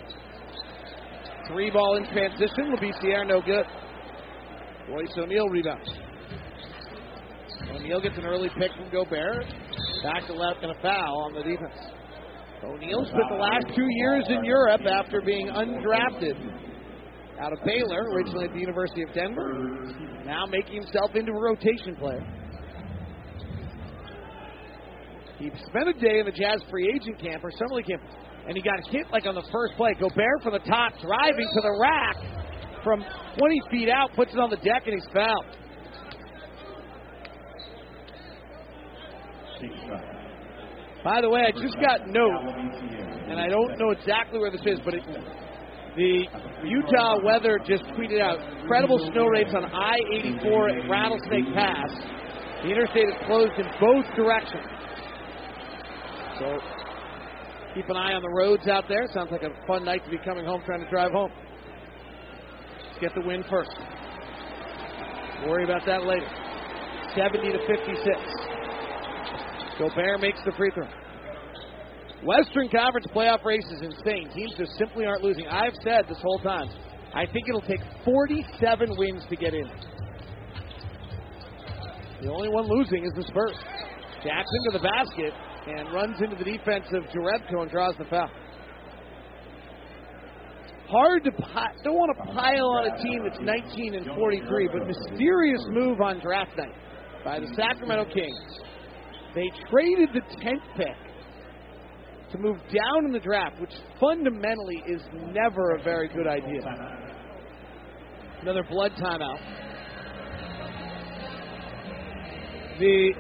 Three 1.48 1.70
ball 1.70 1.96
in 1.96 2.04
transition. 2.12 2.76
Labissière 2.76 3.26
no 3.26 3.40
good. 3.40 3.64
Royce 4.90 5.16
O'Neale 5.16 5.48
rebounds. 5.48 5.90
O'Neale 7.72 8.02
gets 8.02 8.18
an 8.18 8.26
early 8.26 8.50
pick 8.58 8.70
from 8.76 8.90
Gobert. 8.92 9.46
Back 10.02 10.26
to 10.26 10.34
left 10.34 10.62
and 10.62 10.72
a 10.72 10.80
foul 10.82 11.24
on 11.24 11.32
the 11.32 11.42
defense. 11.42 12.03
O'Neale 12.64 13.04
spent 13.04 13.28
the 13.28 13.36
last 13.36 13.66
two 13.76 13.86
years 13.90 14.24
in 14.28 14.44
Europe 14.44 14.80
after 14.88 15.20
being 15.20 15.48
undrafted 15.48 16.34
out 17.38 17.52
of 17.52 17.58
Baylor, 17.64 18.04
originally 18.14 18.46
at 18.46 18.52
the 18.52 18.60
University 18.60 19.02
of 19.02 19.12
Denver, 19.12 19.52
now 20.24 20.46
making 20.46 20.82
himself 20.82 21.10
into 21.14 21.32
a 21.32 21.40
rotation 21.40 21.94
player. 21.96 22.24
He 25.38 25.50
spent 25.66 25.88
a 25.88 25.92
day 25.92 26.20
in 26.20 26.26
the 26.26 26.32
Jazz 26.32 26.62
free 26.70 26.88
agent 26.94 27.20
camp 27.20 27.44
or 27.44 27.50
summer 27.50 27.74
league 27.74 27.86
camp, 27.86 28.02
and 28.46 28.56
he 28.56 28.62
got 28.62 28.80
hit 28.88 29.06
like 29.12 29.26
on 29.26 29.34
the 29.34 29.44
first 29.52 29.74
play. 29.76 29.92
Gobert 30.00 30.42
from 30.42 30.52
the 30.52 30.60
top, 30.60 30.92
driving 31.02 31.48
to 31.52 31.60
the 31.60 31.78
rack 31.80 32.16
from 32.82 33.04
20 33.38 33.62
feet 33.70 33.88
out, 33.90 34.10
puts 34.14 34.32
it 34.32 34.38
on 34.38 34.48
the 34.48 34.56
deck, 34.56 34.84
and 34.86 34.94
he's 34.94 35.12
fouled. 35.12 35.44
By 41.04 41.20
the 41.20 41.28
way, 41.28 41.42
I 41.42 41.52
just 41.52 41.76
got 41.84 42.08
note, 42.08 42.48
and 43.28 43.38
I 43.38 43.48
don't 43.48 43.78
know 43.78 43.90
exactly 43.90 44.40
where 44.40 44.50
this 44.50 44.64
is, 44.64 44.80
but 44.82 44.94
it, 44.94 45.04
the 45.96 46.24
Utah 46.64 47.20
weather 47.22 47.60
just 47.60 47.84
tweeted 47.92 48.22
out 48.22 48.40
incredible 48.62 48.98
snow 49.12 49.26
rates 49.26 49.52
on 49.54 49.66
I-84 49.66 50.82
at 50.82 50.88
Rattlesnake 50.88 51.54
Pass. 51.54 51.92
The 52.62 52.70
interstate 52.70 53.08
is 53.08 53.14
closed 53.26 53.52
in 53.58 53.66
both 53.78 54.06
directions. 54.16 54.64
So 56.40 56.58
keep 57.74 57.84
an 57.90 57.96
eye 57.96 58.14
on 58.14 58.22
the 58.22 58.30
roads 58.30 58.66
out 58.66 58.84
there. 58.88 59.06
Sounds 59.12 59.30
like 59.30 59.42
a 59.42 59.52
fun 59.66 59.84
night 59.84 60.02
to 60.06 60.10
be 60.10 60.18
coming 60.24 60.46
home 60.46 60.62
trying 60.64 60.82
to 60.82 60.88
drive 60.88 61.12
home. 61.12 61.30
Let's 62.88 62.98
get 62.98 63.14
the 63.14 63.20
win 63.20 63.44
first. 63.50 63.76
Worry 65.46 65.64
about 65.64 65.84
that 65.84 66.04
later. 66.04 66.26
70 67.14 67.52
to 67.52 67.58
56. 67.68 68.53
Gobert 69.78 70.20
makes 70.20 70.38
the 70.44 70.52
free 70.52 70.70
throw. 70.74 70.88
Western 72.24 72.68
Conference 72.70 73.06
playoff 73.14 73.44
race 73.44 73.66
is 73.70 73.82
insane. 73.82 74.30
Teams 74.34 74.54
just 74.56 74.72
simply 74.78 75.04
aren't 75.04 75.22
losing. 75.22 75.46
I've 75.46 75.74
said 75.82 76.06
this 76.08 76.18
whole 76.22 76.38
time, 76.38 76.68
I 77.14 77.26
think 77.26 77.48
it'll 77.48 77.60
take 77.60 77.80
47 78.04 78.96
wins 78.96 79.24
to 79.28 79.36
get 79.36 79.52
in. 79.52 79.68
The 82.22 82.30
only 82.30 82.48
one 82.48 82.66
losing 82.66 83.04
is 83.04 83.12
the 83.14 83.24
Spurs. 83.24 83.56
Jackson 84.24 84.60
to 84.70 84.78
the 84.78 84.82
basket 84.82 85.34
and 85.66 85.92
runs 85.92 86.20
into 86.22 86.36
the 86.36 86.44
defense 86.44 86.86
of 86.92 87.04
Jerebko 87.12 87.62
and 87.62 87.70
draws 87.70 87.94
the 87.98 88.04
foul. 88.06 88.30
Hard 90.88 91.24
to 91.24 91.32
pi- 91.32 91.74
don't 91.82 91.96
want 91.96 92.16
to 92.16 92.32
pile 92.32 92.68
on 92.68 92.86
a 92.86 93.02
team 93.02 93.22
that's 93.24 93.40
19 93.40 93.94
and 93.94 94.06
43, 94.06 94.68
but 94.68 94.86
mysterious 94.86 95.60
move 95.68 96.00
on 96.00 96.20
draft 96.20 96.56
night 96.56 96.74
by 97.24 97.40
the 97.40 97.48
Sacramento 97.56 98.04
Kings. 98.12 98.60
They 99.34 99.50
traded 99.68 100.10
the 100.14 100.20
10th 100.20 100.76
pick 100.76 100.96
to 102.32 102.38
move 102.38 102.58
down 102.68 103.06
in 103.06 103.12
the 103.12 103.18
draft, 103.20 103.60
which 103.60 103.74
fundamentally 104.00 104.82
is 104.86 105.02
never 105.32 105.74
a 105.74 105.82
very 105.82 106.08
good 106.08 106.26
idea. 106.26 106.60
Another 108.42 108.64
blood 108.64 108.92
timeout. 108.92 109.38
The 112.78 113.12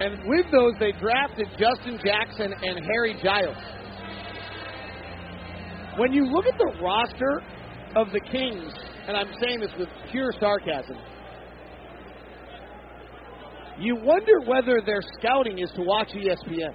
and 0.00 0.18
with 0.26 0.46
those 0.50 0.72
they 0.80 0.92
drafted 0.92 1.48
Justin 1.58 1.98
Jackson 2.04 2.52
and 2.52 2.84
Harry 2.84 3.16
Giles. 3.22 3.56
When 5.96 6.12
you 6.12 6.24
look 6.26 6.46
at 6.46 6.58
the 6.58 6.72
roster 6.82 7.42
of 7.96 8.10
the 8.12 8.20
Kings, 8.20 8.72
and 9.06 9.16
I'm 9.16 9.32
saying 9.40 9.60
this 9.60 9.70
with 9.78 9.88
pure 10.10 10.32
sarcasm, 10.40 10.96
you 13.78 13.96
wonder 13.96 14.40
whether 14.46 14.80
their 14.84 15.00
scouting 15.18 15.58
is 15.58 15.70
to 15.76 15.82
watch 15.82 16.08
ESPN. 16.08 16.74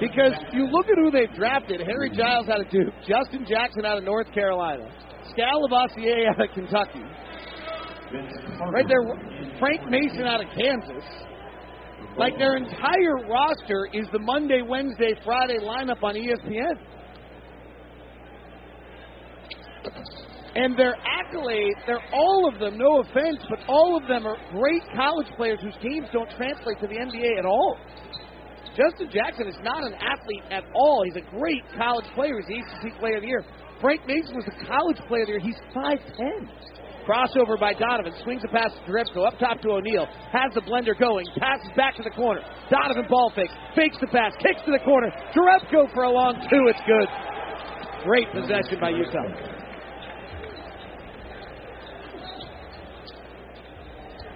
Because 0.00 0.32
you 0.52 0.66
look 0.66 0.86
at 0.88 0.96
who 0.96 1.10
they've 1.10 1.34
drafted 1.34 1.80
Harry 1.80 2.10
Giles 2.10 2.48
out 2.48 2.60
of 2.60 2.70
Duke, 2.70 2.92
Justin 3.06 3.46
Jackson 3.48 3.84
out 3.84 3.98
of 3.98 4.04
North 4.04 4.32
Carolina, 4.32 4.90
Skal 5.30 5.68
Labissière 5.68 6.28
out 6.30 6.40
of 6.40 6.54
Kentucky. 6.54 7.02
Right 8.72 8.86
there, 8.88 9.02
Frank 9.58 9.88
Mason 9.88 10.24
out 10.24 10.40
of 10.40 10.48
Kansas. 10.56 11.04
Like 12.16 12.38
their 12.38 12.56
entire 12.56 13.28
roster 13.28 13.88
is 13.92 14.06
the 14.12 14.18
Monday, 14.18 14.62
Wednesday, 14.66 15.14
Friday 15.24 15.58
lineup 15.58 16.02
on 16.02 16.14
ESPN. 16.14 16.74
And 20.58 20.76
their 20.76 20.98
accolades, 21.06 21.78
they're 21.86 22.02
all 22.12 22.50
of 22.50 22.58
them, 22.58 22.76
no 22.76 22.98
offense, 22.98 23.38
but 23.48 23.60
all 23.68 23.96
of 23.96 24.08
them 24.08 24.26
are 24.26 24.34
great 24.50 24.82
college 24.90 25.28
players 25.36 25.60
whose 25.62 25.78
games 25.80 26.08
don't 26.12 26.28
translate 26.34 26.80
to 26.80 26.88
the 26.88 26.98
NBA 26.98 27.38
at 27.38 27.46
all. 27.46 27.78
Justin 28.74 29.06
Jackson 29.10 29.46
is 29.46 29.54
not 29.62 29.86
an 29.86 29.94
athlete 29.94 30.42
at 30.50 30.64
all. 30.74 31.04
He's 31.06 31.14
a 31.14 31.26
great 31.30 31.62
college 31.78 32.06
player. 32.14 32.42
He's 32.42 32.50
the 32.50 32.90
ACC 32.90 32.98
Player 32.98 33.16
of 33.16 33.22
the 33.22 33.28
Year. 33.28 33.44
Frank 33.80 34.02
Mason 34.06 34.34
was 34.34 34.46
a 34.50 34.66
college 34.66 34.98
player 35.06 35.22
of 35.22 35.28
the 35.30 35.34
year. 35.38 35.46
He's 35.46 35.62
5'10. 35.70 36.50
Crossover 37.06 37.58
by 37.58 37.72
Donovan. 37.72 38.12
Swings 38.22 38.42
a 38.44 38.50
pass 38.50 38.74
to 38.74 38.80
Jerebko. 38.90 39.26
Up 39.26 39.38
top 39.38 39.62
to 39.62 39.70
O'Neale. 39.70 40.06
Has 40.34 40.50
the 40.54 40.60
blender 40.62 40.98
going. 40.98 41.26
Passes 41.38 41.70
back 41.74 41.96
to 41.96 42.02
the 42.02 42.10
corner. 42.10 42.42
Donovan 42.70 43.06
ball 43.08 43.32
fake. 43.34 43.50
Fakes 43.74 43.96
the 44.00 44.08
pass. 44.08 44.34
Kicks 44.42 44.60
to 44.66 44.72
the 44.72 44.82
corner. 44.84 45.10
Jerebko 45.34 45.92
for 45.94 46.02
a 46.02 46.10
long 46.10 46.34
two. 46.50 46.66
It's 46.66 46.82
good. 46.86 47.08
Great 48.04 48.26
possession 48.34 48.78
by 48.80 48.90
Utah. 48.90 49.57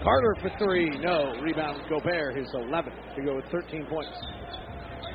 Carter 0.03 0.37
for 0.41 0.51
three. 0.59 0.91
No. 0.99 1.33
Rebound 1.41 1.83
Gobert, 1.89 2.37
his 2.37 2.49
11th 2.55 3.17
to 3.17 3.23
go 3.23 3.37
with 3.37 3.45
13 3.53 3.87
points. 3.87 4.11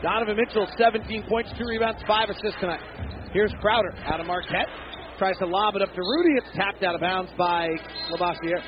Donovan 0.02 0.38
Mitchell, 0.38 0.68
17 0.78 1.24
points, 1.28 1.52
two 1.58 1.66
rebounds, 1.66 2.02
five 2.08 2.30
assists 2.30 2.60
tonight. 2.60 2.80
Here's 3.34 3.52
Crowder 3.62 3.94
out 4.06 4.20
of 4.20 4.28
Marquette. 4.28 4.68
Tries 5.18 5.38
to 5.40 5.46
lob 5.46 5.76
it 5.76 5.82
up 5.82 5.94
to 5.94 6.02
Rudy. 6.02 6.38
It's 6.38 6.56
tapped 6.56 6.84
out 6.84 6.96
of 6.96 7.02
bounds 7.02 7.32
by 7.38 7.68
Labissière. 8.12 8.62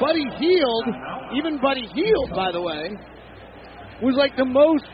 Buddy 0.00 0.24
Hield, 0.38 0.84
even 1.36 1.60
Buddy 1.60 1.86
Hield, 1.94 2.30
by 2.30 2.50
the 2.52 2.60
way, 2.60 2.96
was 4.00 4.14
like 4.16 4.36
the 4.36 4.44
most 4.44 4.84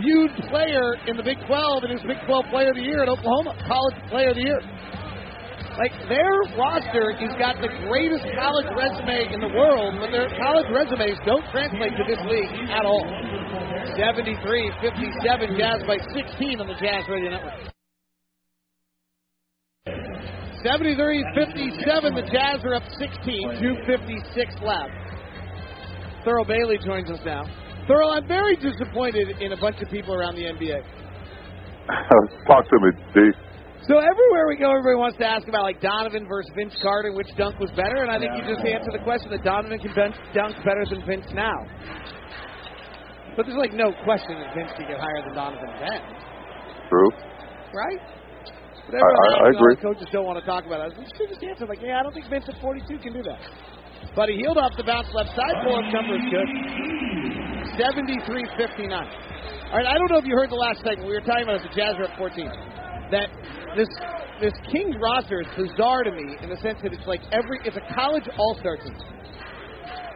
viewed 0.00 0.30
player 0.50 0.96
in 1.06 1.16
the 1.16 1.22
Big 1.22 1.38
12 1.46 1.84
and 1.84 1.92
his 1.92 2.02
Big 2.02 2.18
12 2.26 2.44
Player 2.50 2.70
of 2.70 2.76
the 2.76 2.82
Year 2.82 3.02
at 3.02 3.08
Oklahoma, 3.08 3.54
College 3.68 3.94
Player 4.10 4.30
of 4.30 4.36
the 4.36 4.42
Year. 4.42 4.60
Like 5.78 5.94
their 6.10 6.42
roster 6.58 7.14
has 7.14 7.38
got 7.38 7.62
the 7.62 7.70
greatest 7.86 8.26
college 8.34 8.66
resume 8.74 9.30
in 9.30 9.38
the 9.38 9.54
world, 9.54 9.94
but 10.02 10.10
their 10.10 10.26
college 10.34 10.66
resumes 10.74 11.22
don't 11.22 11.46
translate 11.54 11.94
to 11.94 12.02
this 12.02 12.18
league 12.26 12.50
at 12.66 12.82
all. 12.82 13.06
73-57, 13.94 15.54
Jazz 15.54 15.78
by 15.86 16.02
16 16.18 16.60
on 16.60 16.66
the 16.66 16.74
Jazz 16.82 17.06
Radio 17.06 17.30
Network. 17.30 17.70
73-57, 20.66 21.46
the 22.10 22.26
Jazz 22.26 22.58
are 22.66 22.74
up 22.74 22.82
16, 22.98 23.62
2.56 23.86 24.62
left. 24.66 24.90
Thurl 26.26 26.44
Bailey 26.44 26.78
joins 26.84 27.08
us 27.08 27.20
now. 27.24 27.46
Thurl, 27.88 28.18
I'm 28.18 28.26
very 28.26 28.56
disappointed 28.56 29.40
in 29.40 29.52
a 29.52 29.56
bunch 29.56 29.80
of 29.80 29.88
people 29.90 30.12
around 30.12 30.34
the 30.34 30.42
NBA. 30.42 30.82
Talk 32.48 32.68
to 32.68 32.78
me, 32.82 32.90
D. 33.14 33.47
So 33.88 33.96
everywhere 33.96 34.44
we 34.44 34.60
go, 34.60 34.68
everybody 34.68 35.00
wants 35.00 35.16
to 35.16 35.24
ask 35.24 35.48
about 35.48 35.64
like 35.64 35.80
Donovan 35.80 36.28
versus 36.28 36.52
Vince 36.52 36.76
Carter, 36.84 37.16
which 37.16 37.32
dunk 37.40 37.56
was 37.56 37.72
better, 37.72 38.04
and 38.04 38.12
I 38.12 38.20
think 38.20 38.36
you 38.36 38.44
just 38.44 38.60
answered 38.60 38.92
the 38.92 39.00
question 39.00 39.32
that 39.32 39.40
Donovan 39.40 39.80
can 39.80 39.96
dunk 40.36 40.52
better 40.60 40.84
than 40.84 41.00
Vince 41.08 41.24
now. 41.32 41.56
But 43.32 43.48
there's 43.48 43.56
like 43.56 43.72
no 43.72 43.96
question 44.04 44.36
that 44.44 44.52
Vince 44.52 44.76
can 44.76 44.92
get 44.92 45.00
higher 45.00 45.24
than 45.24 45.32
Donovan 45.32 45.72
then. 45.80 46.04
True. 46.92 47.08
Right? 47.72 48.00
But 48.92 49.00
I, 49.00 49.08
I, 49.08 49.28
I 49.48 49.56
agree. 49.56 49.80
coaches 49.80 50.04
don't 50.12 50.28
want 50.28 50.36
to 50.36 50.44
talk 50.44 50.68
about 50.68 50.92
it. 50.92 51.00
You 51.00 51.08
should 51.16 51.32
just 51.32 51.40
answer 51.40 51.64
like, 51.64 51.80
yeah, 51.80 51.96
I 51.96 52.04
don't 52.04 52.12
think 52.12 52.28
Vince 52.28 52.44
at 52.44 52.60
42 52.60 52.92
can 53.00 53.16
do 53.16 53.24
that. 53.24 53.40
Buddy 54.12 54.36
Hield 54.36 54.60
off 54.60 54.76
the 54.76 54.84
bounce 54.84 55.08
left 55.16 55.32
side. 55.32 55.64
Pull-up 55.64 55.88
jumper 55.88 56.12
is 56.12 56.28
good. 56.28 56.48
73-59. 57.80 58.92
All 58.92 59.80
right, 59.80 59.88
I 59.88 59.96
don't 59.96 60.12
know 60.12 60.20
if 60.20 60.28
you 60.28 60.36
heard 60.36 60.52
the 60.52 60.60
last 60.60 60.84
segment. 60.84 61.08
We 61.08 61.16
were 61.16 61.24
talking 61.24 61.48
about 61.48 61.64
the 61.64 61.72
Jazz 61.72 61.96
are 61.96 62.04
at 62.04 62.16
14. 62.20 62.52
That 63.10 63.28
this 63.76 63.88
this 64.40 64.54
Kings 64.70 64.94
roster 65.00 65.40
is 65.40 65.48
bizarre 65.56 66.04
to 66.04 66.12
me 66.12 66.36
in 66.42 66.48
the 66.50 66.56
sense 66.58 66.78
that 66.82 66.92
it's 66.92 67.06
like 67.06 67.20
every 67.32 67.58
it's 67.64 67.76
a 67.76 67.94
college 67.94 68.28
all-star 68.36 68.76
team. 68.76 68.96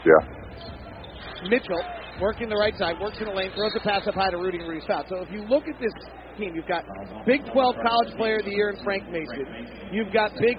Yeah. 0.05 1.49
Mitchell 1.49 1.83
working 2.21 2.49
the 2.49 2.57
right 2.57 2.77
side, 2.79 3.01
works 3.01 3.19
in 3.19 3.27
the 3.27 3.33
lane, 3.33 3.51
throws 3.57 3.73
a 3.77 3.81
pass 3.81 4.07
up 4.07 4.15
high 4.15 4.31
to 4.31 4.37
Rudy, 4.37 4.59
and 4.59 4.69
Rudy's 4.69 4.87
foul. 4.87 5.05
So 5.09 5.17
if 5.23 5.31
you 5.33 5.43
look 5.43 5.67
at 5.67 5.79
this 5.81 5.93
team, 6.39 6.55
you've 6.55 6.69
got 6.69 6.85
Big 7.27 7.41
12 7.53 7.77
College 7.83 8.15
Player 8.17 8.39
of 8.39 8.45
the 8.45 8.53
Year 8.53 8.71
in 8.71 8.85
Frank 8.85 9.09
Mason. 9.11 9.47
You've 9.91 10.13
got 10.13 10.31
Big 10.39 10.59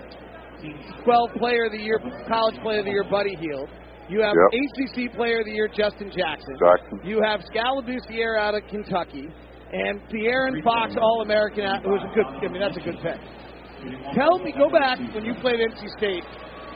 12 1.03 1.29
Player 1.38 1.65
of 1.65 1.71
the 1.71 1.79
Year, 1.79 1.99
College 2.27 2.59
Player 2.61 2.79
of 2.79 2.86
the 2.86 2.91
Year, 2.91 3.05
Buddy 3.09 3.36
Hield. 3.39 3.69
You 4.09 4.21
have 4.21 4.36
Yep. 4.51 4.59
ACC 4.59 5.15
Player 5.15 5.39
of 5.39 5.45
the 5.45 5.51
Year, 5.51 5.69
Justin 5.69 6.11
Jackson. 6.11 6.55
Jackson. 6.59 6.99
You 7.03 7.21
have 7.23 7.41
Skal 7.45 7.81
Labissière 7.81 8.38
out 8.38 8.55
of 8.55 8.67
Kentucky, 8.67 9.29
and 9.74 9.99
De'Aaron 10.09 10.63
Fox, 10.63 10.93
All-American, 11.01 11.65
out- 11.65 11.84
who's 11.84 12.01
a 12.01 12.11
good. 12.13 12.26
I 12.26 12.47
mean, 12.47 12.61
that's 12.61 12.78
a 12.78 12.86
good 12.86 12.97
pick. 13.01 13.17
Tell 14.15 14.38
me, 14.39 14.53
go 14.53 14.69
back 14.69 14.99
when 15.13 15.26
you 15.26 15.34
played 15.41 15.59
NC 15.59 15.89
State. 15.97 16.24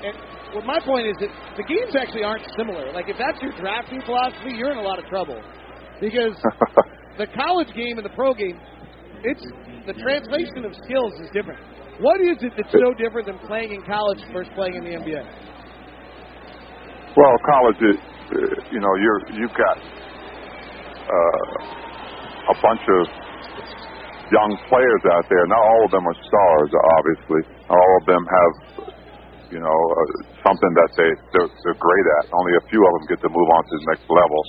And 0.03 0.13
well, 0.53 0.65
my 0.65 0.79
point 0.79 1.07
is 1.07 1.15
that 1.21 1.29
the 1.55 1.63
games 1.63 1.95
actually 1.95 2.23
aren't 2.23 2.43
similar. 2.57 2.91
Like 2.91 3.07
if 3.07 3.17
that's 3.17 3.41
your 3.41 3.53
drafting 3.61 4.01
philosophy, 4.01 4.57
you're 4.57 4.71
in 4.71 4.77
a 4.77 4.83
lot 4.83 4.99
of 4.99 5.05
trouble 5.05 5.41
because 6.01 6.35
the 7.17 7.27
college 7.37 7.69
game 7.73 7.97
and 7.97 8.05
the 8.05 8.13
pro 8.17 8.33
game, 8.33 8.59
it's 9.23 9.45
the 9.85 9.93
translation 9.93 10.65
of 10.65 10.73
skills 10.83 11.13
is 11.21 11.29
different. 11.33 11.59
What 11.99 12.21
is 12.21 12.37
it 12.41 12.53
that's 12.57 12.71
so 12.71 12.93
different 12.93 13.25
than 13.27 13.39
playing 13.47 13.73
in 13.73 13.81
college 13.85 14.19
versus 14.33 14.51
playing 14.55 14.75
in 14.75 14.83
the 14.83 14.93
NBA? 15.01 15.23
Well, 17.17 17.33
college 17.49 17.79
is, 17.81 17.97
uh, 17.97 18.37
you 18.69 18.79
know, 18.79 18.93
you're 19.01 19.21
you've 19.41 19.55
got 19.57 19.77
uh, 21.07 21.86
a 22.47 22.55
bunch 22.63 22.83
of 22.87 23.01
young 24.31 24.51
players 24.67 25.03
out 25.11 25.25
there. 25.27 25.45
Not 25.47 25.61
all 25.61 25.81
of 25.87 25.91
them 25.91 26.03
are 26.03 26.17
stars, 26.19 26.69
obviously. 26.99 27.41
All 27.67 27.91
of 27.99 28.03
them 28.07 28.23
have, 28.23 28.53
you 29.51 29.59
know, 29.59 29.71
uh, 29.75 30.01
something 30.43 30.73
that 30.75 30.89
they 30.95 31.11
they're, 31.35 31.51
they're 31.63 31.79
great 31.79 32.07
at. 32.19 32.31
Only 32.31 32.53
a 32.59 32.63
few 32.67 32.81
of 32.83 32.91
them 32.99 33.03
get 33.11 33.19
to 33.23 33.31
move 33.31 33.49
on 33.51 33.61
to 33.63 33.73
the 33.75 33.87
next 33.91 34.07
level. 34.07 34.41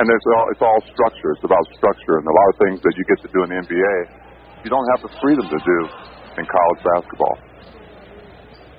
And 0.00 0.04
it's 0.08 0.28
all 0.32 0.46
it's 0.52 0.64
all 0.64 0.80
structure. 0.92 1.30
It's 1.36 1.44
about 1.44 1.64
structure, 1.76 2.16
and 2.20 2.24
a 2.24 2.34
lot 2.36 2.48
of 2.52 2.56
things 2.64 2.78
that 2.80 2.94
you 2.96 3.04
get 3.08 3.18
to 3.24 3.30
do 3.32 3.38
in 3.44 3.48
the 3.52 3.58
NBA, 3.60 3.96
you 4.64 4.70
don't 4.72 4.88
have 4.96 5.04
the 5.04 5.12
freedom 5.20 5.44
to 5.44 5.60
do 5.60 5.78
in 6.40 6.44
college 6.48 6.80
basketball. 6.80 7.36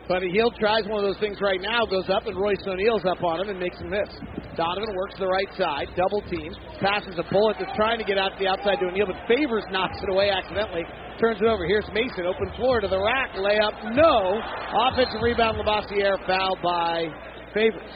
Buddy 0.08 0.32
Hield 0.32 0.56
tries 0.60 0.84
one 0.84 1.00
of 1.00 1.08
those 1.08 1.20
things 1.24 1.40
right 1.40 1.62
now, 1.62 1.86
goes 1.86 2.10
up, 2.10 2.28
and 2.28 2.36
Royce 2.36 2.60
O'Neale's 2.68 3.06
up 3.08 3.24
on 3.24 3.40
him 3.40 3.50
and 3.50 3.60
makes 3.60 3.80
him 3.80 3.90
miss. 3.90 4.12
Donovan 4.58 4.92
works 4.96 5.16
the 5.18 5.28
right 5.28 5.48
side, 5.56 5.88
double 5.96 6.22
team, 6.28 6.52
passes 6.84 7.16
a 7.18 7.24
bullet 7.32 7.56
that's 7.58 7.72
trying 7.76 7.98
to 8.00 8.04
get 8.04 8.18
out 8.18 8.36
to 8.36 8.40
the 8.40 8.48
outside 8.48 8.84
to 8.84 8.92
O'Neale, 8.92 9.08
but 9.08 9.16
Favors 9.32 9.64
knocks 9.72 9.96
it 10.04 10.10
away 10.12 10.30
accidentally, 10.30 10.84
turns 11.20 11.40
it 11.40 11.48
over. 11.48 11.66
Here's 11.66 11.88
Mason, 11.96 12.28
open 12.28 12.52
floor 12.60 12.82
to 12.82 12.88
the 12.88 13.00
rack, 13.00 13.32
layup, 13.40 13.96
no. 13.96 14.44
Offensive 14.92 15.24
rebound, 15.24 15.58
Labissière, 15.58 16.20
foul 16.28 16.58
by 16.62 17.08
Favors. 17.54 17.96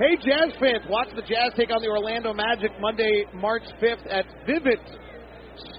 Hey, 0.00 0.16
Jazz 0.24 0.56
fans, 0.58 0.88
watch 0.88 1.08
the 1.14 1.22
Jazz 1.22 1.52
take 1.56 1.70
on 1.70 1.82
the 1.82 1.88
Orlando 1.88 2.32
Magic 2.32 2.72
Monday, 2.80 3.26
March 3.34 3.64
5th 3.82 4.06
at 4.08 4.24
Vivint 4.48 4.80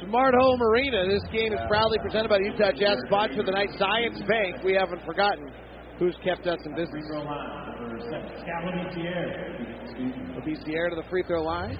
Smart 0.05 0.33
Home 0.35 0.61
Arena. 0.61 1.07
This 1.07 1.23
game 1.31 1.53
is 1.53 1.59
proudly 1.67 1.97
presented 2.01 2.29
by 2.29 2.37
the 2.39 2.45
Utah 2.45 2.71
Jazz, 2.71 2.97
sponsor 3.07 3.39
of 3.41 3.45
the 3.45 3.51
night, 3.51 3.69
Zions 3.79 4.19
Bank. 4.27 4.63
We 4.63 4.73
haven't 4.73 5.05
forgotten 5.05 5.51
who's 5.97 6.15
kept 6.23 6.47
us 6.47 6.59
in 6.65 6.75
business. 6.75 7.03
Labissière 10.35 10.89
to 10.89 10.95
the 10.95 11.03
free 11.09 11.23
throw 11.27 11.43
line. 11.43 11.77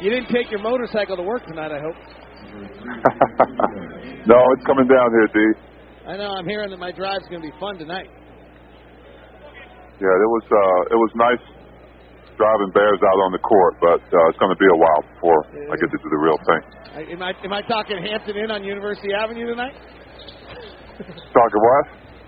You 0.00 0.10
didn't 0.10 0.28
take 0.32 0.50
your 0.50 0.60
motorcycle 0.60 1.16
to 1.16 1.22
work 1.22 1.44
tonight, 1.46 1.72
I 1.72 1.80
hope. 1.80 1.96
no, 4.26 4.38
it's 4.54 4.64
coming 4.66 4.86
down 4.86 5.10
here, 5.10 5.28
D. 5.34 5.40
I 6.06 6.16
know. 6.16 6.30
I'm 6.38 6.46
hearing 6.46 6.70
that 6.70 6.78
my 6.78 6.92
drive's 6.92 7.26
going 7.28 7.42
to 7.42 7.48
be 7.48 7.54
fun 7.58 7.76
tonight. 7.78 8.08
Yeah, 10.00 10.14
it 10.14 10.30
was 10.30 10.44
uh, 10.46 10.94
it 10.94 10.98
was 10.98 11.10
nice 11.16 11.42
driving 12.38 12.70
Bears 12.72 13.02
out 13.02 13.18
on 13.26 13.30
the 13.34 13.42
court, 13.42 13.74
but 13.82 14.00
uh, 14.00 14.30
it's 14.30 14.38
going 14.38 14.54
to 14.54 14.60
be 14.62 14.70
a 14.70 14.78
while 14.78 15.02
before 15.12 15.40
I 15.68 15.74
get 15.74 15.90
to 15.90 15.98
do 15.98 16.08
the 16.08 16.22
real 16.22 16.38
thing. 16.46 16.60
Am 17.18 17.20
I 17.22 17.34
am 17.44 17.52
I 17.52 17.62
talking 17.66 17.98
Hampton 17.98 18.38
Inn 18.38 18.50
on 18.50 18.62
University 18.64 19.10
Avenue 19.12 19.46
tonight? 19.46 19.74
Talking 21.34 21.62
what? 21.62 21.84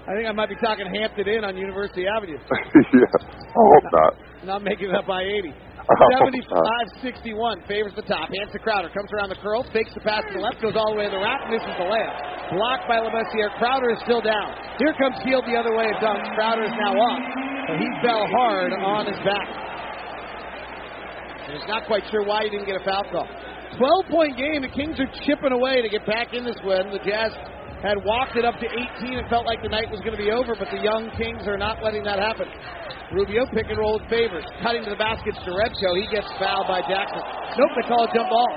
I 0.07 0.15
think 0.15 0.27
I 0.27 0.33
might 0.33 0.49
be 0.49 0.59
talking 0.63 0.87
Hampton 0.87 1.27
Inn 1.27 1.43
on 1.43 1.57
University 1.57 2.07
Avenue. 2.07 2.39
yeah, 2.95 3.19
I 3.19 3.63
hope 3.75 3.87
not. 3.91 4.13
Not 4.45 4.63
making 4.63 4.91
it 4.91 4.95
up 4.95 5.07
by 5.07 5.23
80. 5.23 5.55
Oh, 5.91 6.23
75-61 7.03 7.67
Favors 7.67 7.91
the 7.97 8.07
top. 8.07 8.31
Hands 8.31 8.53
to 8.53 8.61
Crowder. 8.63 8.95
Comes 8.95 9.11
around 9.11 9.31
the 9.31 9.41
curl. 9.43 9.67
Fakes 9.75 9.91
the 9.91 9.99
pass 10.07 10.23
to 10.31 10.39
the 10.39 10.39
left. 10.39 10.63
Goes 10.63 10.79
all 10.79 10.95
the 10.95 10.99
way 11.03 11.11
to 11.11 11.11
the 11.11 11.19
rack. 11.19 11.51
Misses 11.51 11.67
the 11.67 11.89
layup. 11.89 12.15
Blocked 12.55 12.87
by 12.87 13.03
Labissière. 13.03 13.51
Crowder 13.59 13.91
is 13.91 13.99
still 14.07 14.23
down. 14.23 14.55
Here 14.79 14.95
comes 14.95 15.19
Hield 15.27 15.43
the 15.51 15.59
other 15.59 15.75
way 15.75 15.91
and 15.91 15.99
dunks. 15.99 16.31
Crowder 16.39 16.63
is 16.63 16.71
now 16.79 16.95
up. 16.95 17.19
But 17.67 17.77
he 17.83 17.89
fell 18.07 18.23
hard 18.31 18.71
on 18.71 19.11
his 19.11 19.19
back. 19.27 19.70
And 21.51 21.59
he's 21.59 21.67
not 21.67 21.83
quite 21.91 22.07
sure 22.15 22.23
why 22.23 22.47
he 22.47 22.51
didn't 22.55 22.71
get 22.71 22.79
a 22.79 22.85
foul 22.87 23.03
call. 23.11 23.27
12-point 23.75 24.39
game. 24.39 24.63
The 24.63 24.71
Kings 24.71 24.95
are 25.03 25.11
chipping 25.27 25.51
away 25.51 25.83
to 25.83 25.91
get 25.91 26.07
back 26.07 26.31
in 26.31 26.47
this 26.47 26.55
win. 26.63 26.95
The 26.95 27.03
Jazz 27.03 27.35
had 27.83 27.99
walked 28.07 28.39
it 28.39 28.47
up 28.47 28.55
to 28.63 28.71
18 28.71 29.19
and 29.19 29.27
felt 29.27 29.51
like 29.51 29.59
the 29.59 29.73
night 29.73 29.91
was 29.91 29.99
going 30.07 30.15
to 30.15 30.23
be 30.23 30.31
over, 30.31 30.55
but 30.55 30.71
the 30.71 30.79
young 30.79 31.11
Kings 31.19 31.43
are 31.51 31.59
not 31.59 31.83
letting 31.83 32.07
that 32.07 32.23
happen. 32.23 32.47
Rubio 33.11 33.51
pick 33.51 33.67
and 33.67 33.83
roll 33.83 33.99
with 33.99 34.07
Favors. 34.07 34.47
Cutting 34.63 34.87
to 34.87 34.95
the 34.95 35.01
basket 35.01 35.35
to 35.35 35.43
Jerebko. 35.43 35.99
He 35.99 36.07
gets 36.15 36.31
fouled 36.39 36.71
by 36.71 36.87
Jackson. 36.87 37.19
Nope, 37.59 37.75
they 37.75 37.87
call 37.91 38.07
a 38.07 38.11
jump 38.15 38.31
ball. 38.31 38.51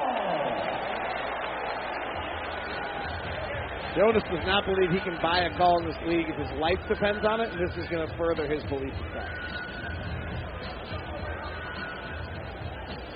Jonas 3.98 4.24
does 4.30 4.46
not 4.46 4.70
believe 4.70 4.94
he 4.94 5.02
can 5.02 5.18
buy 5.18 5.50
a 5.50 5.58
call 5.58 5.82
in 5.82 5.90
this 5.90 5.98
league 6.06 6.30
if 6.30 6.38
his 6.38 6.54
life 6.62 6.78
depends 6.86 7.26
on 7.26 7.42
it, 7.42 7.50
and 7.50 7.58
this 7.58 7.74
is 7.74 7.90
going 7.90 8.06
to 8.06 8.14
further 8.18 8.46
his 8.46 8.62
belief 8.70 8.94
in 8.94 9.10
that. 9.18 9.63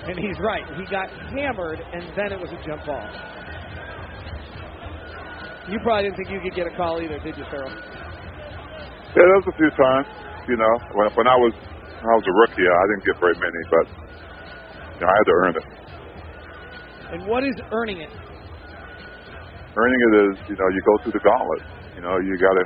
And 0.12 0.16
he's 0.16 0.40
right. 0.40 0.64
He 0.80 0.86
got 0.88 1.12
hammered, 1.36 1.84
and 1.92 2.08
then 2.16 2.32
it 2.32 2.40
was 2.40 2.48
a 2.56 2.60
jump 2.64 2.80
ball. 2.88 3.04
You 5.68 5.76
probably 5.84 6.08
didn't 6.08 6.16
think 6.16 6.32
you 6.32 6.40
could 6.40 6.56
get 6.56 6.64
a 6.64 6.76
call 6.80 7.04
either, 7.04 7.20
did 7.20 7.36
you, 7.36 7.44
Thurl? 7.52 7.68
Yeah, 7.68 9.20
there 9.20 9.36
was 9.44 9.52
a 9.52 9.58
few 9.60 9.68
times. 9.76 10.08
You 10.48 10.56
know, 10.56 10.74
when 10.96 11.12
when 11.12 11.28
I 11.28 11.36
was 11.36 11.52
when 11.60 12.08
I 12.08 12.16
was 12.16 12.24
a 12.24 12.36
rookie, 12.40 12.64
I 12.64 12.84
didn't 12.88 13.04
get 13.04 13.16
very 13.20 13.36
many, 13.36 13.62
but 13.68 13.86
you 14.96 15.02
know, 15.04 15.10
I 15.12 15.16
had 15.20 15.26
to 15.28 15.36
earn 15.44 15.54
it. 15.60 15.68
And 17.12 17.20
what 17.28 17.44
is 17.44 17.56
earning 17.76 18.00
it? 18.00 18.12
Earning 19.76 20.00
it 20.08 20.14
is, 20.24 20.34
you 20.48 20.56
know, 20.56 20.68
you 20.72 20.82
go 20.88 20.96
through 21.04 21.16
the 21.20 21.24
gauntlet. 21.28 21.64
You 22.00 22.02
know, 22.08 22.16
you 22.24 22.32
got 22.40 22.56
to, 22.56 22.64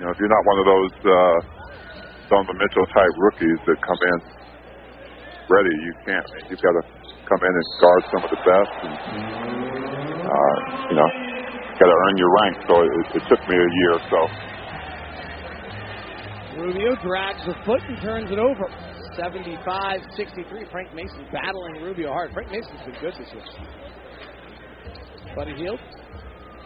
you 0.00 0.02
know, 0.08 0.10
if 0.10 0.16
you're 0.16 0.32
not 0.32 0.44
one 0.48 0.58
of 0.64 0.66
those 0.72 0.94
uh, 1.04 1.36
Donovan 2.32 2.56
Mitchell 2.56 2.88
type 2.96 3.12
rookies 3.20 3.60
that 3.68 3.76
come 3.84 4.00
in 4.08 4.33
ready, 5.48 5.74
you 5.84 5.92
can't. 6.06 6.26
You've 6.48 6.62
got 6.62 6.74
to 6.78 6.84
come 7.28 7.40
in 7.42 7.52
and 7.52 7.66
guard 7.80 8.02
some 8.12 8.22
of 8.24 8.30
the 8.30 8.40
best, 8.44 8.74
and 8.84 8.94
uh, 10.24 10.56
you 10.88 10.96
know, 10.96 11.08
got 11.78 11.88
to 11.88 11.96
earn 11.96 12.16
your 12.16 12.32
rank. 12.42 12.54
So 12.68 12.74
it, 12.80 12.90
it 13.20 13.24
took 13.28 13.42
me 13.48 13.56
a 13.56 13.70
year 13.82 13.92
or 13.98 14.04
so. 14.08 14.20
Rubio 16.54 16.94
drags 17.02 17.42
the 17.46 17.54
foot 17.66 17.82
and 17.88 17.98
turns 18.00 18.30
it 18.30 18.38
over. 18.38 18.70
75-63. 19.18 20.70
Frank 20.70 20.94
Mason 20.94 21.26
battling 21.32 21.82
Rubio 21.82 22.12
hard. 22.12 22.32
Frank 22.32 22.50
Mason's 22.50 22.80
been 22.86 23.00
good 23.00 23.14
this 23.18 23.32
year. 23.32 23.42
Buddy 25.34 25.54
Hield. 25.54 25.80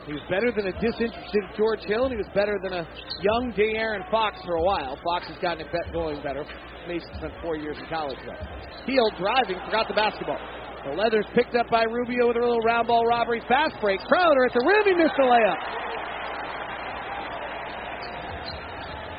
He 0.07 0.13
was 0.15 0.23
better 0.31 0.51
than 0.53 0.67
a 0.69 0.73
disinterested 0.81 1.45
George 1.57 1.85
Hill, 1.85 2.05
and 2.05 2.13
he 2.13 2.17
was 2.17 2.29
better 2.35 2.59
than 2.63 2.73
a 2.73 2.89
young 3.21 3.53
De'Aaron 3.53 4.11
Fox 4.11 4.41
for 4.45 4.57
a 4.57 4.63
while. 4.63 4.97
Fox 5.05 5.29
has 5.29 5.37
gotten 5.37 5.67
it 5.67 5.93
going 5.93 6.23
better. 6.23 6.45
Mason 6.89 7.13
spent 7.21 7.35
four 7.45 7.57
years 7.57 7.77
in 7.77 7.85
college, 7.93 8.17
though. 8.25 8.41
Hield 8.89 9.13
driving, 9.21 9.61
forgot 9.69 9.87
the 9.87 9.95
basketball. 9.95 10.41
The 10.89 10.97
Leathers 10.97 11.27
picked 11.35 11.55
up 11.55 11.69
by 11.69 11.85
Rubio 11.85 12.29
with 12.29 12.37
a 12.37 12.41
little 12.41 12.65
round 12.65 12.89
ball 12.89 13.05
robbery. 13.05 13.43
Fast 13.47 13.75
break. 13.81 14.01
Crowder 14.09 14.47
at 14.47 14.53
the 14.55 14.65
rim. 14.65 14.85
He 14.89 14.95
missed 14.97 15.13
the 15.17 15.29
layup. 15.29 15.61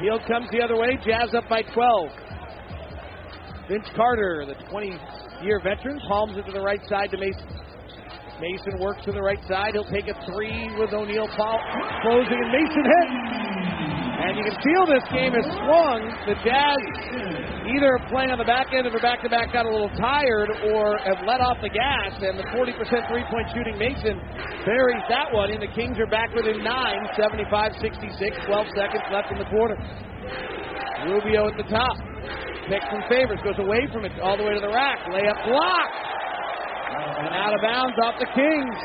Hield 0.02 0.22
comes 0.26 0.50
the 0.52 0.62
other 0.62 0.78
way. 0.78 0.98
Jazz 1.06 1.36
up 1.36 1.48
by 1.48 1.62
12. 1.62 2.10
Vince 3.70 3.86
Carter, 3.96 4.46
the 4.48 4.56
20 4.72 4.98
year 5.44 5.62
veteran, 5.62 6.00
palms 6.08 6.38
it 6.38 6.46
to 6.48 6.52
the 6.52 6.62
right 6.62 6.82
side 6.90 7.12
to 7.12 7.18
Mason. 7.18 7.46
Mason 8.42 8.80
works 8.80 9.06
to 9.06 9.12
the 9.12 9.22
right 9.22 9.40
side. 9.48 9.74
He'll 9.74 9.84
take 9.92 10.08
a 10.08 10.16
three 10.26 10.74
with 10.80 10.94
O'Neale 10.94 11.30
closing, 11.36 12.40
and 12.40 12.52
Mason 12.52 12.84
hit. 12.84 14.09
And 14.20 14.36
you 14.36 14.44
can 14.44 14.58
feel 14.60 14.84
this 14.84 15.08
game 15.16 15.32
has 15.32 15.48
swung. 15.48 16.02
The 16.28 16.36
Jazz 16.44 16.82
either 17.72 17.96
playing 18.12 18.36
on 18.36 18.40
the 18.42 18.44
back 18.44 18.68
end 18.76 18.84
of 18.84 18.92
their 18.92 19.00
back 19.00 19.24
to 19.24 19.32
back 19.32 19.56
got 19.56 19.64
a 19.64 19.72
little 19.72 19.92
tired 19.96 20.52
or 20.76 21.00
have 21.08 21.24
let 21.24 21.40
off 21.40 21.56
the 21.64 21.72
gas. 21.72 22.20
And 22.20 22.36
the 22.36 22.44
40% 22.52 22.76
three 23.08 23.24
point 23.32 23.48
shooting 23.56 23.80
Mason 23.80 24.20
buries 24.68 25.00
that 25.08 25.32
one. 25.32 25.56
And 25.56 25.64
the 25.64 25.72
Kings 25.72 25.96
are 26.04 26.10
back 26.12 26.36
within 26.36 26.60
nine, 26.60 27.08
75 27.16 27.80
66, 27.80 28.12
12 28.44 28.68
seconds 28.76 29.08
left 29.08 29.32
in 29.32 29.40
the 29.40 29.48
quarter. 29.48 29.80
Rubio 31.08 31.48
at 31.48 31.56
the 31.56 31.68
top. 31.72 31.96
pick 32.68 32.84
from 32.92 33.00
Favors, 33.08 33.40
goes 33.48 33.56
away 33.64 33.88
from 33.96 34.04
it 34.04 34.12
all 34.20 34.36
the 34.36 34.44
way 34.44 34.52
to 34.52 34.60
the 34.60 34.74
rack. 34.76 35.00
Layup 35.16 35.40
blocked. 35.48 36.00
And 37.24 37.32
out 37.32 37.56
of 37.56 37.64
bounds 37.64 37.96
off 38.04 38.20
the 38.20 38.28
Kings. 38.36 38.80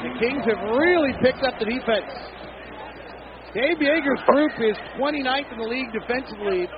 And 0.00 0.02
the 0.08 0.14
Kings 0.16 0.42
have 0.48 0.60
really 0.80 1.12
picked 1.20 1.44
up 1.44 1.60
the 1.60 1.68
defense. 1.68 2.08
Dave 3.56 3.80
Joerger's 3.80 4.20
group 4.28 4.52
is 4.60 4.76
29th 5.00 5.48
in 5.48 5.56
the 5.56 5.64
league 5.64 5.88
defensively, 5.88 6.68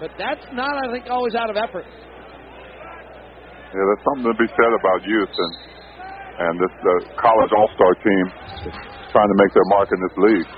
but 0.00 0.08
that's 0.16 0.40
not, 0.56 0.72
I 0.80 0.88
think, 0.88 1.12
always 1.12 1.36
out 1.36 1.52
of 1.52 1.60
effort. 1.60 1.84
Yeah, 1.84 3.84
there's 3.84 4.00
something 4.00 4.32
to 4.32 4.38
be 4.40 4.48
said 4.48 4.72
about 4.72 5.04
youth 5.04 5.28
and 5.28 5.52
and 6.32 6.56
this 6.56 6.72
uh, 6.72 7.04
college 7.20 7.52
all-star 7.52 7.92
team 8.00 8.24
trying 9.12 9.28
to 9.28 9.36
make 9.36 9.52
their 9.52 9.68
mark 9.76 9.92
in 9.92 10.00
this 10.00 10.16
league. 10.16 10.48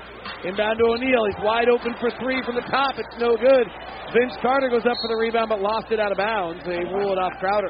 Inbound 0.47 0.79
to 0.79 0.87
O'Neale. 0.87 1.27
He's 1.27 1.43
wide 1.43 1.67
open 1.67 1.91
for 1.99 2.07
three 2.23 2.39
from 2.47 2.55
the 2.55 2.63
top. 2.71 2.95
It's 2.95 3.19
no 3.19 3.35
good. 3.35 3.67
Vince 4.15 4.39
Carter 4.41 4.71
goes 4.71 4.87
up 4.87 4.95
for 5.03 5.11
the 5.11 5.19
rebound, 5.19 5.51
but 5.51 5.59
lost 5.59 5.91
it 5.91 5.99
out 5.99 6.15
of 6.15 6.17
bounds. 6.17 6.63
They 6.63 6.79
rule 6.87 7.11
it 7.11 7.19
off 7.19 7.35
Crowder. 7.43 7.67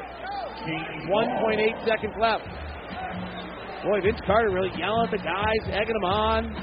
1.8 1.10 1.74
seconds 1.82 2.14
left. 2.22 2.46
Boy, 3.82 3.98
Vince 4.06 4.22
Carter 4.24 4.54
really 4.54 4.70
yelling 4.78 5.10
at 5.10 5.12
the 5.18 5.18
guys, 5.18 5.66
egging 5.74 5.98
them 5.98 6.06
on. 6.06 6.54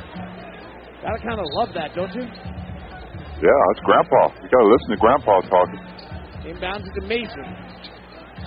Gotta 1.03 1.19
kind 1.19 1.35
of 1.35 1.47
love 1.59 1.75
that, 1.75 1.91
don't 1.91 2.15
you? 2.15 2.23
Yeah, 2.23 3.59
that's 3.67 3.83
Grandpa. 3.83 4.21
You 4.39 4.47
gotta 4.47 4.69
listen 4.71 4.89
to 4.95 4.99
Grandpa 5.03 5.33
talking. 5.51 5.81
Inbounds 6.47 6.87
it 6.87 6.95
to 6.95 7.03
Mason. 7.03 7.43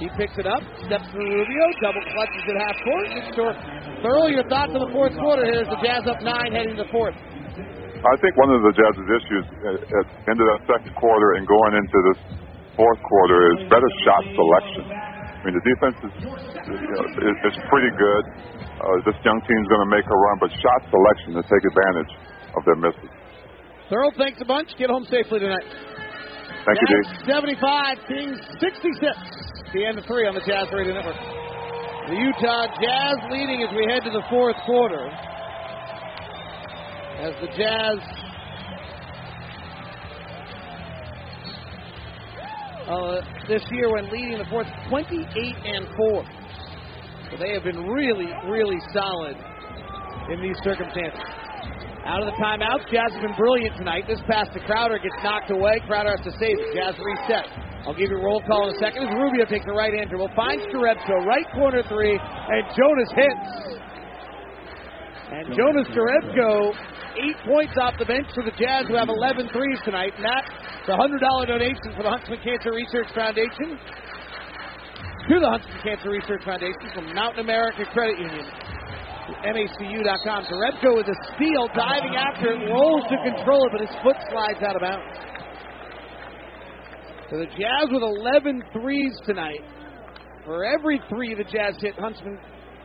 He 0.01 0.09
picks 0.17 0.41
it 0.41 0.49
up, 0.49 0.65
steps 0.89 1.05
through 1.13 1.29
Rubio, 1.29 1.65
double 1.85 2.01
clutches 2.17 2.45
at 2.49 2.57
half 2.65 2.77
court. 2.81 3.07
Sure. 3.37 3.53
Thurl 4.01 4.25
Bailey, 4.25 4.41
your 4.41 4.49
thoughts 4.49 4.73
on 4.73 4.89
the 4.89 4.93
fourth 4.93 5.13
quarter 5.21 5.45
here 5.45 5.65
as 5.65 5.69
the 5.69 5.81
Jazz 5.85 6.05
up 6.09 6.21
nine 6.25 6.53
heading 6.53 6.81
to 6.81 6.85
the 6.85 6.93
fourth. 6.93 7.17
I 7.17 8.15
think 8.25 8.37
one 8.41 8.49
of 8.53 8.65
the 8.65 8.73
Jazz's 8.73 9.09
issues 9.09 9.45
at, 9.61 9.77
the 9.85 10.01
end 10.33 10.41
of 10.41 10.47
that 10.57 10.61
second 10.65 10.97
quarter 10.97 11.37
and 11.37 11.45
going 11.45 11.73
into 11.77 11.99
this 12.13 12.21
fourth 12.73 13.01
quarter 13.05 13.53
is 13.57 13.69
better 13.69 13.89
shot 14.05 14.25
selection. 14.33 14.85
I 14.97 15.41
mean, 15.45 15.57
the 15.61 15.65
defense 15.65 15.97
is, 16.09 16.15
you 16.25 16.89
know, 16.93 17.05
is, 17.05 17.37
is 17.53 17.57
pretty 17.69 17.93
good. 18.01 18.25
Uh, 18.81 18.97
this 19.05 19.17
young 19.25 19.41
team's 19.45 19.69
going 19.69 19.85
to 19.85 19.93
make 19.93 20.05
a 20.09 20.17
run, 20.17 20.37
but 20.41 20.53
shot 20.57 20.81
selection 20.89 21.37
to 21.37 21.45
take 21.45 21.65
advantage 21.69 22.13
of 22.57 22.65
their 22.65 22.77
misses. 22.77 23.11
Thurl, 23.91 24.11
thanks 24.17 24.41
a 24.41 24.45
bunch. 24.45 24.71
Get 24.79 24.91
home 24.91 25.05
safely 25.05 25.41
tonight. 25.41 25.65
Thank 26.67 26.79
you, 26.83 26.89
Jazz 26.91 27.07
Dave. 27.23 27.57
75, 27.61 27.97
Kings 28.09 28.39
66. 28.59 29.15
The 29.73 29.85
end 29.87 29.99
of 29.99 30.05
three 30.07 30.27
on 30.27 30.35
the 30.35 30.43
Jazz 30.43 30.67
Radio 30.73 30.95
Network. 30.95 31.15
The 32.09 32.19
Utah 32.19 32.67
Jazz 32.83 33.19
leading 33.31 33.63
as 33.63 33.71
we 33.75 33.87
head 33.87 34.03
to 34.03 34.11
the 34.11 34.23
fourth 34.31 34.57
quarter. 34.67 35.07
As 37.23 37.35
the 37.41 37.49
Jazz 37.55 37.99
uh, 42.89 43.21
this 43.49 43.63
year 43.71 43.91
when 43.93 44.11
leading 44.11 44.39
the 44.39 44.47
fourth 44.51 44.67
28 44.89 45.23
and 45.65 45.87
4. 45.97 46.25
So 47.31 47.37
they 47.39 47.53
have 47.55 47.65
been 47.65 47.83
really, 47.87 48.31
really 48.47 48.79
solid 48.93 49.37
in 50.31 50.43
these 50.43 50.57
circumstances. 50.63 51.21
Out 52.07 52.23
of 52.23 52.31
the 52.31 52.39
timeouts, 52.39 52.87
Jazz 52.87 53.11
have 53.19 53.23
been 53.27 53.35
brilliant 53.35 53.75
tonight. 53.83 54.07
This 54.07 54.23
pass 54.31 54.47
to 54.55 54.63
Crowder 54.63 55.03
gets 55.03 55.19
knocked 55.27 55.51
away. 55.51 55.83
Crowder 55.91 56.15
has 56.15 56.23
to 56.23 56.31
save 56.39 56.55
it. 56.55 56.71
Jazz 56.71 56.95
reset. 57.03 57.51
I'll 57.83 57.99
give 57.99 58.15
you 58.15 58.19
a 58.19 58.23
roll 58.23 58.39
call 58.47 58.71
in 58.71 58.77
a 58.77 58.79
second 58.79 59.11
as 59.11 59.11
Rubio 59.11 59.43
takes 59.43 59.67
the 59.67 59.75
right 59.75 59.91
hander. 59.91 60.15
Will 60.15 60.31
find 60.39 60.63
Jerebko, 60.71 61.27
right 61.27 61.51
corner 61.51 61.83
three, 61.91 62.15
and 62.15 62.63
Jonas 62.79 63.11
hits. 63.11 63.51
And 65.35 65.51
Jonas 65.51 65.91
Jerebko, 65.91 66.79
eight 67.27 67.39
points 67.43 67.75
off 67.75 67.99
the 67.99 68.07
bench 68.07 68.31
for 68.39 68.47
the 68.47 68.55
Jazz, 68.55 68.87
who 68.87 68.95
have 68.95 69.11
11 69.11 69.51
threes 69.51 69.83
tonight. 69.83 70.15
And 70.15 70.31
that's 70.31 70.51
the 70.87 70.95
$100 70.95 71.19
donation 71.19 71.91
for 71.99 72.07
the 72.07 72.11
Huntsman 72.15 72.39
Cancer 72.39 72.71
Research 72.71 73.11
Foundation 73.19 73.75
to 75.27 75.35
the 75.43 75.51
Huntsman 75.51 75.79
Cancer 75.83 76.11
Research 76.15 76.47
Foundation 76.47 76.87
from 76.95 77.11
Mountain 77.11 77.43
America 77.43 77.83
Credit 77.91 78.15
Union. 78.15 78.47
MACU.com. 79.35 80.45
Jerebko 80.47 80.97
with 80.97 81.09
a 81.09 81.17
steal, 81.35 81.67
diving 81.75 82.15
after 82.15 82.53
it, 82.53 82.71
rolls 82.71 83.03
to 83.11 83.17
control 83.25 83.67
it, 83.67 83.73
but 83.73 83.81
his 83.81 83.95
foot 84.03 84.17
slides 84.31 84.63
out 84.63 84.77
of 84.77 84.83
bounds. 84.83 85.19
So 87.31 87.39
the 87.39 87.47
Jazz 87.47 87.91
with 87.91 88.03
11 88.03 88.63
threes 88.73 89.19
tonight. 89.27 89.63
For 90.45 90.65
every 90.65 91.01
three 91.09 91.35
the 91.35 91.43
Jazz 91.43 91.75
hit, 91.81 91.95
Huntsman 91.99 92.39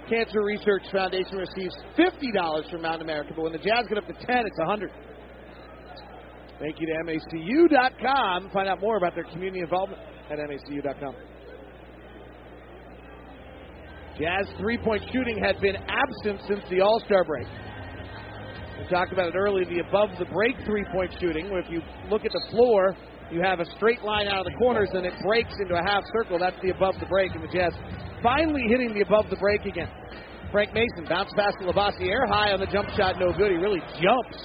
Cancer 0.09 0.41
Research 0.43 0.84
Foundation 0.91 1.38
receives 1.38 1.76
$50 1.97 2.72
from 2.72 2.81
Mountain 2.81 3.03
America. 3.03 3.34
But 3.35 3.43
when 3.43 3.53
the 3.53 3.59
Jazz 3.59 3.85
get 3.88 3.99
up 3.99 4.07
to 4.07 4.13
10, 4.13 4.45
it's 4.45 4.57
100 4.57 4.91
Thank 6.61 6.80
you 6.80 6.85
to 6.85 6.93
MACU.com. 7.05 8.51
Find 8.53 8.69
out 8.69 8.80
more 8.81 8.97
about 8.97 9.15
their 9.15 9.23
community 9.23 9.61
involvement 9.61 9.99
at 10.30 10.38
MACU.com. 10.38 11.15
Jazz 14.22 14.45
three 14.60 14.77
point 14.77 15.02
shooting 15.11 15.41
had 15.41 15.60
been 15.61 15.76
absent 15.89 16.45
since 16.48 16.61
the 16.69 16.80
All 16.81 17.02
Star 17.06 17.26
break. 17.26 17.48
We 18.77 18.85
talked 18.85 19.11
about 19.11 19.30
it 19.30 19.35
earlier 19.35 19.65
the 19.65 19.80
above 19.80 20.10
the 20.19 20.26
break 20.26 20.53
three 20.64 20.85
point 20.93 21.10
shooting, 21.19 21.49
if 21.49 21.65
you 21.72 21.81
look 22.07 22.23
at 22.23 22.31
the 22.31 22.45
floor, 22.52 22.95
you 23.31 23.41
have 23.41 23.60
a 23.60 23.65
straight 23.77 24.03
line 24.03 24.27
out 24.27 24.45
of 24.45 24.53
the 24.53 24.57
corners 24.60 24.89
and 24.93 25.07
it 25.07 25.14
breaks 25.26 25.53
into 25.60 25.73
a 25.73 25.81
half 25.81 26.03
circle. 26.14 26.38
That's 26.38 26.60
the 26.61 26.69
above 26.69 26.95
the 26.99 27.07
break, 27.07 27.34
and 27.34 27.41
the 27.41 27.48
Jazz 27.48 27.73
finally 28.22 28.61
hitting 28.69 28.93
the 28.93 29.02
above 29.02 29.26
the 29.31 29.38
break 29.38 29.65
again. 29.65 29.89
Frank 30.52 30.72
Mason 30.76 31.10
bounce 31.10 31.31
pass 31.35 31.53
to 31.60 31.65
Labissière, 31.65 32.27
high 32.30 32.52
on 32.52 32.60
the 32.60 32.68
jump 32.68 32.89
shot, 32.89 33.15
no 33.18 33.34
good. 33.34 33.49
He 33.49 33.57
really 33.57 33.81
jumps 33.98 34.38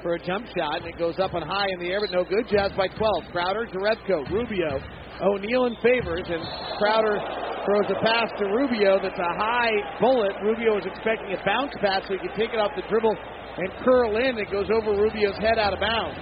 for 0.00 0.14
a 0.14 0.18
jump 0.24 0.46
shot, 0.56 0.80
and 0.80 0.86
it 0.86 0.96
goes 0.96 1.18
up 1.18 1.34
and 1.34 1.44
high 1.44 1.66
in 1.74 1.80
the 1.80 1.90
air, 1.90 2.00
but 2.00 2.12
no 2.12 2.24
good. 2.24 2.48
Jazz 2.48 2.72
by 2.78 2.88
12. 2.88 3.24
Crowder, 3.32 3.66
Jerebko, 3.66 4.30
Rubio, 4.30 4.80
O'Neale 5.20 5.66
in 5.66 5.76
Favors, 5.82 6.26
and 6.30 6.42
Crowder 6.78 7.18
throws 7.66 7.90
a 7.90 7.98
pass 8.00 8.30
to 8.38 8.46
Rubio 8.46 9.02
that's 9.02 9.18
a 9.18 9.32
high 9.34 9.74
bullet. 10.00 10.32
Rubio 10.42 10.78
is 10.78 10.86
expecting 10.86 11.34
a 11.34 11.40
bounce 11.44 11.74
pass 11.82 12.06
so 12.06 12.14
he 12.14 12.20
can 12.22 12.34
take 12.38 12.54
it 12.54 12.60
off 12.62 12.70
the 12.78 12.86
dribble 12.86 13.16
and 13.58 13.68
curl 13.82 14.16
in. 14.16 14.38
It 14.38 14.50
goes 14.50 14.70
over 14.70 14.94
Rubio's 14.94 15.36
head 15.42 15.58
out 15.58 15.74
of 15.74 15.80
bounds. 15.80 16.18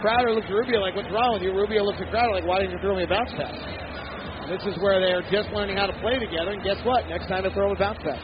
Crowder 0.00 0.32
looks 0.32 0.48
at 0.48 0.56
Rubio 0.56 0.80
like, 0.80 0.96
what's 0.96 1.12
wrong 1.12 1.36
with 1.36 1.42
you? 1.44 1.52
Rubio 1.52 1.84
looks 1.84 2.00
at 2.00 2.08
Crowder 2.10 2.32
like, 2.32 2.46
why 2.48 2.60
didn't 2.60 2.72
you 2.72 2.80
throw 2.80 2.96
me 2.96 3.04
a 3.04 3.08
bounce 3.08 3.32
pass? 3.36 3.56
This 4.48 4.64
is 4.64 4.76
where 4.80 5.00
they 5.00 5.12
are 5.12 5.24
just 5.32 5.48
learning 5.56 5.76
how 5.76 5.86
to 5.86 5.96
play 6.00 6.18
together, 6.18 6.52
and 6.52 6.62
guess 6.64 6.76
what? 6.84 7.08
Next 7.08 7.28
time 7.28 7.44
they 7.44 7.52
throw 7.52 7.72
a 7.72 7.78
bounce 7.78 8.00
pass. 8.04 8.20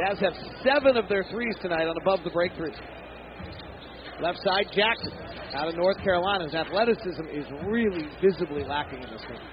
Jazz 0.00 0.16
have 0.20 0.32
seven 0.64 0.96
of 0.96 1.08
their 1.08 1.24
threes 1.28 1.54
tonight 1.60 1.84
on 1.84 1.96
above 2.00 2.24
the 2.24 2.30
break. 2.30 2.52
Left 2.56 4.38
side, 4.40 4.64
Jackson 4.72 5.12
out 5.52 5.68
of 5.68 5.76
North 5.76 5.98
Carolina. 6.00 6.44
His 6.44 6.54
athleticism 6.54 7.26
is 7.28 7.44
really 7.68 8.08
visibly 8.22 8.64
lacking 8.64 9.02
in 9.02 9.10
this 9.10 9.20
game. 9.28 9.44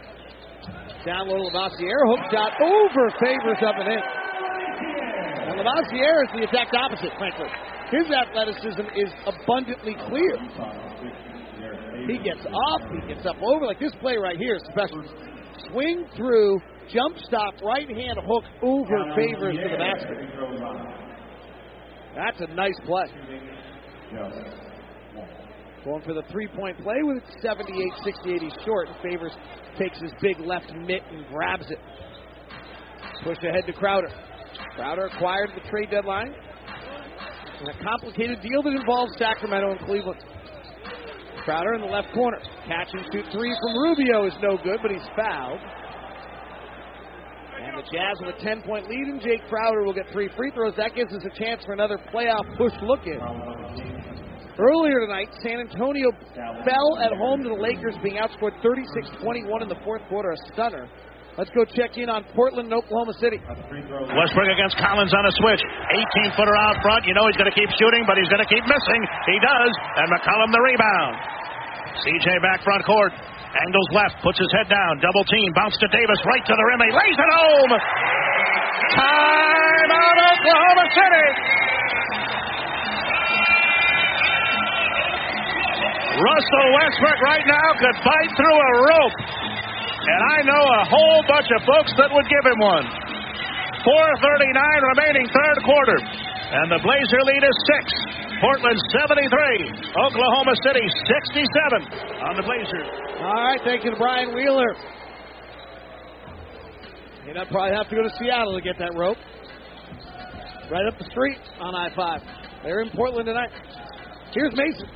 Down 1.03 1.28
low, 1.28 1.52
Labissière, 1.52 2.03
hook 2.07 2.24
shot 2.32 2.53
over, 2.64 3.03
Favors 3.19 3.60
up 3.60 3.76
and 3.76 3.91
in. 3.91 4.03
And 5.52 5.60
Labissière 5.60 6.24
is 6.24 6.32
the 6.32 6.44
exact 6.44 6.72
opposite, 6.76 7.11
frankly. 7.18 7.52
His 7.91 8.07
athleticism 8.07 8.88
is 8.95 9.11
abundantly 9.28 9.95
clear. 10.07 10.36
He 12.07 12.24
gets 12.24 12.45
off, 12.45 12.82
he 12.91 13.14
gets 13.14 13.26
up 13.26 13.36
over. 13.44 13.65
Like 13.65 13.80
this 13.80 13.95
play 13.99 14.15
right 14.15 14.38
here 14.38 14.60
special. 14.72 15.03
Swing 15.72 16.06
through, 16.15 16.60
jump 16.93 17.18
stop, 17.26 17.53
right 17.64 17.88
hand 17.88 18.19
hook 18.26 18.43
over 18.61 18.97
Favors 19.15 19.55
to 19.55 19.69
the 19.69 19.77
basket. 19.77 20.18
That's 22.15 22.41
a 22.41 22.53
nice 22.53 22.77
play. 22.85 23.05
Going 25.85 26.01
for 26.01 26.14
the 26.14 26.23
three 26.31 26.47
point 26.47 26.77
play 26.84 26.99
with 27.03 27.23
78 27.41 27.72
68. 28.03 28.41
He's 28.41 28.51
short. 28.65 28.89
And 28.89 28.97
Favors 29.01 29.31
takes 29.77 29.99
his 30.01 30.11
big 30.22 30.39
left 30.39 30.73
mitt 30.73 31.03
and 31.11 31.26
grabs 31.27 31.69
it. 31.69 31.80
Push 33.23 33.38
ahead 33.43 33.65
to 33.68 33.73
Crowder. 33.73 34.09
Crowder 34.76 35.05
acquired 35.05 35.49
the 35.55 35.69
trade 35.69 35.89
deadline. 35.91 36.34
In 37.61 37.68
a 37.69 37.84
complicated 37.84 38.41
deal 38.41 38.61
that 38.64 38.73
involves 38.73 39.14
Sacramento 39.18 39.72
and 39.72 39.80
Cleveland. 39.81 40.22
Crowder 41.43 41.76
in 41.76 41.81
the 41.81 41.88
left 41.88 42.14
corner. 42.14 42.38
Catch 42.68 42.89
and 42.93 43.05
shoot 43.14 43.26
three 43.31 43.55
from 43.61 43.77
Rubio 43.77 44.27
is 44.27 44.34
no 44.41 44.57
good, 44.57 44.80
but 44.81 44.91
he's 44.91 45.07
fouled. 45.15 45.59
The 47.78 47.86
Jazz 47.94 48.18
with 48.26 48.34
a 48.34 48.40
10 48.41 48.66
point 48.66 48.90
lead, 48.90 49.06
and 49.06 49.22
Jae 49.22 49.38
Crowder 49.54 49.86
will 49.86 49.94
get 49.94 50.10
three 50.10 50.34
free 50.34 50.49
throws. 50.49 50.74
That 50.82 50.98
gives 50.98 51.14
us 51.14 51.22
a 51.22 51.34
chance 51.38 51.62
for 51.62 51.78
another 51.78 52.02
playoff 52.10 52.41
push 52.58 52.74
look 52.82 53.06
in. 53.06 53.22
Earlier 54.58 55.06
tonight, 55.06 55.30
San 55.45 55.62
Antonio 55.62 56.10
fell 56.66 56.90
at 56.98 57.14
home 57.14 57.45
to 57.45 57.49
the 57.54 57.62
Lakers, 57.62 57.94
being 58.02 58.18
outscored 58.18 58.58
36 58.66 59.22
21 59.22 59.62
in 59.62 59.70
the 59.70 59.78
fourth 59.86 60.02
quarter. 60.10 60.34
A 60.34 60.40
stunner. 60.49 60.90
Let's 61.38 61.54
go 61.54 61.70
check 61.70 61.94
in 62.02 62.10
on 62.10 62.26
Portland 62.34 62.74
and 62.74 62.82
Oklahoma 62.82 63.14
City. 63.22 63.38
Westbrook 63.45 64.49
against 64.49 64.82
Collins 64.82 65.14
on 65.14 65.30
a 65.30 65.34
switch. 65.38 65.62
18 66.26 66.34
footer 66.34 66.58
out 66.58 66.82
front. 66.82 67.06
You 67.06 67.14
know 67.14 67.30
he's 67.30 67.38
going 67.38 67.54
to 67.54 67.54
keep 67.54 67.70
shooting, 67.78 68.10
but 68.10 68.18
he's 68.18 68.30
going 68.34 68.41
to 68.41 68.49
keep 68.49 68.66
missing. 68.66 69.02
He 69.30 69.38
does. 69.38 69.72
And 70.02 70.10
McCollum 70.18 70.49
the 70.49 70.64
rebound. 70.66 71.14
CJ 72.02 72.41
back 72.41 72.66
front 72.66 72.82
court. 72.90 73.14
Angles 73.57 73.89
left, 73.93 74.15
puts 74.21 74.38
his 74.38 74.51
head 74.53 74.69
down, 74.69 75.01
double 75.01 75.25
team, 75.25 75.49
bounce 75.57 75.77
to 75.81 75.88
Davis, 75.89 76.19
right 76.25 76.45
to 76.45 76.53
the 76.53 76.65
rim. 76.69 76.79
He 76.85 76.93
lays 76.93 77.17
it 77.17 77.31
home. 77.41 77.71
Time 78.93 79.57
Timeout, 79.88 80.17
Oklahoma 80.35 80.85
City. 80.93 81.27
Russell 86.17 86.67
Westbrook 86.73 87.19
right 87.21 87.45
now 87.45 87.67
could 87.77 87.97
bite 88.01 88.31
through 88.35 88.57
a 88.57 88.73
rope. 88.89 89.17
And 90.07 90.21
I 90.34 90.38
know 90.43 90.63
a 90.81 90.84
whole 90.89 91.21
bunch 91.27 91.49
of 91.53 91.61
folks 91.61 91.91
that 91.97 92.09
would 92.09 92.27
give 92.27 92.45
him 92.45 92.59
one. 92.59 92.85
4.39 93.85 94.91
remaining 94.97 95.27
third 95.29 95.57
quarter. 95.63 96.27
And 96.48 96.72
the 96.72 96.80
Blazer 96.80 97.22
lead 97.28 97.44
is 97.44 97.57
six. 97.68 97.86
Portland 98.40 98.80
73. 99.03 99.99
Oklahoma 99.99 100.53
City 100.64 100.86
67 101.28 102.24
on 102.24 102.40
the 102.40 102.45
Blazers. 102.48 102.88
All 103.19 103.44
right, 103.44 103.60
thank 103.65 103.84
you 103.84 103.91
to 103.91 103.98
Brian 103.98 104.34
Wheeler. 104.34 104.72
And 107.28 107.38
I'd 107.38 107.49
probably 107.49 107.76
have 107.76 107.90
to 107.90 107.95
go 107.95 108.03
to 108.03 108.14
Seattle 108.15 108.56
to 108.56 108.61
get 108.61 108.80
that 108.80 108.95
rope. 108.95 109.18
Right 110.72 110.88
up 110.88 110.98
the 110.98 111.10
street 111.11 111.40
on 111.60 111.76
I 111.76 111.91
5. 111.94 112.22
They're 112.64 112.82
in 112.82 112.91
Portland 112.91 113.28
tonight. 113.28 113.52
Here's 114.32 114.56
Mason. 114.56 114.88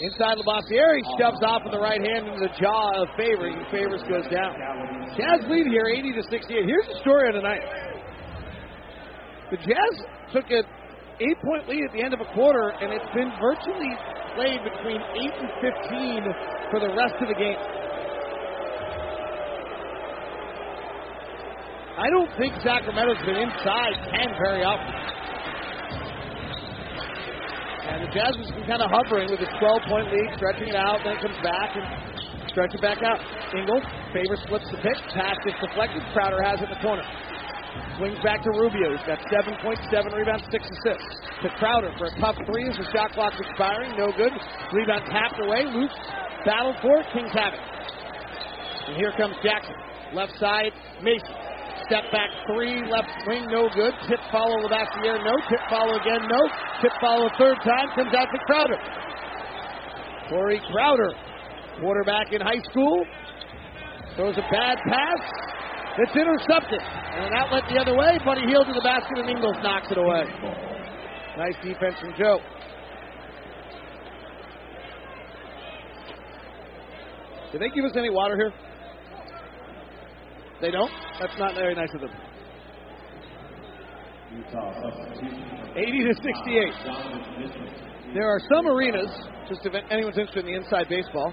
Inside 0.00 0.36
Labissière, 0.40 0.96
he 0.96 1.04
shoves 1.20 1.40
off 1.44 1.60
with 1.64 1.72
the 1.72 1.80
right 1.80 2.00
hand 2.00 2.28
into 2.28 2.40
the 2.40 2.52
jaw 2.60 3.02
of 3.02 3.08
Favors, 3.16 3.52
and 3.52 3.66
Favors 3.68 4.00
goes 4.08 4.24
down. 4.32 4.56
Jazz 5.16 5.44
lead 5.48 5.68
here, 5.68 5.88
80 5.88 6.12
to 6.20 6.22
68. 6.30 6.64
Here's 6.64 6.88
the 6.88 7.00
story 7.00 7.28
of 7.28 7.34
the 7.36 7.44
night. 7.44 7.60
The 9.52 9.58
Jazz 9.58 9.94
took 10.32 10.50
an 10.50 10.64
eight-point 11.20 11.68
lead 11.68 11.84
at 11.84 11.92
the 11.92 12.02
end 12.02 12.14
of 12.14 12.20
a 12.20 12.28
quarter, 12.32 12.72
and 12.80 12.92
it's 12.92 13.10
been 13.14 13.30
virtually 13.40 13.92
played 14.34 14.62
between 14.62 15.00
eight 15.20 15.34
and 15.36 15.50
15 15.58 16.70
for 16.70 16.80
the 16.80 16.90
rest 16.94 17.14
of 17.20 17.28
the 17.28 17.34
game. 17.34 17.58
I 22.00 22.08
don't 22.08 22.30
think 22.38 22.54
Sacramento's 22.64 23.20
been 23.26 23.36
inside 23.36 23.94
10 24.08 24.32
very 24.40 24.64
often. 24.64 24.94
And 27.90 28.06
the 28.06 28.10
Jazz 28.14 28.32
has 28.38 28.50
been 28.54 28.64
kind 28.64 28.80
of 28.80 28.88
hovering 28.88 29.28
with 29.28 29.40
this 29.40 29.52
12 29.58 29.82
point 29.90 30.08
lead, 30.08 30.30
stretching 30.38 30.68
it 30.70 30.78
out, 30.78 31.02
then 31.04 31.18
comes 31.20 31.36
back 31.42 31.76
and 31.76 31.84
stretch 32.48 32.72
it 32.72 32.80
back 32.80 33.02
out. 33.02 33.18
Ingles, 33.52 33.84
favor 34.14 34.38
splits 34.46 34.64
the 34.70 34.78
pick, 34.78 34.96
pass 35.12 35.36
gets 35.44 35.58
deflected, 35.60 36.00
Crowder 36.14 36.40
has 36.40 36.62
it 36.62 36.70
in 36.70 36.72
the 36.72 36.80
corner. 36.80 37.02
Swings 37.98 38.18
back 38.24 38.42
to 38.42 38.50
Rubio, 38.56 38.96
He's 38.96 39.06
got 39.06 39.20
7.7 39.30 39.60
rebounds, 40.14 40.44
6 40.50 40.64
assists. 40.64 41.12
To 41.42 41.48
Crowder 41.56 41.92
for 41.96 42.06
a 42.08 42.14
tough 42.20 42.36
three 42.44 42.68
as 42.68 42.76
the 42.76 42.86
shot 42.92 43.12
clock's 43.12 43.38
expiring, 43.38 43.96
no 43.96 44.12
good. 44.12 44.32
Rebound 44.72 45.04
tapped 45.08 45.38
away, 45.40 45.64
Luke 45.68 45.92
battled 46.44 46.76
for 46.82 47.00
it, 47.00 47.06
Kings 47.12 47.32
have 47.32 47.54
it. 47.54 47.62
And 48.88 48.96
here 48.96 49.12
comes 49.16 49.36
Jackson. 49.42 49.74
Left 50.12 50.32
side, 50.40 50.72
Mason. 51.02 51.34
Step 51.86 52.04
back 52.12 52.30
three, 52.46 52.82
left 52.86 53.10
wing, 53.26 53.46
no 53.50 53.68
good. 53.74 53.94
Tip 54.06 54.20
follow 54.30 54.62
with 54.62 54.70
Assier, 54.70 55.18
no. 55.24 55.34
Tip 55.48 55.60
follow 55.68 55.94
again, 55.98 56.22
no. 56.28 56.42
Tip 56.82 56.92
follow 57.00 57.28
third 57.38 57.58
time, 57.64 57.88
comes 57.94 58.14
out 58.14 58.28
to 58.30 58.38
Crowder. 58.46 58.78
Corey 60.28 60.60
Crowder, 60.70 61.12
quarterback 61.80 62.32
in 62.32 62.40
high 62.40 62.62
school, 62.70 63.04
throws 64.16 64.36
a 64.38 64.46
bad 64.52 64.78
pass. 64.86 65.22
It's 65.98 66.16
intercepted. 66.16 66.80
And 66.80 67.26
an 67.26 67.32
outlet 67.34 67.64
the 67.68 67.80
other 67.80 67.96
way. 67.96 68.18
Buddy 68.24 68.42
Hield 68.46 68.66
to 68.66 68.72
the 68.72 68.80
basket, 68.82 69.18
and 69.18 69.28
Ingles 69.28 69.56
knocks 69.62 69.90
it 69.90 69.98
away. 69.98 70.24
Nice 71.36 71.56
defense 71.62 71.98
from 72.00 72.14
Joe. 72.16 72.40
Did 77.52 77.60
they 77.60 77.68
give 77.74 77.84
us 77.84 77.96
any 77.96 78.10
water 78.10 78.36
here? 78.36 78.52
They 80.60 80.70
don't? 80.70 80.92
That's 81.18 81.36
not 81.38 81.54
very 81.54 81.74
nice 81.74 81.92
of 81.94 82.00
them. 82.02 82.10
80 85.76 86.04
to 86.04 86.14
68. 86.14 87.89
There 88.12 88.26
are 88.26 88.40
some 88.50 88.66
arenas, 88.66 89.10
just 89.48 89.62
if 89.62 89.70
anyone's 89.88 90.18
interested 90.18 90.42
in 90.42 90.50
the 90.50 90.58
inside 90.58 90.88
baseball. 90.88 91.30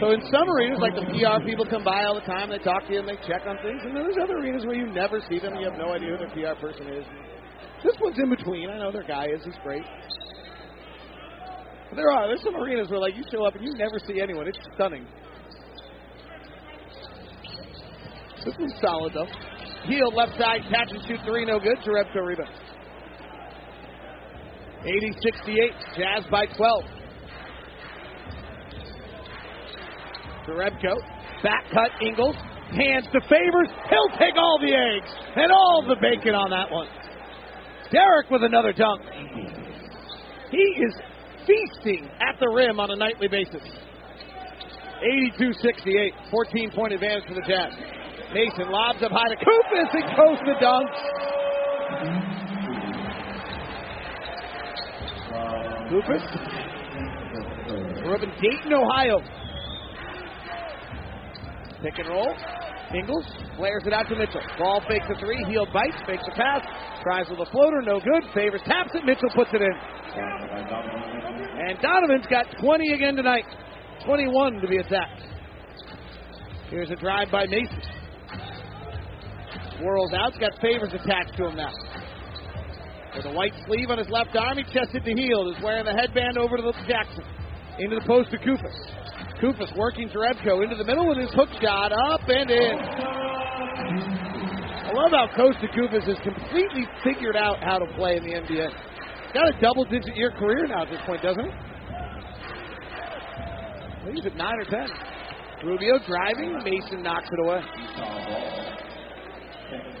So 0.00 0.16
in 0.16 0.24
some 0.32 0.48
arenas, 0.48 0.80
like 0.80 0.96
the 0.96 1.04
PR 1.04 1.44
people 1.44 1.68
come 1.68 1.84
by 1.84 2.04
all 2.04 2.14
the 2.14 2.24
time, 2.24 2.48
they 2.48 2.58
talk 2.58 2.86
to 2.88 2.92
you 2.92 3.00
and 3.00 3.08
they 3.08 3.20
check 3.28 3.44
on 3.44 3.60
things. 3.60 3.84
And 3.84 3.92
then 3.92 4.08
there's 4.08 4.16
other 4.16 4.40
arenas 4.40 4.64
where 4.64 4.74
you 4.74 4.88
never 4.88 5.20
see 5.28 5.38
them, 5.38 5.54
you 5.60 5.68
have 5.68 5.76
no 5.76 5.92
idea 5.92 6.16
who 6.16 6.18
their 6.24 6.32
PR 6.32 6.56
person 6.56 6.88
is. 6.88 7.04
This 7.84 7.92
one's 8.00 8.18
in 8.18 8.30
between. 8.30 8.70
I 8.70 8.78
know 8.78 8.90
their 8.90 9.06
guy 9.06 9.26
is, 9.28 9.44
he's 9.44 9.60
great. 9.62 9.84
But 11.90 11.96
there 11.96 12.10
are, 12.10 12.26
there's 12.26 12.42
some 12.42 12.56
arenas 12.56 12.88
where 12.88 13.00
like 13.00 13.14
you 13.14 13.24
show 13.30 13.44
up 13.44 13.54
and 13.54 13.64
you 13.64 13.76
never 13.76 14.00
see 14.00 14.20
anyone. 14.20 14.48
It's 14.48 14.58
stunning. 14.74 15.06
This 18.44 18.54
one's 18.58 18.74
solid 18.80 19.12
though. 19.12 19.28
Hield 19.84 20.14
left 20.14 20.38
side, 20.38 20.62
catch 20.72 20.88
and 20.88 21.04
shoot 21.04 21.20
three, 21.26 21.44
no 21.44 21.60
good. 21.60 21.76
Jerebko 21.84 22.24
rebound. 22.24 22.67
80-68, 24.84 25.70
Jazz 25.96 26.24
by 26.30 26.46
12. 26.56 26.84
Jerebko, 30.46 30.96
back 31.42 31.64
cut, 31.72 31.90
Ingles, 32.00 32.36
hands 32.70 33.06
to 33.12 33.20
Favors. 33.28 33.68
He'll 33.90 34.18
take 34.18 34.36
all 34.36 34.58
the 34.60 34.72
eggs 34.72 35.10
and 35.36 35.52
all 35.52 35.84
the 35.86 35.96
bacon 36.00 36.34
on 36.34 36.50
that 36.50 36.70
one. 36.70 36.88
Derrick 37.90 38.30
with 38.30 38.44
another 38.44 38.72
dunk. 38.72 39.02
He 40.50 40.56
is 40.56 40.94
feasting 41.46 42.08
at 42.20 42.38
the 42.40 42.48
rim 42.48 42.80
on 42.80 42.90
a 42.90 42.96
nightly 42.96 43.28
basis. 43.28 43.62
82-68, 45.38 46.30
14 46.30 46.70
point 46.74 46.92
advantage 46.92 47.24
for 47.28 47.34
the 47.34 47.42
Jazz. 47.46 47.72
Mason 48.34 48.70
lobs 48.70 49.02
up 49.02 49.12
high 49.12 49.28
to 49.28 49.36
Koufos 49.36 49.94
and 49.94 50.16
coast 50.16 50.42
the 50.44 50.54
dunk. 50.60 50.90
Koufos. 55.88 56.20
We're 58.04 58.14
up 58.14 58.22
in 58.22 58.30
Dayton, 58.40 58.72
Ohio. 58.74 59.20
Pick 61.82 61.98
and 61.98 62.08
roll. 62.08 62.34
Ingles 62.94 63.24
flares 63.56 63.82
it 63.86 63.92
out 63.92 64.08
to 64.08 64.16
Mitchell. 64.16 64.40
Ball 64.58 64.82
fakes 64.88 65.06
a 65.08 65.18
three. 65.18 65.44
Hield 65.48 65.68
bites. 65.72 65.96
Fakes 66.06 66.24
a 66.26 66.34
pass. 66.36 66.62
Tries 67.02 67.28
with 67.30 67.40
a 67.40 67.50
floater. 67.50 67.80
No 67.82 68.00
good. 68.00 68.22
Favors 68.34 68.60
taps 68.66 68.90
it. 68.94 69.04
Mitchell 69.04 69.30
puts 69.34 69.50
it 69.52 69.62
in. 69.62 69.72
And 71.68 71.78
Donovan's 71.80 72.26
got 72.26 72.46
20 72.60 72.92
again 72.92 73.16
tonight. 73.16 73.44
21 74.04 74.60
to 74.60 74.68
be 74.68 74.78
exact. 74.78 75.22
Here's 76.70 76.90
a 76.90 76.96
drive 76.96 77.30
by 77.30 77.46
Mason. 77.46 77.80
Whirls 79.80 80.12
out. 80.12 80.32
Got 80.40 80.60
Favors 80.60 80.92
attached 80.92 81.36
to 81.36 81.46
him 81.46 81.56
now. 81.56 81.72
With 83.18 83.26
a 83.26 83.34
white 83.34 83.52
sleeve 83.66 83.90
on 83.90 83.98
his 83.98 84.06
left 84.14 84.30
arm, 84.36 84.58
he 84.58 84.64
chested 84.70 85.02
to 85.02 85.10
Hield. 85.10 85.56
Is 85.56 85.62
wearing 85.62 85.84
the 85.84 85.90
headband 85.92 86.38
over 86.38 86.56
to 86.56 86.62
the 86.62 86.70
Jackson. 86.86 87.26
Into 87.82 87.98
the 87.98 88.06
post 88.06 88.30
to 88.30 88.38
Koufos. 88.38 88.78
Koufos 89.42 89.76
working 89.76 90.08
Jerebko 90.08 90.62
into 90.62 90.76
the 90.76 90.84
middle 90.84 91.08
with 91.08 91.18
his 91.18 91.34
hook 91.34 91.48
shot 91.60 91.90
up 91.90 92.22
and 92.28 92.48
in. 92.48 92.78
I 94.86 94.92
love 94.94 95.10
how 95.10 95.26
Kosta 95.34 95.66
Koufos 95.74 96.06
has 96.06 96.18
completely 96.22 96.86
figured 97.02 97.34
out 97.34 97.58
how 97.60 97.78
to 97.78 97.86
play 97.96 98.18
in 98.18 98.22
the 98.22 98.34
NBA. 98.38 98.70
Got 99.34 99.48
a 99.48 99.60
double 99.60 99.84
digit 99.84 100.14
year 100.14 100.30
career 100.30 100.68
now 100.68 100.82
at 100.82 100.90
this 100.90 101.00
point, 101.04 101.20
doesn't 101.20 101.44
he? 101.44 101.50
He's 104.14 104.26
at 104.26 104.36
9 104.36 104.54
or 104.58 104.64
10. 104.64 104.88
Rubio 105.64 105.98
driving, 106.06 106.56
Mason 106.62 107.02
knocks 107.02 107.28
it 107.32 107.40
away. 107.44 107.62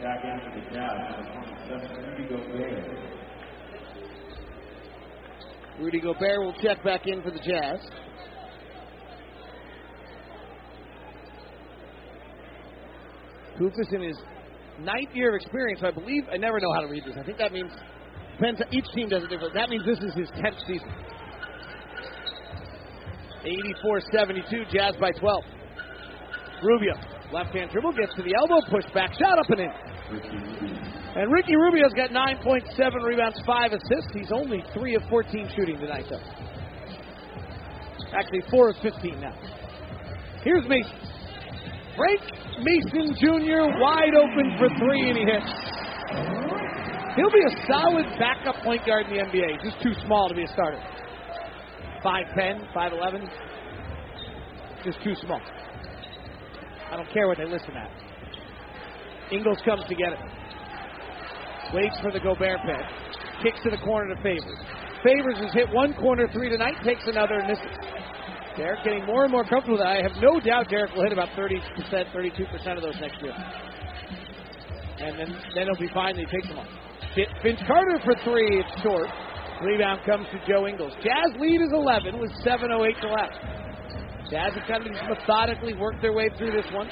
Back 0.02 0.22
into 0.24 0.48
the 0.54 0.62
Jazz, 0.72 1.26
27, 1.68 2.04
Rudy 2.06 2.24
Gobert. 2.30 3.07
Rudy 5.80 6.00
Gobert 6.00 6.40
will 6.40 6.54
check 6.60 6.82
back 6.82 7.06
in 7.06 7.22
for 7.22 7.30
the 7.30 7.38
Jazz. 7.38 7.78
Koufos 13.58 13.92
in 13.92 14.02
his 14.02 14.16
ninth 14.80 15.10
year 15.14 15.30
of 15.30 15.40
experience, 15.40 15.80
I 15.84 15.90
believe. 15.90 16.24
I 16.32 16.36
never 16.36 16.58
know 16.60 16.72
how 16.74 16.80
to 16.80 16.88
read 16.88 17.04
this. 17.04 17.16
I 17.18 17.24
think 17.24 17.38
that 17.38 17.52
means 17.52 17.70
depends. 18.32 18.60
Each 18.70 18.86
team 18.94 19.08
does 19.08 19.22
it 19.22 19.30
different. 19.30 19.54
That 19.54 19.68
means 19.68 19.84
this 19.84 19.98
is 19.98 20.14
his 20.14 20.28
tenth 20.40 20.56
season. 20.66 20.88
84-72, 23.44 24.72
Jazz 24.72 24.94
by 25.00 25.12
12. 25.12 25.44
Rubio, 26.62 26.94
left 27.32 27.54
hand 27.54 27.70
dribble, 27.70 27.92
gets 27.92 28.14
to 28.16 28.22
the 28.22 28.34
elbow, 28.34 28.60
push 28.68 28.84
back, 28.92 29.12
shot 29.14 29.38
up 29.38 29.50
and 29.50 29.60
in. 29.60 29.70
And 31.18 31.32
Ricky 31.32 31.56
Rubio's 31.56 31.92
got 31.94 32.10
9.7 32.10 33.02
rebounds, 33.02 33.42
5 33.44 33.72
assists. 33.72 34.14
He's 34.14 34.30
only 34.30 34.62
3 34.72 34.94
of 34.94 35.02
14 35.10 35.50
shooting 35.56 35.76
tonight, 35.76 36.04
though. 36.08 36.22
Actually, 38.14 38.42
4 38.48 38.70
of 38.70 38.76
15 38.80 39.20
now. 39.20 39.34
Here's 40.44 40.62
Mason. 40.68 40.94
Frank 41.96 42.22
Mason 42.62 43.16
Jr. 43.18 43.66
wide 43.82 44.14
open 44.14 44.54
for 44.58 44.68
three, 44.78 45.10
and 45.10 45.18
he 45.18 45.24
hits. 45.24 45.50
He'll 47.16 47.34
be 47.34 47.42
a 47.42 47.66
solid 47.66 48.06
backup 48.16 48.62
point 48.62 48.86
guard 48.86 49.06
in 49.06 49.16
the 49.16 49.22
NBA. 49.24 49.64
Just 49.64 49.82
too 49.82 49.94
small 50.06 50.28
to 50.28 50.36
be 50.36 50.44
a 50.44 50.48
starter. 50.48 50.80
5'10, 52.04 52.72
5'11. 52.72 53.28
Just 54.84 55.02
too 55.02 55.16
small. 55.16 55.40
I 56.92 56.96
don't 56.96 57.10
care 57.12 57.26
what 57.26 57.38
they 57.38 57.44
listen 57.44 57.72
at. 57.74 57.90
Ingles 59.32 59.58
comes 59.64 59.82
to 59.88 59.96
get 59.96 60.12
it. 60.12 60.18
Waits 61.74 61.98
for 62.00 62.10
the 62.10 62.20
Gobert 62.20 62.60
pick. 62.64 62.84
Kicks 63.42 63.60
to 63.64 63.70
the 63.70 63.82
corner 63.84 64.14
to 64.14 64.20
Favors. 64.22 64.58
Favors 65.04 65.38
has 65.38 65.52
hit 65.52 65.68
one 65.70 65.94
corner 65.94 66.26
three 66.32 66.48
tonight, 66.48 66.74
takes 66.84 67.06
another 67.06 67.38
and 67.38 67.48
misses. 67.48 67.76
Derrick 68.56 68.82
getting 68.82 69.06
more 69.06 69.22
and 69.22 69.30
more 69.30 69.44
comfortable. 69.44 69.80
I 69.80 70.02
have 70.02 70.16
no 70.20 70.40
doubt 70.40 70.68
Derrick 70.68 70.90
will 70.94 71.04
hit 71.04 71.12
about 71.12 71.28
30%, 71.38 71.62
32% 72.10 72.76
of 72.76 72.82
those 72.82 72.98
next 73.00 73.22
year. 73.22 73.32
And 74.98 75.14
then, 75.18 75.30
then 75.54 75.66
he'll 75.70 75.78
be 75.78 75.92
fine. 75.94 76.16
He 76.16 76.26
takes 76.26 76.48
them 76.48 76.58
on. 76.58 76.66
Vince 77.42 77.60
Carter 77.66 78.00
for 78.02 78.14
three. 78.24 78.58
It's 78.58 78.82
short. 78.82 79.06
Rebound 79.62 80.00
comes 80.04 80.26
to 80.32 80.38
Joe 80.46 80.66
Ingles. 80.66 80.92
Jazz 81.02 81.38
lead 81.38 81.60
is 81.60 81.70
11 81.72 82.18
with 82.18 82.30
7.08 82.44 83.00
to 83.00 83.08
left. 83.08 83.38
Jazz 84.30 84.52
have 84.54 84.66
kind 84.66 84.86
of 84.86 84.92
methodically 85.08 85.74
worked 85.74 86.02
their 86.02 86.12
way 86.12 86.28
through 86.36 86.52
this 86.52 86.66
one. 86.72 86.88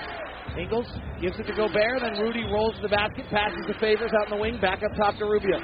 Ingles 0.59 0.89
gives 1.21 1.39
it 1.39 1.45
to 1.45 1.55
Gobert, 1.55 2.01
then 2.01 2.17
Rudy 2.19 2.45
rolls 2.49 2.77
to 2.77 2.83
the 2.83 2.89
basket, 2.89 3.29
passes 3.29 3.61
the 3.69 3.77
Favors 3.81 4.11
out 4.17 4.33
in 4.33 4.37
the 4.37 4.41
wing, 4.41 4.59
back 4.61 4.81
up 4.81 4.97
top 4.97 5.17
to 5.19 5.25
Rubio. 5.25 5.61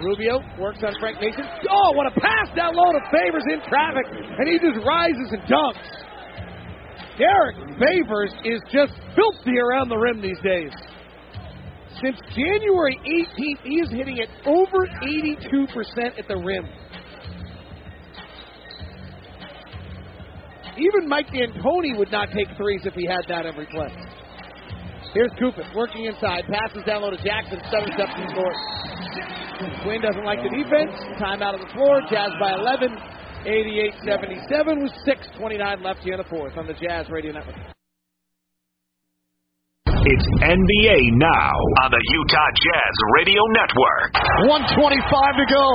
Rubio 0.00 0.40
works 0.58 0.80
on 0.82 0.96
Frank 0.98 1.20
Mason. 1.20 1.44
Oh, 1.68 1.92
what 1.92 2.06
a 2.08 2.14
pass 2.16 2.48
down 2.56 2.74
low 2.74 2.92
to 2.92 3.02
Favors 3.12 3.44
in 3.52 3.60
traffic, 3.68 4.08
and 4.08 4.48
he 4.48 4.56
just 4.56 4.80
rises 4.86 5.28
and 5.36 5.42
dunks. 5.44 5.88
Derrick 7.20 7.56
Favors 7.76 8.32
is 8.44 8.60
just 8.72 8.92
filthy 9.14 9.58
around 9.58 9.90
the 9.90 9.96
rim 9.96 10.22
these 10.22 10.40
days. 10.40 10.72
Since 12.02 12.16
January 12.32 12.96
18th, 13.04 13.60
he 13.64 13.74
is 13.80 13.90
hitting 13.90 14.20
at 14.20 14.28
over 14.46 14.88
82% 15.04 16.18
at 16.18 16.26
the 16.28 16.36
rim. 16.36 16.64
Even 20.80 21.08
Mike 21.08 21.28
D'Antoni 21.28 21.96
would 21.98 22.10
not 22.10 22.32
take 22.32 22.48
threes 22.56 22.80
if 22.84 22.94
he 22.94 23.04
had 23.04 23.20
that 23.28 23.44
every 23.44 23.66
play. 23.66 23.92
Here's 25.12 25.30
Koufos 25.36 25.68
working 25.74 26.06
inside, 26.06 26.44
passes 26.48 26.84
down 26.86 27.02
low 27.02 27.10
to 27.10 27.20
Jackson, 27.22 27.60
seven 27.70 27.92
steps 27.92 28.12
and 28.16 28.30
scores. 28.30 28.56
Quin 29.84 30.00
doesn't 30.00 30.24
like 30.24 30.40
the 30.42 30.48
defense. 30.48 30.92
Time 31.18 31.42
out 31.42 31.54
of 31.54 31.60
the 31.60 31.72
floor. 31.74 32.00
Jazz 32.08 32.30
by 32.40 32.52
11, 32.52 32.96
88-77 33.44 34.82
with 34.82 34.92
6:29 35.04 35.82
left 35.82 36.00
here 36.00 36.14
in 36.14 36.18
the 36.18 36.28
fourth 36.30 36.56
on 36.56 36.66
the 36.66 36.74
Jazz 36.74 37.10
Radio 37.10 37.32
Network. 37.32 37.79
It's 40.00 40.24
NBA 40.40 41.20
Now 41.20 41.52
on 41.84 41.92
the 41.92 42.00
Utah 42.00 42.50
Jazz 42.56 42.94
Radio 43.20 43.44
Network. 43.52 44.16
125 44.48 44.96
to 44.96 45.44
go. 45.44 45.66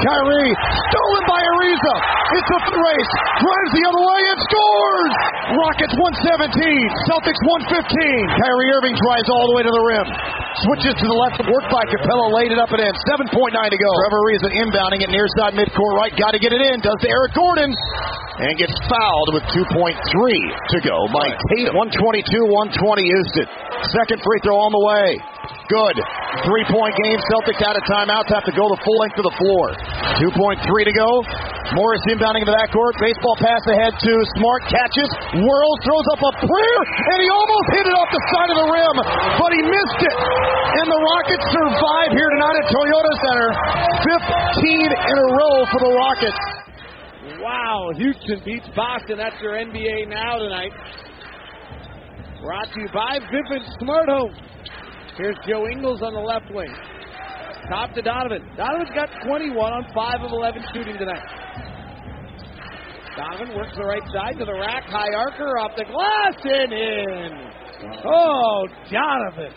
Kyrie 0.00 0.56
stolen 0.88 1.24
by 1.28 1.36
Ariza. 1.44 1.94
It's 2.40 2.50
a 2.56 2.60
race. 2.72 3.12
Drives 3.44 3.72
the 3.76 3.84
other 3.84 4.00
way 4.00 4.20
and 4.32 4.40
scores. 4.48 5.12
Rockets 5.60 5.92
117. 5.92 6.56
Celtics 7.04 7.40
115. 7.68 8.40
Kyrie 8.40 8.70
Irving 8.80 8.96
drives 8.96 9.28
all 9.28 9.44
the 9.52 9.54
way 9.60 9.62
to 9.68 9.72
the 9.76 9.84
rim. 9.92 10.08
Switches 10.64 10.96
to 10.96 11.06
the 11.06 11.18
left, 11.28 11.44
work 11.44 11.66
by 11.68 11.84
Capela, 11.84 12.32
laid 12.32 12.56
it 12.56 12.58
up 12.58 12.72
and 12.72 12.80
in. 12.80 12.92
7.9 13.12 13.28
to 13.28 13.76
go. 13.76 13.90
Trevor 13.92 14.20
Ariza 14.24 14.48
inbounding 14.56 15.04
it 15.04 15.12
near 15.12 15.28
side 15.36 15.52
midcourt 15.52 16.00
right. 16.00 16.16
Got 16.16 16.32
to 16.32 16.40
get 16.40 16.56
it 16.56 16.64
in. 16.64 16.80
Does 16.80 16.96
to 17.04 17.08
Eric 17.12 17.36
Gordon. 17.36 17.68
And 18.40 18.56
gets 18.56 18.72
fouled 18.88 19.36
with 19.36 19.44
2.3 19.52 19.68
to 20.00 20.78
go 20.80 20.96
by 21.12 21.28
Tate. 21.52 21.76
122 21.76 21.76
120 21.76 23.04
Houston. 23.04 23.50
Second 23.96 24.20
free 24.20 24.40
throw 24.44 24.60
on 24.60 24.72
the 24.76 24.84
way. 24.84 25.16
Good. 25.70 25.96
Three 26.46 26.66
point 26.68 26.94
game. 26.98 27.18
Celtics 27.30 27.62
out 27.62 27.78
of 27.78 27.82
timeouts. 27.86 28.28
Have 28.34 28.44
to 28.46 28.54
go 28.54 28.66
the 28.68 28.80
full 28.82 28.98
length 29.00 29.18
of 29.22 29.26
the 29.26 29.36
floor. 29.38 29.72
2.3 30.18 30.58
to 30.60 30.94
go. 30.94 31.10
Morris 31.78 32.02
inbounding 32.10 32.42
into 32.42 32.54
that 32.54 32.74
court. 32.74 32.98
Baseball 32.98 33.38
pass 33.38 33.62
ahead 33.70 33.94
to 33.94 34.12
Smart. 34.34 34.66
Catches. 34.66 35.10
Whirls. 35.38 35.78
Throws 35.86 36.06
up 36.10 36.20
a 36.26 36.32
prayer. 36.42 36.80
And 37.14 37.18
he 37.22 37.28
almost 37.30 37.66
hit 37.70 37.86
it 37.86 37.94
off 37.94 38.10
the 38.10 38.22
side 38.34 38.50
of 38.50 38.58
the 38.58 38.68
rim. 38.68 38.96
But 39.38 39.50
he 39.54 39.60
missed 39.62 40.00
it. 40.02 40.16
And 40.82 40.86
the 40.90 41.00
Rockets 41.00 41.46
survive 41.54 42.10
here 42.18 42.30
tonight 42.34 42.56
at 42.60 42.66
Toyota 42.68 43.12
Center. 43.22 43.48
15 44.60 44.90
in 44.90 45.16
a 45.18 45.28
row 45.38 45.56
for 45.70 45.80
the 45.80 45.92
Rockets. 45.94 46.42
Wow, 47.40 47.90
Houston 47.96 48.42
beats 48.44 48.68
Boston. 48.74 49.16
That's 49.16 49.38
your 49.40 49.54
NBA 49.54 50.10
Now 50.10 50.36
tonight. 50.36 50.74
Brought 52.42 52.72
to 52.72 52.80
you 52.80 52.88
by 52.94 53.18
Vivint 53.28 53.68
Smart 53.78 54.08
Home. 54.08 54.34
Here's 55.18 55.36
Joe 55.46 55.66
Ingles 55.68 56.00
on 56.00 56.14
the 56.14 56.20
left 56.20 56.50
wing. 56.50 56.72
Top 57.68 57.92
to 57.92 58.00
Donovan. 58.00 58.40
Donovan's 58.56 58.88
got 58.94 59.10
21 59.26 59.54
on 59.56 59.84
5 59.94 60.22
of 60.22 60.32
11 60.32 60.64
shooting 60.72 60.96
tonight. 60.96 61.22
Donovan 63.14 63.54
works 63.54 63.76
the 63.76 63.84
right 63.84 64.02
side 64.14 64.38
to 64.38 64.46
the 64.46 64.54
rack. 64.54 64.84
High 64.84 65.12
archer 65.14 65.58
off 65.58 65.72
the 65.76 65.84
glass 65.84 66.34
and 66.42 66.72
in. 66.72 67.50
Oh, 68.06 68.66
Donovan. 68.90 69.52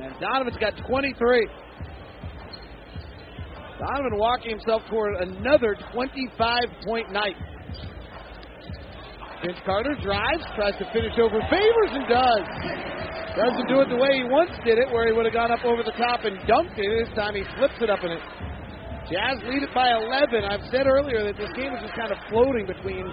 And 0.00 0.14
Donovan's 0.20 0.58
got 0.58 0.74
23. 0.86 1.48
Donovan 3.80 4.18
walking 4.18 4.50
himself 4.50 4.82
toward 4.88 5.16
another 5.16 5.74
25 5.92 6.62
point 6.86 7.10
night. 7.10 7.34
Vince 9.42 9.58
Carter 9.62 9.94
drives, 10.02 10.42
tries 10.58 10.74
to 10.82 10.86
finish 10.90 11.14
over 11.18 11.38
Favors 11.46 11.92
and 11.94 12.06
does. 12.10 12.44
Doesn't 13.38 13.68
do 13.70 13.78
it 13.78 13.88
the 13.88 14.00
way 14.00 14.18
he 14.18 14.26
once 14.26 14.50
did 14.66 14.82
it, 14.82 14.90
where 14.90 15.06
he 15.06 15.14
would 15.14 15.22
have 15.22 15.34
gone 15.34 15.54
up 15.54 15.62
over 15.62 15.86
the 15.86 15.94
top 15.94 16.26
and 16.26 16.34
dunked 16.50 16.74
it. 16.74 17.06
This 17.06 17.14
time 17.14 17.38
he 17.38 17.46
flips 17.54 17.78
it 17.78 17.86
up 17.86 18.02
in 18.02 18.10
it. 18.10 18.22
Jazz 19.06 19.38
lead 19.46 19.62
it 19.62 19.70
by 19.70 19.94
11. 19.94 20.42
I've 20.42 20.66
said 20.74 20.90
earlier 20.90 21.22
that 21.22 21.38
this 21.38 21.48
game 21.54 21.70
is 21.70 21.80
just 21.86 21.94
kind 21.94 22.10
of 22.10 22.18
floating 22.28 22.66
between 22.66 23.06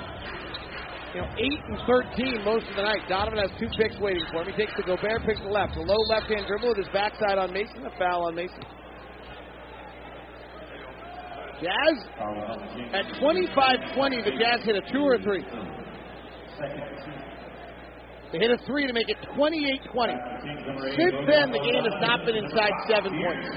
you 1.13 1.21
know, 1.21 1.29
8 1.29 1.47
and 1.71 1.79
13 1.87 2.43
most 2.43 2.65
of 2.67 2.75
the 2.75 2.83
night. 2.83 3.05
Donovan 3.07 3.39
has 3.39 3.53
two 3.61 3.69
picks 3.77 3.95
waiting 4.01 4.25
for 4.33 4.41
him. 4.41 4.49
He 4.49 4.57
takes 4.57 4.73
the 4.75 4.83
Gobert 4.83 5.23
pick 5.29 5.37
to 5.37 5.45
the 5.45 5.53
left. 5.53 5.77
A 5.77 5.81
low 5.85 6.01
left 6.09 6.25
hand 6.27 6.49
dribble 6.49 6.73
with 6.73 6.81
his 6.81 6.91
backside 6.91 7.37
on 7.37 7.53
Mason. 7.53 7.85
A 7.85 7.93
foul 8.01 8.27
on 8.27 8.35
Mason. 8.35 8.65
Jazz 11.61 11.95
at 12.91 13.05
25-20, 13.21 14.25
the 14.25 14.35
Jazz 14.35 14.65
hit 14.65 14.75
a 14.75 14.83
two 14.91 15.05
or 15.05 15.21
three. 15.21 15.45
They 18.31 18.39
hit 18.39 18.51
a 18.51 18.57
three 18.65 18.87
to 18.87 18.93
make 18.93 19.09
it 19.09 19.17
28-20. 19.37 20.15
Since 20.95 21.15
then, 21.27 21.51
the 21.51 21.59
game 21.59 21.83
has 21.83 21.93
not 22.01 22.25
been 22.25 22.35
inside 22.35 22.71
seven 22.89 23.11
points. 23.11 23.47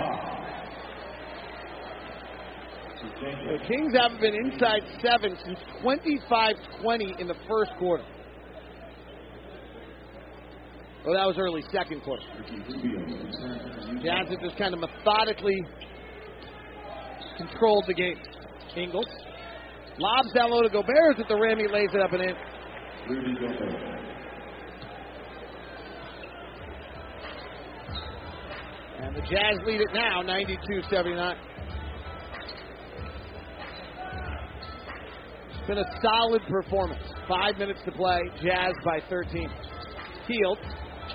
The 2.98 3.58
Kings 3.66 3.92
haven't 3.94 4.20
been 4.20 4.34
inside 4.34 4.82
seven 5.00 5.36
since 5.44 5.58
25-20 5.82 7.20
in 7.20 7.28
the 7.28 7.34
first 7.48 7.70
quarter. 7.78 8.04
Well, 11.04 11.14
that 11.14 11.26
was 11.26 11.36
early 11.38 11.62
second 11.72 12.02
quarter. 12.02 12.22
Have 14.04 14.28
just 14.40 14.58
kind 14.58 14.74
of 14.74 14.80
methodically 14.80 15.56
controlled 17.36 17.84
the 17.86 17.94
game. 17.94 18.18
Ingles 18.76 19.06
lobs 19.98 20.32
down 20.34 20.50
low 20.50 20.62
to 20.62 20.68
Gobert 20.68 21.18
at 21.18 21.28
the 21.28 21.34
rim. 21.34 21.58
Lays 21.72 21.88
it 21.94 22.00
up 22.00 22.12
and 22.12 22.22
in. 22.22 22.34
And 29.00 29.16
the 29.16 29.22
Jazz 29.22 29.58
lead 29.64 29.80
it 29.80 29.88
now, 29.94 30.22
92-79. 30.22 31.36
It's 35.48 35.66
been 35.66 35.78
a 35.78 36.00
solid 36.02 36.42
performance. 36.48 37.02
Five 37.26 37.56
minutes 37.56 37.80
to 37.86 37.92
play. 37.92 38.20
Jazz 38.42 38.74
by 38.84 39.00
13. 39.08 39.48
Hield 40.26 40.58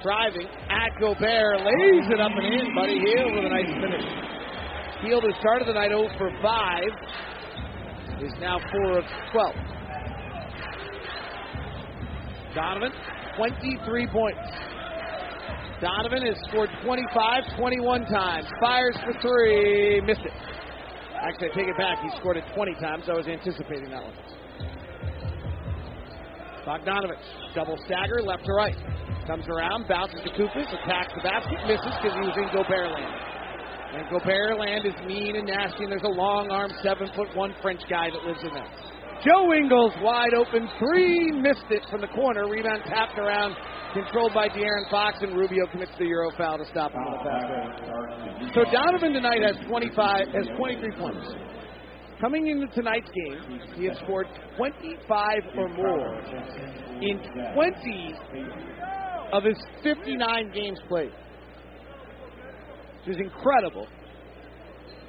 driving 0.01 0.47
at 0.69 0.99
Gobert, 0.99 1.61
lays 1.61 2.09
it 2.09 2.19
up 2.19 2.31
and 2.35 2.45
in. 2.45 2.75
Buddy 2.75 2.99
Hield 2.99 3.35
with 3.35 3.45
a 3.45 3.49
nice 3.49 3.69
finish. 3.79 4.03
Hield, 5.05 5.23
who 5.23 5.31
started 5.39 5.67
the 5.67 5.73
night 5.73 5.89
0 5.89 6.09
for 6.17 6.31
5, 6.41 6.83
is 8.23 8.33
now 8.41 8.57
4 8.71 8.97
of 8.97 9.05
12. 9.31 9.55
Donovan, 12.55 12.91
23 13.37 14.07
points. 14.07 14.39
Donovan 15.81 16.23
has 16.23 16.37
scored 16.49 16.69
25, 16.85 17.57
21 17.57 18.05
times. 18.05 18.47
Fires 18.61 18.95
for 19.03 19.13
three, 19.21 20.01
missed 20.01 20.21
it. 20.21 20.31
Actually, 21.17 21.51
I 21.51 21.55
take 21.55 21.67
it 21.67 21.77
back. 21.77 21.99
He 22.03 22.09
scored 22.19 22.37
it 22.37 22.43
20 22.55 22.73
times. 22.75 23.03
I 23.09 23.13
was 23.13 23.27
anticipating 23.27 23.89
that 23.89 24.03
one. 24.03 24.13
Bogdanovich, 26.63 27.55
double 27.55 27.77
stagger, 27.85 28.21
left 28.21 28.45
to 28.45 28.53
right. 28.53 28.75
Comes 29.27 29.47
around, 29.47 29.87
bounces 29.87 30.19
to 30.23 30.29
Koufos, 30.31 30.67
attacks 30.83 31.13
the 31.15 31.23
basket, 31.23 31.59
misses 31.67 31.95
because 31.99 32.15
he 32.15 32.23
was 32.27 32.37
in 32.37 32.47
Gobert 32.55 32.91
land. 32.91 33.33
And 33.95 34.09
Gobert 34.09 34.59
land 34.59 34.85
is 34.85 34.95
mean 35.07 35.35
and 35.35 35.47
nasty, 35.47 35.83
and 35.83 35.91
there's 35.91 36.03
a 36.03 36.15
long 36.15 36.51
arm, 36.51 36.71
seven 36.83 37.09
foot 37.15 37.33
one 37.35 37.53
French 37.61 37.81
guy 37.89 38.09
that 38.09 38.23
lives 38.25 38.39
in 38.43 38.53
there. 38.53 38.92
Joe 39.23 39.53
Ingles 39.53 39.93
wide 40.01 40.33
open, 40.33 40.67
three, 40.77 41.31
missed 41.31 41.71
it 41.71 41.83
from 41.89 42.01
the 42.01 42.07
corner. 42.07 42.45
Rebound 42.49 42.83
tapped 42.85 43.17
around, 43.17 43.55
controlled 43.93 44.33
by 44.33 44.49
De'Aaron 44.49 44.89
Fox, 44.91 45.19
and 45.21 45.37
Rubio 45.37 45.65
commits 45.71 45.93
the 45.97 46.05
Euro 46.05 46.29
foul 46.37 46.57
to 46.57 46.65
stop 46.65 46.91
him 46.91 46.99
on 46.99 47.11
the 47.15 47.23
fast 47.23 48.53
So 48.53 48.63
Donovan 48.69 49.13
tonight 49.13 49.41
has 49.41 49.55
25, 49.65 50.27
has 50.27 50.47
23 50.57 50.91
points. 50.97 51.25
Coming 52.19 52.47
into 52.47 52.67
tonight's 52.75 53.09
game, 53.11 53.61
he 53.75 53.85
has 53.85 53.97
scored 54.03 54.27
25 54.57 55.07
or 55.57 55.69
more 55.69 56.19
in 57.01 57.19
20 57.55 58.15
of 59.31 59.43
his 59.43 59.57
59 59.83 60.51
games 60.53 60.79
played. 60.89 61.11
which 63.05 63.15
is 63.15 63.21
incredible. 63.21 63.87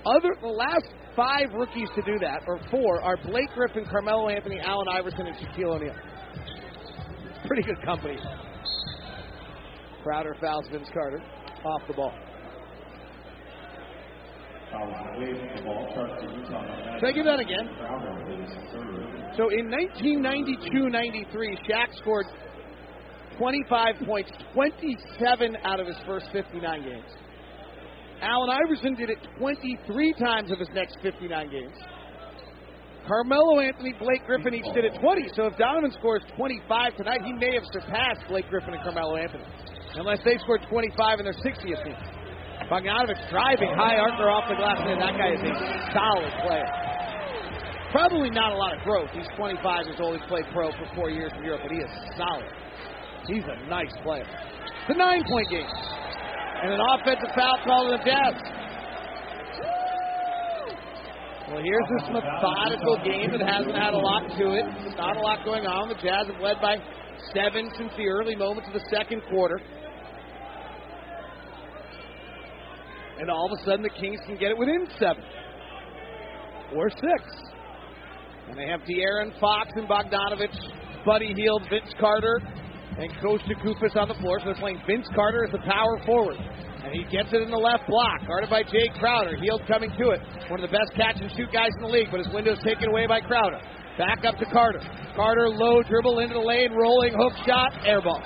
Other 0.07 0.37
the 0.41 0.49
last 0.49 0.87
five 1.17 1.53
rookies 1.55 1.89
to 1.95 2.03
do 2.03 2.19
that, 2.21 2.43
or 2.47 2.59
four, 2.71 3.01
are 3.03 3.17
Blake 3.17 3.51
Griffin, 3.55 3.85
Carmelo 3.91 4.29
Anthony, 4.29 4.61
Allen 4.61 4.87
Iverson, 4.91 5.27
and 5.27 5.37
Shaquille 5.37 5.77
O'Neal. 5.77 5.95
Pretty 7.47 7.63
good 7.63 7.83
company. 7.85 8.19
Crowder 10.03 10.37
fouls 10.41 10.67
Vince 10.71 10.89
Carter 10.93 11.23
off 11.65 11.83
the 11.89 11.95
ball. 11.95 12.13
Should 16.99 17.09
I 17.09 17.13
give 17.13 17.25
that 17.25 17.39
again? 17.39 17.69
So 19.37 19.49
in 19.51 19.71
1992-93, 19.71 21.59
Shaq 21.69 21.97
scored 21.99 22.27
25 23.39 23.95
points, 24.07 24.31
27 24.53 25.57
out 25.65 25.81
of 25.81 25.87
his 25.87 25.97
first 26.07 26.27
59 26.33 26.83
games. 26.83 27.11
Allen 28.25 28.49
Iverson 28.49 28.95
did 28.95 29.11
it 29.11 29.21
23 29.37 30.15
times 30.15 30.51
of 30.51 30.59
his 30.59 30.69
next 30.73 30.97
59 31.03 31.29
games. 31.51 31.77
Carmelo 33.07 33.61
Anthony, 33.61 33.93
Blake 34.01 34.25
Griffin 34.25 34.55
each 34.55 34.73
did 34.73 34.89
it 34.89 34.97
20. 34.97 35.29
So 35.37 35.45
if 35.53 35.61
Donovan 35.61 35.93
scores 35.93 36.25
25 36.37 36.97
tonight, 36.97 37.21
he 37.21 37.35
may 37.37 37.53
have 37.53 37.69
surpassed 37.69 38.25
Blake 38.29 38.49
Griffin 38.49 38.73
and 38.73 38.83
Carmelo 38.83 39.17
Anthony. 39.17 39.45
Unless 40.01 40.25
they 40.25 40.39
scored 40.41 40.65
25 40.73 41.21
in 41.21 41.25
their 41.29 41.37
60th 41.37 41.85
game. 41.85 42.01
Bogdanovich 42.73 43.21
driving 43.29 43.69
high 43.77 44.01
archer 44.01 44.33
off 44.33 44.49
the 44.49 44.57
glass, 44.57 44.81
and 44.81 44.97
that 44.97 45.21
guy 45.21 45.37
is 45.37 45.43
a 45.45 45.53
solid 45.93 46.33
player. 46.49 46.71
Probably 47.93 48.31
not 48.31 48.53
a 48.53 48.57
lot 48.57 48.73
of 48.73 48.81
growth. 48.83 49.13
He's 49.13 49.29
25 49.37 49.61
years 49.85 50.01
old. 50.01 50.17
He's 50.19 50.27
played 50.27 50.49
pro 50.51 50.73
for 50.73 50.89
four 50.97 51.11
years 51.11 51.31
in 51.37 51.45
Europe, 51.45 51.61
but 51.63 51.71
he 51.71 51.79
is 51.79 51.93
solid. 52.17 52.49
He's 53.29 53.45
a 53.45 53.69
nice 53.69 53.93
player. 54.03 54.27
The 54.89 54.97
nine 54.97 55.23
point 55.29 55.49
game. 55.51 55.69
And 56.65 56.73
an 56.73 56.81
offensive 56.81 57.29
foul 57.37 57.59
call 57.63 57.91
to 57.91 57.99
the 57.99 58.05
Jazz. 58.09 58.41
Well, 61.53 61.61
here's 61.61 61.89
this 62.01 62.09
methodical 62.09 62.97
game 63.05 63.33
that 63.33 63.45
hasn't 63.45 63.77
had 63.77 63.93
a 63.93 63.99
lot 63.99 64.23
to 64.39 64.57
it. 64.57 64.65
Not 64.97 65.19
a 65.19 65.21
lot 65.21 65.45
going 65.45 65.67
on. 65.67 65.91
The 65.91 66.01
Jazz 66.01 66.27
have 66.33 66.41
led 66.41 66.63
by 66.63 66.79
seven 67.35 67.69
since 67.77 67.93
the 67.99 68.09
early 68.09 68.35
moments 68.35 68.67
of 68.69 68.81
the 68.81 68.89
second 68.89 69.21
quarter. 69.29 69.61
And 73.21 73.29
all 73.29 73.45
of 73.53 73.61
a 73.61 73.65
sudden, 73.67 73.83
the 73.83 74.01
Kings 74.01 74.21
can 74.25 74.39
get 74.39 74.51
it 74.51 74.57
within 74.57 74.89
seven 74.99 75.23
or 76.75 76.89
six. 76.89 77.23
And 78.49 78.57
they 78.57 78.69
have 78.69 78.81
De'Aaron 78.89 79.39
Fox 79.39 79.69
and 79.77 79.87
Bogdanovich, 79.87 81.05
Buddy 81.05 81.35
Hield, 81.35 81.69
Vince 81.69 81.93
Carter, 82.01 82.41
and 82.99 83.11
Kosta 83.19 83.55
Koufos 83.63 83.97
on 83.97 84.09
the 84.09 84.19
floor. 84.23 84.39
So 84.41 84.47
they're 84.47 84.63
playing 84.63 84.81
Vince 84.87 85.09
Carter 85.15 85.45
as 85.45 85.53
the 85.53 85.65
power 85.67 85.99
forward. 86.07 86.37
And 86.37 86.93
he 86.93 87.05
gets 87.11 87.33
it 87.33 87.41
in 87.41 87.51
the 87.51 87.59
left 87.59 87.89
block, 87.89 88.27
guarded 88.29 88.51
by 88.51 88.63
Jae 88.63 88.93
Crowder. 89.01 89.37
Hield 89.37 89.63
coming 89.67 89.91
to 89.97 90.11
it. 90.13 90.21
One 90.53 90.61
of 90.63 90.69
the 90.69 90.75
best 90.77 90.93
catch 90.95 91.17
and 91.17 91.31
shoot 91.33 91.49
guys 91.53 91.73
in 91.81 91.89
the 91.89 91.93
league, 91.93 92.09
but 92.11 92.21
his 92.21 92.29
window's 92.33 92.61
taken 92.63 92.89
away 92.89 93.07
by 93.07 93.21
Crowder. 93.21 93.59
Back 93.97 94.25
up 94.25 94.37
to 94.39 94.47
Carter. 94.53 94.81
Carter 95.17 95.49
low 95.49 95.83
dribble 95.83 96.19
into 96.21 96.35
the 96.35 96.45
lane, 96.45 96.73
rolling 96.75 97.15
hook 97.17 97.33
shot, 97.47 97.73
air 97.87 98.03
ball. 98.03 98.21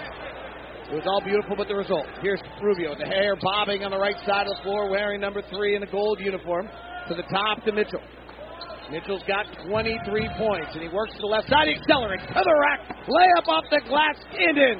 It 0.90 0.96
was 0.96 1.04
all 1.06 1.20
beautiful, 1.20 1.54
but 1.54 1.68
the 1.68 1.76
result. 1.76 2.06
Here's 2.22 2.40
Rubio, 2.62 2.96
the 2.96 3.04
hair 3.04 3.36
bobbing 3.42 3.84
on 3.84 3.90
the 3.90 3.98
right 3.98 4.16
side 4.24 4.48
of 4.48 4.56
the 4.56 4.62
floor, 4.62 4.88
wearing 4.88 5.20
number 5.20 5.42
three 5.52 5.76
in 5.76 5.80
the 5.80 5.86
gold 5.86 6.18
uniform. 6.18 6.66
To 7.08 7.14
the 7.14 7.24
top 7.30 7.64
to 7.64 7.72
Mitchell. 7.72 8.00
Mitchell's 8.90 9.22
got 9.28 9.44
23 9.68 10.00
points, 10.38 10.70
and 10.72 10.82
he 10.82 10.88
works 10.88 11.12
to 11.12 11.20
the 11.20 11.26
left 11.26 11.48
side. 11.48 11.68
He 11.68 11.74
accelerates 11.76 12.24
to 12.24 12.40
the 12.40 12.56
rack. 12.56 12.80
Layup 13.04 13.48
off 13.48 13.64
the 13.70 13.80
glass, 13.88 14.16
and 14.32 14.56
in. 14.56 14.78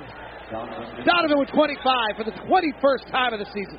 Donovan 1.05 1.39
with 1.39 1.51
25 1.53 2.17
for 2.17 2.25
the 2.25 2.33
21st 2.49 3.13
time 3.13 3.33
of 3.35 3.41
the 3.41 3.47
season. 3.53 3.79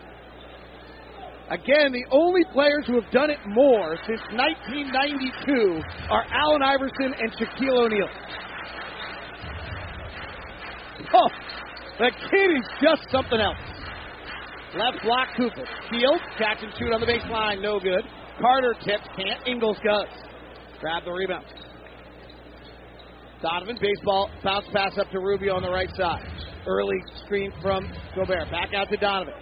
Again, 1.49 1.91
the 1.91 2.05
only 2.11 2.45
players 2.53 2.85
who 2.85 3.01
have 3.01 3.09
done 3.11 3.31
it 3.31 3.39
more 3.47 3.97
since 4.05 4.21
1992 4.37 5.81
are 6.11 6.23
Allen 6.29 6.61
Iverson 6.61 7.09
and 7.17 7.33
Shaquille 7.33 7.89
O'Neal. 7.89 8.07
Oh, 11.11 11.29
the 11.97 12.11
kid 12.29 12.51
is 12.53 12.65
just 12.83 13.09
something 13.11 13.39
else. 13.39 13.57
Left 14.77 15.01
block, 15.01 15.29
Cooper. 15.35 15.65
Hield, 15.89 16.21
catch 16.37 16.61
and 16.61 16.71
shoot 16.77 16.93
on 16.93 17.01
the 17.01 17.07
baseline, 17.07 17.63
no 17.63 17.79
good. 17.79 18.05
Carter 18.41 18.73
tips, 18.85 19.07
can't. 19.15 19.47
Ingles 19.47 19.77
does. 19.85 20.07
Grab 20.79 21.03
the 21.05 21.11
rebound. 21.11 21.45
Donovan, 23.41 23.77
baseball, 23.81 24.29
bounce 24.43 24.65
pass 24.73 24.97
up 24.97 25.09
to 25.11 25.19
Rubio 25.19 25.55
on 25.55 25.61
the 25.61 25.69
right 25.69 25.89
side. 25.95 26.23
Early 26.67 26.99
screen 27.25 27.51
from 27.61 27.89
Gobert. 28.15 28.51
Back 28.51 28.73
out 28.75 28.89
to 28.89 28.97
Donovan. 28.97 29.33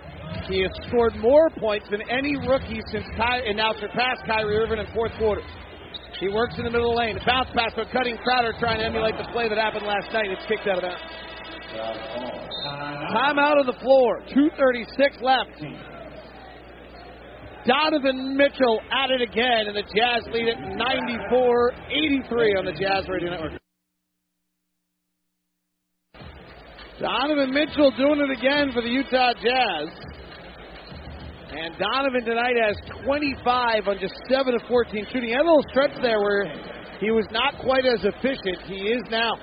He 0.49 0.61
has 0.61 0.71
scored 0.87 1.15
more 1.17 1.49
points 1.57 1.87
than 1.89 2.01
any 2.09 2.37
rookie 2.37 2.81
since 2.91 3.05
Ky- 3.15 3.47
and 3.47 3.57
now 3.57 3.73
surpassed 3.79 4.21
Kyrie 4.27 4.57
Irving 4.57 4.79
in 4.79 4.85
fourth 4.93 5.11
quarter. 5.17 5.41
He 6.19 6.29
works 6.29 6.55
in 6.57 6.63
the 6.65 6.69
middle 6.71 6.91
of 6.91 6.95
the 6.95 6.99
lane. 6.99 7.19
Bounce 7.25 7.49
pass 7.55 7.73
for 7.73 7.85
cutting 7.91 8.17
Crowder 8.17 8.53
trying 8.59 8.79
to 8.79 8.85
emulate 8.85 9.17
the 9.17 9.27
play 9.31 9.49
that 9.49 9.57
happened 9.57 9.85
last 9.85 10.11
night. 10.13 10.29
It's 10.29 10.45
kicked 10.47 10.67
out 10.67 10.77
of 10.77 10.83
bounds. 10.83 11.01
Timeout 13.13 13.57
on 13.61 13.65
the 13.65 13.77
floor. 13.81 14.21
2.36 14.33 15.21
left. 15.21 15.61
Donovan 17.67 18.37
Mitchell 18.37 18.79
at 18.91 19.11
it 19.11 19.21
again, 19.21 19.67
and 19.67 19.75
the 19.75 19.83
Jazz 19.83 20.23
lead 20.31 20.47
at 20.47 20.77
94 20.77 21.73
83 21.91 22.55
on 22.55 22.65
the 22.65 22.71
Jazz 22.71 23.03
Radio 23.09 23.31
Network. 23.31 23.59
Donovan 26.99 27.53
Mitchell 27.53 27.91
doing 27.91 28.23
it 28.23 28.31
again 28.31 28.71
for 28.71 28.81
the 28.81 28.89
Utah 28.89 29.33
Jazz. 29.33 29.89
And 31.51 31.75
Donovan 31.77 32.23
tonight 32.25 32.55
has 32.63 32.75
25 33.03 33.87
on 33.87 33.99
just 33.99 34.15
7 34.29 34.55
of 34.55 34.61
14 34.67 35.05
shooting. 35.11 35.29
Had 35.29 35.41
a 35.41 35.43
little 35.43 35.63
stretch 35.69 35.91
there 36.01 36.19
where 36.19 36.47
he 36.99 37.11
was 37.11 37.25
not 37.31 37.53
quite 37.59 37.85
as 37.85 37.99
efficient. 38.03 38.63
He 38.65 38.95
is 38.95 39.03
now. 39.11 39.35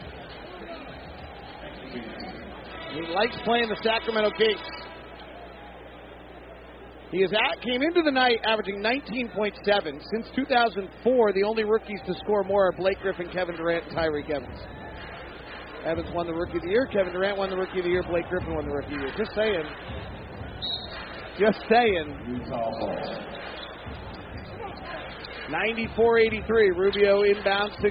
He 2.91 3.01
likes 3.13 3.37
playing 3.45 3.69
the 3.69 3.79
Sacramento 3.83 4.31
Kings. 4.39 4.84
He 7.15 7.23
is 7.23 7.31
at, 7.31 7.63
came 7.63 7.81
into 7.81 8.03
the 8.03 8.11
night 8.11 8.41
averaging 8.43 8.83
19.7. 8.83 9.55
Since 9.63 10.27
2004, 10.35 11.33
the 11.33 11.45
only 11.45 11.63
rookies 11.63 12.01
to 12.09 12.15
score 12.15 12.43
more 12.43 12.67
are 12.67 12.73
Blake 12.73 12.99
Griffin, 13.03 13.31
Kevin 13.33 13.55
Durant, 13.55 13.87
and 13.87 13.97
Tyreke 13.97 14.31
Evans. 14.31 14.59
Evans 15.87 16.11
won 16.13 16.27
the 16.27 16.35
Rookie 16.35 16.57
of 16.57 16.63
the 16.63 16.71
Year. 16.71 16.89
Kevin 16.91 17.13
Durant 17.13 17.39
won 17.39 17.51
the 17.51 17.57
Rookie 17.57 17.79
of 17.79 17.85
the 17.85 17.91
Year. 17.91 18.03
Blake 18.03 18.27
Griffin 18.29 18.53
won 18.53 18.67
the 18.67 18.75
Rookie 18.75 18.95
of 18.95 18.99
the 18.99 19.07
Year. 19.07 19.15
Just 19.17 19.31
saying. 19.37 19.63
Just 21.39 21.63
saying. 21.71 22.19
94-83. 25.55 26.75
Rubio 26.75 27.23
inbounds 27.23 27.79
to 27.79 27.91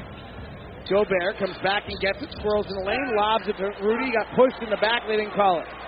Gobert. 0.89 1.39
Comes 1.39 1.55
back 1.63 1.83
and 1.87 1.97
gets 2.01 2.19
it. 2.21 2.27
Swirls 2.41 2.67
in 2.67 2.75
the 2.75 2.83
lane. 2.83 3.15
Lobs 3.15 3.47
it 3.47 3.55
to 3.55 3.71
Rudy. 3.81 4.11
Got 4.11 4.35
pushed 4.35 4.61
in 4.61 4.69
the 4.69 4.83
back. 4.83 5.03
They 5.07 5.15
didn't 5.15 5.33
call 5.33 5.61
it. 5.61 5.82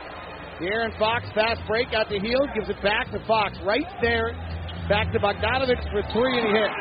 Aaron 0.62 0.94
Fox, 0.98 1.26
fast 1.36 1.60
break 1.68 1.92
out 1.92 2.08
to 2.08 2.16
Hield, 2.16 2.48
gives 2.56 2.70
it 2.70 2.82
back 2.82 3.12
to 3.12 3.20
Fox. 3.28 3.60
Right 3.64 3.88
there, 4.00 4.32
back 4.88 5.12
to 5.12 5.20
Bogdanovich 5.20 5.84
for 5.92 6.00
three, 6.16 6.40
and 6.40 6.48
he 6.48 6.54
hit. 6.56 6.72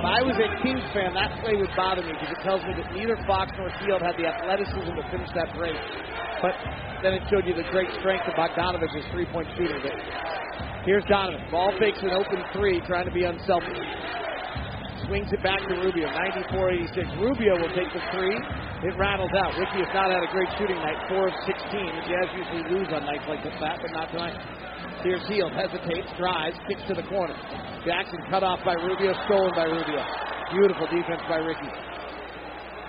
If 0.00 0.06
I 0.08 0.18
was 0.26 0.34
a 0.34 0.48
Kings 0.66 0.82
fan, 0.90 1.14
that 1.14 1.30
play 1.44 1.54
would 1.54 1.70
bother 1.76 2.02
me 2.02 2.10
because 2.10 2.34
it 2.34 2.42
tells 2.42 2.64
me 2.66 2.74
that 2.74 2.90
neither 2.90 3.14
Fox 3.22 3.52
nor 3.54 3.70
Hield 3.86 4.02
had 4.02 4.18
the 4.18 4.26
athleticism 4.26 4.98
to 4.98 5.04
finish 5.14 5.30
that 5.38 5.54
break. 5.54 5.76
But 6.42 6.58
then 7.06 7.14
it 7.14 7.22
showed 7.30 7.46
you 7.46 7.54
the 7.54 7.68
great 7.70 7.92
strength 8.02 8.26
of 8.26 8.34
Bogdanovich's 8.34 9.06
three-point 9.12 9.46
shooting. 9.54 9.78
Here's 10.82 11.04
Donovan. 11.04 11.46
Ball 11.52 11.70
fakes 11.78 12.02
an 12.02 12.10
open 12.10 12.42
three, 12.50 12.80
trying 12.88 13.06
to 13.06 13.14
be 13.14 13.22
unselfish 13.22 13.78
swings 15.10 15.26
it 15.34 15.42
back 15.42 15.58
to 15.66 15.74
Rubio. 15.74 16.06
94-86. 16.54 17.18
Rubio 17.18 17.58
will 17.58 17.74
take 17.74 17.90
the 17.90 17.98
three. 18.14 18.38
It 18.86 18.94
rattles 18.94 19.34
out. 19.42 19.58
Ricky 19.58 19.82
has 19.82 19.90
not 19.90 20.06
had 20.06 20.22
a 20.22 20.30
great 20.30 20.46
shooting 20.54 20.78
night. 20.78 21.02
4 21.10 21.26
of 21.26 21.34
16. 21.50 21.66
The 21.66 22.04
Jazz 22.06 22.28
usually 22.38 22.64
lose 22.70 22.86
on 22.94 23.02
nights 23.02 23.26
like 23.26 23.42
that, 23.42 23.82
but 23.82 23.90
not 23.90 24.06
tonight. 24.14 24.38
Here's 25.02 25.26
Hield. 25.26 25.50
Hesitates, 25.50 26.06
drives, 26.14 26.54
kicks 26.70 26.86
to 26.86 26.94
the 26.94 27.02
corner. 27.10 27.34
Jackson 27.82 28.22
cut 28.30 28.46
off 28.46 28.62
by 28.62 28.78
Rubio, 28.78 29.10
stolen 29.26 29.50
by 29.58 29.66
Rubio. 29.66 29.98
Beautiful 30.54 30.86
defense 30.86 31.26
by 31.26 31.42
Ricky. 31.42 31.74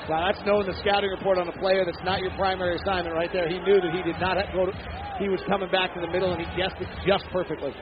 Wow, 0.06 0.30
that's 0.30 0.46
knowing 0.46 0.70
the 0.70 0.78
scouting 0.78 1.10
report 1.10 1.42
on 1.42 1.50
a 1.50 1.58
player 1.58 1.90
that's 1.90 2.06
not 2.06 2.22
your 2.22 2.38
primary 2.38 2.78
assignment 2.78 3.18
right 3.18 3.34
there. 3.34 3.50
He 3.50 3.58
knew 3.66 3.82
that 3.82 3.94
he 3.98 4.06
did 4.06 4.22
not 4.22 4.38
have 4.38 4.46
to 4.46 4.54
go 4.54 4.70
to, 4.70 4.74
he 5.18 5.26
was 5.26 5.42
coming 5.50 5.74
back 5.74 5.98
to 5.98 6.02
the 6.02 6.10
middle 6.14 6.30
and 6.34 6.42
he 6.42 6.50
guessed 6.54 6.78
it 6.78 6.90
just 7.02 7.26
perfectly. 7.34 7.74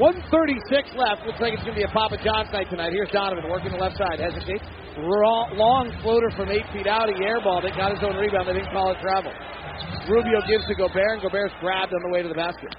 136 0.00 0.96
left. 0.96 1.26
Looks 1.28 1.40
like 1.40 1.52
it's 1.52 1.60
going 1.68 1.76
to 1.76 1.84
be 1.84 1.84
a 1.84 1.92
Papa 1.92 2.16
John's 2.24 2.48
night 2.48 2.70
tonight. 2.70 2.96
Here's 2.96 3.10
Donovan 3.12 3.44
working 3.50 3.72
the 3.72 3.76
left 3.76 3.98
side. 3.98 4.20
Hesitates. 4.20 4.64
Raw, 4.96 5.52
long 5.52 5.92
floater 6.00 6.30
from 6.32 6.48
eight 6.48 6.64
feet 6.72 6.86
out. 6.86 7.12
He 7.12 7.16
airballed 7.20 7.64
it. 7.64 7.76
Got 7.76 7.92
his 7.92 8.00
own 8.00 8.16
rebound. 8.16 8.48
They 8.48 8.54
didn't 8.54 8.72
call 8.72 8.92
it 8.92 8.98
travel. 9.04 9.32
Rubio 10.08 10.40
gives 10.48 10.64
to 10.68 10.74
Gobert, 10.74 11.20
and 11.20 11.22
Gobert's 11.22 11.52
grabbed 11.60 11.92
on 11.92 12.00
the 12.02 12.08
way 12.08 12.22
to 12.22 12.28
the 12.28 12.34
basket. 12.34 12.74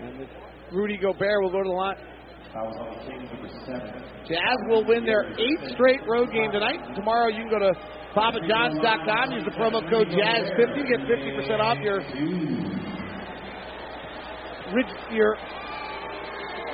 And 0.00 0.28
Rudy 0.72 0.98
Gobert 0.98 1.42
will 1.42 1.50
go 1.50 1.62
to 1.62 1.68
the 1.68 1.74
line. 1.74 1.96
Jazz 4.28 4.58
will 4.68 4.84
win 4.84 5.04
their 5.04 5.24
eighth 5.32 5.72
straight 5.72 6.00
road 6.06 6.30
game 6.32 6.52
tonight. 6.52 6.80
Tomorrow 6.94 7.28
you 7.28 7.48
can 7.48 7.50
go 7.50 7.58
to 7.58 7.72
PapaJohns.com, 8.14 9.32
use 9.32 9.44
the 9.44 9.50
promo 9.58 9.82
code 9.90 10.06
Jazz50, 10.06 10.88
get 10.88 11.00
50% 11.02 11.60
off 11.60 11.78
your 11.82 12.00
your 15.10 15.36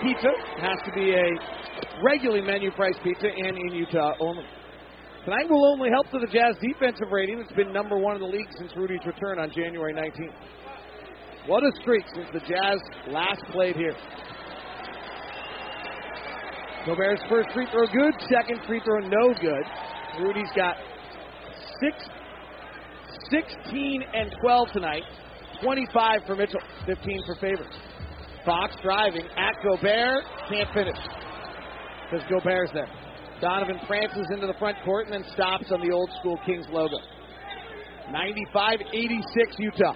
pizza. 0.03 0.31
Has 0.61 0.79
to 0.85 0.93
be 0.95 1.13
a 1.13 1.29
regularly 2.03 2.43
menu 2.43 2.71
price 2.73 2.95
pizza 3.03 3.27
and 3.27 3.57
in 3.57 3.73
Utah 3.73 4.15
only. 4.21 4.45
Tonight 5.25 5.51
will 5.51 5.67
only 5.67 5.91
help 5.91 6.11
to 6.11 6.19
the 6.19 6.27
Jazz 6.27 6.57
defensive 6.61 7.09
rating. 7.11 7.39
It's 7.41 7.53
been 7.53 7.73
number 7.73 7.99
one 7.99 8.17
in 8.17 8.23
the 8.23 8.29
league 8.29 8.49
since 8.59 8.73
Rudy's 8.77 9.05
return 9.05 9.39
on 9.39 9.51
January 9.51 9.93
19th. 9.93 10.33
What 11.47 11.63
a 11.63 11.73
streak 11.81 12.05
since 12.15 12.29
the 12.33 12.41
Jazz 12.41 12.81
last 13.09 13.43
played 13.53 13.77
here. 13.77 13.97
Gobert's 16.87 17.23
first 17.29 17.49
free 17.53 17.67
throw 17.71 17.87
good, 17.87 18.15
second 18.29 18.61
free 18.67 18.81
throw 18.85 19.01
no 19.01 19.35
good. 19.41 19.65
Rudy's 20.21 20.51
got 20.57 20.77
six, 21.81 21.97
16 23.31 24.03
and 24.15 24.35
12 24.41 24.69
tonight. 24.73 25.03
25 25.63 26.21
for 26.27 26.37
Mitchell, 26.37 26.61
15 26.87 27.23
for 27.27 27.35
Favors. 27.37 27.75
Fox 28.47 28.75
driving 28.83 29.27
at 29.37 29.55
Gobert, 29.63 30.25
can't 30.49 30.73
finish 30.73 30.97
because 32.11 32.27
Gobert's 32.29 32.73
there. 32.73 32.89
Donovan 33.41 33.79
prances 33.87 34.27
into 34.33 34.47
the 34.47 34.55
front 34.59 34.77
court 34.85 35.07
and 35.07 35.15
then 35.15 35.31
stops 35.33 35.71
on 35.73 35.81
the 35.81 35.93
old 35.93 36.11
school 36.19 36.39
Kings 36.45 36.67
logo. 36.71 36.97
95 38.11 38.81
86 38.93 39.57
Utah. 39.59 39.95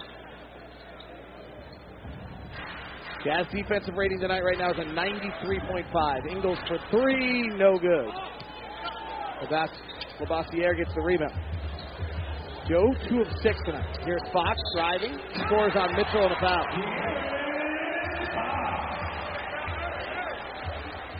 Jazz 3.23 3.45
defensive 3.51 3.95
rating 3.95 4.19
tonight 4.19 4.41
right 4.41 4.57
now 4.57 4.71
is 4.71 4.77
a 4.77 4.83
93.5. 4.83 6.31
Ingles 6.31 6.59
for 6.67 6.77
three, 6.91 7.47
no 7.57 7.77
good. 7.79 8.13
Labissière 10.21 10.77
gets 10.77 10.93
the 10.93 11.01
rebound. 11.01 11.33
Joe, 12.67 12.95
two 13.07 13.21
of 13.21 13.27
six 13.43 13.59
tonight. 13.63 13.85
Here's 14.03 14.23
Fox 14.33 14.57
driving, 14.73 15.19
scores 15.45 15.73
on 15.75 15.93
Mitchell 15.93 16.25
and 16.25 16.33
a 16.33 16.39
foul. 16.41 16.65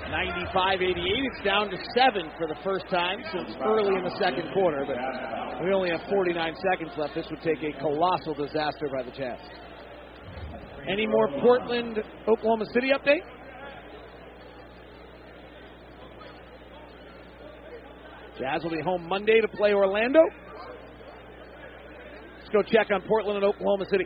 95-88. 0.10 0.98
It's 0.98 1.44
down 1.46 1.70
to 1.70 1.78
seven 1.94 2.32
for 2.40 2.48
the 2.48 2.56
first 2.64 2.86
time 2.90 3.20
since 3.32 3.56
early 3.64 3.94
in 3.96 4.04
the 4.04 4.16
second 4.18 4.52
quarter, 4.54 4.86
but 4.88 5.64
we 5.64 5.72
only 5.72 5.92
have 5.92 6.02
49 6.10 6.56
seconds 6.72 6.92
left. 6.98 7.14
This 7.14 7.28
would 7.30 7.42
take 7.44 7.62
a 7.62 7.78
colossal 7.80 8.34
disaster 8.34 8.90
by 8.92 9.04
the 9.04 9.12
Jazz. 9.12 9.38
Any 10.90 11.06
more 11.06 11.28
Portland, 11.42 12.00
Oklahoma 12.28 12.66
City 12.74 12.90
update? 12.90 13.22
Jazz 18.40 18.64
will 18.64 18.72
be 18.72 18.82
home 18.82 19.08
Monday 19.08 19.42
to 19.42 19.48
play 19.48 19.74
Orlando. 19.74 20.22
Let's 22.46 22.54
go 22.54 22.62
check 22.62 22.94
on 22.94 23.02
Portland 23.10 23.42
and 23.42 23.46
Oklahoma 23.50 23.90
City. 23.90 24.06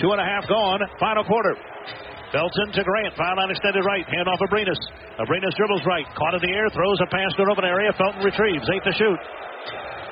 Two 0.00 0.08
and 0.08 0.16
a 0.16 0.24
half 0.24 0.48
gone. 0.48 0.80
Final 0.96 1.20
quarter. 1.28 1.52
Felton 2.32 2.72
to 2.72 2.80
Grant. 2.80 3.12
Foul 3.12 3.36
on 3.36 3.52
extended 3.52 3.84
right. 3.84 4.08
Hand 4.08 4.24
off 4.24 4.40
Abrines. 4.40 4.72
Abrines 5.20 5.52
dribbles 5.60 5.84
right. 5.84 6.08
Caught 6.16 6.40
in 6.40 6.48
the 6.48 6.56
air. 6.56 6.72
Throws 6.72 6.96
a 7.04 7.08
pass 7.12 7.28
to 7.36 7.44
an 7.44 7.52
open 7.52 7.68
area. 7.68 7.92
Felton 8.00 8.24
retrieves. 8.24 8.64
Eight 8.72 8.84
to 8.88 8.96
shoot. 8.96 9.20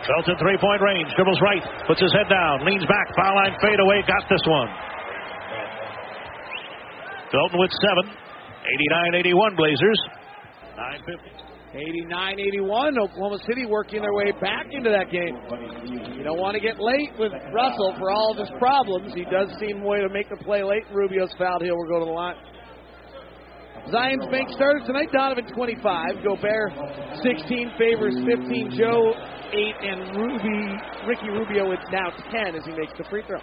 Felton 0.04 0.36
three 0.36 0.60
point 0.60 0.84
range. 0.84 1.08
Dribbles 1.16 1.40
right. 1.40 1.64
Puts 1.88 2.04
his 2.04 2.12
head 2.12 2.28
down. 2.28 2.68
Leans 2.68 2.84
back. 2.84 3.08
Foul 3.16 3.32
line 3.40 3.56
fade 3.64 3.80
away. 3.80 4.04
Got 4.04 4.28
this 4.28 4.44
one. 4.44 4.68
Felton 7.32 7.56
with 7.56 7.72
seven. 7.80 8.12
89 8.68 9.24
81 9.24 9.56
Blazers. 9.56 10.17
950. 10.78 11.58
89 11.74 12.40
81. 12.40 12.98
Oklahoma 12.98 13.38
City 13.46 13.66
working 13.66 14.00
their 14.00 14.14
way 14.14 14.32
back 14.40 14.66
into 14.70 14.88
that 14.88 15.10
game. 15.10 15.36
You 16.16 16.24
don't 16.24 16.38
want 16.38 16.54
to 16.54 16.62
get 16.62 16.80
late 16.80 17.12
with 17.18 17.32
Russell 17.52 17.94
for 17.98 18.10
all 18.10 18.32
of 18.32 18.38
his 18.38 18.48
problems. 18.58 19.12
He 19.12 19.24
does 19.28 19.52
seem 19.60 19.82
way 19.82 20.00
to 20.00 20.08
make 20.08 20.30
the 20.30 20.38
play 20.44 20.62
late. 20.62 20.84
Rubio's 20.94 21.34
fouled. 21.36 21.62
He'll 21.62 21.76
go 21.90 21.98
to 21.98 22.06
the 22.06 22.16
line. 22.16 22.36
Zions 23.92 24.30
Bank 24.30 24.48
started 24.54 24.86
tonight. 24.86 25.10
Donovan 25.12 25.44
25. 25.52 26.24
Gobert 26.24 26.72
16. 27.22 27.72
Favors 27.76 28.16
15. 28.24 28.72
Joe 28.78 29.12
8. 29.52 29.74
And 29.82 30.00
Ruby, 30.16 30.60
Ricky 31.06 31.28
Rubio 31.28 31.72
is 31.72 31.84
now 31.92 32.08
10 32.32 32.54
as 32.54 32.64
he 32.64 32.72
makes 32.72 32.96
the 32.96 33.04
free 33.10 33.24
throw. 33.26 33.40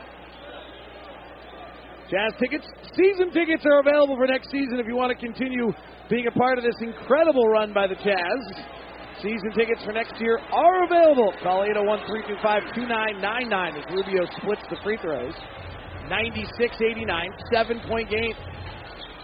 Jazz 2.10 2.38
tickets, 2.38 2.68
season 2.94 3.34
tickets 3.34 3.65
are 3.65 3.80
available 3.82 4.15
for 4.15 4.27
next 4.27 4.52
season 4.52 4.77
if 4.77 4.86
you 4.86 4.95
want 4.95 5.10
to 5.10 5.18
continue 5.18 5.73
being 6.10 6.27
a 6.27 6.36
part 6.38 6.57
of 6.57 6.64
this 6.64 6.77
incredible 6.82 7.48
run 7.49 7.73
by 7.73 7.88
the 7.88 7.95
Jazz. 8.06 8.41
Season 9.23 9.49
tickets 9.57 9.82
for 9.84 9.91
next 9.91 10.14
year 10.22 10.38
are 10.53 10.86
available. 10.86 11.34
Call 11.41 11.65
801 11.65 12.06
325 12.06 12.77
2999 12.77 13.82
as 13.82 13.86
Rubio 13.90 14.22
splits 14.38 14.61
the 14.69 14.77
free 14.86 15.02
throws. 15.02 15.34
96 16.06 16.45
89, 16.77 17.10
seven 17.49 17.82
point 17.90 18.06
game. 18.14 18.38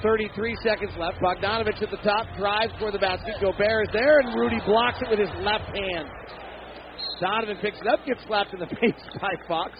33 0.01 0.57
seconds 0.65 0.91
left. 0.97 1.21
Bogdanovich 1.21 1.77
at 1.83 1.91
the 1.91 2.01
top, 2.01 2.25
drives 2.37 2.73
for 2.79 2.89
the 2.89 2.97
basket. 2.97 3.37
Gobert 3.37 3.85
is 3.85 3.93
there, 3.93 4.19
and 4.25 4.33
Rudy 4.33 4.57
blocks 4.65 4.97
it 5.01 5.09
with 5.13 5.19
his 5.19 5.29
left 5.45 5.69
hand. 5.69 6.09
Donovan 7.21 7.57
picks 7.61 7.79
it 7.79 7.85
up, 7.85 8.01
gets 8.07 8.25
slapped 8.25 8.53
in 8.53 8.59
the 8.59 8.65
face 8.81 8.97
by 9.21 9.37
Fox. 9.47 9.77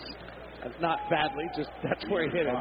Not 0.80 1.00
badly, 1.10 1.46
just 1.56 1.70
that's 1.84 2.04
where 2.10 2.30
he 2.30 2.38
hit 2.38 2.48
him. 2.48 2.56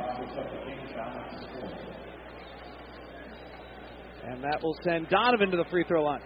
And 4.25 4.43
that 4.43 4.63
will 4.63 4.77
send 4.85 5.09
Donovan 5.09 5.51
to 5.51 5.57
the 5.57 5.65
free 5.71 5.85
throw 5.87 6.05
line. 6.05 6.21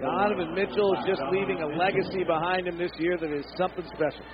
Donovan 0.00 0.54
Mitchell 0.54 0.94
is 0.94 1.04
just 1.06 1.22
leaving 1.30 1.62
a 1.62 1.66
legacy 1.66 2.24
behind 2.24 2.68
him 2.68 2.78
this 2.78 2.92
year 2.98 3.16
that 3.18 3.30
is 3.30 3.44
something 3.56 3.84
special. 3.94 4.24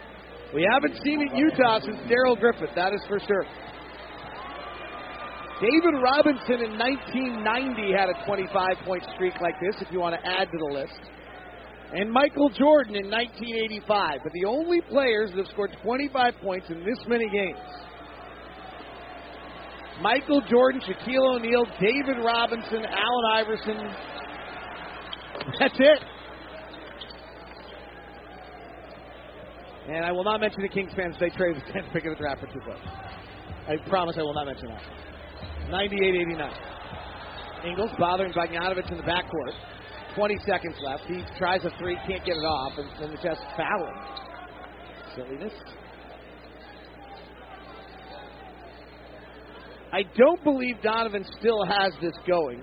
We 0.55 0.66
haven't 0.70 1.01
seen 1.03 1.23
it 1.23 1.35
Utah 1.35 1.81
since 1.81 1.97
Darrell 2.09 2.36
Griffith, 2.36 2.70
that 2.74 2.93
is 2.93 3.01
for 3.09 3.19
sure. 3.19 3.47
David 5.61 5.94
Robinson 6.03 6.61
in 6.61 6.78
1990 6.78 7.93
had 7.97 8.11
a 8.11 8.27
25 8.27 8.53
point 8.85 9.05
streak 9.15 9.40
like 9.40 9.55
this, 9.61 9.81
if 9.81 9.93
you 9.93 10.01
want 10.01 10.20
to 10.20 10.27
add 10.27 10.51
to 10.51 10.59
the 10.59 10.74
list. 10.74 11.01
And 11.94 12.10
Michael 12.10 12.48
Jordan 12.51 12.97
in 12.97 13.10
1985. 13.10 14.20
But 14.23 14.32
the 14.32 14.47
only 14.47 14.81
players 14.81 15.31
that 15.31 15.39
have 15.39 15.47
scored 15.48 15.77
25 15.82 16.35
points 16.43 16.70
in 16.70 16.81
this 16.85 16.98
many 17.06 17.28
games 17.28 17.59
Michael 20.01 20.40
Jordan, 20.51 20.81
Shaquille 20.81 21.36
O'Neal, 21.36 21.64
David 21.81 22.16
Robinson, 22.24 22.85
Allen 22.85 23.24
Iverson. 23.35 23.77
That's 25.60 25.74
it. 25.78 25.98
And 29.89 30.05
I 30.05 30.12
will 30.12 30.24
not 30.24 30.40
mention 30.40 30.62
the 30.62 30.69
Kings 30.69 30.93
fans 30.97 31.16
they 31.20 31.28
traded 31.31 31.62
the 31.62 31.73
10th 31.73 31.93
pick 31.93 32.05
of 32.05 32.16
the 32.16 32.16
draft 32.16 32.40
for 32.40 32.47
two 32.47 32.60
players. 32.60 32.81
I 33.69 33.77
promise 33.89 34.16
I 34.19 34.23
will 34.23 34.35
not 34.35 34.47
mention 34.47 34.69
that. 34.69 34.82
98-89. 35.70 36.52
Ingles 37.66 37.90
bothering 37.98 38.32
Bogdanovich 38.32 38.90
in 38.90 38.97
the 38.97 39.05
backcourt. 39.05 39.52
20 40.14 40.39
seconds 40.47 40.76
left. 40.84 41.05
He 41.06 41.22
tries 41.39 41.64
a 41.64 41.70
three, 41.78 41.97
can't 42.06 42.24
get 42.24 42.36
it 42.36 42.47
off, 42.47 42.72
and 42.78 42.89
then 43.01 43.10
the 43.10 43.22
Jets 43.22 43.40
foul 43.56 43.86
him. 43.86 43.94
Silliness. 45.14 45.52
I 49.93 50.02
don't 50.16 50.43
believe 50.43 50.76
Donovan 50.82 51.24
still 51.39 51.64
has 51.64 51.93
this 52.01 52.14
going. 52.26 52.62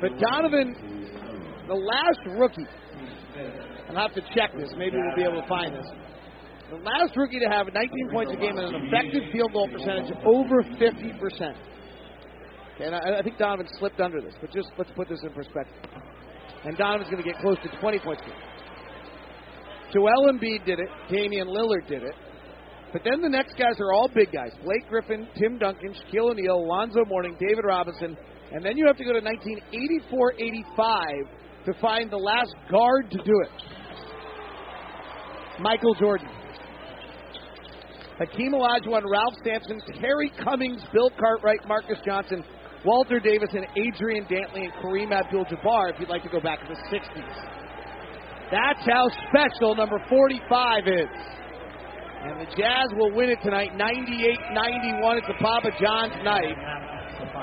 But 0.00 0.10
Donovan, 0.18 0.74
the 1.66 1.74
last 1.74 2.20
rookie, 2.38 2.66
I'll 3.88 3.96
have 3.96 4.14
to 4.14 4.20
check 4.34 4.52
this, 4.56 4.70
maybe 4.76 4.96
we'll 4.96 5.16
be 5.16 5.22
able 5.22 5.40
to 5.40 5.48
find 5.48 5.74
this. 5.74 5.86
The 6.70 6.76
last 6.76 7.16
rookie 7.16 7.40
to 7.40 7.48
have 7.48 7.72
19 7.72 8.10
points 8.12 8.32
a 8.32 8.36
game 8.36 8.58
and 8.58 8.74
an 8.76 8.86
effective 8.86 9.22
field 9.32 9.54
goal 9.54 9.68
percentage 9.68 10.12
over 10.26 10.62
50%. 10.62 11.54
And 12.80 12.94
I, 12.94 13.18
I 13.18 13.22
think 13.22 13.38
Donovan 13.38 13.66
slipped 13.78 14.00
under 14.00 14.20
this, 14.20 14.34
but 14.40 14.52
just 14.52 14.68
let's 14.78 14.90
put 14.94 15.08
this 15.08 15.20
in 15.22 15.30
perspective. 15.30 15.90
And 16.64 16.76
Donovan's 16.76 17.10
going 17.10 17.22
to 17.22 17.28
get 17.28 17.40
close 17.40 17.56
to 17.62 17.68
20 17.80 17.98
points. 18.00 18.22
Joel 19.92 20.32
Embiid 20.32 20.64
did 20.64 20.80
it. 20.80 20.88
Damian 21.10 21.48
Lillard 21.48 21.86
did 21.88 22.02
it. 22.02 22.14
But 22.92 23.02
then 23.04 23.20
the 23.20 23.28
next 23.28 23.56
guys 23.58 23.78
are 23.80 23.92
all 23.92 24.08
big 24.14 24.32
guys. 24.32 24.52
Blake 24.64 24.88
Griffin, 24.88 25.28
Tim 25.36 25.58
Duncan, 25.58 25.92
Shaquille 25.92 26.30
O'Neal, 26.30 26.56
Alonzo 26.56 27.04
Mourning, 27.06 27.36
David 27.38 27.64
Robinson. 27.64 28.16
And 28.52 28.64
then 28.64 28.78
you 28.78 28.86
have 28.86 28.96
to 28.96 29.04
go 29.04 29.12
to 29.12 29.20
1984-85 29.20 31.66
to 31.66 31.74
find 31.80 32.10
the 32.10 32.16
last 32.16 32.54
guard 32.70 33.10
to 33.10 33.18
do 33.18 33.42
it. 33.42 33.50
Michael 35.60 35.94
Jordan. 35.94 36.28
Hakeem 38.18 38.52
Olajuwon, 38.52 39.02
Ralph 39.10 39.34
Sampson, 39.44 39.80
Terry 40.00 40.32
Cummings, 40.42 40.82
Bill 40.92 41.10
Cartwright, 41.20 41.66
Marques 41.68 41.98
Johnson, 42.04 42.42
Walter 42.88 43.20
Davis, 43.20 43.52
and 43.52 43.66
Adrian 43.76 44.24
Dantley 44.24 44.64
and 44.64 44.72
Kareem 44.80 45.12
Abdul-Jabbar 45.12 45.92
if 45.92 46.00
you'd 46.00 46.08
like 46.08 46.22
to 46.22 46.32
go 46.32 46.40
back 46.40 46.58
to 46.64 46.68
the 46.72 46.80
60s. 46.88 47.36
That's 48.50 48.80
how 48.88 49.12
special 49.28 49.76
number 49.76 50.00
45 50.08 50.88
is. 50.88 51.12
And 52.24 52.40
the 52.40 52.48
Jazz 52.56 52.88
will 52.96 53.12
win 53.12 53.28
it 53.28 53.40
tonight, 53.44 53.76
98-91. 53.76 55.20
It's 55.20 55.28
a 55.28 55.36
Papa 55.36 55.68
John's 55.78 56.16
night. 56.24 56.56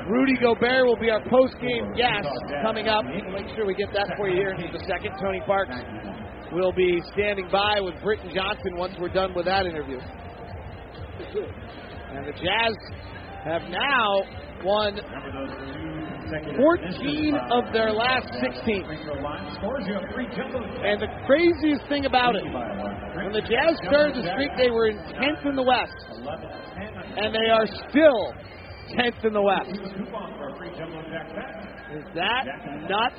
Rudy 0.10 0.34
Gobert 0.42 0.88
will 0.88 0.98
be 0.98 1.12
our 1.12 1.22
post-game 1.30 1.94
guest 1.94 2.26
coming 2.64 2.88
up. 2.88 3.06
We'll 3.06 3.30
make 3.30 3.54
sure 3.56 3.68
we 3.68 3.76
get 3.76 3.94
that 3.94 4.18
for 4.18 4.28
you 4.28 4.38
here 4.38 4.50
in 4.50 4.62
just 4.66 4.82
a 4.82 4.88
second. 4.88 5.14
Tony 5.22 5.42
Parks 5.46 5.78
will 6.54 6.74
be 6.74 7.00
standing 7.14 7.48
by 7.52 7.80
with 7.82 7.94
Britton 8.02 8.34
Johnson 8.34 8.78
once 8.78 8.96
we're 9.00 9.14
done 9.14 9.36
with 9.36 9.46
that 9.46 9.68
interview. 9.68 10.00
And 12.10 12.26
the 12.26 12.34
Jazz 12.34 12.74
have 13.46 13.62
now 13.70 14.26
won 14.64 15.00
14 16.58 17.36
of 17.52 17.72
their 17.74 17.92
last 17.92 18.28
16. 18.42 18.84
And 20.84 21.02
the 21.02 21.08
craziest 21.26 21.88
thing 21.88 22.06
about 22.06 22.36
it, 22.36 22.44
when 22.46 23.32
the 23.32 23.42
Jazz 23.42 23.78
started 23.88 24.16
the 24.16 24.30
streak, 24.34 24.52
they 24.58 24.72
were 24.72 24.88
in 24.88 24.98
10th 24.98 25.46
in 25.46 25.56
the 25.56 25.64
West. 25.64 25.94
And 27.18 27.34
they 27.34 27.50
are 27.50 27.68
still 27.90 28.34
10th 28.98 29.26
in 29.26 29.34
the 29.34 29.42
West. 29.42 29.70
Is 31.94 32.06
that 32.16 32.46
nuts? 32.90 33.16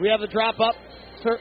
We 0.00 0.08
have 0.08 0.20
the 0.20 0.28
drop 0.28 0.60
up, 0.60 0.74
sir. 1.22 1.38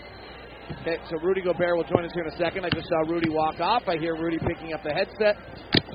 Okay, 0.79 0.97
so 1.09 1.17
Rudy 1.17 1.41
Gobert 1.41 1.75
will 1.75 1.83
join 1.83 2.05
us 2.05 2.11
here 2.13 2.23
in 2.23 2.33
a 2.33 2.37
second. 2.37 2.65
I 2.65 2.69
just 2.69 2.87
saw 2.87 3.11
Rudy 3.11 3.29
walk 3.29 3.59
off. 3.59 3.83
I 3.87 3.97
hear 3.97 4.15
Rudy 4.15 4.39
picking 4.39 4.73
up 4.73 4.81
the 4.83 4.93
headset. 4.93 5.35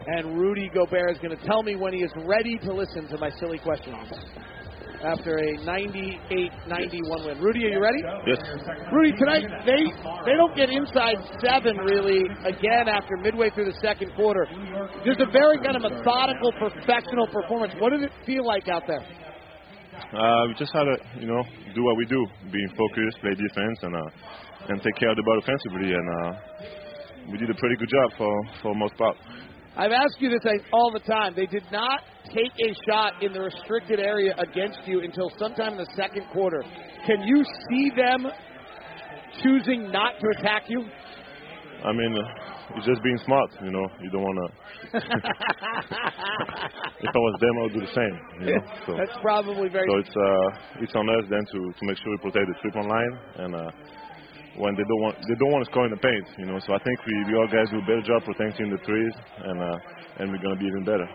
And 0.06 0.38
Rudy 0.38 0.70
Gobert 0.72 1.10
is 1.12 1.18
going 1.18 1.36
to 1.36 1.46
tell 1.46 1.62
me 1.62 1.76
when 1.76 1.92
he 1.92 2.00
is 2.00 2.12
ready 2.26 2.58
to 2.58 2.72
listen 2.72 3.08
to 3.08 3.18
my 3.18 3.30
silly 3.40 3.58
questions. 3.58 3.96
After 5.02 5.38
a 5.38 5.56
98-91 5.58 7.26
win. 7.26 7.38
Rudy, 7.40 7.66
are 7.66 7.68
you 7.68 7.80
ready? 7.80 8.02
Yes. 8.26 8.38
Rudy, 8.92 9.12
tonight 9.18 9.44
they 9.66 9.84
they 10.24 10.36
don't 10.36 10.56
get 10.56 10.70
inside 10.70 11.16
seven 11.44 11.76
really 11.76 12.24
again 12.44 12.88
after 12.88 13.16
midway 13.18 13.50
through 13.50 13.66
the 13.66 13.78
second 13.82 14.12
quarter. 14.16 14.46
There's 15.04 15.20
a 15.20 15.30
very 15.30 15.58
kind 15.58 15.76
of 15.76 15.82
methodical, 15.82 16.52
professional 16.52 17.26
performance. 17.28 17.74
What 17.78 17.90
did 17.90 18.02
it 18.04 18.12
feel 18.24 18.46
like 18.46 18.68
out 18.68 18.84
there? 18.88 19.04
Uh, 20.12 20.46
we 20.48 20.54
just 20.54 20.72
had 20.72 20.84
to, 20.84 20.96
you 21.20 21.26
know, 21.26 21.42
do 21.74 21.82
what 21.84 21.96
we 21.96 22.06
do, 22.06 22.26
being 22.52 22.68
focused, 22.76 23.18
play 23.20 23.34
defense, 23.34 23.78
and 23.82 23.96
uh, 23.96 24.00
and 24.68 24.82
take 24.82 24.96
care 24.96 25.10
of 25.10 25.16
the 25.16 25.22
ball 25.22 25.38
offensively. 25.38 25.92
And 25.94 26.06
uh, 26.08 26.32
we 27.30 27.38
did 27.38 27.50
a 27.50 27.54
pretty 27.54 27.76
good 27.76 27.88
job 27.88 28.18
for 28.18 28.32
for 28.62 28.74
most 28.74 28.96
part. 28.96 29.16
I've 29.76 29.92
asked 29.92 30.16
you 30.20 30.30
this 30.30 30.40
all 30.72 30.90
the 30.90 31.00
time. 31.00 31.34
They 31.36 31.44
did 31.46 31.64
not 31.70 32.00
take 32.32 32.52
a 32.64 32.72
shot 32.88 33.22
in 33.22 33.34
the 33.34 33.40
restricted 33.40 34.00
area 34.00 34.34
against 34.38 34.80
you 34.86 35.00
until 35.02 35.30
sometime 35.38 35.72
in 35.72 35.78
the 35.78 35.92
second 35.94 36.24
quarter. 36.32 36.64
Can 37.06 37.22
you 37.24 37.44
see 37.68 37.90
them 37.94 38.26
choosing 39.42 39.92
not 39.92 40.14
to 40.18 40.26
attack 40.38 40.64
you? 40.68 40.80
I 41.84 41.92
mean, 41.92 42.16
uh, 42.16 42.76
it's 42.76 42.86
just 42.86 43.02
being 43.02 43.18
smart. 43.26 43.50
You 43.62 43.70
know, 43.70 43.86
you 44.00 44.10
don't 44.10 44.22
want 44.22 44.38
to. 44.40 44.48
if 44.98 45.02
I 47.12 47.18
was 47.18 47.36
them, 47.40 47.58
I 47.58 47.62
would 47.62 47.74
do 47.74 47.80
the 47.80 47.94
same. 47.94 48.18
You 48.40 48.54
know, 48.56 48.64
so 48.86 48.92
that's 48.96 49.18
probably 49.20 49.68
very. 49.68 49.86
So 49.86 49.98
it's 49.98 50.16
uh, 50.16 50.82
it's 50.82 50.94
on 50.96 51.08
us 51.10 51.24
then 51.28 51.44
to 51.52 51.58
to 51.72 51.82
make 51.84 51.98
sure 51.98 52.10
we 52.10 52.18
protect 52.18 52.48
the 52.48 52.54
three 52.62 52.72
point 52.72 52.88
line 52.88 53.18
and. 53.44 53.54
Uh, 53.54 53.70
when 54.58 54.74
they 54.74 54.84
don't 54.84 55.02
want 55.02 55.16
they 55.28 55.36
don't 55.36 55.52
want 55.52 55.64
to 55.64 55.70
score 55.70 55.84
in 55.84 55.92
the 55.92 56.00
paint, 56.00 56.26
you 56.38 56.46
know. 56.46 56.58
So 56.64 56.72
I 56.72 56.80
think 56.80 56.96
we, 57.04 57.14
we 57.28 57.34
all 57.36 57.48
guys 57.48 57.68
do 57.70 57.78
a 57.78 57.86
better 57.86 58.02
job 58.02 58.24
protecting 58.24 58.70
the 58.70 58.80
threes, 58.84 59.14
and 59.44 59.58
uh, 59.60 60.20
and 60.20 60.32
we're 60.32 60.42
gonna 60.42 60.58
be 60.58 60.66
even 60.66 60.84
better. 60.84 61.08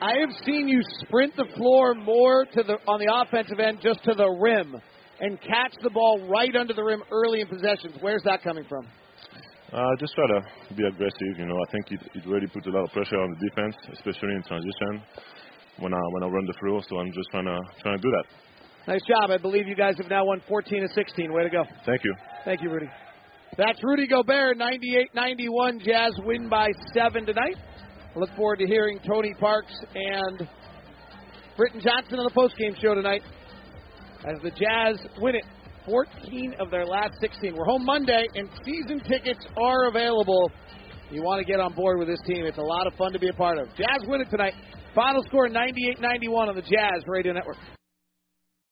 I 0.00 0.18
have 0.18 0.34
seen 0.44 0.68
you 0.68 0.82
sprint 1.00 1.36
the 1.36 1.46
floor 1.56 1.94
more 1.94 2.44
to 2.44 2.62
the 2.62 2.76
on 2.86 2.98
the 3.00 3.08
offensive 3.08 3.60
end, 3.60 3.78
just 3.80 4.02
to 4.04 4.14
the 4.14 4.28
rim, 4.28 4.76
and 5.20 5.40
catch 5.40 5.74
the 5.82 5.90
ball 5.90 6.26
right 6.28 6.54
under 6.56 6.74
the 6.74 6.82
rim 6.82 7.02
early 7.10 7.40
in 7.40 7.48
possessions. 7.48 7.96
Where's 8.00 8.22
that 8.24 8.42
coming 8.42 8.64
from? 8.68 8.86
Uh, 9.72 9.88
just 9.98 10.12
try 10.14 10.26
to 10.28 10.74
be 10.76 10.84
aggressive. 10.84 11.38
You 11.38 11.46
know, 11.46 11.56
I 11.56 11.70
think 11.72 11.92
it, 11.96 12.00
it 12.12 12.26
really 12.28 12.46
puts 12.46 12.66
a 12.66 12.70
lot 12.70 12.84
of 12.84 12.92
pressure 12.92 13.16
on 13.16 13.30
the 13.32 13.48
defense, 13.48 13.76
especially 13.94 14.36
in 14.36 14.42
transition 14.42 15.00
when 15.78 15.94
I 15.94 16.02
when 16.12 16.22
I 16.24 16.28
run 16.28 16.44
the 16.44 16.56
floor. 16.60 16.82
So 16.88 16.98
I'm 16.98 17.12
just 17.12 17.30
trying 17.30 17.46
to 17.46 17.58
trying 17.80 17.96
to 17.96 18.02
do 18.02 18.10
that. 18.10 18.26
Nice 18.88 19.02
job. 19.06 19.30
I 19.30 19.38
believe 19.38 19.68
you 19.68 19.76
guys 19.76 19.94
have 19.98 20.10
now 20.10 20.24
won 20.24 20.42
14 20.48 20.82
to 20.82 20.88
16. 20.92 21.32
Way 21.32 21.44
to 21.44 21.50
go. 21.50 21.62
Thank 21.86 22.02
you. 22.04 22.14
Thank 22.44 22.62
you, 22.62 22.70
Rudy. 22.70 22.88
That's 23.56 23.78
Rudy 23.84 24.06
Gobert, 24.08 24.58
98-91. 24.58 25.84
Jazz 25.84 26.12
win 26.24 26.48
by 26.48 26.68
seven 26.94 27.26
tonight. 27.26 27.56
I 28.14 28.18
look 28.18 28.30
forward 28.34 28.58
to 28.58 28.66
hearing 28.66 28.98
Tony 29.06 29.34
Parks 29.38 29.72
and 29.94 30.48
Britton 31.56 31.80
Johnson 31.80 32.18
on 32.18 32.24
the 32.24 32.30
postgame 32.34 32.80
show 32.80 32.94
tonight 32.94 33.22
as 34.26 34.42
the 34.42 34.50
Jazz 34.50 34.98
win 35.20 35.36
it. 35.36 35.44
14 35.84 36.54
of 36.60 36.70
their 36.70 36.86
last 36.86 37.14
16. 37.20 37.54
We're 37.56 37.64
home 37.64 37.84
Monday, 37.84 38.24
and 38.36 38.48
season 38.64 39.00
tickets 39.00 39.44
are 39.60 39.88
available. 39.88 40.50
You 41.10 41.22
want 41.22 41.44
to 41.44 41.50
get 41.50 41.60
on 41.60 41.74
board 41.74 41.98
with 41.98 42.08
this 42.08 42.20
team. 42.24 42.46
It's 42.46 42.58
a 42.58 42.62
lot 42.62 42.86
of 42.86 42.94
fun 42.94 43.12
to 43.12 43.18
be 43.18 43.28
a 43.28 43.32
part 43.32 43.58
of. 43.58 43.66
Jazz 43.76 44.06
win 44.06 44.20
it 44.20 44.30
tonight. 44.30 44.54
Final 44.94 45.22
score 45.24 45.48
98 45.48 46.00
91 46.00 46.48
on 46.48 46.54
the 46.54 46.62
Jazz 46.62 47.02
Radio 47.06 47.32
Network. 47.32 47.56